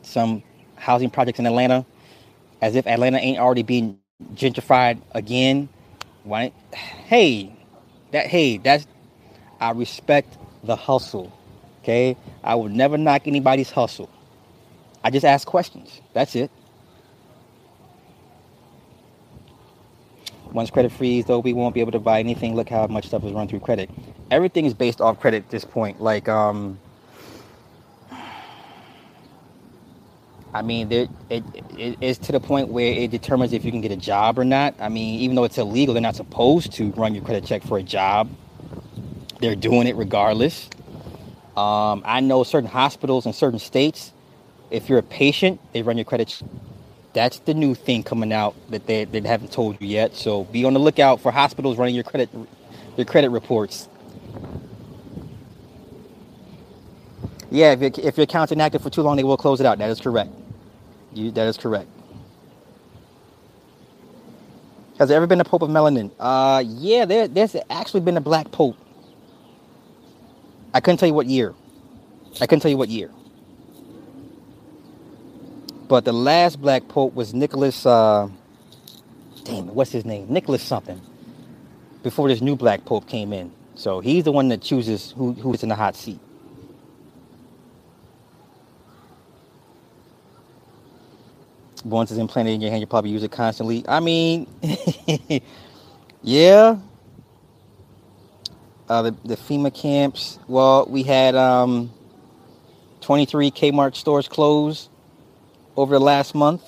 Some 0.03 0.43
housing 0.77 1.11
projects 1.11 1.41
in 1.41 1.47
Atlanta, 1.47 1.85
as 2.63 2.77
if 2.77 2.89
Atlanta 2.89 3.19
ain't 3.19 3.41
already 3.41 3.65
being 3.65 4.01
gentrified 4.35 5.03
again. 5.13 5.69
Why? 6.25 6.53
Hey, 6.75 7.55
that 8.13 8.29
hey, 8.29 8.59
that's 8.59 8.87
I 9.61 9.73
respect 9.73 10.39
the 10.65 10.77
hustle. 10.77 11.33
Okay, 11.83 12.17
I 12.45 12.57
would 12.57 12.73
never 12.73 12.99
knock 12.99 13.29
anybody's 13.29 13.71
hustle. 13.71 14.11
I 15.05 15.11
just 15.11 15.27
ask 15.27 15.47
questions. 15.49 16.01
That's 16.15 16.37
it. 16.37 16.51
Once 20.53 20.71
credit 20.71 20.93
freeze, 20.93 21.27
though, 21.27 21.41
we 21.41 21.53
won't 21.55 21.75
be 21.75 21.81
able 21.81 21.93
to 21.93 22.01
buy 22.01 22.21
anything. 22.21 22.57
Look 22.57 22.71
how 22.71 22.87
much 22.89 23.07
stuff 23.07 23.25
is 23.25 23.33
run 23.33 23.49
through 23.49 23.61
credit. 23.61 23.91
Everything 24.31 24.67
is 24.67 24.75
based 24.75 25.01
off 25.01 25.21
credit 25.21 25.45
at 25.45 25.51
this 25.51 25.65
point. 25.65 26.01
Like, 26.03 26.29
um, 26.29 26.81
I 30.55 30.63
mean, 30.63 30.93
it, 30.93 31.11
it 31.31 31.45
is 32.01 32.19
to 32.19 32.33
the 32.33 32.41
point 32.41 32.69
where 32.69 32.93
it 32.93 33.11
determines 33.11 33.53
if 33.53 33.65
you 33.65 33.71
can 33.71 33.81
get 33.81 33.91
a 33.91 33.97
job 33.97 34.39
or 34.39 34.45
not. 34.45 34.75
I 34.79 34.89
mean, 34.91 35.21
even 35.21 35.35
though 35.35 35.45
it's 35.45 35.59
illegal, 35.59 35.95
they're 35.95 36.03
not 36.03 36.17
supposed 36.17 36.73
to 36.75 36.91
run 36.91 37.15
your 37.15 37.25
credit 37.25 37.45
check 37.47 37.63
for 37.63 37.79
a 37.79 37.83
job. 37.83 38.31
They're 39.41 39.57
doing 39.57 39.87
it 39.87 39.97
regardless. 39.97 40.69
Um, 41.57 42.03
I 42.05 42.21
know 42.21 42.45
certain 42.45 42.69
hospitals 42.69 43.27
in 43.27 43.33
certain 43.33 43.59
states, 43.59 44.13
if 44.71 44.89
you're 44.89 44.99
a 44.99 45.03
patient, 45.03 45.61
they 45.73 45.83
run 45.83 45.97
your 45.97 46.05
credit. 46.05 46.43
That's 47.15 47.39
the 47.41 47.55
new 47.55 47.75
thing 47.75 48.03
coming 48.03 48.33
out 48.33 48.55
that 48.71 48.87
they, 48.87 49.05
they 49.05 49.21
haven't 49.21 49.53
told 49.53 49.81
you 49.81 49.89
yet. 49.89 50.17
So 50.17 50.45
be 50.45 50.65
on 50.65 50.75
the 50.75 50.81
lookout 50.81 51.21
for 51.21 51.33
hospitals 51.33 51.79
running 51.79 51.95
your 51.95 52.05
credit 52.05 52.31
your 52.97 53.07
credit 53.07 53.31
reports. 53.31 53.89
Yeah, 57.51 57.73
if, 57.73 57.99
if 57.99 58.17
your 58.17 58.25
account's 58.25 58.53
inactive 58.53 58.83
for 58.83 58.91
too 58.91 59.03
long, 59.03 59.17
they 59.17 59.25
will 59.25 59.37
close 59.37 59.61
it 59.61 59.67
out. 59.67 59.79
That 59.79 59.91
is 59.91 60.01
correct. 60.01 60.31
You, 61.15 61.31
that 61.33 61.47
is 61.49 61.57
correct. 61.57 61.89
Has 64.99 65.09
there 65.09 65.17
ever 65.17 65.27
been 65.27 65.41
a 65.41 65.45
Pope 65.45 65.63
of 65.63 65.71
Melanin? 65.71 66.11
Uh, 66.19 66.63
yeah, 66.67 67.05
there, 67.05 67.29
there's 67.29 67.57
actually 67.71 68.01
been 68.01 68.17
a 68.17 68.21
black 68.21 68.51
Pope. 68.53 68.77
I 70.75 70.81
couldn't 70.81 70.99
tell 70.99 71.09
you 71.09 71.15
what 71.15 71.27
year. 71.27 71.55
I 72.41 72.47
couldn't 72.47 72.61
tell 72.61 72.71
you 72.71 72.77
what 72.77 72.89
year. 72.89 73.11
But 75.89 76.05
the 76.07 76.13
last 76.13 76.61
black 76.61 76.89
pope 76.89 77.15
was 77.15 77.35
Nicholas. 77.35 77.85
Uh, 77.85 78.29
damn 79.45 79.69
it, 79.69 79.75
what's 79.75 79.93
his 79.93 80.05
name? 80.07 80.27
Nicholas 80.31 80.63
something. 80.63 81.01
Before 82.03 82.29
this 82.29 82.41
new 82.41 82.57
black 82.57 82.85
pope 82.85 83.09
came 83.09 83.33
in, 83.33 83.53
so 83.75 84.01
he's 84.01 84.25
the 84.25 84.33
one 84.33 84.49
that 84.49 84.63
chooses 84.63 85.13
who 85.13 85.35
who's 85.35 85.63
in 85.63 85.69
the 85.69 85.75
hot 85.77 85.97
seat. 85.97 86.21
Once 91.85 92.11
it's 92.11 92.21
implanted 92.21 92.55
in 92.55 92.61
your 92.61 92.71
hand, 92.71 92.81
you 92.81 92.87
probably 92.87 93.11
use 93.11 93.23
it 93.23 93.33
constantly. 93.33 93.85
I 93.89 94.01
mean, 94.01 94.47
yeah, 96.23 96.79
uh, 98.89 99.03
the, 99.03 99.17
the 99.25 99.37
FEMA 99.37 99.75
camps. 99.75 100.39
Well, 100.47 100.87
we 100.89 101.03
had 101.03 101.35
um, 101.35 101.93
23 103.01 103.51
Kmart 103.51 103.97
stores 103.97 104.29
closed 104.29 104.89
over 105.77 105.95
the 105.95 106.05
last 106.05 106.35
month. 106.35 106.63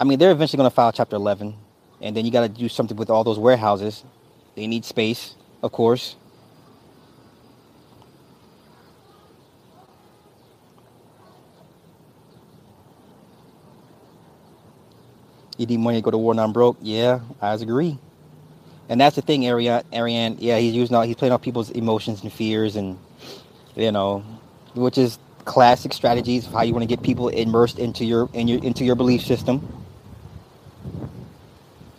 I 0.00 0.04
mean, 0.04 0.18
they're 0.18 0.30
eventually 0.30 0.58
going 0.58 0.70
to 0.70 0.74
file 0.74 0.92
Chapter 0.92 1.16
11, 1.16 1.56
and 2.00 2.16
then 2.16 2.24
you 2.24 2.30
got 2.30 2.42
to 2.42 2.48
do 2.48 2.68
something 2.68 2.96
with 2.96 3.10
all 3.10 3.24
those 3.24 3.38
warehouses. 3.38 4.04
They 4.54 4.66
need 4.66 4.84
space, 4.84 5.34
of 5.62 5.72
course. 5.72 6.14
You 15.58 15.66
need 15.66 15.80
money 15.80 15.98
to 15.98 16.02
go 16.02 16.10
to 16.12 16.18
war 16.18 16.34
non 16.34 16.52
broke? 16.52 16.78
Yeah, 16.82 17.20
I 17.42 17.54
agree 17.54 17.98
and 18.88 19.00
that's 19.00 19.16
the 19.16 19.22
thing, 19.22 19.46
Ariane. 19.46 19.84
Ariane, 19.92 20.36
yeah, 20.40 20.58
he's 20.58 20.74
using 20.74 20.96
all, 20.96 21.02
he's 21.02 21.16
playing 21.16 21.32
off 21.32 21.42
people's 21.42 21.70
emotions 21.70 22.22
and 22.22 22.32
fears, 22.32 22.76
and 22.76 22.98
you 23.76 23.92
know, 23.92 24.24
which 24.74 24.98
is 24.98 25.18
classic 25.44 25.92
strategies 25.92 26.46
of 26.46 26.52
how 26.52 26.62
you 26.62 26.72
want 26.74 26.82
to 26.82 26.88
get 26.88 27.02
people 27.02 27.28
immersed 27.28 27.78
into 27.78 28.04
your 28.04 28.28
in 28.32 28.48
your 28.48 28.62
into 28.64 28.84
your 28.84 28.96
belief 28.96 29.22
system. 29.22 29.66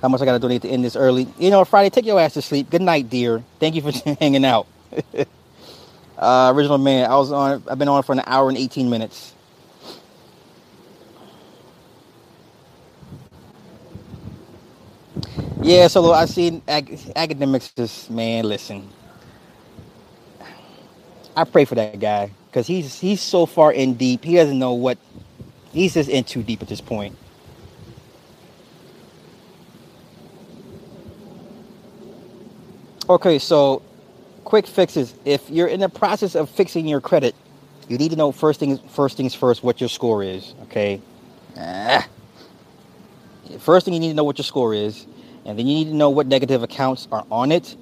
How 0.01 0.09
much 0.09 0.21
I 0.21 0.25
gotta 0.25 0.39
donate 0.39 0.63
to 0.63 0.69
end 0.69 0.83
this 0.83 0.95
early? 0.95 1.27
You 1.39 1.51
know, 1.51 1.65
Friday, 1.65 1.89
take 1.89 2.05
your 2.05 2.19
ass 2.19 2.33
to 2.35 2.41
sleep. 2.41 2.69
Good 2.69 2.81
night, 2.81 3.09
dear. 3.09 3.43
Thank 3.59 3.75
you 3.75 3.81
for 3.81 3.91
hanging 4.19 4.45
out. 4.45 4.67
uh, 6.17 6.51
original 6.55 6.77
man, 6.79 7.09
I 7.09 7.17
was 7.17 7.31
on. 7.31 7.63
I've 7.69 7.79
been 7.79 7.89
on 7.89 8.03
for 8.03 8.13
an 8.13 8.23
hour 8.25 8.49
and 8.49 8.57
eighteen 8.57 8.89
minutes. 8.89 9.33
Yeah, 15.61 15.87
so 15.87 16.13
I 16.13 16.25
seen 16.25 16.61
ag- 16.67 16.99
academics 17.15 17.71
just 17.71 18.09
man, 18.11 18.45
listen. 18.45 18.89
I 21.35 21.43
pray 21.45 21.65
for 21.65 21.75
that 21.75 21.99
guy 21.99 22.31
because 22.47 22.67
he's 22.67 22.99
he's 22.99 23.21
so 23.21 23.45
far 23.45 23.71
in 23.73 23.95
deep. 23.95 24.23
He 24.23 24.35
doesn't 24.35 24.59
know 24.59 24.73
what 24.73 24.97
he's 25.71 25.95
just 25.95 26.09
in 26.09 26.23
too 26.23 26.43
deep 26.43 26.61
at 26.61 26.69
this 26.69 26.81
point. 26.81 27.17
Okay, 33.09 33.39
so 33.39 33.81
quick 34.45 34.67
fixes. 34.67 35.15
If 35.25 35.49
you're 35.49 35.67
in 35.67 35.79
the 35.79 35.89
process 35.89 36.35
of 36.35 36.49
fixing 36.49 36.87
your 36.87 37.01
credit, 37.01 37.35
you 37.87 37.97
need 37.97 38.11
to 38.11 38.17
know 38.17 38.31
first 38.31 38.59
things 38.59 38.79
first 38.89 39.17
things 39.17 39.35
first 39.35 39.63
what 39.63 39.81
your 39.81 39.89
score 39.89 40.23
is. 40.23 40.53
Okay. 40.63 41.01
Ah. 41.57 42.07
First 43.57 43.85
thing 43.85 43.93
you 43.93 43.99
need 43.99 44.09
to 44.09 44.13
know 44.13 44.23
what 44.23 44.37
your 44.37 44.45
score 44.45 44.73
is 44.73 45.07
and 45.45 45.57
then 45.57 45.65
you 45.65 45.73
need 45.73 45.85
to 45.85 45.95
know 45.95 46.09
what 46.09 46.27
negative 46.27 46.61
accounts 46.63 47.07
are 47.11 47.25
on 47.31 47.51
it. 47.51 47.75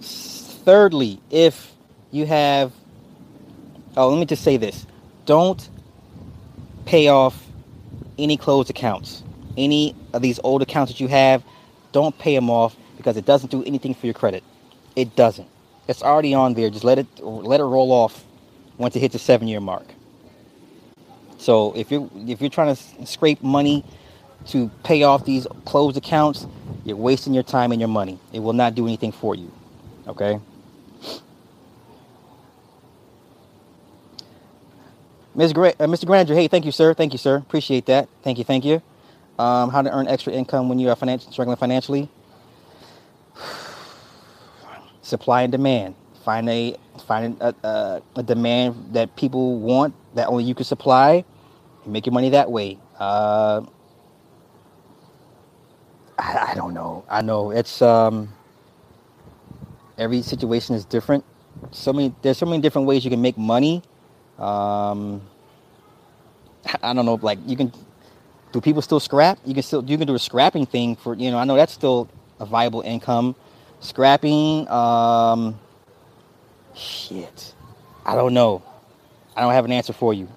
Thirdly, 0.00 1.20
if 1.30 1.72
you 2.10 2.26
have, 2.26 2.72
oh, 3.96 4.08
let 4.08 4.18
me 4.18 4.26
just 4.26 4.42
say 4.42 4.56
this 4.56 4.86
don't 5.26 5.68
pay 6.84 7.08
off 7.08 7.46
any 8.18 8.36
closed 8.36 8.70
accounts. 8.70 9.22
Any 9.56 9.94
of 10.12 10.22
these 10.22 10.40
old 10.42 10.62
accounts 10.62 10.92
that 10.92 11.00
you 11.00 11.08
have, 11.08 11.42
don't 11.92 12.16
pay 12.18 12.34
them 12.34 12.48
off 12.48 12.74
because 12.96 13.16
it 13.16 13.26
doesn't 13.26 13.50
do 13.50 13.62
anything 13.64 13.94
for 13.94 14.06
your 14.06 14.14
credit. 14.14 14.42
It 14.96 15.14
doesn't. 15.14 15.48
It's 15.88 16.02
already 16.02 16.32
on 16.32 16.54
there. 16.54 16.70
Just 16.70 16.84
let 16.84 16.98
it 16.98 17.06
let 17.20 17.60
it 17.60 17.64
roll 17.64 17.92
off 17.92 18.24
once 18.78 18.96
it 18.96 19.00
hits 19.00 19.12
the 19.12 19.18
seven 19.18 19.48
year 19.48 19.60
mark. 19.60 19.86
So 21.38 21.72
if 21.74 21.90
you're 21.90 22.08
if 22.14 22.40
you're 22.40 22.50
trying 22.50 22.74
to 22.74 23.06
scrape 23.06 23.42
money 23.42 23.84
to 24.48 24.70
pay 24.84 25.02
off 25.02 25.24
these 25.24 25.46
closed 25.64 25.96
accounts, 25.96 26.46
you're 26.84 26.96
wasting 26.96 27.34
your 27.34 27.42
time 27.42 27.72
and 27.72 27.80
your 27.80 27.88
money. 27.88 28.18
It 28.32 28.40
will 28.40 28.52
not 28.52 28.74
do 28.74 28.86
anything 28.86 29.12
for 29.12 29.34
you. 29.34 29.50
Okay? 30.06 30.40
Ms. 35.34 35.52
Gra- 35.52 35.74
uh, 35.80 35.86
Mr. 35.86 36.04
Granger, 36.04 36.34
hey, 36.34 36.46
thank 36.48 36.66
you, 36.66 36.72
sir. 36.72 36.92
Thank 36.92 37.12
you, 37.12 37.18
sir. 37.18 37.36
Appreciate 37.36 37.86
that. 37.86 38.08
Thank 38.22 38.38
you, 38.38 38.44
thank 38.44 38.64
you. 38.64 38.82
Um, 39.38 39.70
how 39.70 39.80
to 39.80 39.90
earn 39.90 40.06
extra 40.06 40.32
income 40.32 40.68
when 40.68 40.78
you 40.78 40.90
are 40.90 40.96
financially 40.96 41.32
struggling 41.32 41.56
financially? 41.56 42.08
Supply 45.02 45.42
and 45.42 45.52
demand. 45.52 45.94
Find 46.24 46.48
a 46.48 46.76
find 47.06 47.36
a, 47.40 47.54
a, 47.64 48.02
a, 48.16 48.22
demand 48.22 48.92
that 48.92 49.16
people 49.16 49.58
want 49.58 49.94
that 50.14 50.28
only 50.28 50.44
you 50.44 50.54
can 50.54 50.64
supply. 50.64 51.24
Make 51.84 52.06
your 52.06 52.12
money 52.12 52.30
that 52.30 52.50
way. 52.50 52.78
Uh, 52.98 53.62
I, 56.18 56.50
I 56.50 56.54
don't 56.54 56.74
know. 56.74 57.04
I 57.08 57.22
know 57.22 57.50
it's 57.50 57.82
um 57.82 58.32
every 59.98 60.22
situation 60.22 60.74
is 60.74 60.84
different. 60.84 61.24
So 61.70 61.92
many 61.92 62.14
there's 62.22 62.38
so 62.38 62.46
many 62.46 62.60
different 62.62 62.86
ways 62.86 63.04
you 63.04 63.10
can 63.10 63.22
make 63.22 63.38
money. 63.38 63.82
Um 64.38 65.22
I 66.82 66.92
don't 66.94 67.06
know, 67.06 67.18
like 67.20 67.38
you 67.46 67.56
can 67.56 67.72
do 68.52 68.60
people 68.60 68.82
still 68.82 69.00
scrap? 69.00 69.38
You 69.44 69.54
can 69.54 69.62
still 69.62 69.84
you 69.84 69.98
can 69.98 70.06
do 70.06 70.14
a 70.14 70.18
scrapping 70.18 70.66
thing 70.66 70.96
for 70.96 71.14
you 71.14 71.30
know, 71.30 71.38
I 71.38 71.44
know 71.44 71.56
that's 71.56 71.72
still 71.72 72.08
a 72.38 72.46
viable 72.46 72.82
income. 72.82 73.34
Scrapping, 73.80 74.68
um 74.68 75.58
shit. 76.74 77.54
I 78.04 78.14
don't 78.14 78.34
know. 78.34 78.62
I 79.36 79.40
don't 79.40 79.52
have 79.52 79.64
an 79.64 79.72
answer 79.72 79.92
for 79.92 80.12
you. 80.12 80.28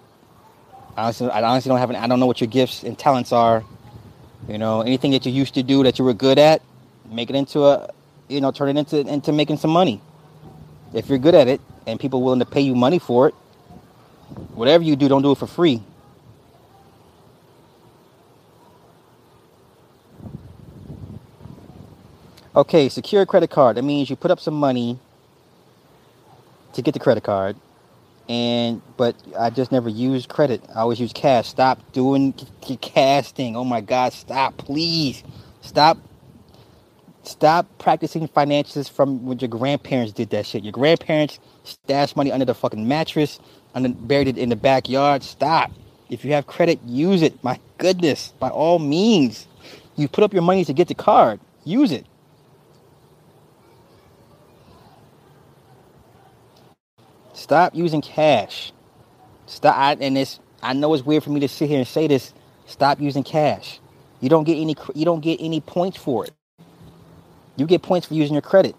Honestly, 0.98 1.30
I 1.30 1.44
honestly 1.44 1.70
don't 1.70 1.80
have 1.80 1.90
an 1.90 1.98
I 1.98 2.08
don't 2.08 2.20
know 2.20 2.26
what 2.26 2.40
your 2.40 2.48
gifts 2.48 2.84
and 2.84 2.98
talents 2.98 3.32
are 3.34 3.64
you 4.48 4.58
know, 4.58 4.82
anything 4.82 5.12
that 5.12 5.26
you 5.26 5.32
used 5.32 5.56
to 5.56 5.64
do 5.64 5.84
that 5.84 5.98
you 5.98 6.06
were 6.06 6.14
good 6.14 6.38
at, 6.38 6.62
make 7.10 7.30
it 7.30 7.36
into 7.36 7.66
a, 7.66 7.90
you 8.28 8.42
know, 8.42 8.52
turn 8.52 8.70
it 8.70 8.78
into 8.78 9.00
into 9.00 9.32
making 9.32 9.58
some 9.58 9.72
money. 9.72 10.02
If 10.94 11.10
you're 11.10 11.18
good 11.18 11.36
at 11.36 11.48
it 11.48 11.62
and 11.88 12.00
people 12.00 12.22
willing 12.22 12.40
to 12.40 12.46
pay 12.46 12.62
you 12.62 12.76
money 12.76 13.00
for 13.00 13.28
it, 13.28 13.34
whatever 14.54 14.84
you 14.84 14.96
do, 14.96 15.08
don't 15.08 15.22
do 15.22 15.32
it 15.32 15.38
for 15.38 15.48
free. 15.48 15.82
Okay, 22.56 22.88
secure 22.88 23.26
credit 23.26 23.50
card. 23.50 23.76
That 23.76 23.84
means 23.84 24.10
you 24.10 24.16
put 24.16 24.32
up 24.32 24.40
some 24.40 24.54
money 24.54 24.98
to 26.74 26.82
get 26.82 26.94
the 26.94 27.00
credit 27.00 27.24
card 27.24 27.58
and 28.30 28.82
but 28.98 29.16
I 29.40 29.50
just 29.50 29.72
never 29.72 29.90
used 29.90 30.30
credit. 30.30 30.64
I 30.76 30.80
always 30.82 31.00
use 31.00 31.14
cash. 31.14 31.48
Stop 31.48 31.80
doing 31.94 32.34
casting. 32.82 33.56
Oh 33.56 33.64
my 33.64 33.82
God, 33.82 34.14
stop, 34.14 34.58
please, 34.58 35.24
stop. 35.62 35.98
Stop 37.24 37.68
practicing 37.80 38.28
finances 38.28 38.88
from 38.88 39.26
when 39.26 39.40
your 39.40 39.48
grandparents 39.48 40.14
did 40.14 40.30
that 40.30 40.46
shit. 40.46 40.64
Your 40.64 40.72
grandparents 40.72 41.40
stashed 41.64 42.16
money 42.16 42.32
under 42.32 42.46
the 42.46 42.54
fucking 42.54 42.88
mattress 42.88 43.40
then 43.86 43.94
buried 43.94 44.28
it 44.28 44.38
in 44.38 44.50
the 44.50 44.56
backyard. 44.56 45.24
Stop. 45.24 45.72
If 46.10 46.24
you 46.24 46.34
have 46.34 46.48
credit, 46.48 46.80
use 46.86 47.22
it. 47.22 47.44
My 47.44 47.60
goodness, 47.78 48.34
by 48.40 48.50
all 48.50 48.80
means. 48.80 49.48
You 49.96 50.08
put 50.08 50.24
up 50.24 50.34
your 50.34 50.44
money 50.44 50.66
to 50.66 50.74
get 50.74 50.88
the 50.88 50.96
card. 50.96 51.40
Use 51.64 51.92
it. 51.92 52.06
Stop 57.46 57.76
using 57.76 58.02
cash. 58.02 58.74
Stop. 59.46 59.78
I, 59.78 59.94
and 60.02 60.18
it's. 60.18 60.40
I 60.64 60.74
know 60.74 60.96
it's 60.96 61.06
weird 61.06 61.24
for 61.24 61.30
me 61.30 61.42
to 61.42 61.48
sit 61.48 61.70
here 61.70 61.78
and 61.78 61.88
say 61.88 62.08
this. 62.08 62.34
Stop 62.66 63.00
using 63.00 63.24
cash. 63.24 63.80
You 64.20 64.30
don't 64.30 64.46
get 64.46 64.56
any. 64.58 64.76
You 64.96 65.06
don't 65.06 65.20
get 65.20 65.40
any 65.40 65.62
points 65.62 65.96
for 65.96 66.26
it. 66.26 66.32
You 67.56 67.68
get 67.68 67.84
points 67.84 68.08
for 68.08 68.16
using 68.16 68.34
your 68.34 68.42
credit. 68.42 68.76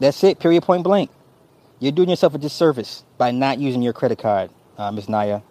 That's 0.00 0.24
it. 0.24 0.40
Period. 0.40 0.64
Point 0.64 0.82
blank. 0.82 1.12
You're 1.78 1.92
doing 1.92 2.10
yourself 2.10 2.34
a 2.34 2.38
disservice 2.38 3.04
by 3.18 3.30
not 3.30 3.60
using 3.60 3.80
your 3.80 3.92
credit 3.92 4.18
card, 4.18 4.50
uh, 4.76 4.90
Ms. 4.90 5.08
Naya. 5.08 5.42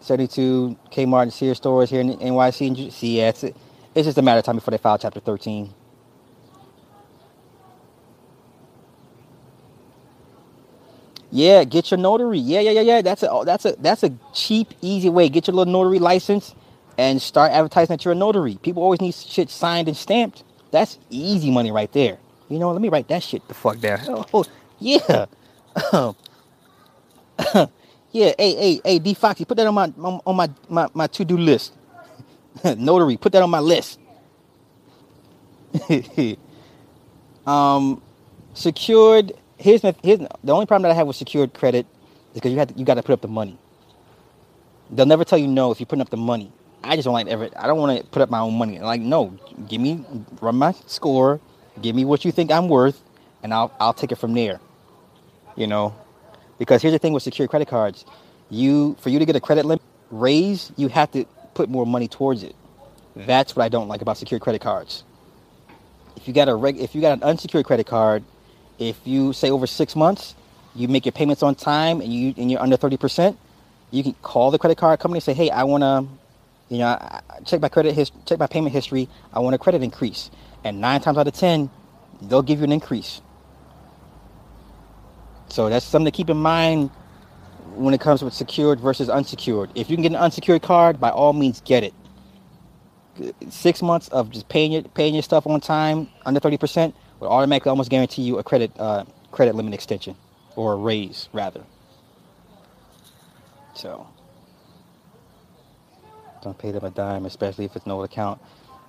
72 0.00 0.76
Kmart 0.92 1.22
and 1.22 1.32
Sears 1.32 1.56
stores 1.56 1.88
here 1.88 2.02
in 2.02 2.18
NYC 2.18 2.68
and 2.68 2.92
see. 2.92 3.20
Yeah, 3.20 3.30
it's, 3.30 3.42
it's 3.42 3.54
just 3.94 4.18
a 4.18 4.22
matter 4.22 4.40
of 4.40 4.44
time 4.44 4.56
before 4.56 4.72
they 4.72 4.78
file 4.78 4.98
Chapter 4.98 5.20
13. 5.20 5.72
Yeah, 11.32 11.64
get 11.64 11.90
your 11.90 11.98
notary. 11.98 12.38
Yeah, 12.38 12.60
yeah, 12.60 12.72
yeah, 12.72 12.82
yeah. 12.82 13.02
That's 13.02 13.22
a 13.22 13.42
that's 13.46 13.64
a 13.64 13.72
that's 13.78 14.02
a 14.02 14.12
cheap, 14.34 14.74
easy 14.82 15.08
way. 15.08 15.30
Get 15.30 15.46
your 15.46 15.56
little 15.56 15.72
notary 15.72 15.98
license 15.98 16.54
and 16.98 17.22
start 17.22 17.52
advertising 17.52 17.94
that 17.94 18.04
you're 18.04 18.12
a 18.12 18.16
notary. 18.16 18.56
People 18.56 18.82
always 18.82 19.00
need 19.00 19.14
shit 19.14 19.48
signed 19.48 19.88
and 19.88 19.96
stamped. 19.96 20.44
That's 20.72 20.98
easy 21.10 21.50
money 21.50 21.72
right 21.72 21.90
there. 21.92 22.18
You 22.50 22.58
know, 22.58 22.70
let 22.70 22.82
me 22.82 22.90
write 22.90 23.08
that 23.08 23.22
shit 23.22 23.48
the 23.48 23.54
fuck 23.54 23.80
down. 23.80 24.00
Oh, 24.34 24.44
yeah. 24.78 25.26
yeah, 28.12 28.32
hey, 28.38 28.54
hey, 28.54 28.80
hey, 28.84 28.98
D 28.98 29.14
Foxy, 29.14 29.46
put 29.46 29.56
that 29.56 29.66
on 29.66 29.74
my 29.74 29.84
on, 29.84 30.20
on 30.26 30.36
my, 30.36 30.50
my, 30.68 30.88
my 30.92 31.06
to-do 31.06 31.38
list. 31.38 31.72
notary, 32.76 33.16
put 33.16 33.32
that 33.32 33.42
on 33.42 33.50
my 33.50 33.60
list. 33.60 33.98
um 37.46 38.02
secured 38.54 39.32
here's, 39.62 39.82
here's 40.02 40.20
the 40.20 40.52
only 40.52 40.66
problem 40.66 40.82
that 40.82 40.90
I 40.90 40.94
have 40.94 41.06
with 41.06 41.16
secured 41.16 41.54
credit 41.54 41.86
is 42.30 42.34
because 42.34 42.52
you 42.52 42.58
had 42.58 42.70
to, 42.70 42.74
you 42.74 42.84
got 42.84 42.94
to 42.94 43.02
put 43.02 43.12
up 43.12 43.20
the 43.20 43.28
money. 43.28 43.58
They'll 44.90 45.06
never 45.06 45.24
tell 45.24 45.38
you 45.38 45.46
no 45.46 45.70
if 45.70 45.80
you're 45.80 45.86
putting 45.86 46.02
up 46.02 46.10
the 46.10 46.16
money. 46.16 46.52
I 46.84 46.96
just 46.96 47.04
don't 47.06 47.14
like 47.14 47.28
ever. 47.28 47.48
I 47.56 47.66
don't 47.66 47.78
want 47.78 47.98
to 47.98 48.04
put 48.08 48.22
up 48.22 48.30
my 48.30 48.40
own 48.40 48.54
money. 48.58 48.78
Like 48.78 49.00
no, 49.00 49.38
give 49.68 49.80
me 49.80 50.04
run 50.40 50.56
my 50.56 50.72
score, 50.86 51.40
give 51.80 51.94
me 51.94 52.04
what 52.04 52.24
you 52.24 52.32
think 52.32 52.50
I'm 52.50 52.68
worth, 52.68 53.00
and 53.42 53.54
I'll 53.54 53.72
I'll 53.80 53.94
take 53.94 54.12
it 54.12 54.16
from 54.16 54.34
there. 54.34 54.60
You 55.56 55.66
know, 55.66 55.94
because 56.58 56.82
here's 56.82 56.92
the 56.92 56.98
thing 56.98 57.12
with 57.12 57.22
secured 57.22 57.50
credit 57.50 57.68
cards, 57.68 58.04
you 58.50 58.96
for 59.00 59.10
you 59.10 59.18
to 59.18 59.24
get 59.24 59.36
a 59.36 59.40
credit 59.40 59.64
limit 59.64 59.82
raise, 60.10 60.72
you 60.76 60.88
have 60.88 61.10
to 61.12 61.24
put 61.54 61.68
more 61.68 61.86
money 61.86 62.08
towards 62.08 62.42
it. 62.42 62.56
That's 63.14 63.54
what 63.54 63.64
I 63.64 63.68
don't 63.68 63.88
like 63.88 64.02
about 64.02 64.18
secured 64.18 64.42
credit 64.42 64.60
cards. 64.60 65.04
If 66.16 66.26
you 66.28 66.34
got 66.34 66.48
a 66.48 66.54
reg, 66.54 66.78
if 66.78 66.94
you 66.94 67.00
got 67.00 67.12
an 67.12 67.22
unsecured 67.22 67.64
credit 67.64 67.86
card, 67.86 68.24
if 68.88 69.00
you 69.04 69.32
say 69.32 69.50
over 69.50 69.66
six 69.66 69.94
months, 69.94 70.34
you 70.74 70.88
make 70.88 71.06
your 71.06 71.12
payments 71.12 71.42
on 71.42 71.54
time 71.54 72.00
and 72.00 72.12
you 72.12 72.34
and 72.36 72.50
you're 72.50 72.60
under 72.60 72.76
30%, 72.76 73.36
you 73.90 74.02
can 74.02 74.14
call 74.22 74.50
the 74.50 74.58
credit 74.58 74.78
card 74.78 74.98
company 75.00 75.18
and 75.18 75.24
say, 75.24 75.34
hey, 75.34 75.50
I 75.50 75.64
want 75.64 75.82
to, 75.82 76.06
you 76.68 76.78
know, 76.78 76.98
check 77.44 77.60
my 77.60 77.68
credit 77.68 78.10
check 78.26 78.38
my 78.38 78.46
payment 78.46 78.72
history. 78.74 79.08
I 79.32 79.40
want 79.40 79.54
a 79.54 79.58
credit 79.58 79.82
increase. 79.82 80.30
And 80.64 80.80
nine 80.80 81.00
times 81.00 81.18
out 81.18 81.26
of 81.26 81.34
10, 81.34 81.70
they'll 82.22 82.42
give 82.42 82.58
you 82.58 82.64
an 82.64 82.72
increase. 82.72 83.20
So 85.48 85.68
that's 85.68 85.84
something 85.84 86.10
to 86.10 86.16
keep 86.16 86.30
in 86.30 86.38
mind 86.38 86.90
when 87.74 87.94
it 87.94 88.00
comes 88.00 88.22
with 88.22 88.32
secured 88.32 88.80
versus 88.80 89.08
unsecured. 89.08 89.70
If 89.74 89.90
you 89.90 89.96
can 89.96 90.02
get 90.02 90.12
an 90.12 90.18
unsecured 90.18 90.62
card, 90.62 91.00
by 91.00 91.10
all 91.10 91.32
means 91.32 91.60
get 91.60 91.84
it. 91.84 91.94
Six 93.50 93.82
months 93.82 94.08
of 94.08 94.30
just 94.30 94.48
paying 94.48 94.72
your 94.72 94.82
paying 94.82 95.14
your 95.14 95.22
stuff 95.22 95.46
on 95.46 95.60
time, 95.60 96.08
under 96.24 96.40
30%, 96.40 96.94
will 97.22 97.32
automatically 97.32 97.70
almost 97.70 97.90
guarantee 97.90 98.22
you 98.22 98.38
a 98.38 98.42
credit 98.42 98.72
uh, 98.78 99.04
credit 99.30 99.54
limit 99.54 99.72
extension 99.74 100.16
or 100.56 100.74
a 100.74 100.76
raise 100.76 101.28
rather. 101.32 101.62
So 103.74 104.06
don't 106.42 106.58
pay 106.58 106.72
them 106.72 106.84
a 106.84 106.90
dime, 106.90 107.24
especially 107.24 107.64
if 107.64 107.76
it's 107.76 107.86
no 107.86 108.02
account. 108.02 108.40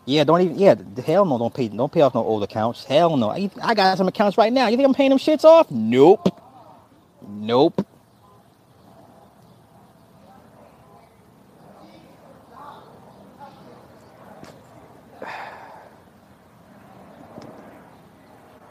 Yeah, 0.06 0.26
don't 0.26 0.42
even. 0.42 0.60
Yeah, 0.60 0.76
hell 1.06 1.26
no, 1.26 1.38
don't 1.38 1.54
pay. 1.54 1.70
Don't 1.70 1.92
pay 1.92 2.02
off 2.02 2.14
no 2.14 2.24
old 2.26 2.44
accounts. 2.44 2.84
Hell 2.84 3.16
no. 3.16 3.30
I, 3.30 3.50
I 3.62 3.74
got 3.74 3.98
some 3.98 4.08
accounts 4.08 4.38
right 4.38 4.52
now. 4.52 4.68
You 4.68 4.76
think 4.76 4.88
I'm 4.88 4.94
paying 4.94 5.12
them 5.12 5.20
shits 5.20 5.46
off? 5.46 5.72
Nope. 5.72 6.42
Nope. 7.26 7.88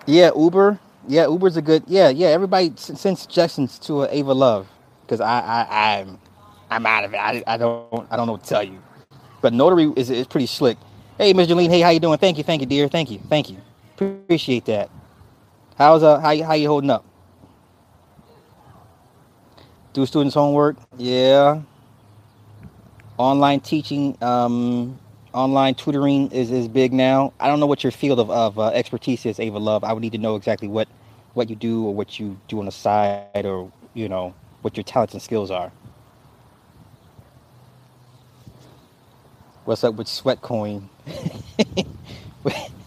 Yeah, 0.06 0.30
Uber. 0.36 0.78
Yeah, 1.08 1.28
Uber's 1.28 1.56
a 1.56 1.62
good. 1.62 1.84
Yeah, 1.86 2.08
yeah. 2.10 2.28
Everybody 2.28 2.72
send 2.76 3.18
suggestions 3.18 3.78
to 3.80 4.04
Ava 4.14 4.32
Love 4.32 4.68
because 5.02 5.20
I, 5.20 5.40
I, 5.40 6.00
I'm, 6.00 6.18
I'm 6.70 6.86
out 6.86 7.04
of 7.04 7.14
it. 7.14 7.16
I, 7.18 7.42
I 7.46 7.56
don't, 7.56 8.06
I 8.10 8.16
don't 8.16 8.26
know 8.26 8.32
what 8.32 8.44
to 8.44 8.48
tell 8.48 8.62
you. 8.62 8.80
But 9.40 9.52
Notary 9.52 9.92
is 9.96 10.10
is 10.10 10.26
pretty 10.26 10.46
slick. 10.46 10.78
Hey, 11.18 11.32
Miss 11.32 11.48
Jolene. 11.48 11.68
Hey, 11.68 11.80
how 11.80 11.90
you 11.90 12.00
doing? 12.00 12.18
Thank 12.18 12.38
you, 12.38 12.44
thank 12.44 12.60
you, 12.60 12.66
dear. 12.66 12.88
Thank 12.88 13.10
you, 13.10 13.20
thank 13.28 13.50
you. 13.50 13.58
Appreciate 13.96 14.64
that. 14.66 14.90
How's 15.76 16.02
uh, 16.02 16.20
how 16.20 16.36
how 16.44 16.54
you 16.54 16.68
holding 16.68 16.90
up? 16.90 17.04
Do 19.92 20.06
students 20.06 20.34
homework? 20.34 20.76
Yeah. 20.96 21.62
Online 23.18 23.60
teaching. 23.60 24.16
Um, 24.22 24.98
online 25.32 25.74
tutoring 25.74 26.30
is, 26.30 26.50
is 26.50 26.68
big 26.68 26.92
now. 26.92 27.32
I 27.40 27.48
don't 27.48 27.60
know 27.60 27.66
what 27.66 27.82
your 27.84 27.90
field 27.90 28.20
of, 28.20 28.30
of 28.30 28.58
uh, 28.58 28.68
expertise 28.68 29.26
is, 29.26 29.40
Ava 29.40 29.58
Love. 29.58 29.84
I 29.84 29.92
would 29.92 30.02
need 30.02 30.12
to 30.12 30.18
know 30.18 30.36
exactly 30.36 30.68
what, 30.68 30.88
what 31.34 31.48
you 31.50 31.56
do 31.56 31.86
or 31.86 31.94
what 31.94 32.18
you 32.18 32.38
do 32.48 32.58
on 32.58 32.66
the 32.66 32.72
side 32.72 33.44
or, 33.44 33.70
you 33.94 34.08
know, 34.08 34.34
what 34.62 34.76
your 34.76 34.84
talents 34.84 35.14
and 35.14 35.22
skills 35.22 35.50
are. 35.50 35.72
What's 39.64 39.84
up 39.84 39.94
with 39.94 40.08
Sweatcoin? 40.08 40.88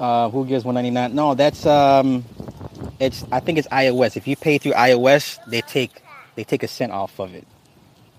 Uh, 0.00 0.30
who 0.30 0.46
gives 0.46 0.64
199? 0.64 1.14
No, 1.14 1.34
that's 1.34 1.66
um, 1.66 2.24
it's 2.98 3.24
I 3.30 3.40
think 3.40 3.58
it's 3.58 3.68
iOS. 3.68 4.16
If 4.16 4.26
you 4.26 4.34
pay 4.34 4.58
through 4.58 4.72
iOS, 4.72 5.38
they 5.46 5.60
take 5.60 6.02
they 6.36 6.44
take 6.44 6.62
a 6.62 6.68
cent 6.68 6.92
off 6.92 7.20
of 7.20 7.34
it. 7.34 7.46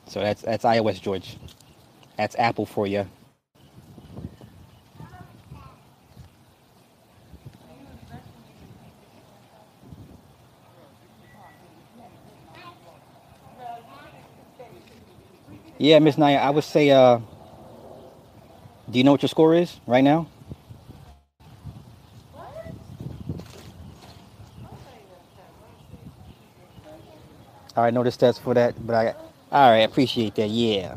So 0.07 0.19
that's 0.19 0.43
that's 0.43 0.63
iOS, 0.63 1.01
George. 1.01 1.37
That's 2.17 2.35
Apple 2.37 2.67
for 2.67 2.85
you. 2.85 3.07
Yeah, 15.79 15.97
Miss 15.97 16.15
Naya, 16.15 16.37
I 16.37 16.51
would 16.51 16.63
say, 16.63 16.91
uh, 16.91 17.17
do 18.91 18.99
you 18.99 19.03
know 19.03 19.13
what 19.13 19.23
your 19.23 19.29
score 19.29 19.55
is 19.55 19.79
right 19.87 20.03
now? 20.03 20.27
I 27.76 27.91
know 27.91 28.03
the 28.03 28.10
stats 28.10 28.39
for 28.39 28.53
that, 28.53 28.76
but 28.85 28.95
I 28.95 29.15
all 29.52 29.69
right, 29.69 29.80
appreciate 29.80 30.35
that. 30.35 30.49
Yeah. 30.49 30.95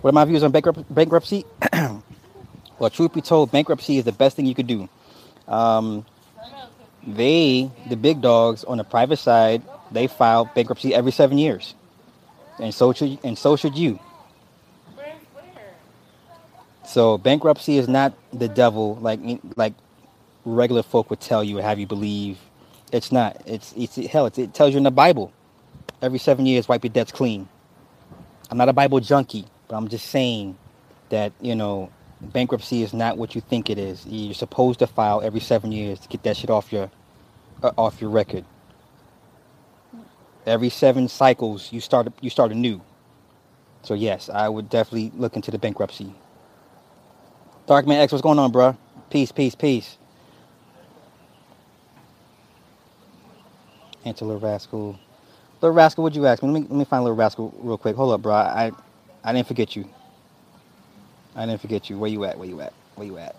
What 0.00 0.10
are 0.10 0.12
my 0.12 0.24
views 0.24 0.42
on 0.42 0.52
bankruptcy? 0.52 1.44
well, 2.78 2.90
truth 2.90 3.14
be 3.14 3.20
told, 3.22 3.50
bankruptcy 3.52 3.98
is 3.98 4.04
the 4.04 4.12
best 4.12 4.36
thing 4.36 4.46
you 4.46 4.54
could 4.54 4.66
do. 4.66 4.88
Um, 5.48 6.04
they, 7.06 7.70
the 7.88 7.96
big 7.96 8.20
dogs 8.22 8.64
on 8.64 8.78
the 8.78 8.84
private 8.84 9.18
side, 9.18 9.62
they 9.90 10.06
file 10.06 10.50
bankruptcy 10.54 10.94
every 10.94 11.12
seven 11.12 11.38
years. 11.38 11.74
and 12.58 12.74
so 12.74 12.92
should 12.92 13.18
and 13.24 13.38
so 13.38 13.56
should 13.56 13.76
you. 13.76 13.98
So 16.94 17.18
bankruptcy 17.18 17.76
is 17.76 17.88
not 17.88 18.14
the 18.32 18.46
devil 18.46 18.94
like 19.00 19.18
like 19.56 19.74
regular 20.44 20.84
folk 20.84 21.10
would 21.10 21.18
tell 21.18 21.42
you 21.42 21.58
or 21.58 21.62
have 21.62 21.80
you 21.80 21.88
believe. 21.88 22.38
It's 22.92 23.10
not. 23.10 23.42
It's 23.46 23.74
it's 23.76 23.96
hell. 23.96 24.26
It's, 24.26 24.38
it 24.38 24.54
tells 24.54 24.74
you 24.74 24.76
in 24.78 24.84
the 24.84 24.92
Bible. 24.92 25.32
Every 26.00 26.20
seven 26.20 26.46
years, 26.46 26.68
wipe 26.68 26.84
your 26.84 26.92
debts 26.92 27.10
clean. 27.10 27.48
I'm 28.48 28.56
not 28.56 28.68
a 28.68 28.72
Bible 28.72 29.00
junkie, 29.00 29.44
but 29.66 29.74
I'm 29.74 29.88
just 29.88 30.06
saying 30.06 30.56
that 31.08 31.32
you 31.40 31.56
know 31.56 31.90
bankruptcy 32.20 32.84
is 32.84 32.94
not 32.94 33.18
what 33.18 33.34
you 33.34 33.40
think 33.40 33.70
it 33.70 33.78
is. 33.78 34.06
You're 34.06 34.32
supposed 34.32 34.78
to 34.78 34.86
file 34.86 35.20
every 35.20 35.40
seven 35.40 35.72
years 35.72 35.98
to 35.98 36.06
get 36.06 36.22
that 36.22 36.36
shit 36.36 36.48
off 36.48 36.72
your 36.72 36.92
uh, 37.64 37.72
off 37.76 38.00
your 38.00 38.10
record. 38.10 38.44
Every 40.46 40.70
seven 40.70 41.08
cycles, 41.08 41.72
you 41.72 41.80
start 41.80 42.06
you 42.20 42.30
start 42.30 42.52
anew. 42.52 42.80
So 43.82 43.94
yes, 43.94 44.28
I 44.28 44.48
would 44.48 44.70
definitely 44.70 45.10
look 45.16 45.34
into 45.34 45.50
the 45.50 45.58
bankruptcy. 45.58 46.14
Darkman 47.66 47.96
X, 47.96 48.12
what's 48.12 48.22
going 48.22 48.38
on, 48.38 48.52
bro? 48.52 48.76
Peace, 49.10 49.32
peace, 49.32 49.54
peace. 49.54 49.96
Answer 54.04 54.26
Little 54.26 54.40
Rascal. 54.40 54.98
Little 55.62 55.74
Rascal, 55.74 56.04
what'd 56.04 56.16
you 56.16 56.26
ask 56.26 56.42
me? 56.42 56.50
Let 56.50 56.60
me 56.60 56.68
let 56.68 56.78
me 56.78 56.84
find 56.84 57.02
Little 57.04 57.16
Rascal 57.16 57.54
real 57.58 57.78
quick. 57.78 57.96
Hold 57.96 58.12
up, 58.12 58.22
bro. 58.22 58.34
I 58.34 58.70
I 59.22 59.32
didn't 59.32 59.48
forget 59.48 59.74
you. 59.74 59.88
I 61.34 61.46
didn't 61.46 61.60
forget 61.62 61.88
you. 61.88 61.98
Where 61.98 62.10
you 62.10 62.24
at? 62.24 62.38
Where 62.38 62.48
you 62.48 62.60
at? 62.60 62.74
Where 62.96 63.06
you 63.06 63.18
at? 63.18 63.34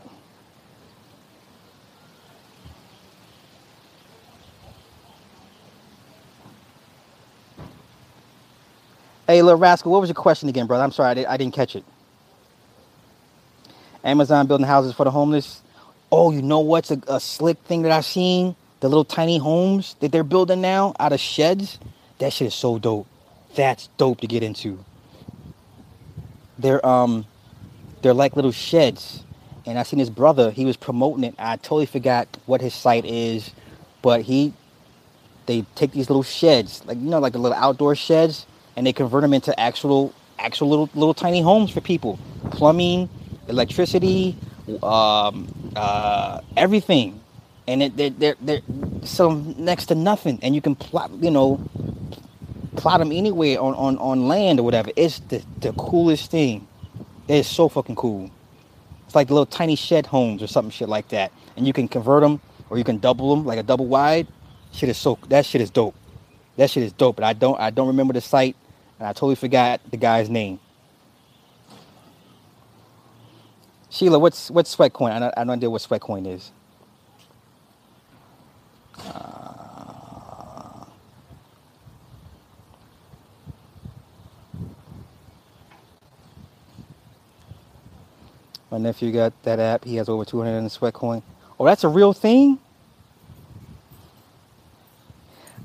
Hey, 9.28 9.42
little 9.42 9.60
rascal, 9.60 9.92
what 9.92 10.02
was 10.02 10.10
your 10.10 10.16
question 10.16 10.50
again, 10.50 10.68
brother? 10.68 10.84
I'm 10.84 10.92
sorry, 10.92 11.10
I, 11.10 11.14
did, 11.16 11.26
I 11.26 11.38
didn't 11.38 11.56
catch 11.56 11.76
it. 11.76 11.84
Amazon 14.06 14.48
building 14.48 14.68
houses 14.68 14.94
for 14.94 15.04
the 15.04 15.12
homeless. 15.12 15.62
Oh, 16.12 16.32
you 16.32 16.42
know 16.42 16.60
what's 16.60 16.92
a, 16.92 17.02
a 17.08 17.20
slick 17.20 17.58
thing 17.60 17.82
that 17.82 17.92
I've 17.92 18.06
seen? 18.06 18.56
The 18.82 18.88
little 18.88 19.06
tiny 19.06 19.40
homes 19.40 19.96
that 20.00 20.12
they're 20.12 20.24
building 20.24 20.62
now 20.62 20.94
out 21.00 21.12
of 21.12 21.20
sheds. 21.20 21.80
That 22.20 22.32
shit 22.32 22.48
is 22.48 22.56
so 22.56 22.80
dope. 22.80 23.08
That's 23.56 23.88
dope 23.98 24.22
to 24.22 24.28
get 24.28 24.44
into. 24.44 24.84
They're 26.60 26.86
um 26.86 27.26
they're 28.02 28.14
like 28.14 28.36
little 28.36 28.52
sheds. 28.52 29.24
And 29.66 29.80
I 29.80 29.84
seen 29.84 30.00
his 30.00 30.12
brother, 30.12 30.52
he 30.52 30.64
was 30.66 30.78
promoting 30.78 31.24
it. 31.24 31.36
I 31.40 31.58
totally 31.58 31.88
forgot 31.88 32.28
what 32.46 32.62
his 32.62 32.76
site 32.76 33.06
is, 33.06 33.52
but 34.04 34.22
he 34.22 34.54
they 35.48 35.66
take 35.76 35.92
these 35.92 36.10
little 36.10 36.24
sheds, 36.24 36.84
like 36.86 36.98
you 36.98 37.10
know, 37.10 37.20
like 37.20 37.34
the 37.34 37.40
little 37.40 37.58
outdoor 37.58 37.96
sheds, 37.96 38.46
and 38.76 38.86
they 38.86 38.94
convert 38.94 39.22
them 39.22 39.34
into 39.34 39.60
actual 39.60 40.14
actual 40.38 40.70
little 40.70 40.90
little 40.94 41.16
tiny 41.16 41.42
homes 41.42 41.72
for 41.72 41.82
people. 41.82 42.20
Plumbing, 42.52 43.10
electricity, 43.48 44.38
um, 44.84 45.48
uh, 45.76 46.42
everything, 46.58 47.20
and 47.68 47.84
it, 47.84 47.98
they're 47.98 48.10
they're 48.12 48.36
they're 48.42 48.62
some 49.04 49.56
next 49.58 49.88
to 49.88 49.96
nothing, 49.96 50.40
and 50.42 50.56
you 50.56 50.62
can 50.62 50.76
plot 50.76 51.12
you 51.22 51.32
know 51.32 51.62
plot 52.76 53.00
them 53.00 53.12
anywhere 53.12 53.60
on 53.60 53.74
on 53.76 53.98
on 54.00 54.28
land 54.28 54.60
or 54.60 54.64
whatever. 54.64 54.92
It's 54.96 55.20
the 55.20 55.44
the 55.62 55.74
coolest 55.74 56.32
thing. 56.32 56.68
It's 57.28 57.50
so 57.50 57.70
fucking 57.70 57.96
cool. 57.96 58.32
It's 59.06 59.16
like 59.16 59.30
little 59.30 59.46
tiny 59.46 59.76
shed 59.76 60.06
homes 60.06 60.44
or 60.44 60.48
something 60.48 60.72
shit 60.72 60.90
like 60.90 61.10
that, 61.10 61.32
and 61.58 61.68
you 61.68 61.74
can 61.74 61.88
convert 61.88 62.22
them 62.24 62.42
or 62.70 62.78
you 62.78 62.84
can 62.84 63.00
double 63.00 63.36
them 63.36 63.46
like 63.46 63.60
a 63.60 63.64
double 63.64 63.88
wide. 63.88 64.28
Shit 64.74 64.90
is 64.90 64.98
so 64.98 65.18
that 65.30 65.46
shit 65.46 65.62
is 65.62 65.70
dope. 65.70 65.96
That 66.58 66.70
shit 66.70 66.84
is 66.84 66.94
dope, 66.94 67.18
but 67.18 67.26
I 67.26 67.34
don't 67.34 67.60
I 67.60 67.70
don't 67.70 67.88
remember 67.88 68.14
the 68.14 68.22
site, 68.22 68.56
and 69.00 69.08
I 69.08 69.14
totally 69.14 69.36
forgot 69.36 69.82
the 69.92 69.98
guy's 69.98 70.30
name. 70.30 70.60
Sheila, 73.90 74.20
what's 74.20 74.52
what's 74.52 74.76
Sweatcoin? 74.76 75.12
I 75.12 75.20
don't, 75.20 75.34
I 75.38 75.44
don't 75.44 75.52
idea 75.52 75.70
what 75.70 75.82
Sweatcoin 75.82 76.28
is. 76.28 76.52
Uh, 79.00 80.86
my 88.72 88.78
nephew 88.78 89.12
got 89.12 89.34
that 89.44 89.60
app. 89.60 89.86
He 89.86 89.96
has 89.98 90.10
over 90.10 90.26
200 90.26 90.58
in 90.58 90.66
Sweatcoin. 90.68 91.24
Oh, 91.60 91.66
that's 91.66 91.84
a 91.84 91.90
real 91.90 92.14
thing? 92.14 92.60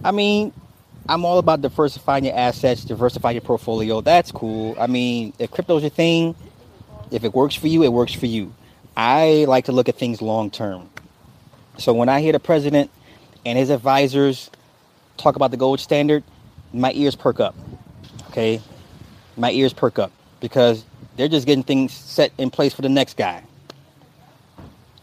I 0.04 0.12
mean, 0.12 0.52
I'm 1.08 1.24
all 1.24 1.38
about 1.38 1.60
diversifying 1.60 2.24
your 2.24 2.36
assets, 2.36 2.84
diversify 2.84 3.32
your 3.32 3.42
portfolio. 3.42 4.00
That's 4.00 4.32
cool. 4.32 4.76
I 4.78 4.86
mean, 4.86 5.32
if 5.38 5.50
crypto's 5.50 5.82
your 5.82 5.90
thing, 5.90 6.34
if 7.10 7.24
it 7.24 7.34
works 7.34 7.54
for 7.54 7.68
you, 7.68 7.82
it 7.82 7.92
works 7.92 8.12
for 8.12 8.26
you. 8.26 8.54
I 8.96 9.44
like 9.48 9.66
to 9.66 9.72
look 9.72 9.88
at 9.88 9.96
things 9.96 10.20
long 10.20 10.50
term. 10.50 10.90
So 11.78 11.92
when 11.92 12.08
I 12.08 12.20
hear 12.20 12.32
the 12.32 12.40
president 12.40 12.90
and 13.46 13.58
his 13.58 13.70
advisors 13.70 14.50
talk 15.16 15.36
about 15.36 15.50
the 15.50 15.56
gold 15.56 15.80
standard, 15.80 16.24
my 16.72 16.92
ears 16.92 17.16
perk 17.16 17.40
up. 17.40 17.54
Okay? 18.28 18.60
My 19.36 19.50
ears 19.50 19.72
perk 19.72 19.98
up 19.98 20.12
because 20.40 20.84
they're 21.16 21.28
just 21.28 21.46
getting 21.46 21.64
things 21.64 21.92
set 21.92 22.32
in 22.38 22.50
place 22.50 22.74
for 22.74 22.82
the 22.82 22.88
next 22.88 23.16
guy. 23.16 23.42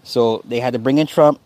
So 0.03 0.41
they 0.45 0.59
had 0.59 0.73
to 0.73 0.79
bring 0.79 0.99
in 0.99 1.07
Trump 1.07 1.39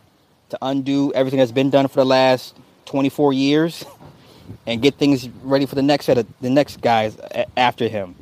to 0.50 0.58
undo 0.62 1.12
everything 1.14 1.40
that's 1.40 1.52
been 1.52 1.70
done 1.70 1.88
for 1.88 1.96
the 1.96 2.06
last 2.06 2.56
24 2.86 3.34
years 3.34 3.86
and 4.68 4.82
get 4.82 4.96
things 4.96 5.28
ready 5.44 5.66
for 5.66 5.76
the 5.76 5.82
next 5.82 6.06
set 6.06 6.18
of 6.18 6.28
the 6.42 6.50
next 6.50 6.82
guys 6.82 7.18
after 7.56 7.88
him. 7.88 8.16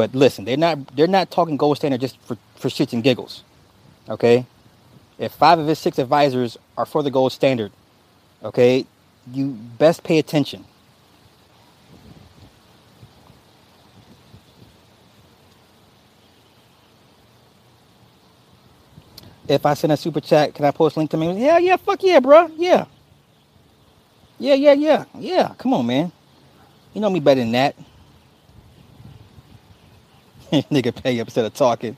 But 0.00 0.14
listen, 0.14 0.46
they're 0.46 0.56
not 0.56 0.96
they're 0.96 1.06
not 1.06 1.30
talking 1.30 1.58
gold 1.58 1.76
standard 1.76 2.00
just 2.00 2.18
for, 2.22 2.38
for 2.56 2.68
shits 2.70 2.94
and 2.94 3.04
giggles. 3.04 3.44
Okay? 4.08 4.46
If 5.18 5.32
five 5.32 5.58
of 5.58 5.66
his 5.66 5.78
six 5.78 5.98
advisors 5.98 6.56
are 6.78 6.86
for 6.86 7.02
the 7.02 7.10
gold 7.10 7.32
standard, 7.32 7.70
okay, 8.42 8.86
you 9.30 9.48
best 9.78 10.02
pay 10.02 10.18
attention. 10.18 10.64
If 19.48 19.66
I 19.66 19.74
send 19.74 19.92
a 19.92 19.98
super 19.98 20.20
chat, 20.20 20.54
can 20.54 20.64
I 20.64 20.70
post 20.70 20.96
link 20.96 21.10
to 21.10 21.18
me? 21.18 21.44
Yeah, 21.44 21.58
yeah, 21.58 21.76
fuck 21.76 22.02
yeah, 22.02 22.20
bro. 22.20 22.50
Yeah. 22.56 22.86
Yeah, 24.38 24.54
yeah, 24.54 24.74
yeah. 24.74 25.04
Yeah. 25.18 25.54
Come 25.58 25.74
on, 25.74 25.86
man. 25.86 26.12
You 26.94 27.00
know 27.02 27.10
me 27.10 27.20
better 27.20 27.40
than 27.40 27.52
that. 27.52 27.76
nigga 30.70 30.94
pay 30.94 31.20
up 31.20 31.28
instead 31.28 31.44
of 31.44 31.54
talking. 31.54 31.96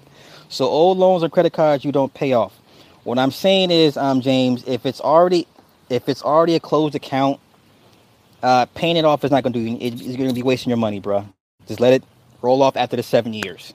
So 0.49 0.67
old 0.67 0.99
loans 0.99 1.23
or 1.23 1.29
credit 1.29 1.53
cards 1.53 1.85
you 1.85 1.93
don't 1.93 2.13
pay 2.15 2.33
off. 2.35 2.59
What 3.05 3.19
I'm 3.19 3.31
saying 3.31 3.71
is, 3.71 3.97
um, 3.97 4.21
James, 4.21 4.65
if 4.67 4.87
it's 4.87 5.01
already 5.01 5.47
if 5.91 6.09
it's 6.09 6.23
already 6.23 6.55
a 6.55 6.61
closed 6.61 6.95
account, 6.95 7.41
uh, 8.43 8.67
paying 8.75 8.97
it 8.97 9.05
off 9.05 9.25
is 9.25 9.31
not 9.31 9.43
gonna 9.43 9.55
do. 9.55 9.67
It, 9.67 10.01
it's 10.01 10.17
gonna 10.17 10.33
be 10.33 10.43
wasting 10.43 10.71
your 10.71 10.77
money, 10.77 11.01
bro. 11.01 11.27
Just 11.67 11.81
let 11.81 11.93
it 11.95 12.05
roll 12.43 12.63
off 12.63 12.77
after 12.77 12.97
the 12.97 13.03
seven 13.03 13.33
years. 13.35 13.75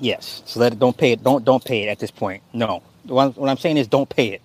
Yes. 0.00 0.42
So 0.46 0.60
let 0.60 0.72
it. 0.72 0.78
Don't 0.78 0.96
pay 0.96 1.12
it. 1.12 1.22
Don't 1.22 1.44
don't 1.44 1.64
pay 1.64 1.84
it 1.84 1.88
at 1.88 1.98
this 1.98 2.10
point. 2.10 2.42
No. 2.52 2.82
What 3.04 3.24
I'm, 3.24 3.32
what 3.34 3.50
I'm 3.50 3.58
saying 3.58 3.76
is, 3.76 3.86
don't 3.88 4.08
pay 4.08 4.28
it. 4.28 4.42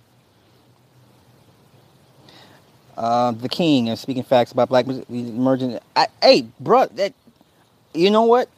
Uh, 2.96 3.32
the 3.32 3.48
king 3.48 3.88
and 3.88 3.98
speaking 3.98 4.22
facts 4.22 4.52
about 4.52 4.68
black 4.68 4.86
emerging. 5.08 5.78
I, 5.96 6.08
hey, 6.22 6.46
bro, 6.60 6.86
that 6.86 7.14
you 7.94 8.10
know 8.10 8.24
what? 8.24 8.48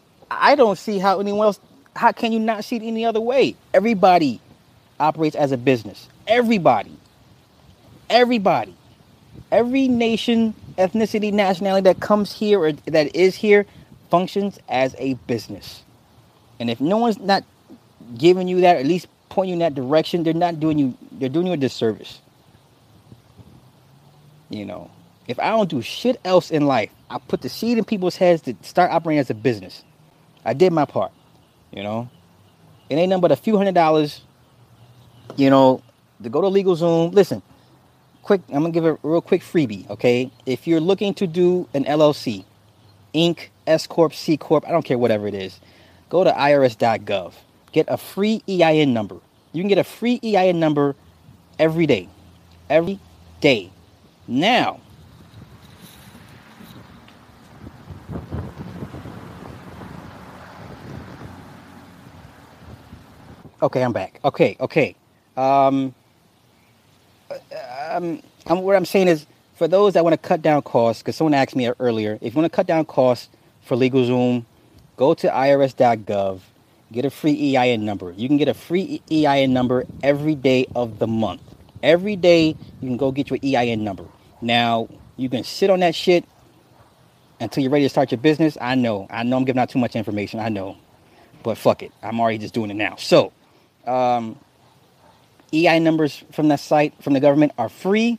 I 0.40 0.54
don't 0.54 0.78
see 0.78 0.98
how 0.98 1.20
anyone 1.20 1.46
else. 1.46 1.60
How 1.94 2.12
can 2.12 2.32
you 2.32 2.40
not 2.40 2.64
see 2.64 2.76
it 2.76 2.82
any 2.82 3.04
other 3.04 3.20
way? 3.20 3.56
Everybody 3.74 4.40
operates 4.98 5.36
as 5.36 5.52
a 5.52 5.56
business. 5.56 6.08
Everybody. 6.26 6.96
Everybody. 8.08 8.74
Every 9.50 9.88
nation, 9.88 10.54
ethnicity, 10.78 11.32
nationality 11.32 11.84
that 11.84 12.00
comes 12.00 12.32
here 12.32 12.60
or 12.60 12.72
that 12.72 13.14
is 13.14 13.34
here 13.34 13.66
functions 14.10 14.58
as 14.68 14.94
a 14.98 15.14
business. 15.26 15.82
And 16.60 16.70
if 16.70 16.80
no 16.80 16.98
one's 16.98 17.18
not 17.18 17.44
giving 18.16 18.48
you 18.48 18.60
that, 18.62 18.76
at 18.76 18.86
least 18.86 19.08
pointing 19.28 19.50
you 19.50 19.54
in 19.54 19.58
that 19.60 19.74
direction, 19.74 20.22
they're 20.22 20.34
not 20.34 20.60
doing 20.60 20.78
you. 20.78 20.96
They're 21.12 21.28
doing 21.28 21.46
you 21.46 21.54
a 21.54 21.56
disservice. 21.56 22.20
You 24.50 24.66
know, 24.66 24.90
if 25.26 25.38
I 25.40 25.50
don't 25.50 25.68
do 25.68 25.82
shit 25.82 26.20
else 26.24 26.50
in 26.50 26.66
life, 26.66 26.90
I 27.10 27.18
put 27.18 27.40
the 27.42 27.48
seed 27.48 27.78
in 27.78 27.84
people's 27.84 28.16
heads 28.16 28.42
to 28.42 28.54
start 28.62 28.90
operating 28.90 29.18
as 29.20 29.30
a 29.30 29.34
business. 29.34 29.82
I 30.44 30.54
did 30.54 30.72
my 30.72 30.84
part. 30.84 31.12
You 31.70 31.82
know, 31.82 32.10
it 32.90 32.96
ain't 32.96 33.10
nothing 33.10 33.22
but 33.22 33.32
a 33.32 33.36
few 33.36 33.56
hundred 33.56 33.74
dollars. 33.74 34.22
You 35.36 35.50
know, 35.50 35.82
to 36.22 36.28
go 36.28 36.40
to 36.40 36.48
LegalZoom. 36.48 37.12
Listen, 37.12 37.42
quick. 38.22 38.42
I'm 38.48 38.62
gonna 38.62 38.70
give 38.70 38.84
a 38.84 38.98
real 39.02 39.20
quick 39.20 39.42
freebie. 39.42 39.88
Okay, 39.90 40.30
if 40.46 40.66
you're 40.66 40.80
looking 40.80 41.14
to 41.14 41.26
do 41.26 41.68
an 41.74 41.84
LLC, 41.84 42.44
Inc., 43.14 43.48
S 43.66 43.86
corp, 43.86 44.14
C 44.14 44.36
corp, 44.36 44.66
I 44.66 44.70
don't 44.70 44.84
care 44.84 44.98
whatever 44.98 45.26
it 45.26 45.34
is. 45.34 45.60
Go 46.08 46.24
to 46.24 46.30
irs.gov. 46.32 47.32
Get 47.72 47.86
a 47.88 47.96
free 47.96 48.42
EIN 48.48 48.92
number. 48.92 49.16
You 49.52 49.62
can 49.62 49.68
get 49.68 49.78
a 49.78 49.84
free 49.84 50.20
EIN 50.22 50.60
number 50.60 50.94
every 51.58 51.86
day. 51.86 52.08
Every 52.68 52.98
day. 53.40 53.70
Now, 54.28 54.80
Okay, 63.62 63.82
I'm 63.84 63.92
back. 63.92 64.20
Okay, 64.24 64.56
okay. 64.60 64.96
Um, 65.36 65.94
um, 67.90 68.22
I'm, 68.46 68.62
what 68.62 68.76
I'm 68.76 68.84
saying 68.84 69.08
is, 69.08 69.26
for 69.54 69.68
those 69.68 69.94
that 69.94 70.04
want 70.04 70.14
to 70.14 70.28
cut 70.28 70.42
down 70.42 70.62
costs, 70.62 71.02
because 71.02 71.16
someone 71.16 71.34
asked 71.34 71.56
me 71.56 71.70
earlier, 71.80 72.18
if 72.20 72.34
you 72.34 72.40
want 72.40 72.52
to 72.52 72.56
cut 72.56 72.66
down 72.66 72.84
costs 72.86 73.28
for 73.62 73.76
LegalZoom, 73.76 74.44
go 74.96 75.14
to 75.14 75.28
irs.gov, 75.28 76.40
get 76.92 77.04
a 77.04 77.10
free 77.10 77.56
EIN 77.56 77.84
number. 77.84 78.12
You 78.16 78.28
can 78.28 78.36
get 78.36 78.48
a 78.48 78.54
free 78.54 79.02
EIN 79.12 79.52
number 79.52 79.86
every 80.02 80.34
day 80.34 80.66
of 80.74 80.98
the 80.98 81.06
month. 81.06 81.42
Every 81.82 82.16
day, 82.16 82.48
you 82.80 82.88
can 82.88 82.96
go 82.96 83.12
get 83.12 83.30
your 83.30 83.38
EIN 83.44 83.84
number. 83.84 84.04
Now, 84.40 84.88
you 85.16 85.28
can 85.28 85.44
sit 85.44 85.70
on 85.70 85.80
that 85.80 85.94
shit 85.94 86.24
until 87.40 87.62
you're 87.62 87.72
ready 87.72 87.84
to 87.84 87.90
start 87.90 88.10
your 88.10 88.18
business. 88.20 88.58
I 88.60 88.74
know. 88.74 89.06
I 89.10 89.22
know 89.22 89.36
I'm 89.36 89.44
giving 89.44 89.60
out 89.60 89.70
too 89.70 89.78
much 89.78 89.96
information. 89.96 90.40
I 90.40 90.48
know. 90.48 90.76
But 91.42 91.58
fuck 91.58 91.82
it. 91.82 91.92
I'm 92.02 92.20
already 92.20 92.38
just 92.38 92.54
doing 92.54 92.70
it 92.70 92.74
now. 92.74 92.96
So, 92.96 93.32
um, 93.86 94.38
EIN 95.52 95.84
numbers 95.84 96.22
from 96.32 96.48
that 96.48 96.60
site, 96.60 96.94
from 97.02 97.12
the 97.12 97.20
government, 97.20 97.52
are 97.58 97.68
free. 97.68 98.18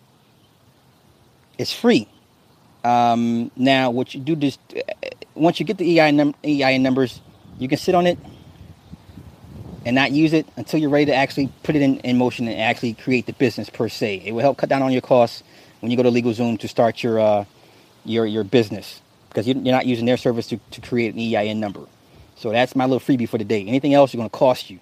It's 1.57 1.73
free. 1.73 2.07
Um, 2.83 3.51
now, 3.55 3.91
what 3.91 4.13
you 4.13 4.19
do 4.19 4.35
just 4.35 4.59
once 5.35 5.59
you 5.59 5.65
get 5.65 5.77
the 5.77 5.99
EI 5.99 6.11
num- 6.11 6.35
EIN 6.43 6.83
numbers, 6.83 7.21
you 7.57 7.67
can 7.67 7.77
sit 7.77 7.95
on 7.95 8.07
it 8.07 8.19
and 9.85 9.95
not 9.95 10.11
use 10.11 10.33
it 10.33 10.47
until 10.57 10.79
you're 10.79 10.89
ready 10.89 11.05
to 11.05 11.13
actually 11.13 11.49
put 11.63 11.75
it 11.75 11.81
in, 11.81 11.99
in 11.99 12.17
motion 12.17 12.47
and 12.47 12.59
actually 12.59 12.93
create 12.93 13.25
the 13.25 13.33
business 13.33 13.69
per 13.69 13.89
se. 13.89 14.21
It 14.25 14.31
will 14.33 14.41
help 14.41 14.57
cut 14.57 14.69
down 14.69 14.81
on 14.81 14.91
your 14.91 15.01
costs 15.01 15.43
when 15.79 15.91
you 15.91 15.97
go 15.97 16.03
to 16.03 16.09
LegalZoom 16.09 16.59
to 16.59 16.67
start 16.67 17.03
your 17.03 17.19
uh, 17.19 17.45
your 18.05 18.25
your 18.25 18.43
business 18.43 19.01
because 19.29 19.47
you're 19.47 19.55
not 19.55 19.85
using 19.85 20.05
their 20.05 20.17
service 20.17 20.47
to, 20.47 20.57
to 20.71 20.81
create 20.81 21.13
an 21.15 21.19
EIN 21.19 21.59
number. 21.59 21.81
So 22.35 22.51
that's 22.51 22.75
my 22.75 22.85
little 22.85 22.99
freebie 22.99 23.27
for 23.27 23.37
the 23.37 23.45
day. 23.45 23.65
Anything 23.65 23.93
else, 23.93 24.13
you're 24.13 24.19
going 24.19 24.29
to 24.29 24.37
cost 24.37 24.69
you. 24.69 24.79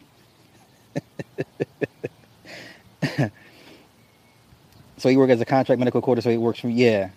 so 4.97 5.09
you 5.09 5.19
work 5.19 5.31
as 5.31 5.41
a 5.41 5.45
contract 5.45 5.80
medical 5.80 6.01
coordinator, 6.01 6.26
so 6.26 6.31
he 6.31 6.38
works 6.38 6.59
for 6.59 6.69
yeah. 6.69 7.11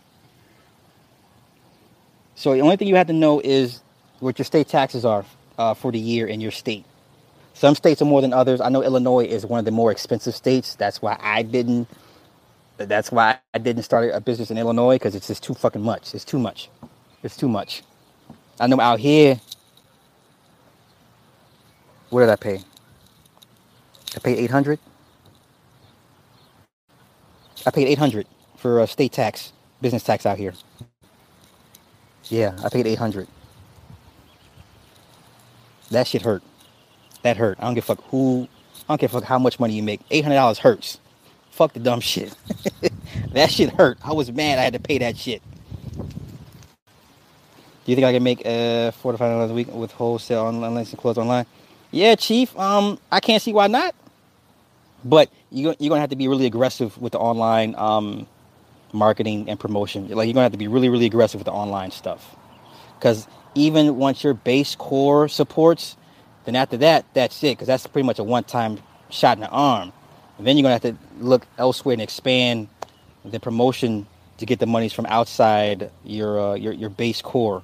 So 2.36 2.54
the 2.54 2.60
only 2.62 2.76
thing 2.76 2.88
you 2.88 2.96
have 2.96 3.08
to 3.08 3.14
know 3.14 3.40
is 3.40 3.82
what 4.20 4.38
your 4.38 4.46
state 4.46 4.68
taxes 4.68 5.04
are 5.04 5.24
uh, 5.58 5.74
for 5.74 5.92
the 5.92 5.98
year 6.00 6.26
in 6.26 6.40
your 6.40 6.52
state. 6.52 6.84
Some 7.54 7.74
states 7.76 8.02
are 8.02 8.06
more 8.06 8.22
than 8.22 8.32
others. 8.32 8.60
I 8.60 8.68
know 8.70 8.82
Illinois 8.82 9.26
is 9.26 9.46
one 9.46 9.58
of 9.60 9.64
the 9.66 9.72
more 9.72 9.92
expensive 9.92 10.34
states. 10.34 10.76
That's 10.76 11.02
why 11.02 11.18
I 11.20 11.42
didn't. 11.42 11.88
That's 12.78 13.12
why 13.12 13.38
I 13.54 13.58
didn't 13.58 13.84
start 13.84 14.10
a 14.14 14.20
business 14.20 14.50
in 14.50 14.58
Illinois 14.58 14.96
because 14.96 15.14
it's 15.14 15.28
just 15.28 15.42
too 15.44 15.54
fucking 15.54 15.82
much. 15.82 16.14
It's 16.14 16.24
too 16.24 16.38
much. 16.38 16.70
It's 17.22 17.36
too 17.36 17.48
much. 17.48 17.82
I 18.60 18.66
know 18.68 18.80
out 18.80 19.00
here. 19.00 19.40
What 22.10 22.20
did 22.20 22.30
I 22.30 22.36
pay? 22.36 22.60
I 24.16 24.20
paid 24.20 24.38
eight 24.38 24.50
hundred. 24.50 24.80
I 27.66 27.70
paid 27.70 27.88
eight 27.88 27.98
hundred 27.98 28.26
for 28.58 28.80
a 28.80 28.86
state 28.88 29.12
tax, 29.12 29.52
business 29.82 30.04
tax 30.04 30.26
out 30.26 30.38
here. 30.38 30.54
Yeah, 32.30 32.56
I 32.64 32.70
paid 32.70 32.86
eight 32.86 32.98
hundred. 32.98 33.28
That 35.90 36.06
shit 36.06 36.22
hurt. 36.22 36.42
That 37.22 37.36
hurt. 37.38 37.58
I 37.60 37.64
don't 37.64 37.74
give 37.74 37.84
a 37.84 37.88
fuck 37.96 38.04
who. 38.10 38.48
I 38.88 38.92
don't 38.94 39.00
give 39.00 39.14
a 39.14 39.20
fuck 39.20 39.28
how 39.28 39.38
much 39.38 39.60
money 39.60 39.74
you 39.74 39.82
make. 39.84 40.00
Eight 40.10 40.24
hundred 40.24 40.36
dollars 40.36 40.58
hurts. 40.58 41.00
Fuck 41.50 41.74
the 41.74 41.80
dumb 41.80 42.00
shit. 42.02 42.34
that 43.32 43.50
shit 43.50 43.70
hurt. 43.74 43.98
I 44.04 44.12
was 44.14 44.32
mad 44.32 44.58
I 44.58 44.62
had 44.62 44.74
to 44.74 44.80
pay 44.80 44.98
that 44.98 45.16
shit. 45.18 45.42
Do 47.84 47.92
you 47.92 47.96
think 47.96 48.06
I 48.06 48.12
can 48.12 48.22
make 48.24 48.42
uh 48.46 48.92
four 48.92 49.12
to 49.12 49.18
five 49.18 49.30
dollars 49.32 49.50
a 49.50 49.54
week 49.54 49.68
with 49.72 49.92
wholesale 49.92 50.42
online 50.42 50.76
and 50.78 50.98
clothes 50.98 51.18
online? 51.18 51.46
Yeah, 51.92 52.14
Chief. 52.16 52.56
Um, 52.58 52.98
I 53.12 53.20
can't 53.20 53.42
see 53.42 53.52
why 53.52 53.68
not. 53.68 53.94
But 55.04 55.30
you 55.50 55.74
you're 55.78 55.90
gonna 55.90 56.00
have 56.00 56.10
to 56.10 56.16
be 56.16 56.28
really 56.28 56.46
aggressive 56.46 56.96
with 56.98 57.12
the 57.12 57.18
online 57.18 57.74
um 57.76 58.26
marketing 58.92 59.48
and 59.48 59.60
promotion. 59.60 60.08
Like 60.08 60.26
you're 60.26 60.34
gonna 60.34 60.44
have 60.44 60.52
to 60.52 60.58
be 60.58 60.68
really 60.68 60.88
really 60.88 61.06
aggressive 61.06 61.40
with 61.40 61.46
the 61.46 61.52
online 61.52 61.90
stuff, 61.90 62.36
because 62.98 63.28
even 63.54 63.96
once 63.96 64.24
your 64.24 64.34
base 64.34 64.74
core 64.74 65.28
supports, 65.28 65.96
then 66.44 66.56
after 66.56 66.76
that, 66.78 67.04
that's 67.14 67.42
it. 67.44 67.52
Because 67.52 67.68
that's 67.68 67.86
pretty 67.86 68.06
much 68.06 68.18
a 68.18 68.24
one-time 68.24 68.80
shot 69.10 69.36
in 69.36 69.42
the 69.42 69.50
arm. 69.50 69.92
And 70.38 70.46
then 70.46 70.56
you're 70.56 70.62
gonna 70.62 70.74
have 70.74 70.82
to 70.82 70.96
look 71.20 71.46
elsewhere 71.58 71.92
and 71.92 72.02
expand 72.02 72.68
the 73.24 73.38
promotion 73.40 74.06
to 74.38 74.46
get 74.46 74.58
the 74.58 74.66
monies 74.66 74.92
from 74.92 75.06
outside 75.06 75.90
your 76.04 76.40
uh, 76.40 76.54
your 76.54 76.72
your 76.72 76.90
base 76.90 77.22
core. 77.22 77.62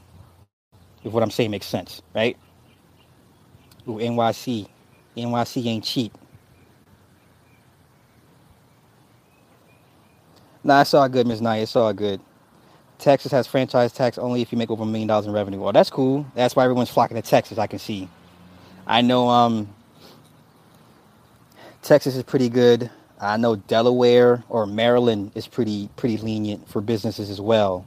If 1.03 1.13
what 1.13 1.23
I'm 1.23 1.31
saying 1.31 1.51
makes 1.51 1.67
sense, 1.67 2.03
right? 2.15 2.37
Ooh, 3.89 3.97
NYC, 3.97 4.69
NYC 5.17 5.67
ain't 5.67 5.85
cheap. 5.85 6.17
Nah, 10.63 10.83
it's 10.83 10.95
all 10.95 11.09
good, 11.09 11.27
Ms. 11.27 11.41
Nye. 11.41 11.59
It's 11.59 11.77
all 11.77 11.93
good. 11.93 12.21
Texas 12.99 13.33
has 13.33 13.47
franchise 13.47 13.93
tax 13.93 14.19
only 14.19 14.43
if 14.43 14.53
you 14.53 14.59
make 14.59 14.71
over 14.71 14.83
a 14.83 14.87
million 14.87 15.09
dollars 15.09 15.27
in 15.27 15.33
revenue. 15.33 15.59
Well, 15.61 15.73
that's 15.73 15.91
cool. 15.91 16.27
That's 16.35 16.55
why 16.55 16.65
everyone's 16.65 16.91
flocking 16.91 17.17
to 17.17 17.23
Texas. 17.23 17.59
I 17.59 17.67
can 17.67 17.79
see. 17.79 18.09
I 18.87 19.01
know 19.01 19.29
um, 19.29 19.69
Texas 21.83 22.17
is 22.17 22.23
pretty 22.23 22.49
good. 22.51 22.91
I 23.21 23.37
know 23.37 23.57
Delaware 23.57 24.45
or 24.49 24.67
Maryland 24.67 25.33
is 25.35 25.47
pretty 25.47 25.89
pretty 25.97 26.19
lenient 26.19 26.69
for 26.69 26.81
businesses 26.81 27.31
as 27.31 27.41
well. 27.41 27.87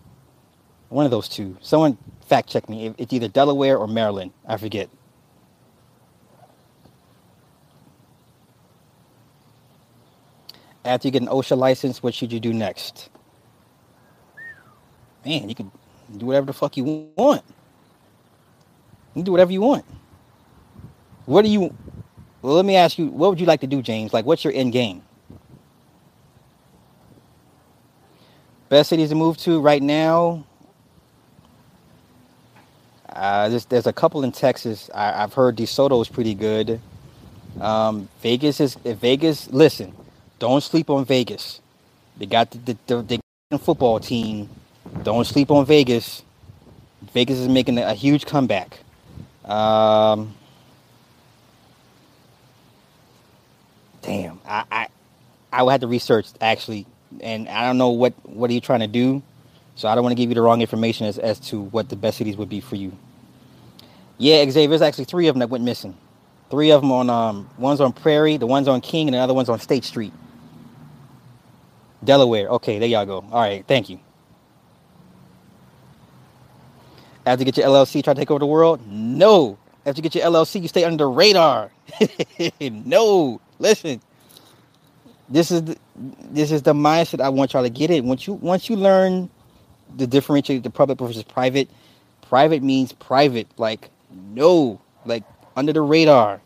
One 0.90 1.06
of 1.06 1.12
those 1.12 1.30
two. 1.30 1.58
Someone 1.62 1.98
fact 2.28 2.50
check 2.50 2.70
me. 2.70 2.94
It's 2.98 3.14
either 3.14 3.28
Delaware 3.28 3.78
or 3.78 3.88
Maryland. 3.88 4.32
I 4.48 4.58
forget. 4.58 4.90
After 10.86 11.08
you 11.08 11.12
get 11.12 11.22
an 11.22 11.30
OSHA 11.30 11.58
license, 11.58 12.04
what 12.04 12.14
should 12.14 12.32
you 12.32 12.40
do 12.40 12.54
next? 12.54 13.10
Man, 15.26 15.48
you 15.48 15.56
can 15.56 15.72
do 16.18 16.26
whatever 16.26 16.48
the 16.48 16.54
fuck 16.54 16.76
you 16.76 17.10
want. 17.16 17.44
You 19.16 19.20
can 19.20 19.24
do 19.24 19.32
whatever 19.32 19.52
you 19.52 19.62
want. 19.62 19.86
What 21.26 21.44
do 21.44 21.50
you? 21.50 21.74
Well, 22.42 22.56
let 22.56 22.66
me 22.66 22.76
ask 22.76 22.98
you. 22.98 23.08
What 23.08 23.30
would 23.30 23.40
you 23.40 23.46
like 23.46 23.62
to 23.62 23.68
do, 23.68 23.82
James? 23.82 24.12
Like, 24.12 24.26
what's 24.26 24.44
your 24.44 24.52
end 24.54 24.74
game? 24.74 25.02
Best 28.68 28.90
cities 28.90 29.10
to 29.10 29.16
move 29.16 29.38
to 29.38 29.62
right 29.62 29.82
now. 29.82 30.44
Uh, 33.08 33.48
there's, 33.48 33.66
there's 33.66 33.88
a 33.88 33.94
couple 33.94 34.24
in 34.24 34.32
Texas. 34.32 34.90
I, 34.94 35.12
have 35.12 35.34
heard 35.34 35.56
DeSoto 35.56 36.02
is 36.02 36.10
pretty 36.10 36.34
good. 36.34 36.82
Um, 37.62 38.10
Vegas 38.22 38.60
is 38.60 38.74
Vegas. 38.74 39.48
Listen, 39.52 39.94
don't 40.44 40.62
sleep 40.62 40.90
on 40.90 41.06
Vegas. 41.06 41.62
They 42.18 42.26
got 42.26 42.52
the, 42.52 42.78
the, 42.86 43.02
the, 43.02 43.20
the 43.50 43.58
football 43.58 44.02
team. 44.02 44.50
Don't 45.02 45.24
sleep 45.26 45.50
on 45.50 45.66
Vegas. 45.66 46.22
Vegas 47.14 47.38
is 47.38 47.48
making 47.48 47.78
a 47.78 47.94
huge 47.94 48.26
comeback. 48.26 48.80
Um, 49.46 50.36
damn, 54.02 54.42
I, 54.46 54.66
I 54.70 54.88
I 55.54 55.64
would 55.64 55.72
have 55.72 55.80
to 55.80 55.88
research 55.88 56.28
actually, 56.42 56.88
and 57.22 57.48
I 57.48 57.66
don't 57.66 57.78
know 57.78 57.92
what 57.92 58.14
what 58.24 58.50
are 58.50 58.54
you 58.54 58.60
trying 58.60 58.82
to 58.82 58.88
do, 58.88 59.24
so 59.76 59.88
I 59.88 59.96
don't 59.96 60.04
want 60.04 60.12
to 60.12 60.22
give 60.22 60.30
you 60.30 60.36
the 60.36 60.42
wrong 60.42 60.60
information 60.60 61.08
as 61.08 61.18
as 61.18 61.40
to 61.52 61.62
what 61.62 61.88
the 61.88 61.96
best 61.96 62.18
cities 62.18 62.36
would 62.36 62.50
be 62.50 62.60
for 62.60 62.76
you. 62.76 62.92
Yeah, 64.18 64.44
Xavier, 64.50 64.68
there's 64.68 64.82
actually 64.82 65.06
three 65.06 65.28
of 65.30 65.36
them 65.36 65.40
that 65.40 65.50
went 65.50 65.64
missing. 65.64 65.96
Three 66.52 66.72
of 66.72 66.82
them 66.82 66.92
on 66.92 67.10
um, 67.10 67.50
one's 67.58 67.80
on 67.80 67.94
Prairie, 67.94 68.36
the 68.36 68.46
one's 68.46 68.68
on 68.68 68.82
King, 68.82 69.08
and 69.08 69.16
the 69.16 69.20
other 69.20 69.34
one's 69.34 69.48
on 69.48 69.62
State 69.62 69.86
Street. 69.86 70.12
Delaware. 72.06 72.48
Okay, 72.50 72.80
there 72.80 72.90
y'all 72.90 73.06
go. 73.06 73.26
All 73.32 73.42
right, 73.42 73.66
thank 73.68 73.90
you. 73.90 74.00
After 77.26 77.42
you 77.42 77.46
get 77.46 77.58
your 77.58 77.68
LLC, 77.68 78.04
try 78.04 78.14
to 78.14 78.20
take 78.20 78.32
over 78.32 78.40
the 78.40 78.46
world? 78.46 78.82
No. 78.88 79.58
After 79.86 80.00
you 80.00 80.04
get 80.04 80.16
your 80.16 80.26
LLC, 80.26 80.62
you 80.62 80.68
stay 80.68 80.84
under 80.84 80.98
the 80.98 81.08
radar. 81.08 81.72
no. 82.62 83.40
Listen, 83.60 84.02
this 85.30 85.52
is 85.52 85.64
the, 85.64 85.78
this 86.32 86.52
is 86.52 86.62
the 86.64 86.74
mindset 86.74 87.22
I 87.22 87.30
want 87.30 87.54
y'all 87.54 87.64
to 87.64 87.70
get 87.70 87.92
in. 87.92 88.08
Once 88.08 88.28
you 88.28 88.34
once 88.34 88.70
you 88.70 88.76
learn 88.76 89.30
the 89.96 90.08
differentiate 90.08 90.64
the 90.64 90.70
public 90.70 91.00
versus 91.00 91.24
private, 91.24 91.70
private 92.22 92.64
means 92.64 92.92
private. 92.94 93.48
Like 93.58 93.90
no, 94.12 94.82
like 95.06 95.24
under 95.56 95.74
the 95.74 95.82
radar. 95.82 96.42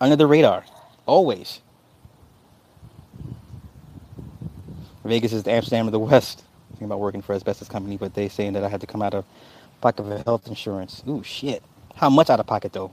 Under 0.00 0.16
the 0.16 0.26
radar, 0.26 0.64
always. 1.06 1.62
Vegas 5.06 5.32
is 5.32 5.44
the 5.44 5.52
Amsterdam 5.52 5.86
of 5.86 5.92
the 5.92 5.98
West. 6.00 6.44
Thinking 6.70 6.86
about 6.86 7.00
working 7.00 7.22
for 7.22 7.34
asbestos 7.34 7.68
company, 7.68 7.96
but 7.96 8.14
they 8.14 8.28
saying 8.28 8.54
that 8.54 8.64
I 8.64 8.68
had 8.68 8.80
to 8.82 8.86
come 8.86 9.02
out 9.02 9.14
of 9.14 9.24
pocket 9.80 10.04
for 10.04 10.22
health 10.24 10.48
insurance. 10.48 11.02
Ooh 11.08 11.22
shit! 11.22 11.62
How 11.96 12.10
much 12.10 12.30
out 12.30 12.40
of 12.40 12.46
pocket 12.46 12.72
though? 12.72 12.92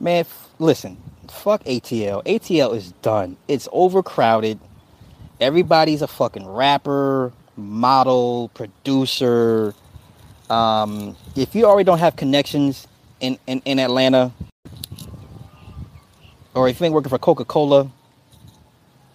Man, 0.00 0.20
f- 0.20 0.48
listen, 0.60 0.96
fuck 1.28 1.64
ATL. 1.64 2.24
ATL 2.24 2.76
is 2.76 2.92
done. 3.02 3.36
It's 3.48 3.68
overcrowded. 3.72 4.60
Everybody's 5.40 6.02
a 6.02 6.06
fucking 6.08 6.46
rapper, 6.46 7.32
model, 7.56 8.50
producer. 8.54 9.74
Um, 10.50 11.16
if 11.36 11.54
you 11.54 11.66
already 11.66 11.84
don't 11.84 11.98
have 11.98 12.16
connections 12.16 12.86
in, 13.20 13.38
in, 13.46 13.60
in 13.64 13.78
Atlanta, 13.80 14.32
or 16.54 16.68
if 16.68 16.80
you 16.80 16.86
ain't 16.86 16.94
working 16.94 17.10
for 17.10 17.18
Coca 17.18 17.44
Cola, 17.44 17.90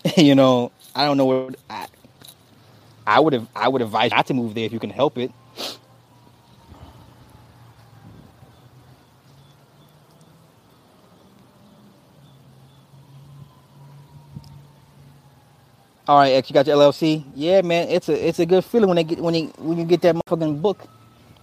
you 0.17 0.35
know, 0.35 0.71
I 0.95 1.05
don't 1.05 1.17
know 1.17 1.25
what 1.25 1.55
I, 1.69 1.87
I 3.05 3.19
would 3.19 3.33
have. 3.33 3.47
I 3.55 3.67
would 3.67 3.81
advise 3.81 4.11
not 4.11 4.25
to 4.27 4.33
move 4.33 4.53
there 4.53 4.65
if 4.65 4.73
you 4.73 4.79
can 4.79 4.89
help 4.89 5.17
it. 5.17 5.31
All 16.05 16.17
right, 16.17 16.33
X, 16.33 16.49
you 16.49 16.53
got 16.53 16.67
your 16.67 16.75
LLC? 16.75 17.23
Yeah, 17.33 17.61
man, 17.61 17.87
it's 17.87 18.09
a 18.09 18.27
it's 18.27 18.39
a 18.39 18.45
good 18.45 18.65
feeling 18.65 18.89
when 18.89 18.97
they 18.97 19.05
get 19.05 19.19
when 19.19 19.33
you 19.33 19.47
when 19.57 19.77
you 19.77 19.85
get 19.85 20.01
that 20.01 20.15
motherfucking 20.15 20.61
book. 20.61 20.85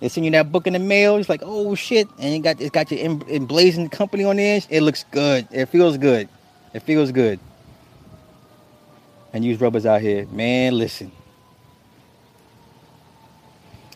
They 0.01 0.09
send 0.09 0.27
you 0.27 0.31
that 0.33 0.53
book 0.53 0.67
in 0.67 0.75
the 0.75 0.79
mail. 0.79 1.17
It's 1.17 1.31
like, 1.31 1.43
oh 1.43 1.75
shit, 1.75 2.09
and 2.19 2.35
it 2.35 2.41
got 2.41 2.61
it's 2.61 2.71
got 2.71 2.91
your 2.91 3.01
emblazoned 3.01 3.91
company 3.91 4.25
on 4.25 4.37
the 4.37 4.45
edge. 4.45 4.67
It 4.69 4.83
looks 4.83 5.05
good. 5.11 5.49
It 5.51 5.67
feels 5.67 5.97
good. 5.97 6.29
It 6.75 6.81
feels 6.81 7.11
good. 7.11 7.41
And 9.33 9.45
use 9.45 9.61
rubbers 9.61 9.87
out 9.87 10.01
here, 10.01 10.27
man. 10.27 10.77
Listen. 10.77 11.13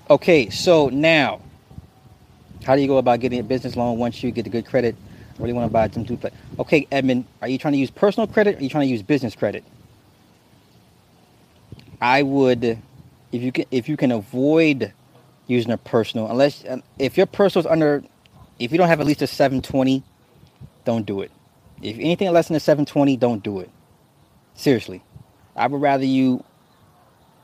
Okay, 0.08 0.50
so 0.50 0.88
now, 0.90 1.40
how 2.64 2.76
do 2.76 2.82
you 2.82 2.88
go 2.88 2.98
about 2.98 3.20
getting 3.20 3.40
a 3.40 3.42
business 3.42 3.74
loan 3.74 3.98
once 3.98 4.22
you 4.22 4.30
get 4.30 4.44
the 4.44 4.50
good 4.50 4.66
credit? 4.66 4.96
Really 5.38 5.52
want 5.52 5.66
to 5.66 5.72
buy 5.72 5.88
some 5.88 6.04
duplex? 6.04 6.36
Okay, 6.58 6.86
Edmund, 6.92 7.24
are 7.42 7.48
you 7.48 7.58
trying 7.58 7.72
to 7.72 7.78
use 7.78 7.90
personal 7.90 8.26
credit? 8.26 8.56
Or 8.56 8.58
are 8.58 8.62
you 8.62 8.68
trying 8.68 8.86
to 8.86 8.92
use 8.92 9.02
business 9.02 9.34
credit? 9.34 9.64
I 12.00 12.22
would, 12.22 12.78
if 13.32 13.42
you 13.42 13.50
can, 13.50 13.64
if 13.70 13.88
you 13.88 13.96
can 13.96 14.12
avoid 14.12 14.92
using 15.46 15.72
a 15.72 15.78
personal, 15.78 16.30
unless 16.30 16.64
uh, 16.64 16.78
if 16.98 17.16
your 17.16 17.26
personal 17.26 17.66
is 17.66 17.72
under, 17.72 18.04
if 18.58 18.72
you 18.72 18.78
don't 18.78 18.88
have 18.88 19.00
at 19.00 19.06
least 19.06 19.22
a 19.22 19.26
720, 19.26 20.02
don't 20.84 21.06
do 21.06 21.22
it. 21.22 21.30
If 21.82 21.96
anything 21.96 22.30
less 22.30 22.48
than 22.48 22.56
a 22.56 22.60
720, 22.60 23.16
don't 23.16 23.42
do 23.42 23.60
it. 23.60 23.70
Seriously, 24.54 25.02
I 25.56 25.66
would 25.66 25.80
rather 25.80 26.04
you, 26.04 26.44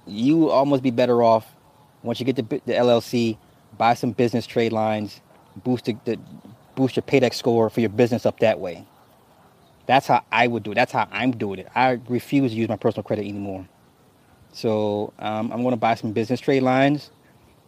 you 0.07 0.51
almost 0.51 0.83
be 0.83 0.91
better 0.91 1.23
off 1.23 1.47
once 2.03 2.21
you 2.21 2.27
get 2.27 2.37
the, 2.37 2.43
the 2.43 2.73
LLC, 2.73 3.37
buy 3.77 3.95
some 3.95 4.13
business 4.13 4.47
trade 4.47 4.73
lines, 4.73 5.21
boost 5.57 5.85
the, 5.85 5.97
the 6.05 6.19
boost 6.75 6.97
your 6.97 7.03
Paydex 7.03 7.35
score 7.35 7.69
for 7.71 7.81
your 7.81 7.91
business 7.91 8.25
up 8.27 8.41
that 8.41 8.59
way. 8.59 8.85
That's 9.87 10.07
how 10.07 10.25
I 10.31 10.47
would 10.47 10.63
do 10.63 10.73
it. 10.73 10.77
That's 10.77 10.93
how 10.93 11.09
I'm 11.11 11.33
doing 11.33 11.59
it. 11.59 11.69
I 11.75 12.01
refuse 12.09 12.53
to 12.53 12.57
use 12.57 12.69
my 12.69 12.77
personal 12.77 13.03
credit 13.03 13.27
anymore. 13.27 13.69
So 14.53 15.13
um, 15.19 15.53
I'm 15.53 15.63
going 15.63 15.73
to 15.73 15.77
buy 15.77 15.95
some 15.95 16.13
business 16.13 16.41
trade 16.41 16.63
lines 16.63 17.11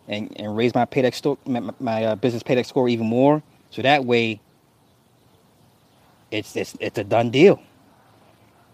and, 0.09 0.33
and 0.39 0.57
raise 0.57 0.75
my 0.75 0.85
Paydex 0.85 1.37
my, 1.47 1.73
my 1.81 2.05
uh, 2.05 2.15
business 2.17 2.43
Paydex 2.43 2.67
score 2.67 2.89
even 2.89 3.07
more. 3.07 3.43
So 3.71 3.83
that 3.83 4.05
way, 4.05 4.41
it's 6.31 6.57
it's 6.57 6.77
it's 6.81 6.99
a 6.99 7.05
done 7.05 7.31
deal. 7.31 7.63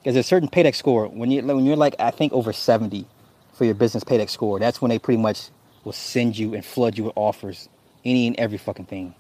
Because 0.03 0.17
a 0.17 0.23
certain 0.23 0.49
Paydex 0.49 0.77
score 0.77 1.07
when 1.09 1.31
you 1.31 1.43
when 1.43 1.65
you're 1.65 1.77
like 1.77 1.95
I 1.99 2.11
think 2.11 2.33
over 2.33 2.53
70 2.53 3.07
for 3.53 3.65
your 3.65 3.75
business 3.75 4.05
Paydex 4.05 4.31
score, 4.31 4.59
that's 4.59 4.81
when 4.81 4.91
they 4.91 4.99
pretty 4.99 5.21
much 5.21 5.51
will 5.85 5.93
send 5.93 6.39
you 6.39 6.55
and 6.55 6.65
flood 6.65 6.97
you 6.97 7.05
with 7.05 7.13
offers, 7.17 7.69
any 8.05 8.27
and 8.27 8.37
every 8.39 8.59
fucking 8.59 8.87
thing. 8.87 9.15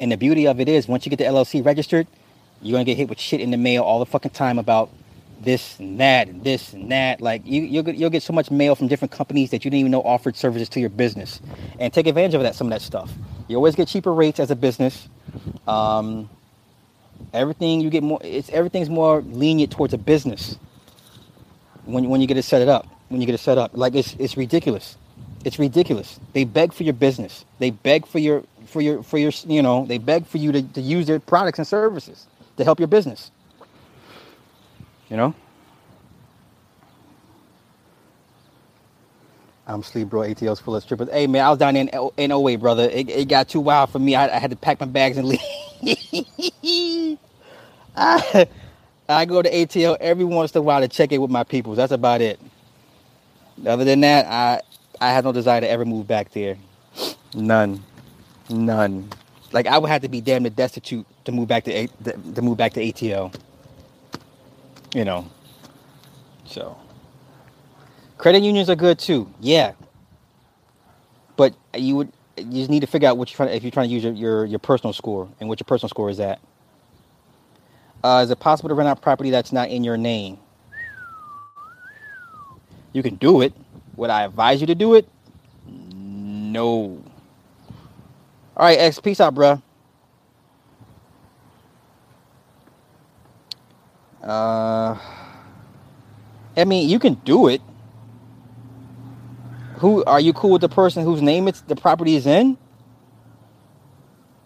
And 0.00 0.10
the 0.10 0.16
beauty 0.16 0.46
of 0.46 0.60
it 0.60 0.68
is, 0.68 0.88
once 0.88 1.06
you 1.06 1.10
get 1.10 1.18
the 1.18 1.24
LLC 1.24 1.64
registered, 1.64 2.06
you're 2.60 2.74
gonna 2.74 2.84
get 2.84 2.96
hit 2.96 3.08
with 3.08 3.20
shit 3.20 3.40
in 3.40 3.50
the 3.50 3.56
mail 3.56 3.82
all 3.82 4.00
the 4.00 4.06
fucking 4.06 4.32
time 4.32 4.58
about 4.58 4.90
this 5.40 5.78
and 5.78 6.00
that 6.00 6.28
and 6.28 6.42
this 6.42 6.72
and 6.72 6.90
that. 6.90 7.20
Like 7.20 7.42
you, 7.46 7.62
you'll 7.62 7.82
get, 7.82 7.96
you'll 7.96 8.10
get 8.10 8.22
so 8.22 8.32
much 8.32 8.50
mail 8.50 8.74
from 8.74 8.88
different 8.88 9.12
companies 9.12 9.50
that 9.50 9.64
you 9.64 9.70
didn't 9.70 9.80
even 9.80 9.92
know 9.92 10.02
offered 10.02 10.36
services 10.36 10.68
to 10.70 10.80
your 10.80 10.90
business, 10.90 11.40
and 11.78 11.92
take 11.92 12.06
advantage 12.06 12.34
of 12.34 12.42
that. 12.42 12.54
Some 12.54 12.66
of 12.66 12.72
that 12.72 12.82
stuff. 12.82 13.12
You 13.48 13.56
always 13.56 13.74
get 13.74 13.88
cheaper 13.88 14.12
rates 14.12 14.40
as 14.40 14.50
a 14.50 14.56
business. 14.56 15.08
Um, 15.68 16.28
everything 17.32 17.80
you 17.80 17.90
get 17.90 18.02
more. 18.02 18.20
It's 18.22 18.48
everything's 18.50 18.90
more 18.90 19.22
lenient 19.22 19.72
towards 19.72 19.94
a 19.94 19.98
business 19.98 20.56
when 21.84 22.08
when 22.08 22.20
you 22.20 22.26
get 22.26 22.36
it 22.36 22.42
set 22.44 22.62
it 22.62 22.68
up. 22.68 22.86
When 23.08 23.20
you 23.20 23.26
get 23.26 23.34
it 23.34 23.38
set 23.40 23.58
up, 23.58 23.72
like 23.74 23.94
it's 23.94 24.16
it's 24.18 24.36
ridiculous. 24.36 24.96
It's 25.44 25.58
ridiculous. 25.58 26.18
They 26.32 26.44
beg 26.44 26.72
for 26.72 26.84
your 26.84 26.94
business. 26.94 27.44
They 27.58 27.70
beg 27.70 28.06
for 28.06 28.18
your 28.18 28.44
for 28.66 28.80
your 28.80 29.02
for 29.02 29.18
your 29.18 29.32
you 29.46 29.62
know. 29.62 29.86
They 29.86 29.98
beg 29.98 30.26
for 30.26 30.38
you 30.38 30.52
to, 30.52 30.62
to 30.62 30.80
use 30.80 31.06
their 31.06 31.20
products 31.20 31.58
and 31.58 31.68
services 31.68 32.26
to 32.56 32.64
help 32.64 32.78
your 32.78 32.88
business. 32.88 33.30
You 35.10 35.16
know? 35.16 35.34
I'm 39.66 39.82
sleep, 39.82 40.10
bro. 40.10 40.22
ATL's 40.22 40.60
full 40.60 40.76
of 40.76 40.82
strippers. 40.82 41.08
Hey, 41.10 41.26
man, 41.26 41.44
I 41.44 41.50
was 41.50 41.58
down 41.58 41.76
in 41.76 41.88
in 42.16 42.32
OA, 42.32 42.58
brother. 42.58 42.84
It, 42.84 43.08
it 43.08 43.28
got 43.28 43.48
too 43.48 43.60
wild 43.60 43.90
for 43.90 43.98
me. 43.98 44.14
I, 44.14 44.34
I 44.34 44.38
had 44.38 44.50
to 44.50 44.56
pack 44.56 44.80
my 44.80 44.86
bags 44.86 45.16
and 45.16 45.26
leave. 45.28 45.40
I, 47.96 48.48
I 49.08 49.24
go 49.26 49.42
to 49.42 49.50
ATL 49.50 49.96
every 50.00 50.24
once 50.24 50.52
in 50.54 50.60
a 50.60 50.62
while 50.62 50.80
to 50.80 50.88
check 50.88 51.12
in 51.12 51.20
with 51.20 51.30
my 51.30 51.44
people. 51.44 51.74
That's 51.74 51.92
about 51.92 52.20
it. 52.22 52.40
Other 53.66 53.84
than 53.84 54.00
that, 54.02 54.26
I 54.26 54.60
I 55.00 55.12
have 55.12 55.24
no 55.24 55.32
desire 55.32 55.60
to 55.60 55.68
ever 55.70 55.84
move 55.84 56.06
back 56.08 56.32
there. 56.32 56.58
None, 57.34 57.82
none. 58.50 59.10
Like 59.52 59.66
I 59.68 59.78
would 59.78 59.90
have 59.90 60.02
to 60.02 60.08
be 60.08 60.20
damn 60.20 60.44
destitute 60.44 61.06
to 61.26 61.32
move 61.32 61.48
back 61.48 61.64
to 61.64 61.88
to 61.88 62.42
move 62.42 62.58
back 62.58 62.74
to 62.74 62.80
ATL 62.82 63.32
you 64.94 65.04
know. 65.04 65.28
So 66.46 66.78
credit 68.18 68.42
unions 68.42 68.70
are 68.70 68.76
good 68.76 68.98
too. 68.98 69.32
Yeah. 69.40 69.74
But 71.36 71.54
you 71.74 71.96
would 71.96 72.12
you 72.36 72.52
just 72.52 72.70
need 72.70 72.80
to 72.80 72.86
figure 72.86 73.08
out 73.08 73.16
what 73.16 73.30
you're 73.30 73.36
trying 73.36 73.56
if 73.56 73.62
you're 73.62 73.70
trying 73.70 73.88
to 73.88 73.94
use 73.94 74.04
your, 74.04 74.12
your, 74.12 74.44
your 74.44 74.58
personal 74.58 74.92
score 74.92 75.28
and 75.40 75.48
what 75.48 75.60
your 75.60 75.66
personal 75.66 75.88
score 75.88 76.10
is 76.10 76.20
at. 76.20 76.40
Uh, 78.02 78.22
is 78.24 78.30
it 78.30 78.38
possible 78.38 78.68
to 78.68 78.74
rent 78.74 78.88
out 78.88 79.00
property 79.00 79.30
that's 79.30 79.52
not 79.52 79.70
in 79.70 79.82
your 79.84 79.96
name? 79.96 80.38
You 82.92 83.02
can 83.02 83.16
do 83.16 83.40
it. 83.40 83.52
Would 83.96 84.10
I 84.10 84.24
advise 84.24 84.60
you 84.60 84.66
to 84.68 84.74
do 84.74 84.94
it? 84.94 85.08
No. 85.66 87.02
All 88.56 88.66
right, 88.66 88.78
X, 88.78 89.00
peace 89.00 89.20
out, 89.20 89.34
bruh. 89.34 89.60
Uh, 94.22 94.96
I 96.56 96.64
mean, 96.64 96.88
you 96.88 96.98
can 96.98 97.14
do 97.24 97.48
it. 97.48 97.60
Who 99.76 100.04
are 100.04 100.20
you 100.20 100.32
cool 100.32 100.50
with 100.52 100.62
the 100.62 100.68
person 100.68 101.04
whose 101.04 101.22
name 101.22 101.48
it's 101.48 101.62
the 101.62 101.76
property 101.76 102.16
is 102.16 102.26
in? 102.26 102.58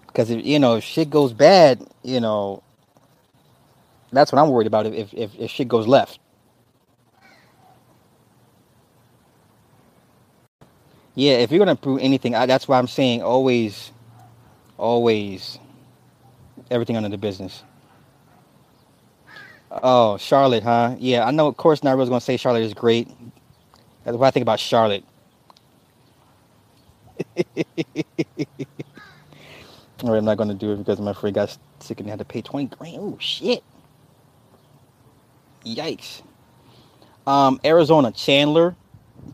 Because 0.07 0.31
if 0.31 0.45
you 0.45 0.59
know 0.59 0.77
if 0.77 0.85
shit 0.85 1.11
goes 1.11 1.33
bad, 1.33 1.87
you 2.03 2.21
know, 2.21 2.63
that's 4.13 4.33
what 4.33 4.41
I'm 4.43 4.51
worried 4.51 4.67
about. 4.67 4.87
If 4.87 5.15
if 5.15 5.35
if 5.39 5.51
shit 5.51 5.69
goes 5.69 5.87
left. 5.87 6.19
Yeah, 11.15 11.35
if 11.35 11.51
you're 11.51 11.59
gonna 11.59 11.77
prove 11.77 12.01
anything, 12.01 12.35
I, 12.35 12.47
that's 12.47 12.69
why 12.69 12.79
I'm 12.79 12.89
saying 12.89 13.23
always, 13.23 13.93
always, 14.79 15.59
everything 16.71 16.97
under 16.97 17.09
the 17.09 17.19
business. 17.19 17.63
Oh, 19.71 20.17
Charlotte, 20.19 20.63
huh? 20.63 20.97
Yeah, 20.99 21.27
I 21.27 21.31
know. 21.33 21.49
Of 21.49 21.57
course, 21.57 21.83
was 21.83 22.09
gonna 22.09 22.21
say 22.21 22.37
Charlotte 22.37 22.63
is 22.65 22.75
great. 22.75 23.09
That's 24.05 24.17
what 24.17 24.27
I 24.27 24.31
think 24.31 24.43
about 24.43 24.61
Charlotte. 24.61 25.05
All 30.05 30.11
right, 30.11 30.19
I'm 30.19 30.25
not 30.27 30.39
gonna 30.39 30.55
do 30.55 30.73
it 30.73 30.79
because 30.79 31.01
my 31.01 31.13
friend 31.15 31.35
got 31.35 31.57
sick 31.81 32.01
and 32.01 32.09
had 32.09 32.21
to 32.21 32.25
pay 32.27 32.43
twenty 32.43 32.69
grand. 32.77 32.97
Oh 32.99 33.19
shit! 33.21 33.65
Yikes. 35.65 36.23
Um, 37.27 37.61
Arizona, 37.65 38.13
Chandler. 38.13 38.77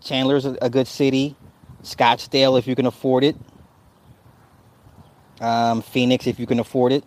Chandler's 0.03 0.47
a, 0.47 0.57
a 0.63 0.71
good 0.71 0.89
city. 0.89 1.37
Scottsdale, 1.83 2.59
if 2.59 2.67
you 2.67 2.77
can 2.77 2.87
afford 2.87 3.25
it. 3.25 3.37
Um, 5.41 5.83
Phoenix, 5.83 6.27
if 6.27 6.41
you 6.41 6.47
can 6.47 6.61
afford 6.61 6.93
it. 6.93 7.05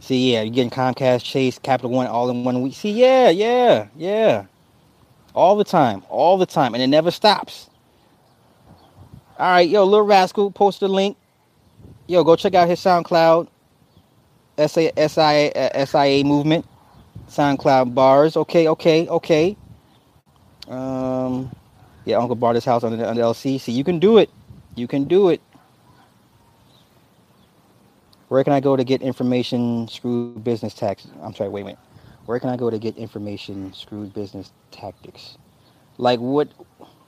See, 0.00 0.32
yeah, 0.32 0.42
you're 0.42 0.54
getting 0.54 0.70
Comcast, 0.70 1.24
Chase, 1.24 1.58
Capital 1.58 1.90
One 1.90 2.06
all 2.08 2.30
in 2.30 2.44
one 2.44 2.62
week. 2.62 2.74
See, 2.74 2.92
yeah, 2.92 3.30
yeah, 3.30 3.88
yeah. 3.96 4.46
All 5.34 5.56
the 5.56 5.64
time, 5.64 6.04
all 6.10 6.38
the 6.38 6.46
time, 6.46 6.74
and 6.74 6.82
it 6.82 6.88
never 6.88 7.10
stops. 7.10 7.67
All 9.38 9.48
right, 9.52 9.68
yo, 9.68 9.84
little 9.84 10.04
rascal, 10.04 10.50
post 10.50 10.80
the 10.80 10.88
link. 10.88 11.16
Yo, 12.08 12.24
go 12.24 12.34
check 12.34 12.56
out 12.56 12.66
his 12.66 12.80
SoundCloud, 12.80 13.46
SA, 14.58 14.90
SIA, 14.96 15.52
uh, 15.52 15.84
SIA 15.84 16.24
movement, 16.24 16.66
SoundCloud 17.28 17.94
bars. 17.94 18.36
Okay, 18.36 18.66
okay, 18.66 19.06
okay. 19.06 19.56
Um, 20.66 21.54
yeah, 22.04 22.16
Uncle 22.16 22.34
Barter's 22.34 22.64
house 22.64 22.82
under 22.82 22.96
the, 22.96 23.08
under 23.08 23.22
LC. 23.22 23.60
See, 23.60 23.70
you 23.70 23.84
can 23.84 24.00
do 24.00 24.18
it. 24.18 24.28
You 24.74 24.88
can 24.88 25.04
do 25.04 25.28
it. 25.28 25.40
Where 28.26 28.42
can 28.42 28.52
I 28.52 28.58
go 28.58 28.74
to 28.74 28.82
get 28.82 29.02
information 29.02 29.86
screwed 29.86 30.42
business 30.42 30.74
tax? 30.74 31.06
I'm 31.22 31.32
sorry, 31.32 31.50
wait 31.50 31.60
a 31.60 31.64
minute. 31.66 31.78
Where 32.26 32.40
can 32.40 32.50
I 32.50 32.56
go 32.56 32.70
to 32.70 32.78
get 32.78 32.96
information 32.96 33.72
screwed 33.72 34.12
business 34.12 34.50
tactics? 34.72 35.38
Like 35.96 36.18
what, 36.18 36.48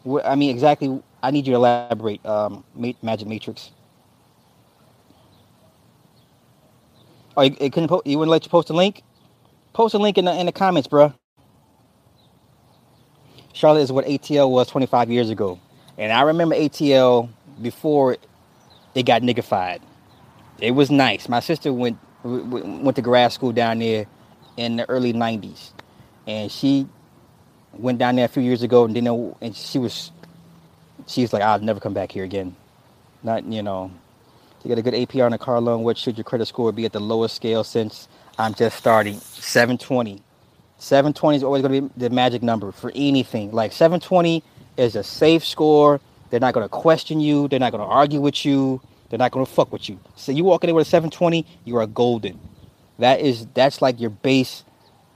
what 0.05 0.25
I 0.25 0.37
mean 0.37 0.51
exactly 0.51 1.03
I 1.23 1.31
need 1.31 1.47
you 1.47 1.53
to 1.53 1.57
elaborate, 1.57 2.25
um, 2.25 2.65
Magic 3.03 3.29
Matrix. 3.29 3.71
Oh, 7.37 7.43
you, 7.43 7.57
it 7.61 7.73
couldn't. 7.73 7.89
Po- 7.89 8.03
you 8.05 8.19
wouldn't 8.19 8.31
let 8.31 8.45
you 8.45 8.51
post 8.51 8.71
a 8.71 8.73
link. 8.73 9.03
Post 9.73 9.95
a 9.95 9.99
link 9.99 10.19
in 10.19 10.25
the 10.25 10.39
in 10.39 10.47
the 10.47 10.53
comments, 10.53 10.89
bruh. 10.89 11.15
Charlotte 13.53 13.81
is 13.83 13.93
what 13.93 14.07
ATL 14.07 14.51
was 14.51 14.69
25 14.69 15.11
years 15.11 15.31
ago, 15.31 15.61
and 15.99 16.13
I 16.13 16.23
remember 16.23 16.55
ATL 16.55 17.29
before 17.61 18.17
it 18.95 19.05
got 19.05 19.23
niggified. 19.23 19.81
It 20.61 20.73
was 20.73 20.91
nice. 20.91 21.29
My 21.29 21.41
sister 21.41 21.73
went 21.73 21.99
went 22.25 22.97
to 22.97 23.03
grad 23.03 23.33
school 23.33 23.53
down 23.53 23.79
there 23.79 24.07
in 24.57 24.77
the 24.77 24.89
early 24.89 25.13
90s, 25.13 25.73
and 26.27 26.51
she 26.51 26.87
went 27.73 27.99
down 27.99 28.17
there 28.17 28.27
a 28.27 28.29
few 28.29 28.43
years 28.43 28.63
ago 28.63 28.85
and 28.85 28.95
didn't 28.95 29.07
know, 29.07 29.37
and 29.41 29.55
she 29.57 29.79
was 29.79 30.13
she 31.11 31.23
was 31.23 31.33
like, 31.33 31.43
I'll 31.43 31.59
never 31.59 31.81
come 31.81 31.95
back 31.95 32.13
here 32.13 32.25
again. 32.25 32.55
Not 33.23 33.45
you 33.45 33.63
know 33.63 33.91
to 34.63 34.69
get 34.69 34.79
a 34.79 34.83
good 34.83 34.95
APR 34.95 35.27
on 35.27 35.33
a 35.33 35.39
car 35.39 35.61
loan, 35.61 35.83
what 35.83 35.97
should 35.97 36.17
your 36.17 36.25
credit 36.25 36.47
score 36.47 36.71
be 36.73 36.85
at 36.85 36.93
the 36.93 37.01
lowest 37.01 37.35
scale 37.37 37.65
since 37.65 38.09
I'm 38.39 38.55
just 38.55 38.77
starting? 38.77 39.19
720. 39.19 40.23
720 40.79 41.37
is 41.37 41.43
always 41.43 41.63
going 41.63 41.75
to 41.75 41.89
be 41.89 42.01
the 42.01 42.11
magic 42.11 42.43
number 42.43 42.73
for 42.73 42.93
anything. 42.95 43.53
Like 43.53 43.73
720 43.73 44.43
is 44.77 44.97
a 44.97 45.03
safe 45.03 45.45
score. 45.47 46.01
They're 46.31 46.41
not 46.41 46.55
going 46.55 46.65
to 46.65 46.69
question 46.69 47.21
you. 47.21 47.49
They're 47.49 47.59
not 47.59 47.73
going 47.73 47.83
to 47.87 47.91
argue 47.91 48.21
with 48.21 48.45
you. 48.45 48.81
They're 49.09 49.19
not 49.19 49.33
going 49.33 49.45
to 49.45 49.51
fuck 49.51 49.73
with 49.73 49.89
you. 49.89 49.99
So 50.15 50.31
you 50.31 50.45
walk 50.45 50.63
in 50.63 50.69
there 50.69 50.75
with 50.75 50.87
a 50.87 50.91
720, 50.91 51.45
you 51.65 51.77
are 51.77 51.87
golden. 51.87 52.39
That 52.99 53.21
is 53.21 53.47
that's 53.55 53.83
like 53.83 53.99
your 53.99 54.11
base 54.11 54.63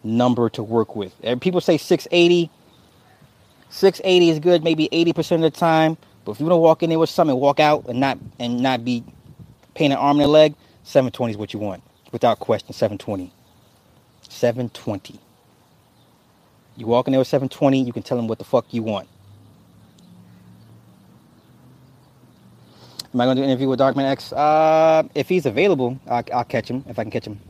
number 0.02 0.48
to 0.50 0.62
work 0.62 0.96
with. 0.96 1.14
And 1.22 1.40
people 1.40 1.60
say 1.60 1.76
680. 1.76 2.50
680 3.74 4.30
is 4.30 4.38
good 4.38 4.62
maybe 4.62 4.88
80% 4.92 5.34
of 5.34 5.40
the 5.40 5.50
time. 5.50 5.96
But 6.24 6.32
if 6.32 6.40
you 6.40 6.46
want 6.46 6.52
to 6.52 6.58
walk 6.58 6.84
in 6.84 6.90
there 6.90 6.98
with 6.98 7.10
something, 7.10 7.36
walk 7.36 7.58
out 7.58 7.84
and 7.88 7.98
not 7.98 8.18
and 8.38 8.60
not 8.60 8.84
be 8.84 9.02
paying 9.74 9.90
an 9.90 9.98
arm 9.98 10.20
and 10.20 10.26
a 10.26 10.30
leg, 10.30 10.54
720 10.84 11.32
is 11.32 11.36
what 11.36 11.52
you 11.52 11.58
want. 11.58 11.82
Without 12.12 12.38
question, 12.38 12.72
720. 12.72 13.32
720. 14.28 15.18
You 16.76 16.86
walk 16.86 17.08
in 17.08 17.12
there 17.12 17.18
with 17.18 17.26
720, 17.26 17.82
you 17.82 17.92
can 17.92 18.04
tell 18.04 18.16
them 18.16 18.28
what 18.28 18.38
the 18.38 18.44
fuck 18.44 18.72
you 18.72 18.84
want. 18.84 19.08
Am 23.12 23.20
I 23.20 23.24
going 23.24 23.36
to 23.36 23.42
do 23.42 23.44
an 23.44 23.50
interview 23.50 23.68
with 23.68 23.80
Darkman 23.80 24.04
X? 24.04 24.32
Uh, 24.32 25.02
if 25.16 25.28
he's 25.28 25.46
available, 25.46 25.98
I'll, 26.08 26.24
I'll, 26.32 26.44
catch 26.44 26.68
him, 26.68 26.84
if 26.88 26.98
I 26.98 27.02
can 27.02 27.10
catch 27.10 27.26
him. 27.26 27.40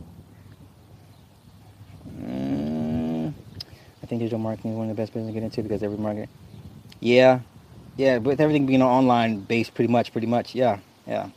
Mm, 2.19 3.33
I 4.05 4.07
think 4.07 4.19
digital 4.19 4.37
marketing 4.37 4.73
is 4.73 4.77
one 4.77 4.87
of 4.87 4.95
the 4.95 5.01
best 5.01 5.13
business 5.13 5.33
to 5.33 5.33
get 5.33 5.41
into 5.41 5.63
because 5.63 5.81
every 5.81 5.97
market. 5.97 6.29
Yeah, 6.99 7.39
yeah, 7.97 8.19
with 8.19 8.39
everything 8.39 8.67
being 8.67 8.83
online 8.83 9.39
based 9.39 9.73
pretty 9.73 9.91
much, 9.91 10.11
pretty 10.11 10.27
much, 10.27 10.53
yeah, 10.53 10.77
yeah. 11.07 11.29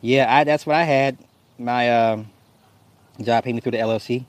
Yeah, 0.00 0.32
I, 0.32 0.44
that's 0.44 0.64
what 0.64 0.76
I 0.76 0.84
had. 0.84 1.18
My 1.58 1.90
um, 1.90 2.30
job 3.20 3.42
paid 3.42 3.56
me 3.56 3.60
through 3.60 3.72
the 3.72 3.78
LLC. 3.78 4.24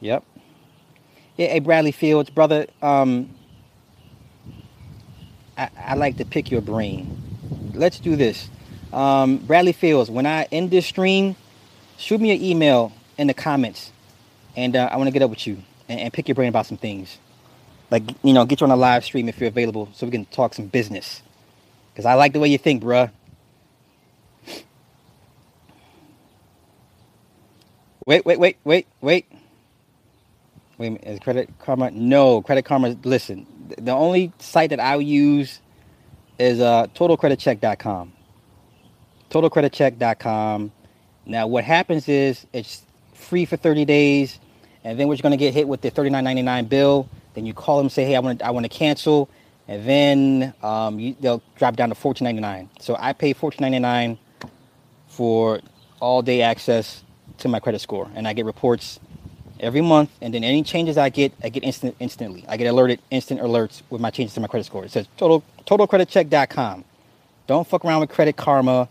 Yep. 0.00 0.24
Yeah, 1.36 1.48
hey 1.48 1.58
Bradley 1.58 1.92
Fields, 1.92 2.30
brother. 2.30 2.66
Um, 2.80 3.28
I, 5.58 5.68
I 5.76 5.94
like 5.96 6.16
to 6.16 6.24
pick 6.24 6.50
your 6.50 6.62
brain. 6.62 7.20
Let's 7.74 8.00
do 8.00 8.16
this. 8.16 8.48
Um, 8.92 9.38
Bradley 9.38 9.72
Fields, 9.72 10.10
when 10.10 10.26
I 10.26 10.44
end 10.50 10.70
this 10.70 10.86
stream, 10.86 11.36
shoot 11.96 12.20
me 12.20 12.32
an 12.32 12.42
email 12.42 12.92
in 13.18 13.26
the 13.26 13.34
comments, 13.34 13.92
and 14.56 14.74
uh, 14.76 14.88
I 14.90 14.96
want 14.96 15.08
to 15.08 15.12
get 15.12 15.22
up 15.22 15.30
with 15.30 15.46
you 15.46 15.58
and, 15.88 16.00
and 16.00 16.12
pick 16.12 16.28
your 16.28 16.34
brain 16.34 16.48
about 16.48 16.66
some 16.66 16.76
things. 16.76 17.18
Like 17.90 18.02
you 18.22 18.32
know, 18.32 18.44
get 18.44 18.60
you 18.60 18.64
on 18.66 18.70
a 18.70 18.76
live 18.76 19.04
stream 19.04 19.28
if 19.28 19.38
you're 19.38 19.48
available, 19.48 19.88
so 19.94 20.06
we 20.06 20.12
can 20.12 20.24
talk 20.26 20.54
some 20.54 20.66
business. 20.66 21.22
Because 21.92 22.04
I 22.06 22.14
like 22.14 22.32
the 22.32 22.40
way 22.40 22.48
you 22.48 22.58
think, 22.58 22.82
bruh. 22.82 23.10
Wait, 28.06 28.24
wait, 28.24 28.38
wait, 28.40 28.56
wait, 28.64 28.86
wait. 29.00 29.26
Wait. 30.78 31.00
Is 31.04 31.20
Credit 31.20 31.48
Karma? 31.58 31.90
No, 31.90 32.42
Credit 32.42 32.64
Karma. 32.64 32.96
Listen, 33.04 33.46
the 33.78 33.92
only 33.92 34.32
site 34.38 34.70
that 34.70 34.80
I 34.80 34.96
use 34.96 35.60
is 36.38 36.60
uh, 36.60 36.86
TotalCreditCheck.com. 36.94 38.12
TotalCreditCheck.com. 39.30 40.72
Now, 41.26 41.46
what 41.46 41.64
happens 41.64 42.08
is 42.08 42.46
it's 42.52 42.82
free 43.14 43.44
for 43.44 43.56
30 43.56 43.84
days, 43.84 44.38
and 44.84 44.98
then 44.98 45.08
we're 45.08 45.16
going 45.16 45.32
to 45.32 45.36
get 45.36 45.54
hit 45.54 45.68
with 45.68 45.80
the 45.80 45.90
$39.99 45.90 46.68
bill. 46.68 47.08
Then 47.34 47.46
you 47.46 47.54
call 47.54 47.78
them, 47.78 47.88
say, 47.88 48.04
"Hey, 48.04 48.16
I 48.16 48.20
want 48.20 48.40
to, 48.40 48.46
I 48.46 48.50
want 48.50 48.64
to 48.64 48.70
cancel." 48.70 49.30
and 49.70 49.84
then 49.84 50.54
um, 50.64 50.98
you, 50.98 51.14
they'll 51.20 51.40
drop 51.54 51.76
down 51.76 51.90
to 51.90 51.94
$14.99. 51.94 52.68
So 52.80 52.96
I 52.98 53.12
pay 53.12 53.32
$14.99 53.32 54.18
for 55.06 55.60
all 56.00 56.22
day 56.22 56.42
access 56.42 57.04
to 57.38 57.48
my 57.48 57.60
credit 57.60 57.80
score, 57.80 58.10
and 58.16 58.26
I 58.26 58.32
get 58.32 58.46
reports 58.46 58.98
every 59.60 59.80
month. 59.80 60.10
And 60.20 60.34
then 60.34 60.42
any 60.42 60.64
changes 60.64 60.98
I 60.98 61.08
get, 61.08 61.32
I 61.44 61.50
get 61.50 61.62
instant 61.62 61.94
instantly. 62.00 62.44
I 62.48 62.56
get 62.56 62.66
alerted 62.66 63.00
instant 63.12 63.40
alerts 63.40 63.82
with 63.90 64.00
my 64.00 64.10
changes 64.10 64.34
to 64.34 64.40
my 64.40 64.48
credit 64.48 64.64
score. 64.64 64.84
It 64.84 64.90
says 64.90 65.06
total 65.16 65.44
totalcreditcheck.com. 65.66 66.84
Don't 67.46 67.66
fuck 67.66 67.84
around 67.84 68.00
with 68.00 68.10
Credit 68.10 68.36
Karma. 68.36 68.88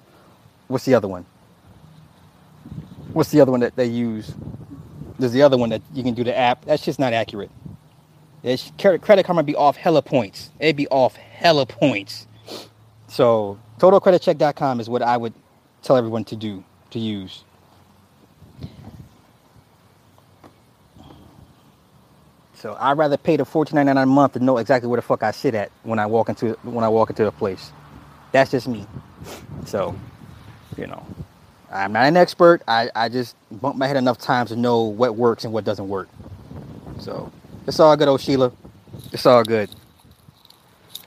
What's 0.70 0.86
the 0.86 0.94
other 0.94 1.08
one? 1.08 1.26
What's 3.12 3.32
the 3.32 3.42
other 3.42 3.52
one 3.52 3.60
that 3.62 3.76
they 3.76 3.88
use? 3.88 4.34
There's 5.18 5.34
the 5.34 5.42
other 5.42 5.58
one 5.58 5.70
that 5.70 5.82
you 5.94 6.04
can 6.04 6.14
do 6.14 6.24
the 6.24 6.38
app. 6.38 6.64
That's 6.64 6.86
just 6.86 7.00
not 7.00 7.12
accurate. 7.12 7.50
It's, 8.44 8.72
credit 8.78 9.26
Karma 9.26 9.44
be 9.44 9.56
off 9.56 9.76
hella 9.76 10.04
points. 10.04 10.52
It'd 10.60 10.76
be 10.76 10.88
off 10.88 11.16
hella 11.16 11.66
points. 11.66 12.28
So 13.08 13.60
totalcreditcheck.com 13.80 14.80
is 14.80 14.88
what 14.88 15.02
I 15.02 15.18
would 15.18 15.34
tell 15.82 15.98
everyone 15.98 16.24
to 16.26 16.36
do, 16.36 16.64
to 16.92 17.00
use. 17.00 17.44
So 22.54 22.78
I'd 22.80 22.98
rather 22.98 23.18
pay 23.18 23.38
the 23.38 23.44
$14.99 23.44 24.04
a 24.04 24.06
month 24.06 24.34
to 24.34 24.40
know 24.40 24.60
exactly 24.60 24.88
where 24.88 24.98
the 24.98 25.02
fuck 25.02 25.24
I 25.24 25.32
sit 25.32 25.56
at 25.56 25.72
when 25.82 25.98
I 25.98 26.06
walk 26.06 26.30
into 26.30 26.54
when 26.62 26.84
I 26.84 26.90
walk 26.90 27.10
into 27.10 27.26
a 27.26 27.32
place. 27.32 27.72
That's 28.34 28.52
just 28.52 28.68
me. 28.68 28.86
So, 29.66 29.96
you 30.80 30.88
know, 30.88 31.06
I'm 31.72 31.94
not 31.94 32.06
an 32.06 32.18
expert. 32.18 32.64
I, 32.68 32.90
I 32.96 33.10
just 33.10 33.36
bump 33.52 33.78
my 33.78 33.88
head 33.88 33.98
enough 33.98 34.20
times 34.20 34.52
to 34.52 34.58
know 34.58 34.84
what 34.84 35.16
works 35.18 35.46
and 35.46 35.54
what 35.54 35.66
doesn't 35.66 35.90
work. 35.90 36.10
So 37.00 37.32
it's 37.68 37.80
all 37.80 37.96
good, 37.98 38.08
old 38.08 38.22
Sheila. 38.22 38.52
It's 39.14 39.26
all 39.26 39.44
good. 39.44 39.70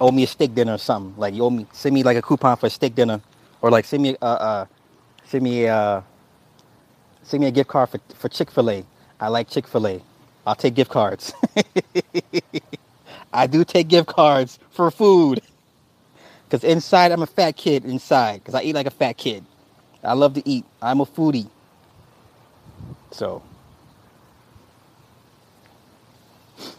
Owe 0.00 0.12
me 0.12 0.24
a 0.24 0.26
steak 0.26 0.54
dinner 0.54 0.74
or 0.74 0.78
something. 0.78 1.14
Like 1.18 1.34
you 1.34 1.44
owe 1.44 1.50
me, 1.50 1.66
send 1.72 1.94
me 1.94 2.02
like 2.02 2.16
a 2.18 2.22
coupon 2.22 2.56
for 2.56 2.66
a 2.66 2.70
steak 2.70 2.94
dinner, 2.94 3.20
or 3.62 3.70
like 3.70 3.84
send 3.84 4.02
me 4.02 4.16
uh 4.22 4.26
uh 4.26 4.66
send 5.24 5.44
me 5.44 5.68
uh 5.68 6.02
send 7.22 7.42
me 7.42 7.48
a 7.48 7.52
gift 7.52 7.70
card 7.70 7.90
for 7.90 8.00
for 8.16 8.28
Chick 8.28 8.50
Fil 8.50 8.70
A. 8.70 8.86
I 9.20 9.28
like 9.28 9.48
Chick 9.50 9.68
Fil 9.68 9.86
A. 9.88 10.02
I'll 10.46 10.56
take 10.56 10.74
gift 10.74 10.90
cards. 10.90 11.32
I 13.34 13.46
do 13.46 13.64
take 13.64 13.88
gift 13.88 14.08
cards 14.08 14.58
for 14.70 14.90
food. 14.90 15.42
Cause 16.50 16.64
inside 16.64 17.12
I'm 17.12 17.22
a 17.22 17.26
fat 17.26 17.56
kid 17.56 17.84
inside. 17.84 18.44
Cause 18.44 18.54
I 18.54 18.62
eat 18.62 18.74
like 18.74 18.86
a 18.86 18.90
fat 18.92 19.18
kid. 19.18 19.44
I 20.02 20.14
love 20.14 20.34
to 20.34 20.48
eat. 20.48 20.64
I'm 20.80 21.00
a 21.00 21.06
foodie. 21.06 21.48
So 23.12 23.42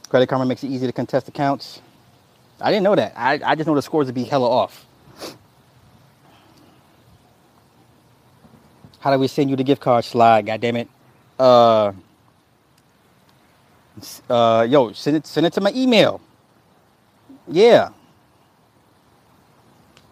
Credit 0.09 0.27
Karma 0.27 0.45
makes 0.45 0.63
it 0.63 0.67
easy 0.67 0.85
to 0.87 0.93
contest 0.93 1.27
accounts. 1.27 1.81
I 2.61 2.71
didn't 2.71 2.83
know 2.83 2.95
that. 2.95 3.13
I, 3.15 3.39
I 3.43 3.55
just 3.55 3.67
know 3.67 3.75
the 3.75 3.81
scores 3.81 4.07
would 4.07 4.15
be 4.15 4.23
hella 4.23 4.49
off. 4.49 4.85
How 8.99 9.11
do 9.11 9.19
we 9.19 9.27
send 9.27 9.49
you 9.49 9.55
the 9.55 9.63
gift 9.63 9.81
card 9.81 10.05
slide? 10.05 10.45
God 10.45 10.61
damn 10.61 10.77
it. 10.77 10.87
Uh, 11.39 11.93
uh, 14.29 14.65
yo, 14.69 14.93
send 14.93 15.17
it 15.17 15.27
send 15.27 15.45
it 15.45 15.53
to 15.53 15.61
my 15.61 15.71
email. 15.75 16.21
Yeah. 17.47 17.89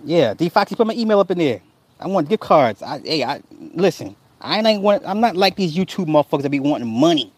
Yeah, 0.04 0.34
D 0.34 0.50
Foxy 0.50 0.76
put 0.76 0.88
my 0.88 0.94
email 0.94 1.20
up 1.20 1.32
in 1.32 1.38
there. 1.38 1.62
I 2.02 2.08
want 2.08 2.30
gift 2.30 2.42
cards. 2.44 2.82
I, 2.84 3.00
hey, 3.00 3.24
I 3.24 3.42
listen. 3.74 4.16
I 4.42 4.60
ain't 4.62 4.84
want. 4.84 5.04
I'm 5.06 5.22
not 5.22 5.38
like 5.38 5.56
these 5.58 5.76
YouTube 5.76 6.08
motherfuckers 6.08 6.44
that 6.44 6.50
be 6.52 6.60
wanting 6.62 6.90
money. 6.90 7.34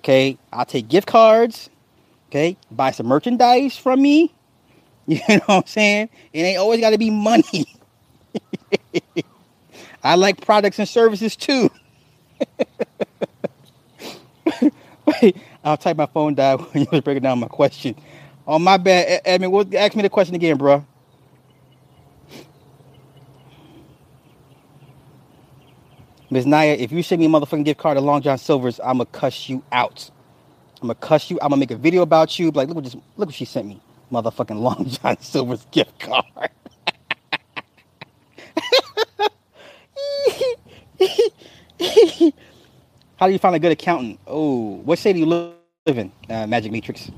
Okay, 0.00 0.38
I'll 0.52 0.66
take 0.66 0.88
gift 0.88 1.08
cards. 1.08 1.70
Okay, 2.30 2.56
buy 2.70 2.92
some 2.92 3.06
merchandise 3.06 3.76
from 3.76 4.02
me. 4.02 4.34
You 5.08 5.18
know 5.28 5.36
what 5.46 5.50
I'm 5.50 5.66
saying? 5.66 6.10
It 6.32 6.40
ain't 6.42 6.58
always 6.58 6.80
got 6.80 6.90
to 6.90 6.98
be 6.98 7.10
money. 7.10 7.66
I 10.04 10.16
like 10.16 10.40
products 10.40 10.78
and 10.78 10.88
services 10.88 11.36
too. 11.36 11.70
Wait, 15.22 15.36
I'll 15.64 15.76
type 15.76 15.96
my 15.96 16.06
phone 16.06 16.34
down 16.34 16.60
when 16.60 16.82
you 16.84 16.88
was 16.92 17.02
breaking 17.02 17.22
down 17.24 17.40
my 17.40 17.48
question. 17.48 17.96
Oh 18.46 18.58
my 18.58 18.76
bad, 18.78 19.22
Edmund. 19.24 19.52
What, 19.52 19.74
ask 19.74 19.96
me 19.96 20.02
the 20.02 20.10
question 20.10 20.34
again, 20.34 20.56
bro. 20.58 20.86
Ms. 26.32 26.46
Naya, 26.46 26.74
if 26.78 26.90
you 26.90 27.02
send 27.02 27.20
me 27.20 27.26
a 27.26 27.28
motherfucking 27.28 27.66
gift 27.66 27.78
card 27.78 27.98
to 27.98 28.00
Long 28.00 28.22
John 28.22 28.38
Silver's, 28.38 28.80
I'ma 28.80 29.04
cuss 29.04 29.50
you 29.50 29.62
out. 29.70 30.10
I'm 30.80 30.88
gonna 30.88 30.94
cuss 30.94 31.30
you. 31.30 31.38
I'm 31.42 31.50
gonna 31.50 31.60
make 31.60 31.70
a 31.70 31.76
video 31.76 32.00
about 32.00 32.38
you. 32.38 32.50
Like, 32.50 32.68
look 32.68 32.76
what 32.76 32.84
this, 32.84 32.94
look 32.94 33.28
what 33.28 33.34
she 33.34 33.44
sent 33.44 33.66
me. 33.68 33.82
motherfucking 34.10 34.58
Long 34.62 34.86
John 34.88 35.20
Silver's 35.20 35.66
gift 35.72 35.98
card. 36.00 36.24
How 43.16 43.26
do 43.26 43.32
you 43.34 43.38
find 43.38 43.54
a 43.54 43.58
good 43.58 43.72
accountant? 43.72 44.18
Oh, 44.26 44.76
what 44.84 44.98
state 44.98 45.12
do 45.12 45.18
you 45.18 45.26
live 45.26 45.52
in, 45.84 46.10
uh, 46.30 46.46
Magic 46.46 46.72
Matrix? 46.72 47.10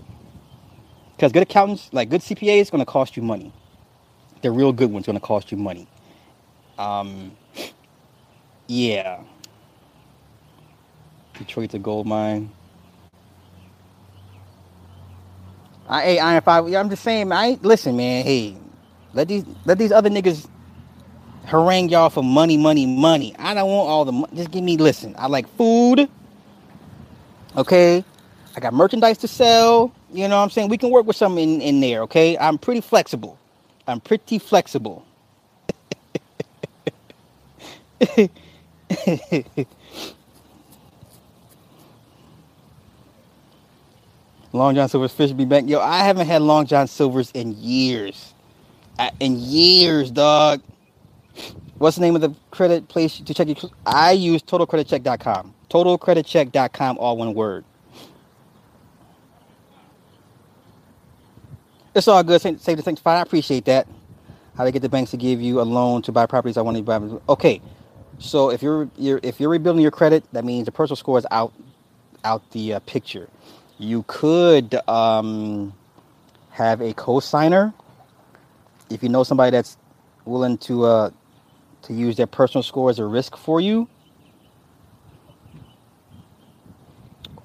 Because 1.15 1.31
good 1.31 1.45
accountants, 1.45 1.89
like 1.93 2.11
good 2.11 2.21
CPA, 2.21 2.59
is 2.59 2.69
going 2.69 2.81
to 2.81 2.91
cost 2.91 3.17
you 3.17 3.23
money. 3.23 3.53
The 4.43 4.51
real 4.51 4.73
good 4.73 4.91
one's 4.91 5.07
going 5.07 5.21
to 5.21 5.25
cost 5.25 5.53
you 5.53 5.57
money. 5.57 5.87
Um, 6.79 7.31
yeah. 8.69 9.21
Detroit's 11.39 11.75
a 11.75 11.79
gold 11.79 12.07
mine. 12.07 12.51
I, 15.89 16.03
hey, 16.03 16.19
Iron 16.21 16.43
Five. 16.43 16.67
I'm 16.75 16.91
just 16.91 17.03
saying, 17.05 17.33
I 17.33 17.47
ain't 17.49 17.65
listen, 17.65 17.97
man. 17.97 18.25
Hey, 18.25 18.57
let 19.15 19.29
these 19.29 19.45
let 19.67 19.79
these 19.79 19.93
other 19.93 20.11
niggas 20.11 20.49
harangue 21.47 21.91
y'all 21.91 22.11
for 22.11 22.25
money, 22.25 22.57
money, 22.57 22.87
money. 22.87 23.35
I 23.39 23.55
don't 23.55 23.71
want 23.71 23.89
all 23.89 24.05
the 24.05 24.13
money. 24.13 24.37
Just 24.37 24.51
give 24.51 24.65
me, 24.65 24.77
listen, 24.77 25.15
I 25.19 25.27
like 25.29 25.49
food. 25.57 26.09
Okay. 27.57 28.05
I 28.57 28.61
got 28.61 28.75
merchandise 28.75 29.19
to 29.19 29.29
sell. 29.29 29.93
You 30.13 30.29
know 30.29 30.37
what 30.39 30.45
I'm 30.45 30.51
saying? 30.51 30.69
We 30.71 30.79
can 30.79 30.91
work 30.91 31.07
with 31.07 31.17
something 31.17 31.43
in, 31.57 31.61
in 31.63 31.81
there, 31.81 32.03
okay? 32.03 32.39
I'm 32.39 32.59
pretty 32.59 32.81
flexible. 32.81 33.39
I'm 33.89 34.01
pretty 34.01 34.39
flexible. 34.39 35.05
Long 44.53 44.75
John 44.75 44.89
Silver's 44.89 45.13
fish 45.13 45.33
be 45.33 45.45
back. 45.45 45.65
Yo, 45.67 45.81
I 45.81 45.99
haven't 45.99 46.27
had 46.27 46.43
Long 46.43 46.67
John 46.67 46.87
Silver's 46.89 47.31
in 47.33 47.53
years. 47.59 48.35
In 49.21 49.37
years, 49.39 50.11
dog. 50.11 50.63
What's 51.79 51.97
the 51.97 52.03
name 52.03 52.15
of 52.15 52.21
the 52.23 52.35
credit 52.51 52.89
place 52.89 53.19
to 53.19 53.35
check 53.35 53.49
your? 53.49 53.71
I 53.85 54.13
use 54.13 54.43
TotalCreditCheck.com. 54.43 55.55
TotalCreditCheck.com, 55.71 56.99
all 56.99 57.17
one 57.17 57.35
word. 57.35 57.65
It's 61.95 62.09
all 62.09 62.23
good. 62.23 62.41
Say, 62.41 62.53
the 62.53 62.83
things 62.83 63.01
fine. 63.01 63.19
I 63.19 63.23
appreciate 63.23 63.65
that. 63.67 63.89
How 64.57 64.65
to 64.65 64.73
get 64.73 64.83
the 64.83 64.89
banks 64.89 65.11
to 65.13 65.17
give 65.17 65.41
you 65.43 65.61
a 65.61 65.65
loan 65.65 66.03
to 66.03 66.13
buy 66.13 66.27
properties 66.27 66.57
I 66.57 66.63
want 66.63 66.77
to 66.77 66.83
buy. 66.83 67.01
Okay, 67.29 67.61
so 68.19 68.51
if 68.51 68.63
you're, 68.63 68.89
you're 68.97 69.21
if 69.23 69.41
you're 69.41 69.51
rebuilding 69.51 69.83
your 69.83 69.91
credit, 69.91 70.25
that 70.33 70.45
means 70.45 70.67
the 70.67 70.73
personal 70.73 70.97
score 70.97 71.19
is 71.19 71.27
out 71.31 71.53
out 72.25 72.49
the 72.53 72.75
uh, 72.75 72.81
picture. 72.81 73.29
You 73.79 74.05
could 74.07 74.75
um, 74.89 75.75
have 76.51 76.81
a 76.81 76.95
co-signer 76.95 77.75
if 78.91 79.03
you 79.03 79.09
know 79.09 79.25
somebody 79.25 79.51
that's 79.51 79.77
willing 80.25 80.59
to 80.59 80.85
uh, 80.85 81.11
to 81.83 81.93
use 81.95 82.17
their 82.17 82.27
personal 82.27 82.63
score 82.63 82.91
as 82.91 82.99
a 82.99 83.05
risk 83.05 83.37
for 83.37 83.61
you, 83.61 83.89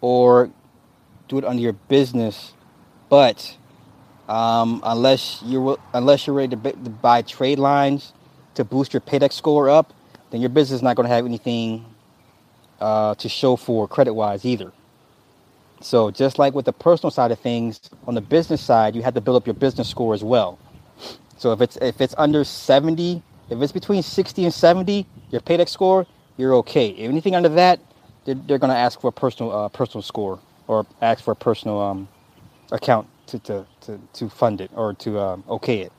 or 0.01 0.51
do 1.27 1.37
it 1.37 1.45
under 1.45 1.61
your 1.61 1.73
business. 1.73 2.53
But 3.09 3.57
um, 4.29 4.81
unless 4.83 5.41
you're 5.45 5.77
unless 5.93 6.27
you're 6.27 6.35
ready 6.35 6.55
to, 6.55 6.71
to 6.71 6.89
buy 6.89 7.21
trade 7.23 7.59
lines 7.59 8.13
to 8.55 8.63
boost 8.63 8.93
your 8.93 9.01
Paydex 9.01 9.33
score 9.33 9.69
up, 9.69 9.93
then 10.31 10.41
your 10.41 10.49
business 10.49 10.77
is 10.77 10.83
not 10.83 10.95
going 10.95 11.07
to 11.09 11.13
have 11.15 11.25
anything 11.25 11.85
uh, 12.79 13.15
to 13.15 13.29
show 13.29 13.55
for 13.55 13.87
credit 13.87 14.13
wise 14.13 14.45
either. 14.45 14.71
So 15.81 16.11
just 16.11 16.39
like 16.39 16.53
with 16.55 16.65
the 16.65 16.73
personal 16.73 17.11
side 17.11 17.31
of 17.31 17.39
things, 17.39 17.79
on 18.07 18.15
the 18.15 18.21
business 18.21 18.61
side, 18.61 18.95
you 18.95 19.03
have 19.03 19.13
to 19.15 19.21
build 19.21 19.37
up 19.37 19.47
your 19.47 19.55
business 19.55 19.89
score 19.89 20.13
as 20.13 20.23
well. 20.23 20.59
So 21.37 21.53
if 21.53 21.61
it's 21.61 21.77
if 21.77 22.01
it's 22.01 22.15
under 22.17 22.43
70 22.43 23.23
if 23.49 23.61
it's 23.61 23.71
between 23.71 24.03
60 24.03 24.45
and 24.45 24.53
70, 24.53 25.07
your 25.31 25.41
Paydex 25.41 25.69
score, 25.69 26.05
you're 26.37 26.55
okay. 26.55 26.89
If 26.89 27.09
anything 27.09 27.35
under 27.35 27.49
that, 27.49 27.79
they're, 28.25 28.35
they're 28.35 28.59
going 28.59 28.71
to 28.71 28.77
ask 28.77 29.01
for 29.01 29.09
a 29.09 29.11
personal 29.13 29.51
uh, 29.51 29.69
personal 29.69 30.03
score 30.03 30.39
or 30.67 30.85
ask 31.01 31.23
for 31.23 31.31
a 31.31 31.35
personal 31.35 31.79
um, 31.81 32.07
account 32.71 33.07
to, 33.27 33.39
to, 33.39 33.65
to, 33.81 33.99
to 34.13 34.29
fund 34.29 34.61
it 34.61 34.71
or 34.75 34.93
to 34.95 35.19
um, 35.19 35.43
okay 35.49 35.81
it. 35.81 35.93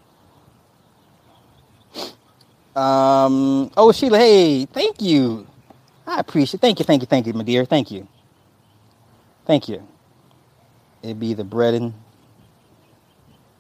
Um, 2.77 3.71
oh, 3.77 3.93
Sheila, 3.93 4.19
hey, 4.19 4.67
thank 4.67 5.03
you. 5.03 5.47
I 6.07 6.21
appreciate 6.21 6.61
Thank 6.61 6.81
you, 6.81 6.85
thank 6.87 7.03
you, 7.03 7.07
thank 7.07 7.27
you, 7.27 7.35
my 7.35 7.45
dear. 7.45 7.65
Thank 7.65 7.91
you. 7.91 8.09
Thank 9.47 9.69
you. 9.69 9.87
It'd 11.03 11.21
be 11.21 11.35
the 11.35 11.45
bread 11.45 11.75
and 11.75 11.95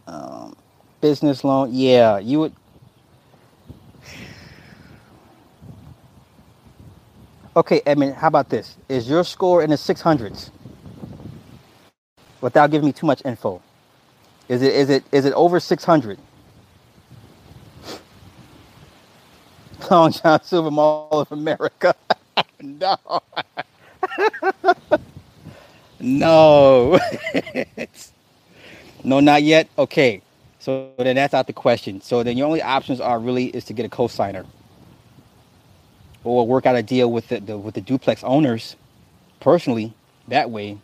um, 0.07 0.57
business 1.01 1.45
loan. 1.45 1.71
Yeah, 1.73 2.19
you 2.19 2.41
would 2.41 2.55
Okay, 7.57 7.83
Edmund, 7.87 8.15
how 8.17 8.29
about 8.29 8.49
this? 8.51 8.77
Is 8.89 9.09
your 9.09 9.25
score 9.25 9.63
in 9.63 9.71
the 9.71 9.77
600s? 9.77 10.51
Without 12.41 12.71
giving 12.71 12.87
me 12.87 12.93
too 12.93 13.07
much 13.07 13.23
info. 13.25 13.63
Is 14.49 14.63
it 14.63 14.75
is 14.75 14.91
it 14.91 15.05
is 15.13 15.25
it 15.27 15.33
over 15.35 15.61
600? 15.61 16.19
Long 19.91 20.13
John 20.13 20.43
Silver 20.43 20.71
Mall 20.71 21.09
of 21.13 21.31
America. 21.33 21.95
no. 22.61 22.97
no. 26.01 26.99
no, 29.05 29.21
not 29.21 29.43
yet. 29.43 29.69
Okay. 29.79 30.23
So 30.59 30.91
then 30.99 31.17
that's 31.17 31.35
out 31.35 31.47
the 31.47 31.53
question. 31.53 32.01
So 32.01 32.23
then 32.23 32.37
your 32.37 32.47
only 32.47 32.63
options 32.63 33.01
are 33.01 33.19
really 33.19 33.47
is 33.47 33.65
to 33.67 33.73
get 33.73 33.87
a 33.87 33.89
co-signer 33.89 34.45
or 36.25 36.47
work 36.47 36.67
out 36.67 36.77
a 36.77 36.83
deal 36.83 37.11
with 37.11 37.29
the, 37.29 37.41
the 37.41 37.57
with 37.57 37.75
the 37.75 37.81
duplex 37.81 38.23
owners 38.25 38.77
personally 39.41 39.95
that 40.29 40.51
way. 40.51 40.79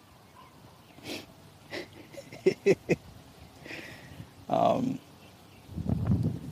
um, 4.49 4.99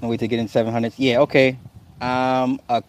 no 0.02 0.08
way 0.08 0.16
to 0.16 0.28
get 0.28 0.38
in 0.38 0.48
700s. 0.48 0.94
Yeah, 0.96 1.20
okay. 1.20 1.56
Um, 2.00 2.60
a 2.68 2.82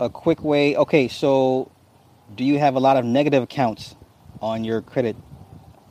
a 0.00 0.08
quick 0.08 0.42
way. 0.44 0.76
Okay, 0.76 1.08
so 1.08 1.70
do 2.36 2.44
you 2.44 2.58
have 2.58 2.74
a 2.76 2.80
lot 2.80 2.96
of 2.96 3.04
negative 3.04 3.42
accounts 3.42 3.94
on 4.40 4.64
your 4.64 4.80
credit 4.80 5.16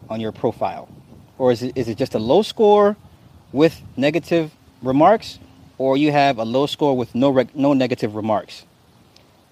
on 0.10 0.22
your 0.22 0.32
profile, 0.32 0.88
or 1.38 1.52
is 1.52 1.64
it 1.64 1.78
is 1.78 1.90
it 1.90 1.98
just 1.98 2.16
a 2.16 2.20
low 2.20 2.42
score 2.42 2.96
with 3.52 3.82
negative 3.98 4.52
remarks, 4.82 5.40
or 5.78 5.98
you 5.98 6.12
have 6.12 6.38
a 6.38 6.46
low 6.46 6.66
score 6.66 6.96
with 6.96 7.14
no 7.16 7.30
reg- 7.30 7.56
no 7.56 7.74
negative 7.74 8.16
remarks? 8.16 8.66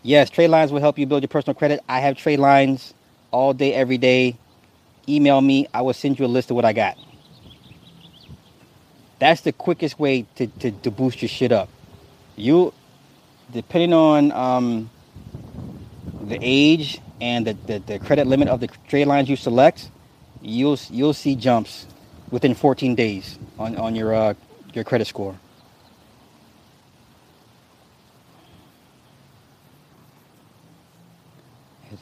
Yes, 0.04 0.30
trade 0.30 0.50
lines 0.50 0.72
will 0.72 0.82
help 0.82 1.00
you 1.00 1.06
build 1.08 1.24
your 1.24 1.30
personal 1.30 1.56
credit. 1.56 1.82
I 1.90 2.00
have 2.00 2.16
trade 2.16 2.40
lines 2.40 2.94
all 3.32 3.54
day, 3.54 3.74
every 3.74 3.98
day. 3.98 4.38
Email 5.10 5.42
me. 5.42 5.68
I 5.74 5.82
will 5.82 5.94
send 5.94 6.20
you 6.20 6.26
a 6.26 6.28
list 6.28 6.52
of 6.52 6.56
what 6.56 6.66
I 6.66 6.74
got. 6.74 6.98
That's 9.20 9.42
the 9.42 9.52
quickest 9.52 10.00
way 10.00 10.26
to, 10.36 10.48
to, 10.48 10.72
to 10.72 10.92
boost 10.92 11.22
your 11.22 11.30
shit 11.30 11.52
up. 11.52 11.70
You, 12.36 12.74
depending 13.52 13.94
on 13.94 14.32
um, 14.32 14.90
the 16.24 16.38
age 16.42 17.00
and 17.22 17.48
the, 17.48 17.54
the, 17.54 17.80
the 17.80 18.00
credit 18.00 18.28
limit 18.28 18.48
of 18.48 18.60
the 18.60 18.68
trade 18.88 19.08
lines 19.08 19.30
you 19.30 19.36
select, 19.36 19.90
you'll 20.42 20.78
you'll 20.90 21.14
see 21.14 21.36
jumps 21.36 21.88
within 22.32 22.54
14 22.54 22.96
days 22.96 23.40
on, 23.58 23.76
on 23.78 23.96
your 23.96 24.14
uh, 24.14 24.34
your 24.74 24.84
credit 24.84 25.08
score. 25.08 25.36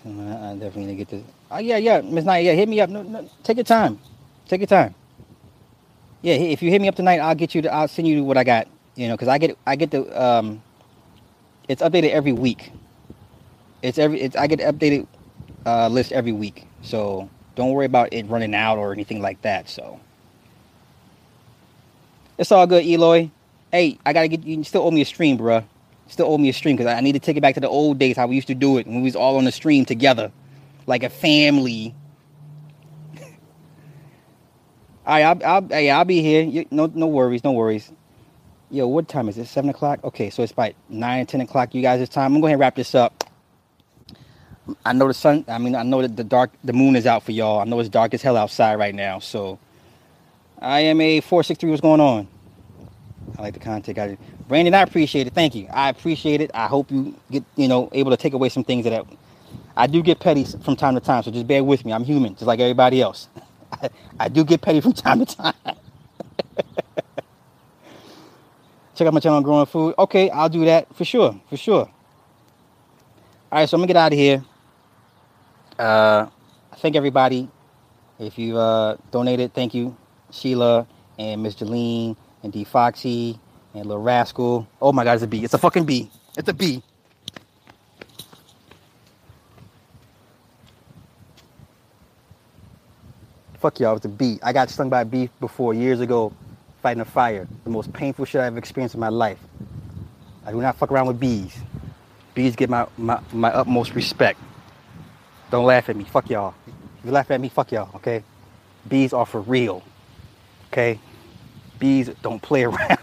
I 0.05 0.55
definitely 0.55 0.85
need 0.85 0.91
to 0.91 0.95
get 0.95 1.09
this. 1.09 1.23
Oh 1.51 1.59
yeah, 1.59 1.77
yeah, 1.77 2.01
Miss 2.01 2.25
Knight. 2.25 2.45
Yeah, 2.45 2.53
hit 2.53 2.67
me 2.67 2.81
up. 2.81 2.89
No, 2.89 3.03
no, 3.03 3.29
take 3.43 3.57
your 3.57 3.63
time. 3.63 3.99
Take 4.47 4.61
your 4.61 4.67
time. 4.67 4.95
Yeah, 6.21 6.35
if 6.35 6.61
you 6.63 6.71
hit 6.71 6.81
me 6.81 6.87
up 6.87 6.95
tonight, 6.95 7.19
I'll 7.19 7.35
get 7.35 7.55
you. 7.55 7.61
To, 7.63 7.73
I'll 7.73 7.87
send 7.87 8.07
you 8.07 8.23
what 8.23 8.37
I 8.37 8.43
got. 8.43 8.67
You 8.95 9.07
know, 9.07 9.15
because 9.15 9.27
I 9.27 9.37
get 9.37 9.57
I 9.65 9.75
get 9.75 9.91
the 9.91 10.21
um, 10.21 10.61
it's 11.67 11.81
updated 11.81 12.11
every 12.11 12.33
week. 12.33 12.71
It's 13.81 13.97
every 13.97 14.21
it's 14.21 14.35
I 14.35 14.47
get 14.47 14.59
updated 14.59 15.07
uh, 15.65 15.87
list 15.87 16.11
every 16.11 16.31
week. 16.31 16.67
So 16.81 17.29
don't 17.55 17.71
worry 17.71 17.85
about 17.85 18.13
it 18.13 18.27
running 18.27 18.53
out 18.53 18.77
or 18.77 18.93
anything 18.93 19.21
like 19.21 19.41
that. 19.41 19.69
So 19.69 19.99
it's 22.37 22.51
all 22.51 22.67
good, 22.67 22.85
Eloy. 22.85 23.29
Hey, 23.71 23.97
I 24.05 24.13
gotta 24.13 24.27
get 24.27 24.43
you. 24.43 24.63
Still 24.63 24.83
owe 24.83 24.91
me 24.91 25.01
a 25.01 25.05
stream, 25.05 25.37
bruh 25.37 25.63
still 26.07 26.31
owe 26.31 26.37
me 26.37 26.49
a 26.49 26.53
stream 26.53 26.75
because 26.75 26.91
I 26.91 27.01
need 27.01 27.13
to 27.13 27.19
take 27.19 27.37
it 27.37 27.41
back 27.41 27.55
to 27.55 27.59
the 27.59 27.69
old 27.69 27.99
days 27.99 28.15
how 28.15 28.27
we 28.27 28.35
used 28.35 28.47
to 28.47 28.55
do 28.55 28.77
it 28.77 28.87
when 28.87 28.97
we 28.97 29.03
was 29.03 29.15
all 29.15 29.37
on 29.37 29.45
the 29.45 29.51
stream 29.51 29.85
together, 29.85 30.31
like 30.85 31.03
a 31.03 31.09
family. 31.09 31.95
all 33.21 33.23
right, 35.05 35.23
I'll, 35.23 35.45
I'll, 35.45 35.67
hey, 35.67 35.89
I'll 35.89 36.05
be 36.05 36.21
here. 36.21 36.43
You, 36.43 36.65
no, 36.71 36.85
no 36.93 37.07
worries, 37.07 37.43
no 37.43 37.51
worries. 37.51 37.91
Yo, 38.73 38.87
what 38.87 39.07
time 39.07 39.29
is 39.29 39.37
it? 39.37 39.45
Seven 39.47 39.69
o'clock. 39.69 40.03
Okay, 40.03 40.31
so 40.31 40.41
it's 40.43 40.51
about 40.51 40.73
nine, 40.89 41.27
ten 41.27 41.41
o'clock. 41.41 41.75
You 41.75 41.83
guys, 41.83 42.01
it's 42.01 42.13
time. 42.13 42.33
I'm 42.35 42.41
going 42.41 42.53
to 42.53 42.57
wrap 42.57 42.75
this 42.75 42.95
up. 42.95 43.23
I 44.85 44.93
know 44.93 45.07
the 45.07 45.13
sun. 45.13 45.45
I 45.47 45.59
mean, 45.59 45.75
I 45.75 45.83
know 45.83 46.01
that 46.01 46.17
the 46.17 46.23
dark, 46.23 46.51
the 46.63 46.73
moon 46.73 46.95
is 46.95 47.05
out 47.05 47.23
for 47.23 47.33
y'all. 47.33 47.59
I 47.59 47.65
know 47.65 47.79
it's 47.79 47.89
dark 47.89 48.15
as 48.15 48.23
hell 48.23 48.35
outside 48.35 48.75
right 48.79 48.95
now. 48.95 49.19
So, 49.19 49.59
I 50.59 50.81
am 50.81 51.01
a 51.01 51.21
463. 51.21 51.69
What's 51.69 51.81
going 51.81 52.01
on? 52.01 52.27
I 53.37 53.43
like 53.43 53.53
the 53.55 53.61
content. 53.61 53.99
I, 53.99 54.17
Brandon, 54.47 54.73
I 54.73 54.81
appreciate 54.81 55.27
it. 55.27 55.33
Thank 55.33 55.55
you. 55.55 55.67
I 55.71 55.89
appreciate 55.89 56.41
it. 56.41 56.51
I 56.55 56.67
hope 56.67 56.91
you 56.91 57.15
get, 57.31 57.43
you 57.55 57.67
know, 57.67 57.89
able 57.93 58.11
to 58.11 58.17
take 58.17 58.33
away 58.33 58.49
some 58.49 58.63
things 58.63 58.85
that 58.85 58.93
I, 58.93 59.03
I 59.77 59.87
do 59.87 60.03
get 60.03 60.19
petty 60.19 60.45
from 60.45 60.75
time 60.77 60.95
to 60.95 61.01
time. 61.01 61.23
So 61.23 61.31
just 61.31 61.47
bear 61.47 61.63
with 61.63 61.85
me. 61.85 61.93
I'm 61.93 62.05
human, 62.05 62.33
just 62.35 62.47
like 62.47 62.59
everybody 62.59 63.01
else. 63.01 63.29
I, 63.71 63.89
I 64.21 64.29
do 64.29 64.43
get 64.43 64.61
petty 64.61 64.81
from 64.81 64.93
time 64.93 65.25
to 65.25 65.35
time. 65.35 65.53
Check 68.95 69.07
out 69.07 69.13
my 69.13 69.19
channel 69.19 69.37
on 69.37 69.43
growing 69.43 69.65
food. 69.65 69.95
Okay, 69.97 70.29
I'll 70.29 70.49
do 70.49 70.65
that 70.65 70.93
for 70.95 71.03
sure, 71.03 71.39
for 71.49 71.57
sure. 71.57 71.89
All 73.51 73.59
right, 73.59 73.67
so 73.67 73.75
I'm 73.75 73.81
gonna 73.81 73.87
get 73.87 73.97
out 73.97 74.13
of 74.13 74.19
here. 74.19 74.43
Uh, 75.79 76.27
thank 76.77 76.95
everybody. 76.95 77.49
If 78.19 78.37
you 78.37 78.57
uh, 78.57 78.97
donated, 79.11 79.53
thank 79.53 79.73
you, 79.73 79.97
Sheila 80.31 80.87
and 81.17 81.41
Miss 81.41 81.55
Jeline 81.55 82.15
and 82.43 82.53
D 82.53 82.63
Foxy 82.63 83.39
and 83.73 83.85
Little 83.87 84.03
Rascal. 84.03 84.67
Oh 84.81 84.91
my 84.91 85.03
God, 85.03 85.13
it's 85.13 85.23
a 85.23 85.27
bee. 85.27 85.43
It's 85.43 85.53
a 85.55 85.57
fucking 85.57 85.85
bee. 85.85 86.11
It's 86.37 86.49
a 86.49 86.53
bee. 86.53 86.83
Fuck 93.59 93.79
y'all, 93.79 93.95
it's 93.95 94.05
a 94.05 94.09
bee. 94.09 94.39
I 94.43 94.53
got 94.53 94.69
stung 94.69 94.89
by 94.89 95.01
a 95.01 95.05
bee 95.05 95.29
before 95.39 95.73
years 95.73 95.99
ago 95.99 96.33
fighting 96.83 97.01
a 97.01 97.05
fire. 97.05 97.47
The 97.63 97.69
most 97.69 97.91
painful 97.93 98.25
shit 98.25 98.41
I've 98.41 98.57
experienced 98.57 98.93
in 98.93 98.99
my 99.01 99.07
life. 99.07 99.39
I 100.45 100.51
do 100.51 100.61
not 100.61 100.75
fuck 100.75 100.91
around 100.91 101.07
with 101.07 101.17
bees. 101.19 101.57
Bees 102.35 102.57
get 102.57 102.69
my, 102.69 102.85
my, 102.97 103.19
my 103.31 103.49
utmost 103.53 103.95
respect. 103.95 104.37
Don't 105.49 105.65
laugh 105.65 105.87
at 105.89 105.95
me. 105.95 106.03
Fuck 106.03 106.29
y'all. 106.29 106.53
If 106.67 107.05
you 107.05 107.11
laugh 107.11 107.31
at 107.31 107.39
me, 107.39 107.47
fuck 107.47 107.71
y'all, 107.71 107.89
okay? 107.95 108.21
Bees 108.89 109.13
are 109.13 109.25
for 109.25 109.39
real. 109.41 109.81
Okay? 110.71 110.99
Bees 111.79 112.09
don't 112.21 112.41
play 112.41 112.63
around. 112.65 112.99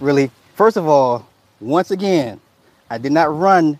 really? 0.00 0.32
First 0.56 0.76
of 0.76 0.88
all, 0.88 1.24
once 1.60 1.92
again, 1.92 2.40
I 2.90 2.98
did 2.98 3.12
not 3.12 3.32
run 3.32 3.78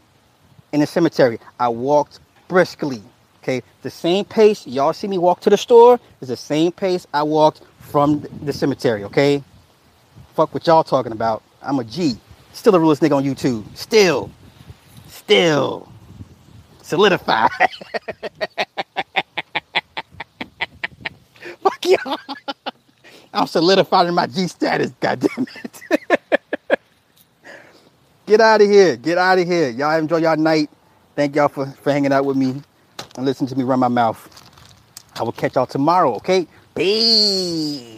in 0.73 0.79
the 0.81 0.87
cemetery. 0.87 1.41
I 1.59 1.69
walked 1.69 2.21
briskly. 2.47 3.03
Okay, 3.47 3.63
the 3.83 3.91
same 3.91 4.25
pace 4.25 4.67
y'all 4.67 4.93
see 4.93 5.07
me 5.07 5.19
walk 5.19 5.39
to 5.43 5.51
the 5.51 5.57
store 5.57 6.01
is 6.21 6.27
the 6.27 6.37
same 6.37 6.73
pace 6.73 7.07
I 7.15 7.23
walked 7.23 7.63
from 7.79 8.27
the 8.43 8.53
cemetery. 8.53 9.05
Okay, 9.05 9.41
fuck 10.35 10.53
what 10.53 10.67
y'all 10.67 10.83
talking 10.83 11.13
about. 11.13 11.45
I'm 11.63 11.79
a 11.79 11.85
G. 11.85 12.17
Still 12.53 12.73
the 12.73 12.81
realest 12.81 13.03
nigga 13.03 13.17
on 13.17 13.23
YouTube. 13.23 13.65
Still, 13.77 14.33
still, 15.07 15.89
solidified. 16.83 17.49
fuck 21.61 21.85
y'all. 21.85 22.19
I'm 23.33 23.47
solidified 23.47 24.09
in 24.09 24.15
my 24.15 24.27
G 24.27 24.49
status. 24.49 24.91
Goddamn 24.99 25.47
it. 25.55 25.83
Get 28.27 28.41
out 28.41 28.61
of 28.61 28.69
here. 28.69 28.97
Get 28.97 29.19
out 29.19 29.39
of 29.39 29.47
here. 29.47 29.69
Y'all 29.69 29.97
enjoy 29.97 30.17
y'all 30.17 30.37
night. 30.37 30.69
Thank 31.15 31.37
y'all 31.37 31.47
for, 31.47 31.67
for 31.67 31.93
hanging 31.93 32.13
out 32.13 32.25
with 32.25 32.37
me 32.37 32.61
and 33.17 33.27
listen 33.27 33.47
to 33.49 33.57
me 33.57 33.65
run 33.65 33.81
my 33.81 33.89
mouth. 33.89 34.21
I 35.19 35.23
will 35.23 35.33
catch 35.33 35.57
y'all 35.57 35.67
tomorrow, 35.67 36.15
okay? 36.17 36.47
Peace. 36.75 37.96